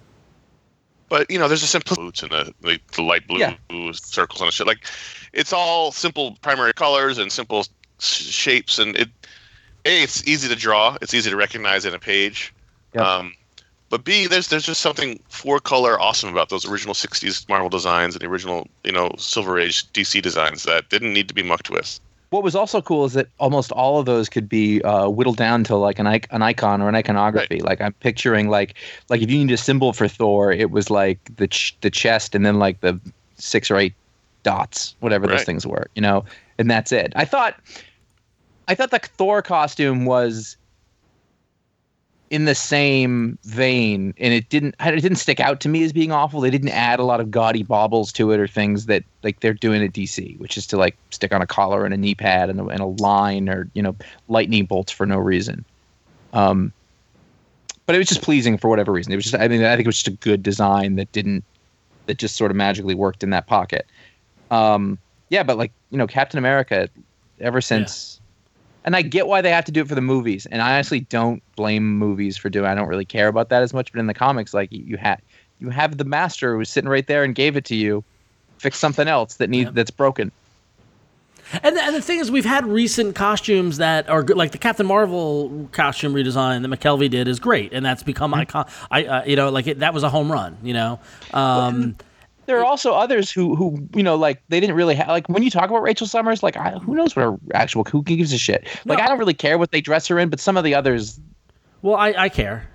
But 1.09 1.29
you 1.29 1.37
know, 1.37 1.47
there's 1.47 1.61
a 1.61 1.67
simple 1.67 1.95
boots 1.95 2.23
and 2.23 2.31
the, 2.31 2.53
the, 2.61 2.79
the 2.95 3.01
light 3.01 3.27
blue 3.27 3.39
Yeah. 3.39 3.55
circles 3.91 4.39
the 4.39 4.51
shit. 4.51 4.65
Like, 4.65 4.85
it's 5.33 5.51
all 5.51 5.91
simple 5.91 6.37
primary 6.41 6.73
colors 6.73 7.17
and 7.17 7.31
simple 7.31 7.67
shapes, 7.99 8.79
and 8.79 8.95
it 8.95 9.09
a 9.85 10.03
it's 10.03 10.25
easy 10.25 10.47
to 10.47 10.55
draw. 10.55 10.97
It's 11.01 11.13
easy 11.13 11.29
to 11.29 11.35
recognize 11.35 11.85
in 11.85 11.93
a 11.93 11.99
page. 11.99 12.53
Yep. 12.93 13.03
Um, 13.03 13.33
but 13.89 14.05
B, 14.05 14.27
there's 14.27 14.47
there's 14.47 14.65
just 14.65 14.81
something 14.81 15.19
four 15.27 15.59
color 15.59 15.99
awesome 15.99 16.29
about 16.29 16.47
those 16.47 16.65
original 16.65 16.93
'60s 16.93 17.47
Marvel 17.49 17.69
designs 17.69 18.15
and 18.15 18.21
the 18.21 18.27
original 18.27 18.67
you 18.85 18.93
know 18.93 19.11
Silver 19.17 19.59
Age 19.59 19.91
DC 19.91 20.21
designs 20.21 20.63
that 20.63 20.89
didn't 20.89 21.11
need 21.11 21.27
to 21.27 21.33
be 21.33 21.43
mucked 21.43 21.69
with. 21.69 21.99
What 22.29 22.43
was 22.43 22.55
also 22.55 22.81
cool 22.81 23.05
is 23.05 23.13
that 23.13 23.27
almost 23.39 23.71
all 23.71 23.99
of 23.99 24.05
those 24.05 24.27
could 24.27 24.49
be 24.49 24.81
uh, 24.81 25.07
whittled 25.07 25.37
down 25.37 25.63
to 25.65 25.75
like 25.75 25.97
an, 25.97 26.07
an 26.07 26.41
icon 26.41 26.81
or 26.81 26.89
an 26.89 26.95
iconography. 26.95 27.61
Like 27.61 27.79
I'm 27.79 27.93
picturing 27.93 28.49
like 28.49 28.75
like 29.09 29.21
if 29.21 29.31
you 29.31 29.37
need 29.37 29.53
a 29.53 29.57
symbol 29.57 29.93
for 29.93 30.07
Thor, 30.07 30.51
it 30.51 30.71
was 30.71 30.89
like 30.89 31.19
the 31.37 31.47
ch- 31.47 31.77
the 31.81 31.89
chest 31.89 32.35
and 32.35 32.45
then 32.45 32.59
like 32.59 32.81
the 32.81 32.99
six 33.35 33.71
or 33.71 33.77
eight 33.77 33.93
dots, 34.43 34.95
whatever 34.99 35.27
those 35.27 35.43
things 35.43 35.65
were, 35.65 35.87
you 35.95 36.01
know, 36.01 36.25
and 36.57 36.69
that's 36.69 36.91
it. 36.91 37.13
I 37.15 37.23
thought 37.23 37.55
I 38.67 38.75
thought 38.75 38.91
the 38.91 38.99
Thor 38.99 39.41
costume 39.41 40.05
was 40.05 40.57
in 42.29 42.45
the 42.45 42.55
same 42.55 43.37
vein 43.43 44.13
and 44.17 44.33
it 44.33 44.49
didn't 44.49 44.75
it 44.79 45.01
didn't 45.01 45.17
stick 45.17 45.39
out 45.39 45.61
to 45.61 45.69
me 45.69 45.83
as 45.83 45.93
being 45.93 46.11
awful. 46.11 46.41
They 46.41 46.49
didn't 46.49 46.69
add 46.69 46.99
a 46.99 47.03
lot 47.03 47.21
of 47.21 47.31
gaudy 47.31 47.63
baubles 47.63 48.11
to 48.13 48.31
it 48.31 48.39
or 48.39 48.47
things 48.47 48.85
that 48.87 49.03
like 49.23 49.39
they're 49.39 49.53
doing 49.53 49.83
at 49.83 49.93
dc 49.93 50.37
which 50.39 50.57
is 50.57 50.67
to 50.67 50.77
like 50.77 50.97
stick 51.09 51.33
on 51.33 51.41
a 51.41 51.47
collar 51.47 51.85
and 51.85 51.93
a 51.93 51.97
knee 51.97 52.15
pad 52.15 52.49
and 52.49 52.59
a, 52.59 52.65
and 52.65 52.81
a 52.81 52.85
line 52.85 53.47
or 53.47 53.69
you 53.73 53.81
know 53.81 53.95
lightning 54.27 54.65
bolts 54.65 54.91
for 54.91 55.05
no 55.05 55.17
reason. 55.17 55.63
Um 56.33 56.73
but 57.85 57.95
it 57.95 57.99
was 57.99 58.07
just 58.07 58.21
pleasing 58.21 58.57
for 58.57 58.69
whatever 58.69 58.91
reason. 58.91 59.13
It 59.13 59.15
was 59.15 59.25
just 59.25 59.35
i 59.35 59.47
mean 59.47 59.63
i 59.63 59.75
think 59.75 59.85
it 59.85 59.87
was 59.87 60.01
just 60.01 60.07
a 60.09 60.11
good 60.19 60.43
design 60.43 60.95
that 60.97 61.11
didn't 61.13 61.43
that 62.07 62.17
just 62.17 62.35
sort 62.35 62.51
of 62.51 62.57
magically 62.57 62.95
worked 62.95 63.23
in 63.23 63.29
that 63.29 63.47
pocket. 63.47 63.85
Um 64.51 64.97
yeah 65.29 65.43
but 65.43 65.57
like 65.57 65.71
you 65.91 65.97
know 65.97 66.07
captain 66.07 66.37
america 66.37 66.89
ever 67.39 67.61
since 67.61 68.16
and 68.87 68.95
I 68.95 69.03
get 69.03 69.27
why 69.27 69.41
they 69.41 69.51
have 69.51 69.65
to 69.65 69.73
do 69.73 69.81
it 69.81 69.89
for 69.89 69.95
the 69.95 70.01
movies. 70.01 70.47
And 70.47 70.63
I 70.63 70.75
honestly 70.75 71.01
don't 71.01 71.43
blame 71.57 71.99
movies 71.99 72.37
for 72.37 72.49
doing. 72.49 72.65
I 72.67 72.75
don't 72.75 72.87
really 72.87 73.05
care 73.05 73.27
about 73.27 73.49
that 73.49 73.61
as 73.63 73.73
much. 73.75 73.91
But 73.93 73.99
in 73.99 74.07
the 74.07 74.15
comics, 74.15 74.55
like 74.55 74.69
you 74.71 74.97
had, 74.97 75.19
you 75.59 75.69
have 75.71 75.97
the 75.97 76.05
master 76.05 76.53
who 76.53 76.59
was 76.59 76.71
sitting 76.71 76.89
right 76.89 77.07
there 77.07 77.25
and 77.25 77.35
gave 77.35 77.57
it 77.57 77.65
to 77.65 77.75
you. 77.75 78.05
Fix 78.59 78.79
something 78.79 79.07
else 79.09 79.35
that 79.37 79.49
needs 79.51 79.67
Yep. 79.67 79.75
that's 79.75 79.91
broken. 79.91 80.31
And 81.63 81.77
the, 81.77 81.83
and 81.83 81.95
the 81.95 82.01
thing 82.01 82.19
is, 82.19 82.31
we've 82.31 82.45
had 82.45 82.65
recent 82.65 83.15
costumes 83.15 83.77
that 83.77 84.09
are 84.09 84.23
good, 84.23 84.37
like 84.37 84.51
the 84.51 84.57
Captain 84.57 84.85
Marvel 84.85 85.69
costume 85.71 86.13
redesign 86.13 86.61
that 86.63 86.67
McKelvie 86.69 87.09
did 87.09 87.27
is 87.27 87.39
great, 87.39 87.73
and 87.73 87.85
that's 87.85 88.03
become 88.03 88.33
Mm-hmm. 88.33 88.41
icon. 88.41 88.67
I 88.91 89.05
uh, 89.05 89.25
you 89.25 89.35
know 89.37 89.49
like 89.49 89.67
it, 89.67 89.79
that 89.79 89.93
was 89.93 90.03
a 90.03 90.09
home 90.09 90.31
run. 90.31 90.57
You 90.63 90.73
know, 90.73 90.99
um, 91.33 91.95
There 92.47 92.57
are 92.59 92.65
also 92.65 92.93
others 92.93 93.29
who 93.29 93.55
who 93.55 93.87
you 93.93 94.01
know 94.01 94.15
like 94.15 94.41
they 94.49 94.59
didn't 94.59 94.75
really 94.75 94.95
have 94.95 95.09
like 95.09 95.29
when 95.29 95.43
you 95.43 95.51
talk 95.51 95.69
about 95.69 95.83
Rachel 95.83 96.07
Summers, 96.07 96.41
like 96.41 96.57
I, 96.57 96.71
who 96.71 96.95
knows 96.95 97.15
what 97.15 97.23
her 97.23 97.37
actual 97.53 97.83
who 97.83 98.01
gives 98.01 98.33
a 98.33 98.37
shit. 98.37 98.65
Like 98.85 98.97
No. 98.97 99.03
I 99.03 99.07
don't 99.07 99.19
really 99.19 99.33
care 99.33 99.57
what 99.57 99.71
they 99.71 99.81
dress 99.81 100.07
her 100.07 100.17
in, 100.17 100.29
but 100.29 100.39
some 100.39 100.57
of 100.57 100.63
the 100.63 100.73
others. 100.73 101.19
well, 101.81 101.95
I, 101.95 102.13
I 102.17 102.29
care. 102.29 102.67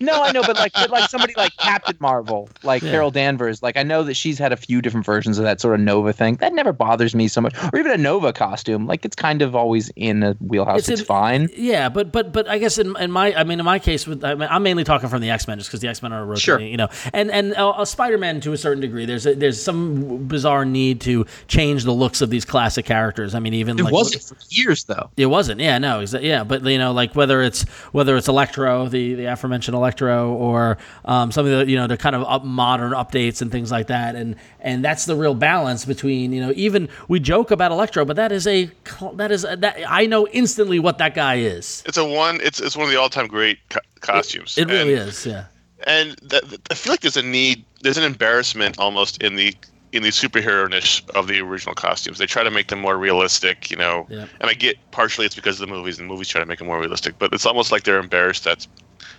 No, 0.00 0.22
I 0.22 0.32
know, 0.32 0.42
but 0.42 0.56
like 0.56 0.72
but 0.72 0.90
like 0.90 1.08
somebody 1.10 1.34
like 1.36 1.56
Captain 1.58 1.96
Marvel, 2.00 2.48
like 2.62 2.82
Yeah. 2.82 2.90
Carol 2.92 3.10
Danvers, 3.10 3.62
like 3.62 3.76
I 3.76 3.82
know 3.82 4.02
that 4.04 4.14
she's 4.14 4.38
had 4.38 4.52
a 4.52 4.56
few 4.56 4.80
different 4.80 5.04
versions 5.06 5.38
of 5.38 5.44
that 5.44 5.60
sort 5.60 5.74
of 5.74 5.80
Nova 5.80 6.12
thing. 6.12 6.36
That 6.36 6.52
never 6.52 6.72
bothers 6.72 7.14
me 7.14 7.28
so 7.28 7.40
much, 7.40 7.54
or 7.72 7.78
even 7.78 7.92
a 7.92 7.96
Nova 7.98 8.32
costume. 8.32 8.86
Like 8.86 9.04
it's 9.04 9.16
kind 9.16 9.42
of 9.42 9.54
always 9.54 9.90
in 9.96 10.22
a 10.22 10.32
wheelhouse. 10.40 10.80
It's 10.80 10.88
It's, 10.88 11.00
in- 11.02 11.06
fine. 11.06 11.48
Yeah, 11.56 11.88
but 11.88 12.12
but 12.12 12.32
but 12.32 12.48
I 12.48 12.58
guess 12.58 12.78
in, 12.78 12.96
in 12.96 13.10
my 13.10 13.34
I 13.34 13.44
mean 13.44 13.58
in 13.60 13.64
my 13.64 13.78
case 13.78 14.06
with 14.06 14.24
I 14.24 14.34
mean, 14.34 14.48
I'm 14.50 14.62
mainly 14.62 14.84
talking 14.84 15.08
from 15.08 15.20
the 15.22 15.30
X 15.30 15.46
Men 15.48 15.58
just 15.58 15.70
because 15.70 15.80
the 15.80 15.88
X 15.88 16.02
Men 16.02 16.12
are 16.12 16.24
rotating, 16.24 16.40
Sure. 16.40 16.60
you 16.60 16.76
know, 16.76 16.88
and 17.12 17.30
and 17.30 17.54
uh, 17.54 17.70
uh, 17.70 17.84
Spider 17.84 18.18
Man 18.18 18.40
to 18.42 18.52
a 18.52 18.56
certain 18.58 18.80
degree. 18.80 19.04
There's 19.06 19.26
a, 19.26 19.34
there's 19.34 19.62
some 19.62 20.26
bizarre 20.26 20.64
need 20.64 21.00
to 21.02 21.26
change 21.48 21.84
the 21.84 21.92
looks 21.92 22.20
of 22.22 22.30
these 22.30 22.44
classic 22.44 22.86
characters. 22.86 23.34
I 23.34 23.40
mean, 23.40 23.54
even 23.54 23.78
It 23.78 23.84
like, 23.84 23.92
wasn't 23.92 24.22
for 24.22 24.36
years 24.50 24.84
though. 24.84 25.10
It 25.16 25.26
wasn't. 25.26 25.60
Yeah, 25.60 25.78
no. 25.78 26.00
exa- 26.00 26.22
Yeah, 26.22 26.44
but 26.44 26.62
you 26.64 26.78
know, 26.78 26.92
like 26.92 27.14
whether 27.14 27.42
it's 27.42 27.62
whether 27.92 28.16
it's 28.16 28.28
Electro, 28.28 28.88
the 28.88 29.14
the 29.14 29.24
aforementioned 29.26 29.63
Electro, 29.72 30.34
or 30.34 30.76
um, 31.06 31.32
some 31.32 31.46
of 31.46 31.52
the 31.66 31.70
you 31.70 31.76
know 31.76 31.86
the 31.86 31.96
kind 31.96 32.14
of 32.14 32.24
up 32.24 32.44
modern 32.44 32.92
updates 32.92 33.40
and 33.40 33.50
things 33.50 33.70
like 33.70 33.86
that, 33.86 34.16
and 34.16 34.36
and 34.60 34.84
that's 34.84 35.06
the 35.06 35.16
real 35.16 35.34
balance 35.34 35.86
between 35.86 36.32
you 36.34 36.42
know 36.42 36.52
even 36.56 36.90
we 37.08 37.20
joke 37.20 37.50
about 37.50 37.72
Electro, 37.72 38.04
but 38.04 38.16
that 38.16 38.32
is 38.32 38.46
a 38.46 38.70
that 39.14 39.30
is 39.32 39.44
a, 39.44 39.56
that 39.56 39.78
I 39.88 40.04
know 40.04 40.26
instantly 40.32 40.78
what 40.78 40.98
that 40.98 41.14
guy 41.14 41.36
is. 41.36 41.82
It's 41.86 41.96
a 41.96 42.04
one. 42.04 42.40
It's 42.42 42.60
it's 42.60 42.76
one 42.76 42.84
of 42.84 42.90
the 42.92 43.00
all 43.00 43.08
time 43.08 43.28
great 43.28 43.58
co- 43.70 43.80
costumes. 44.00 44.58
It 44.58 44.68
really 44.68 44.94
And- 44.94 45.08
is. 45.08 45.24
Yeah. 45.24 45.44
and 45.86 46.16
th- 46.28 46.42
th- 46.48 46.60
I 46.70 46.74
feel 46.74 46.92
like 46.92 47.00
there's 47.00 47.16
a 47.16 47.22
need, 47.22 47.64
there's 47.82 47.96
an 47.98 48.04
embarrassment 48.04 48.78
almost 48.78 49.22
in 49.22 49.36
the 49.36 49.54
in 49.92 50.02
the 50.02 50.08
superhero 50.08 50.68
niche 50.68 51.04
of 51.14 51.28
the 51.28 51.38
original 51.38 51.72
costumes. 51.74 52.18
They 52.18 52.26
try 52.26 52.42
to 52.42 52.50
make 52.50 52.66
them 52.66 52.80
more 52.80 52.98
realistic, 52.98 53.70
you 53.70 53.76
know. 53.76 54.08
And 54.10 54.50
I 54.50 54.54
get 54.54 54.76
partially 54.90 55.24
it's 55.24 55.36
because 55.36 55.60
of 55.60 55.68
the 55.68 55.72
movies, 55.72 56.00
and 56.00 56.08
the 56.08 56.12
movies 56.12 56.26
try 56.26 56.40
to 56.40 56.46
make 56.46 56.58
them 56.58 56.66
more 56.66 56.80
realistic. 56.80 57.16
But 57.20 57.32
it's 57.32 57.46
almost 57.46 57.70
like 57.70 57.84
they're 57.84 58.00
embarrassed 58.00 58.42
that's 58.42 58.66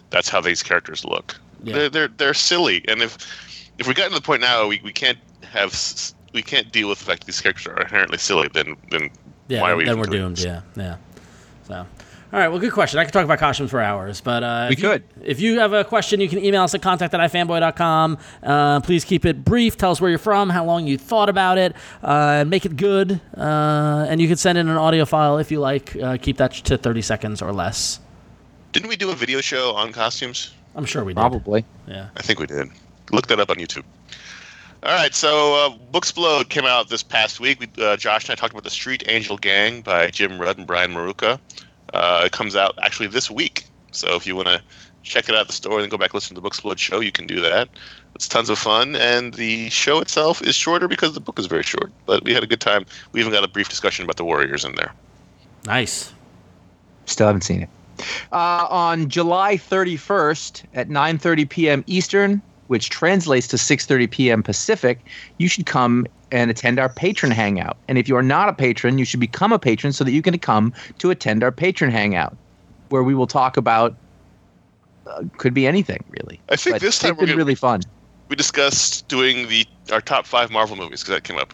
that's 0.09 0.29
how 0.29 0.41
these 0.41 0.61
characters 0.63 1.03
look. 1.05 1.35
Yeah. 1.63 1.75
They're 1.75 1.89
they're 1.89 2.07
they're 2.09 2.33
silly, 2.33 2.83
and 2.87 3.01
if 3.01 3.17
if 3.79 3.87
we 3.87 3.93
got 3.93 4.09
to 4.09 4.15
the 4.15 4.21
point 4.21 4.41
now, 4.41 4.67
we, 4.67 4.79
we 4.83 4.91
can't 4.93 5.17
have 5.51 5.73
we 6.33 6.41
can't 6.41 6.71
deal 6.71 6.89
with 6.89 6.99
the 6.99 7.05
fact 7.05 7.21
that 7.21 7.25
these 7.27 7.41
characters 7.41 7.67
are 7.67 7.81
inherently 7.81 8.17
silly. 8.17 8.47
Then 8.53 8.75
then 8.91 9.09
Yeah, 9.47 9.61
why 9.61 9.71
are 9.71 9.75
we? 9.75 9.85
Then 9.85 9.97
we're 9.99 10.05
doomed. 10.05 10.37
this? 10.37 10.45
Yeah, 10.45 10.61
yeah. 10.75 10.97
So, 11.67 11.75
all 11.75 12.39
right. 12.39 12.47
Well, 12.49 12.59
good 12.59 12.73
question. 12.73 12.99
I 12.99 13.05
could 13.05 13.13
talk 13.13 13.23
about 13.25 13.39
costumes 13.39 13.71
for 13.71 13.81
hours, 13.81 14.21
but 14.21 14.43
uh, 14.43 14.65
We 14.69 14.73
if 14.73 14.79
you- 14.83 14.89
could. 14.89 15.03
if 15.23 15.39
you 15.39 15.59
have 15.59 15.73
a 15.73 15.83
question, 15.83 16.19
you 16.19 16.29
can 16.29 16.43
email 16.43 16.61
us 16.63 16.75
at 16.75 16.81
contact 16.83 17.13
at 17.15 17.19
ifanboy.com. 17.31 18.17
Uh, 18.43 18.79
please 18.81 19.03
keep 19.05 19.25
it 19.25 19.43
brief. 19.43 19.77
Tell 19.77 19.89
us 19.91 19.99
where 20.01 20.09
you're 20.09 20.19
from, 20.19 20.49
how 20.51 20.65
long 20.65 20.85
you 20.85 20.97
thought 20.99 21.29
about 21.29 21.57
it, 21.57 21.73
uh, 22.03 22.41
and 22.41 22.49
make 22.49 22.65
it 22.65 22.75
good. 22.77 23.19
Uh, 23.35 24.05
and 24.09 24.21
you 24.21 24.27
can 24.27 24.37
send 24.37 24.57
in 24.57 24.67
an 24.69 24.77
audio 24.77 25.05
file 25.05 25.37
if 25.39 25.49
you 25.51 25.59
like. 25.59 25.95
Uh, 25.95 26.17
keep 26.21 26.37
that 26.37 26.51
to 26.53 26.77
30 26.77 27.01
seconds 27.01 27.41
or 27.41 27.51
less. 27.53 27.99
Didn't 28.75 28.89
we 28.89 28.97
do 28.97 29.09
a 29.09 29.15
video 29.15 29.39
show 29.39 29.73
on 29.73 29.93
costumes? 29.93 30.53
I'm 30.75 30.83
sure 30.83 31.05
we 31.05 31.13
did. 31.13 31.15
Probably. 31.21 31.63
Yeah. 31.87 32.09
I 32.17 32.21
think 32.21 32.39
we 32.39 32.45
did. 32.45 32.67
Look 33.09 33.27
that 33.27 33.39
up 33.39 33.49
on 33.49 33.55
YouTube. 33.55 33.85
All 34.83 34.91
right, 34.91 35.15
so 35.15 35.55
uh, 35.55 35.77
Booksplode 35.93 36.49
came 36.49 36.65
out 36.65 36.89
this 36.89 37.01
past 37.01 37.39
week. 37.39 37.61
We, 37.61 37.69
uh, 37.81 37.95
Josh 37.95 38.25
and 38.25 38.33
I 38.33 38.35
talked 38.35 38.51
about 38.51 38.65
the 38.65 38.69
Street 38.69 39.05
Angel 39.07 39.37
Gang 39.37 39.79
by 39.79 40.09
Jim 40.09 40.37
Rugg 40.37 40.57
and 40.57 40.67
Brian 40.67 40.91
Maruca. 40.91 41.39
Uh, 41.93 42.23
it 42.25 42.33
comes 42.33 42.57
out 42.57 42.77
actually 42.83 43.07
this 43.07 43.31
week, 43.31 43.63
so 43.91 44.13
if 44.13 44.27
you 44.27 44.35
want 44.35 44.49
to 44.49 44.61
check 45.03 45.29
it 45.29 45.35
out 45.35 45.41
at 45.41 45.47
the 45.47 45.53
store 45.53 45.75
and 45.75 45.83
then 45.83 45.89
go 45.89 45.97
back 45.97 46.09
and 46.09 46.15
listen 46.15 46.35
to 46.35 46.41
the 46.41 46.49
Booksplode 46.49 46.77
show, 46.77 46.99
you 46.99 47.13
can 47.13 47.27
do 47.27 47.39
that. 47.39 47.69
It's 48.13 48.27
tons 48.27 48.49
of 48.49 48.59
fun, 48.59 48.97
and 48.97 49.35
the 49.35 49.69
show 49.69 50.01
itself 50.01 50.41
is 50.41 50.53
shorter 50.53 50.89
because 50.89 51.13
the 51.13 51.21
book 51.21 51.39
is 51.39 51.45
very 51.45 51.63
short. 51.63 51.93
But 52.05 52.25
we 52.25 52.33
had 52.33 52.43
a 52.43 52.47
good 52.47 52.59
time. 52.59 52.85
We 53.13 53.21
even 53.21 53.31
got 53.31 53.45
a 53.45 53.47
brief 53.47 53.69
discussion 53.69 54.03
about 54.03 54.17
the 54.17 54.25
Warriors 54.25 54.65
in 54.65 54.75
there. 54.75 54.91
Nice. 55.65 56.13
Still 57.05 57.27
haven't 57.27 57.43
seen 57.43 57.61
it. 57.61 57.69
Uh, 58.31 58.67
on 58.69 59.09
July 59.09 59.57
31st 59.57 60.63
at 60.73 60.89
9:30 60.89 61.49
p.m. 61.49 61.83
Eastern, 61.87 62.41
which 62.67 62.89
translates 62.89 63.47
to 63.47 63.57
6:30 63.57 64.09
p.m. 64.11 64.43
Pacific, 64.43 64.99
you 65.37 65.47
should 65.47 65.65
come 65.65 66.05
and 66.31 66.49
attend 66.51 66.79
our 66.79 66.89
patron 66.89 67.31
hangout. 67.31 67.77
And 67.87 67.97
if 67.97 68.07
you 68.09 68.15
are 68.17 68.23
not 68.23 68.49
a 68.49 68.53
patron, 68.53 68.97
you 68.97 69.05
should 69.05 69.19
become 69.19 69.53
a 69.53 69.59
patron 69.59 69.93
so 69.93 70.03
that 70.03 70.11
you 70.11 70.21
can 70.21 70.37
come 70.39 70.73
to 70.97 71.11
attend 71.11 71.43
our 71.43 71.51
patron 71.51 71.91
hangout, 71.91 72.35
where 72.89 73.03
we 73.03 73.15
will 73.15 73.27
talk 73.27 73.57
about 73.57 73.95
uh, 75.07 75.23
could 75.37 75.53
be 75.53 75.67
anything 75.67 76.03
really. 76.09 76.39
I 76.49 76.55
think 76.55 76.75
But 76.75 76.81
this 76.81 76.99
time 76.99 77.11
it's 77.11 77.19
been 77.19 77.27
gonna, 77.27 77.37
really 77.37 77.55
fun. 77.55 77.81
we 78.27 78.35
discussed 78.35 79.07
doing 79.07 79.47
the 79.47 79.65
our 79.91 80.01
top 80.01 80.25
five 80.25 80.51
Marvel 80.51 80.75
movies 80.75 81.01
because 81.01 81.15
that 81.15 81.23
came 81.23 81.37
up. 81.37 81.53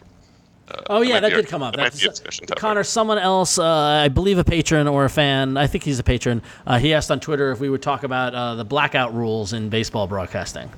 Uh, 0.68 0.82
Oh 0.88 1.02
yeah, 1.02 1.20
that 1.20 1.28
be 1.28 1.34
our- 1.34 1.40
did 1.42 1.50
come 1.50 1.62
up. 1.62 1.74
That 1.76 1.92
That's, 1.92 2.04
a 2.04 2.08
discussion 2.08 2.46
topic. 2.46 2.60
Conor, 2.60 2.84
someone 2.84 3.18
else, 3.18 3.58
uh, 3.58 3.64
I 3.66 4.08
believe 4.08 4.38
a 4.38 4.44
patron 4.44 4.86
or 4.88 5.04
a 5.04 5.10
fan, 5.10 5.56
I 5.56 5.66
think 5.66 5.84
he's 5.84 5.98
a 5.98 6.04
patron. 6.04 6.40
Uh, 6.66 6.78
he 6.78 6.94
asked 6.94 7.10
on 7.10 7.20
Twitter 7.20 7.50
if 7.52 7.60
we 7.60 7.68
would 7.68 7.82
talk 7.82 8.04
about 8.04 8.34
uh, 8.34 8.54
the 8.54 8.64
blackout 8.64 9.14
rules 9.14 9.52
in 9.52 9.68
baseball 9.68 10.06
broadcasting. 10.06 10.70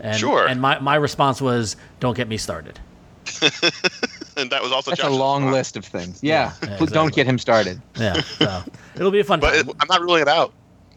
And, 0.00 0.18
Sure. 0.18 0.46
And 0.46 0.60
my, 0.60 0.78
my 0.80 0.96
response 0.96 1.40
was, 1.40 1.76
"Don't 2.00 2.16
get 2.16 2.28
me 2.28 2.36
started." 2.36 2.78
and 4.36 4.50
that 4.50 4.62
was 4.62 4.70
also 4.70 4.90
That's 4.92 5.02
a 5.02 5.08
long 5.08 5.44
response. 5.46 5.56
list 5.56 5.76
of 5.78 5.84
things. 5.86 6.22
Yeah, 6.22 6.52
yeah, 6.62 6.76
Please 6.78 6.92
don't 6.92 7.12
get 7.14 7.26
him 7.26 7.38
started. 7.38 7.80
Yeah, 7.98 8.20
so 8.20 8.62
it'll 8.94 9.10
be 9.10 9.20
a 9.20 9.24
fun 9.24 9.40
But 9.40 9.52
time. 9.54 9.68
it, 9.70 9.76
I'm 9.80 9.88
not 9.88 10.00
ruling 10.02 10.22
it 10.22 10.28
out. 10.28 10.52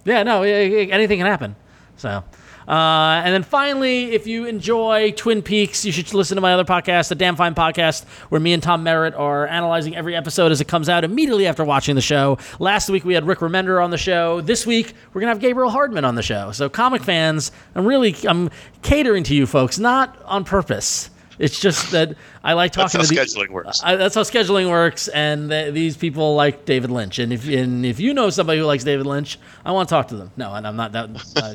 Yeah, 0.05 0.23
no, 0.23 0.43
yeah, 0.43 0.61
yeah, 0.61 0.93
anything 0.93 1.17
can 1.19 1.25
happen. 1.27 1.55
So, 1.97 2.23
uh, 2.69 3.21
and 3.25 3.33
then 3.33 3.41
finally, 3.41 4.11
if 4.11 4.27
you 4.27 4.45
enjoy 4.45 5.09
Twin 5.11 5.41
Peaks, 5.41 5.83
you 5.83 5.91
should 5.91 6.13
listen 6.13 6.35
to 6.35 6.41
my 6.41 6.53
other 6.53 6.63
podcast, 6.63 7.09
the 7.09 7.15
Damn 7.15 7.35
Fine 7.35 7.55
Podcast, 7.55 8.05
where 8.29 8.39
me 8.39 8.53
and 8.53 8.61
Tom 8.61 8.83
Merritt 8.83 9.15
are 9.15 9.47
analyzing 9.47 9.95
every 9.95 10.15
episode 10.15 10.51
as 10.51 10.61
it 10.61 10.67
comes 10.67 10.87
out 10.87 11.03
immediately 11.03 11.47
after 11.47 11.65
watching 11.65 11.95
the 11.95 12.01
show. 12.01 12.37
Last 12.59 12.87
week 12.87 13.03
we 13.03 13.15
had 13.15 13.25
Rick 13.25 13.39
Remender 13.39 13.83
on 13.83 13.89
the 13.89 13.97
show. 13.97 14.41
This 14.41 14.67
week 14.67 14.93
we're 15.13 15.21
gonna 15.21 15.31
have 15.31 15.41
Gabriel 15.41 15.71
Hardman 15.71 16.05
on 16.05 16.13
the 16.13 16.21
show. 16.21 16.51
So, 16.51 16.69
comic 16.69 17.01
fans, 17.01 17.51
I'm 17.73 17.87
really 17.87 18.15
I'm 18.27 18.51
catering 18.83 19.23
to 19.23 19.33
you 19.33 19.47
folks, 19.47 19.79
not 19.79 20.21
on 20.25 20.43
purpose. 20.45 21.09
It's 21.39 21.59
just 21.59 21.91
that 21.91 22.15
I 22.43 22.53
like 22.53 22.71
That's 22.73 22.93
talking 22.93 23.05
how 23.05 23.09
to 23.09 23.13
the, 23.15 23.21
scheduling 23.21 23.49
works. 23.49 23.81
I, 23.83 23.95
that's 23.97 24.15
how 24.15 24.21
scheduling 24.21 24.69
works, 24.69 25.07
and 25.09 25.49
th- 25.49 25.73
these 25.73 25.97
people 25.97 26.35
like 26.35 26.65
David 26.65 26.89
Lynch. 26.91 27.19
And 27.19 27.33
if 27.33 27.47
and 27.47 27.85
if 27.85 27.99
you 27.99 28.13
know 28.13 28.29
somebody 28.29 28.59
who 28.59 28.65
likes 28.65 28.83
David 28.83 29.05
Lynch, 29.05 29.37
I 29.65 29.71
want 29.71 29.89
to 29.89 29.93
talk 29.95 30.07
to 30.09 30.15
them. 30.15 30.31
No, 30.37 30.53
and 30.53 30.65
I'm 30.65 30.75
not 30.75 30.93
that. 30.93 31.09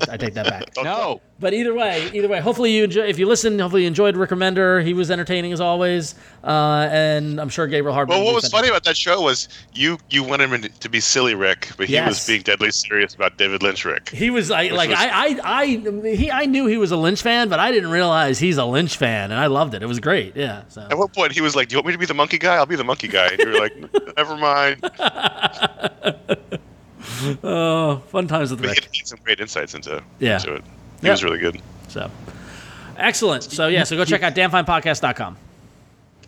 I, 0.08 0.14
I 0.14 0.16
take 0.16 0.34
that 0.34 0.46
back. 0.46 0.64
No. 0.84 1.20
But 1.40 1.52
either 1.52 1.74
way, 1.74 2.10
either 2.12 2.28
way, 2.28 2.40
hopefully 2.40 2.70
you 2.72 2.84
enjoy. 2.84 3.02
If 3.06 3.18
you 3.18 3.26
listen, 3.26 3.58
hopefully 3.58 3.82
you 3.82 3.88
enjoyed 3.88 4.16
Rick 4.16 4.30
Remender. 4.30 4.84
He 4.84 4.94
was 4.94 5.10
entertaining 5.10 5.52
as 5.52 5.60
always, 5.60 6.14
uh, 6.44 6.88
and 6.90 7.40
I'm 7.40 7.48
sure 7.48 7.66
Gabriel 7.66 7.92
Hardman. 7.92 8.18
Well, 8.18 8.26
what 8.26 8.34
was 8.36 8.48
funny 8.48 8.68
about 8.68 8.84
that 8.84 8.96
show 8.96 9.20
was 9.20 9.48
you 9.72 9.98
you 10.10 10.22
wanted 10.22 10.52
him 10.52 10.62
to 10.80 10.88
be 10.88 11.00
silly 11.00 11.34
Rick, 11.34 11.70
but 11.76 11.86
he 11.88 11.94
Yes. 11.94 12.08
was 12.08 12.26
being 12.26 12.42
deadly 12.42 12.70
serious 12.70 13.14
about 13.14 13.36
David 13.36 13.62
Lynch 13.64 13.84
Rick. 13.84 14.10
He 14.10 14.30
was 14.30 14.50
I, 14.52 14.68
like 14.68 14.90
was- 14.90 14.98
I, 15.00 15.40
I 15.44 15.62
I 15.62 15.66
he 16.14 16.30
I 16.30 16.46
knew 16.46 16.66
he 16.66 16.76
was 16.76 16.92
a 16.92 16.96
Lynch 16.96 17.20
fan, 17.20 17.48
but 17.48 17.58
I 17.58 17.72
didn't 17.72 17.90
realize 17.90 18.38
he's 18.38 18.56
a 18.58 18.64
Lynch 18.64 18.96
fan, 18.96 19.32
and 19.32 19.40
I 19.40 19.46
loved 19.48 19.74
it. 19.74 19.82
It 19.82 19.86
was 19.86 19.98
great. 19.98 20.36
Yeah. 20.36 20.62
So. 20.74 20.80
At 20.90 20.98
one 20.98 21.06
point, 21.08 21.30
he 21.30 21.40
was 21.40 21.54
like, 21.54 21.68
"Do 21.68 21.74
you 21.74 21.78
want 21.78 21.86
me 21.86 21.92
to 21.92 21.98
be 21.98 22.06
the 22.06 22.14
monkey 22.14 22.36
guy? 22.36 22.56
I'll 22.56 22.66
be 22.66 22.74
the 22.74 22.82
monkey 22.82 23.06
guy." 23.06 23.28
And 23.28 23.38
you 23.38 23.46
were 23.48 23.60
like, 23.60 23.76
"Never 24.16 24.36
mind." 24.36 24.82
Oh, 27.42 28.02
fun 28.08 28.26
times 28.26 28.50
with 28.50 28.60
But 28.60 28.70
he 28.76 28.98
had 28.98 29.06
some 29.06 29.18
great 29.24 29.38
insights 29.38 29.74
into, 29.74 30.02
Yeah. 30.18 30.36
into 30.36 30.54
it. 30.54 30.64
He 31.00 31.06
Yeah. 31.06 31.12
was 31.12 31.22
really 31.22 31.38
good. 31.38 31.60
So 31.88 32.10
excellent. 32.96 33.44
So 33.44 33.68
yeah, 33.68 33.84
so 33.84 33.96
go 33.96 34.04
check 34.04 34.22
out 34.22 34.34
damnfinepodcast.com. 34.34 35.36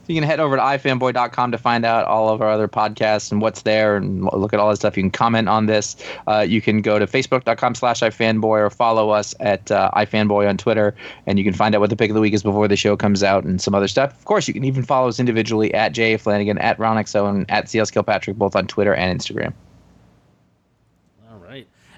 You 0.08 0.14
can 0.14 0.24
head 0.24 0.40
over 0.40 0.56
to 0.56 0.62
ifanboy.com 0.62 1.52
to 1.52 1.58
find 1.58 1.84
out 1.84 2.06
all 2.06 2.28
of 2.28 2.40
our 2.40 2.48
other 2.48 2.68
podcasts 2.68 3.32
and 3.32 3.40
what's 3.40 3.62
there 3.62 3.96
and 3.96 4.24
look 4.32 4.52
at 4.52 4.60
all 4.60 4.70
that 4.70 4.76
stuff. 4.76 4.96
You 4.96 5.02
can 5.02 5.10
comment 5.10 5.48
on 5.48 5.66
this. 5.66 5.96
Uh, 6.26 6.44
you 6.48 6.60
can 6.62 6.80
go 6.82 6.98
to 6.98 7.06
facebook.com 7.06 7.74
slash 7.74 8.00
ifanboy 8.00 8.60
or 8.60 8.70
follow 8.70 9.10
us 9.10 9.34
at 9.40 9.70
uh, 9.70 9.90
ifanboy 9.96 10.48
on 10.48 10.56
Twitter. 10.56 10.94
And 11.26 11.38
you 11.38 11.44
can 11.44 11.54
find 11.54 11.74
out 11.74 11.80
what 11.80 11.90
the 11.90 11.96
pick 11.96 12.10
of 12.10 12.14
the 12.14 12.20
week 12.20 12.34
is 12.34 12.42
before 12.42 12.68
the 12.68 12.76
show 12.76 12.96
comes 12.96 13.22
out 13.22 13.44
and 13.44 13.60
some 13.60 13.74
other 13.74 13.88
stuff. 13.88 14.12
Of 14.12 14.24
course, 14.24 14.46
you 14.46 14.54
can 14.54 14.64
even 14.64 14.82
follow 14.82 15.08
us 15.08 15.18
individually 15.18 15.74
at 15.74 15.92
J. 15.92 16.16
Flanagan, 16.16 16.58
at 16.58 16.78
RonXO, 16.78 17.28
and 17.28 17.50
at 17.50 17.68
CL 17.68 17.86
Kilpatrick, 17.86 18.36
both 18.36 18.54
on 18.54 18.66
Twitter 18.66 18.94
and 18.94 19.18
Instagram. 19.18 19.52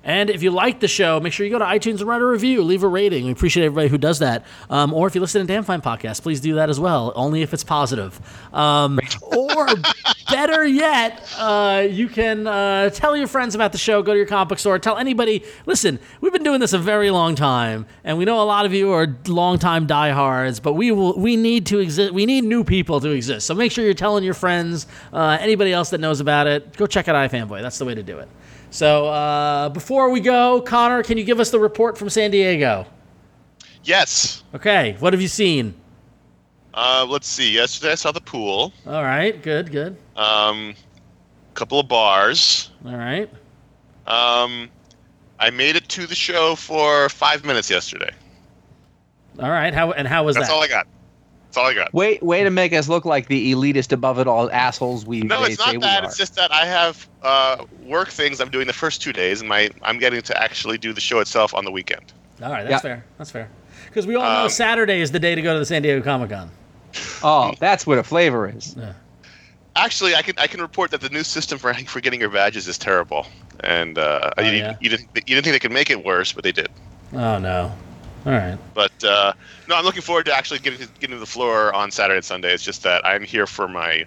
And 0.08 0.30
if 0.30 0.42
you 0.42 0.50
like 0.50 0.80
the 0.80 0.88
show, 0.88 1.20
make 1.20 1.34
sure 1.34 1.44
you 1.44 1.52
go 1.52 1.58
to 1.58 1.66
iTunes 1.66 1.98
and 1.98 2.04
write 2.04 2.22
a 2.22 2.24
review, 2.24 2.62
leave 2.62 2.82
a 2.82 2.88
rating. 2.88 3.26
We 3.26 3.32
appreciate 3.32 3.66
everybody 3.66 3.88
who 3.88 3.98
does 3.98 4.20
that. 4.20 4.46
Um, 4.70 4.94
or 4.94 5.06
if 5.06 5.14
you 5.14 5.20
listen 5.20 5.46
to 5.46 5.46
Damn 5.46 5.64
Fine 5.64 5.82
Podcast, 5.82 6.22
please 6.22 6.40
do 6.40 6.54
that 6.54 6.70
as 6.70 6.80
well, 6.80 7.12
only 7.14 7.42
if 7.42 7.52
it's 7.52 7.62
positive. 7.62 8.18
Um, 8.54 8.98
or 9.22 9.66
better 10.30 10.64
yet, 10.64 11.30
uh, 11.36 11.86
you 11.90 12.08
can 12.08 12.46
uh, 12.46 12.88
tell 12.88 13.18
your 13.18 13.26
friends 13.26 13.54
about 13.54 13.72
the 13.72 13.76
show, 13.76 14.02
go 14.02 14.12
to 14.12 14.16
your 14.16 14.26
comic 14.26 14.48
book 14.48 14.58
store, 14.58 14.78
tell 14.78 14.96
anybody, 14.96 15.44
listen, 15.66 15.98
we've 16.22 16.32
been 16.32 16.42
doing 16.42 16.60
this 16.60 16.72
a 16.72 16.78
very 16.78 17.10
long 17.10 17.34
time, 17.34 17.84
and 18.02 18.16
we 18.16 18.24
know 18.24 18.42
a 18.42 18.44
lot 18.44 18.64
of 18.64 18.72
you 18.72 18.90
are 18.92 19.14
longtime 19.26 19.86
diehards, 19.86 20.58
but 20.58 20.72
we 20.72 20.90
will 20.90 21.18
we 21.18 21.36
need 21.36 21.66
to 21.66 21.80
exist 21.80 22.14
we 22.14 22.24
need 22.24 22.44
new 22.44 22.64
people 22.64 22.98
to 23.00 23.10
exist. 23.10 23.46
So 23.46 23.54
make 23.54 23.72
sure 23.72 23.84
you're 23.84 23.92
telling 23.92 24.24
your 24.24 24.32
friends, 24.32 24.86
uh, 25.12 25.36
anybody 25.38 25.74
else 25.74 25.90
that 25.90 26.00
knows 26.00 26.20
about 26.20 26.46
it, 26.46 26.78
go 26.78 26.86
check 26.86 27.08
out 27.08 27.30
iFanboy. 27.30 27.60
That's 27.60 27.76
the 27.76 27.84
way 27.84 27.94
to 27.94 28.02
do 28.02 28.18
it. 28.20 28.28
So 28.70 29.06
uh, 29.08 29.68
before 29.70 30.10
we 30.10 30.20
go, 30.20 30.60
Conor, 30.60 31.02
can 31.02 31.18
you 31.18 31.24
give 31.24 31.40
us 31.40 31.50
the 31.50 31.58
report 31.58 31.96
from 31.96 32.10
San 32.10 32.30
Diego? 32.30 32.86
Yes. 33.84 34.42
Okay, 34.54 34.96
what 34.98 35.12
have 35.12 35.22
you 35.22 35.28
seen? 35.28 35.74
Uh, 36.74 37.06
let's 37.08 37.26
see. 37.26 37.50
Yesterday 37.50 37.92
I 37.92 37.94
saw 37.94 38.12
the 38.12 38.20
pool. 38.20 38.72
All 38.86 39.02
right, 39.02 39.42
good, 39.42 39.72
good. 39.72 39.96
Um, 40.16 40.74
couple 41.54 41.80
of 41.80 41.88
bars. 41.88 42.70
All 42.84 42.96
right. 42.96 43.28
Um, 44.06 44.70
I 45.40 45.50
made 45.50 45.76
it 45.76 45.88
to 45.90 46.06
the 46.06 46.14
show 46.14 46.54
for 46.54 47.08
five 47.08 47.44
minutes 47.44 47.68
yesterday. 47.68 48.10
All 49.40 49.50
right. 49.50 49.74
How 49.74 49.92
and 49.92 50.06
how 50.06 50.24
was 50.24 50.36
That's 50.36 50.48
that? 50.48 50.54
That's 50.54 50.56
all 50.56 50.62
I 50.62 50.68
got. 50.68 50.86
That's 51.48 51.56
all 51.56 51.66
I 51.66 51.74
got. 51.74 51.94
Way, 51.94 52.18
way 52.20 52.44
to 52.44 52.50
make 52.50 52.74
us 52.74 52.88
look 52.88 53.06
like 53.06 53.28
the 53.28 53.54
elitist 53.54 53.90
above 53.92 54.18
it 54.18 54.26
all 54.28 54.50
assholes 54.50 55.06
we 55.06 55.22
No, 55.22 55.44
it's 55.44 55.58
not 55.58 55.80
that. 55.80 56.04
It's 56.04 56.16
just 56.18 56.34
that 56.34 56.52
I 56.52 56.66
have 56.66 57.08
uh, 57.22 57.64
work 57.86 58.10
things 58.10 58.38
I'm 58.40 58.50
doing 58.50 58.66
the 58.66 58.74
first 58.74 59.00
two 59.00 59.14
days, 59.14 59.40
and 59.40 59.48
my 59.48 59.70
I'm 59.82 59.98
getting 59.98 60.20
to 60.20 60.42
actually 60.42 60.76
do 60.76 60.92
the 60.92 61.00
show 61.00 61.20
itself 61.20 61.54
on 61.54 61.64
the 61.64 61.70
weekend. 61.70 62.12
all 62.42 62.50
right, 62.52 62.64
that's 62.64 62.72
Yeah. 62.84 62.90
fair. 62.90 63.04
That's 63.16 63.30
fair. 63.30 63.48
Because 63.86 64.06
we 64.06 64.14
all 64.14 64.24
know 64.28 64.44
Um, 64.44 64.50
Saturday 64.50 65.00
is 65.00 65.10
the 65.10 65.18
day 65.18 65.34
to 65.34 65.40
go 65.40 65.54
to 65.54 65.58
the 65.58 65.64
San 65.64 65.80
Diego 65.80 66.02
Comic 66.02 66.28
Con. 66.30 66.50
oh, 67.22 67.54
that's 67.58 67.86
what 67.86 67.96
a 67.98 68.02
flavor 68.04 68.46
is. 68.54 68.76
Actually, 69.74 70.14
I 70.16 70.22
can 70.22 70.34
I 70.38 70.48
can 70.48 70.60
report 70.60 70.90
that 70.90 71.00
the 71.00 71.08
new 71.08 71.22
system 71.22 71.58
for 71.58 71.72
for 71.72 72.00
getting 72.00 72.20
your 72.20 72.30
badges 72.30 72.68
is 72.68 72.76
terrible, 72.76 73.26
and 73.60 73.96
uh, 73.96 74.30
Oh, 74.36 74.42
you, 74.42 74.52
yeah? 74.58 74.74
you 74.80 74.90
didn't 74.90 75.08
you 75.14 75.34
didn't 75.34 75.44
think 75.44 75.54
they 75.54 75.58
could 75.60 75.72
make 75.72 75.88
it 75.88 76.04
worse, 76.04 76.32
but 76.32 76.44
they 76.44 76.52
did. 76.52 76.68
Oh 77.14 77.38
no. 77.38 77.72
All 78.26 78.32
right. 78.32 78.58
But 78.74 79.04
uh, 79.04 79.32
no, 79.68 79.76
I'm 79.76 79.84
looking 79.84 80.02
forward 80.02 80.26
to 80.26 80.34
actually 80.34 80.58
getting 80.60 80.80
to, 80.80 80.88
getting 81.00 81.16
to 81.16 81.20
the 81.20 81.26
floor 81.26 81.74
on 81.74 81.90
Saturday 81.90 82.18
and 82.18 82.24
Sunday. 82.24 82.52
It's 82.52 82.62
just 82.62 82.82
that 82.82 83.04
I'm 83.06 83.22
here 83.22 83.46
for 83.46 83.68
my 83.68 84.04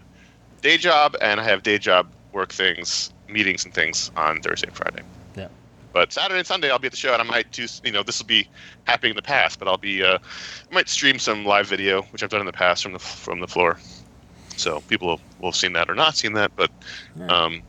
day 0.61 0.77
job, 0.77 1.15
and 1.21 1.39
I 1.39 1.43
have 1.43 1.63
day 1.63 1.77
job 1.77 2.07
work 2.33 2.53
things, 2.53 3.11
meetings 3.27 3.65
and 3.65 3.73
things 3.73 4.11
on 4.15 4.41
Thursday 4.41 4.67
and 4.67 4.75
Friday. 4.75 5.01
Yeah. 5.35 5.47
But 5.93 6.13
Saturday 6.13 6.39
and 6.39 6.47
Sunday 6.47 6.69
I'll 6.69 6.79
be 6.79 6.87
at 6.87 6.91
the 6.91 6.97
show, 6.97 7.13
and 7.13 7.21
I 7.21 7.25
might 7.25 7.51
do. 7.51 7.67
You 7.83 7.91
know, 7.91 8.03
this 8.03 8.19
will 8.19 8.27
be 8.27 8.47
happening 8.85 9.11
in 9.11 9.15
the 9.15 9.21
past, 9.21 9.59
but 9.59 9.67
I'll 9.67 9.77
be. 9.77 10.03
Uh, 10.03 10.17
I 10.69 10.73
might 10.73 10.89
stream 10.89 11.19
some 11.19 11.45
live 11.45 11.67
video, 11.67 12.03
which 12.03 12.23
I've 12.23 12.29
done 12.29 12.41
in 12.41 12.45
the 12.45 12.53
past 12.53 12.83
from 12.83 12.93
the 12.93 12.99
from 12.99 13.39
the 13.39 13.47
floor. 13.47 13.77
So 14.55 14.81
people 14.81 15.07
will, 15.07 15.21
will 15.39 15.49
have 15.49 15.55
seen 15.55 15.73
that 15.73 15.89
or 15.89 15.95
not 15.95 16.15
seen 16.15 16.33
that, 16.33 16.51
but 16.55 16.69
um, 17.29 17.63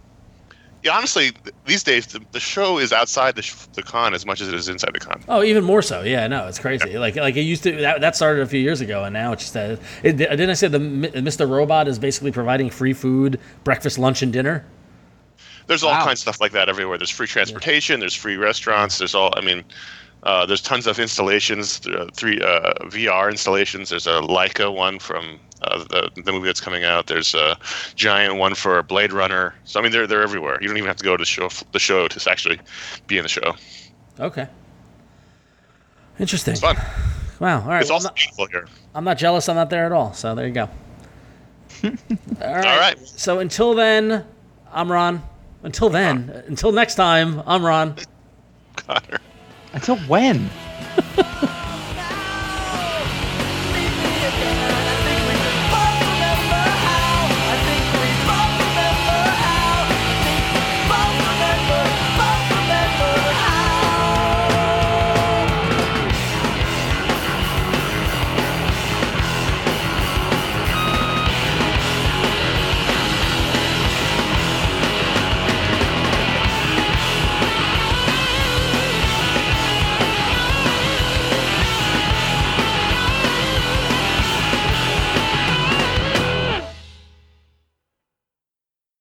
yeah, 0.83 0.97
honestly, 0.97 1.33
these 1.67 1.83
days 1.83 2.07
the, 2.09 2.21
the 2.33 2.41
show 2.41 2.79
is 2.79 2.93
outside 2.93 3.37
the, 3.37 3.43
sh- 3.43 3.55
the 3.75 3.83
con 3.83 4.15
as 4.15 4.27
much 4.27 4.41
as 4.41 4.49
it 4.49 4.55
is 4.55 4.69
inside 4.69 4.93
the 4.93 5.01
con. 5.01 5.23
Oh, 5.29 5.43
even 5.43 5.63
more 5.65 5.83
so. 5.83 6.03
Yeah, 6.03 6.27
no, 6.27 6.47
it's 6.49 6.59
crazy. 6.59 6.99
Like 6.99 7.17
like 7.17 7.37
it 7.37 7.43
used 7.43 7.63
to. 7.65 7.73
That, 7.77 8.01
that 8.01 8.17
started 8.17 8.43
a 8.43 8.47
few 8.47 8.61
years 8.61 8.81
ago, 8.81 9.05
and 9.05 9.13
now 9.13 9.33
it's 9.33 9.43
just. 9.43 9.57
Uh, 9.57 9.77
it, 10.03 10.17
didn't 10.17 10.51
I 10.51 10.55
say 10.55 10.69
the 10.69 10.79
Mr. 10.79 11.49
Robot 11.49 11.89
is 11.89 11.99
basically 11.99 12.33
providing 12.33 12.71
free 12.71 12.93
food, 12.93 13.39
breakfast, 13.65 13.99
lunch, 13.99 14.23
and 14.23 14.33
dinner? 14.33 14.65
There's 15.69 15.85
all 15.85 15.93
Wow. 15.93 16.05
kinds 16.05 16.19
of 16.19 16.23
stuff 16.23 16.41
like 16.41 16.53
that 16.53 16.69
everywhere. 16.69 16.99
There's 16.99 17.11
free 17.11 17.29
transportation. 17.29 18.01
There's 18.01 18.15
free 18.15 18.37
restaurants. 18.37 18.99
There's 18.99 19.15
all. 19.15 19.33
I 19.37 19.41
mean, 19.41 19.63
uh, 20.23 20.47
there's 20.47 20.63
tons 20.63 20.87
of 20.87 20.99
installations. 20.99 21.85
Uh, 21.87 22.09
three 22.13 22.41
uh, 22.41 22.75
VR 22.85 23.31
installations. 23.31 23.91
There's 23.91 24.07
a 24.07 24.21
Leica 24.21 24.73
one 24.75 24.99
from 24.99 25.39
uh, 25.63 25.79
the, 25.85 26.11
the 26.25 26.33
movie 26.33 26.47
that's 26.47 26.61
coming 26.61 26.85
out. 26.85 27.09
There's 27.09 27.35
a 27.35 27.57
giant 27.95 28.37
one 28.37 28.55
for 28.55 28.83
Blade 28.83 29.13
Runner. 29.13 29.55
So 29.65 29.81
I 29.81 29.83
mean, 29.83 29.93
they're 29.93 30.07
they're 30.07 30.23
everywhere. 30.23 30.59
You 30.61 30.69
don't 30.69 30.77
even 30.77 30.89
have 30.89 30.97
to 30.97 31.05
go 31.05 31.17
to 31.17 31.21
the 31.21 31.27
show 31.27 31.49
the 31.73 31.79
show 31.79 32.09
to 32.09 32.31
actually 32.31 32.61
be 33.07 33.19
in 33.19 33.25
the 33.25 33.29
show. 33.29 33.55
Okay. 34.21 34.47
Interesting. 36.19 36.53
It's 36.53 36.61
fun. 36.61 36.77
Wow. 37.41 37.63
All 37.63 37.69
right. 37.69 37.81
It's 37.81 37.91
well, 37.91 37.95
also 37.95 38.09
I'm, 38.09 38.11
not, 38.11 38.17
beautiful 38.17 38.47
here. 38.47 38.69
I'm 38.95 39.05
not 39.05 39.19
jealous. 39.19 39.49
I'm 39.49 39.57
not 39.57 39.71
there 39.71 39.87
at 39.87 39.93
all. 39.93 40.13
So 40.13 40.35
there 40.35 40.47
you 40.47 40.53
go. 40.53 40.69
all 41.85 41.91
right. 42.41 42.67
All 42.67 42.79
right. 42.79 42.99
So 42.99 43.41
until 43.41 43.75
then, 43.75 44.25
I'm 44.73 44.93
Ron. 44.93 45.23
Until 45.65 45.91
then, 45.91 46.43
until 46.49 46.73
next 46.73 46.97
time, 46.97 47.43
I'm 47.47 47.65
Ron. 47.65 47.97
Conor. 48.77 49.21
Until 49.73 49.97
when? 49.99 50.51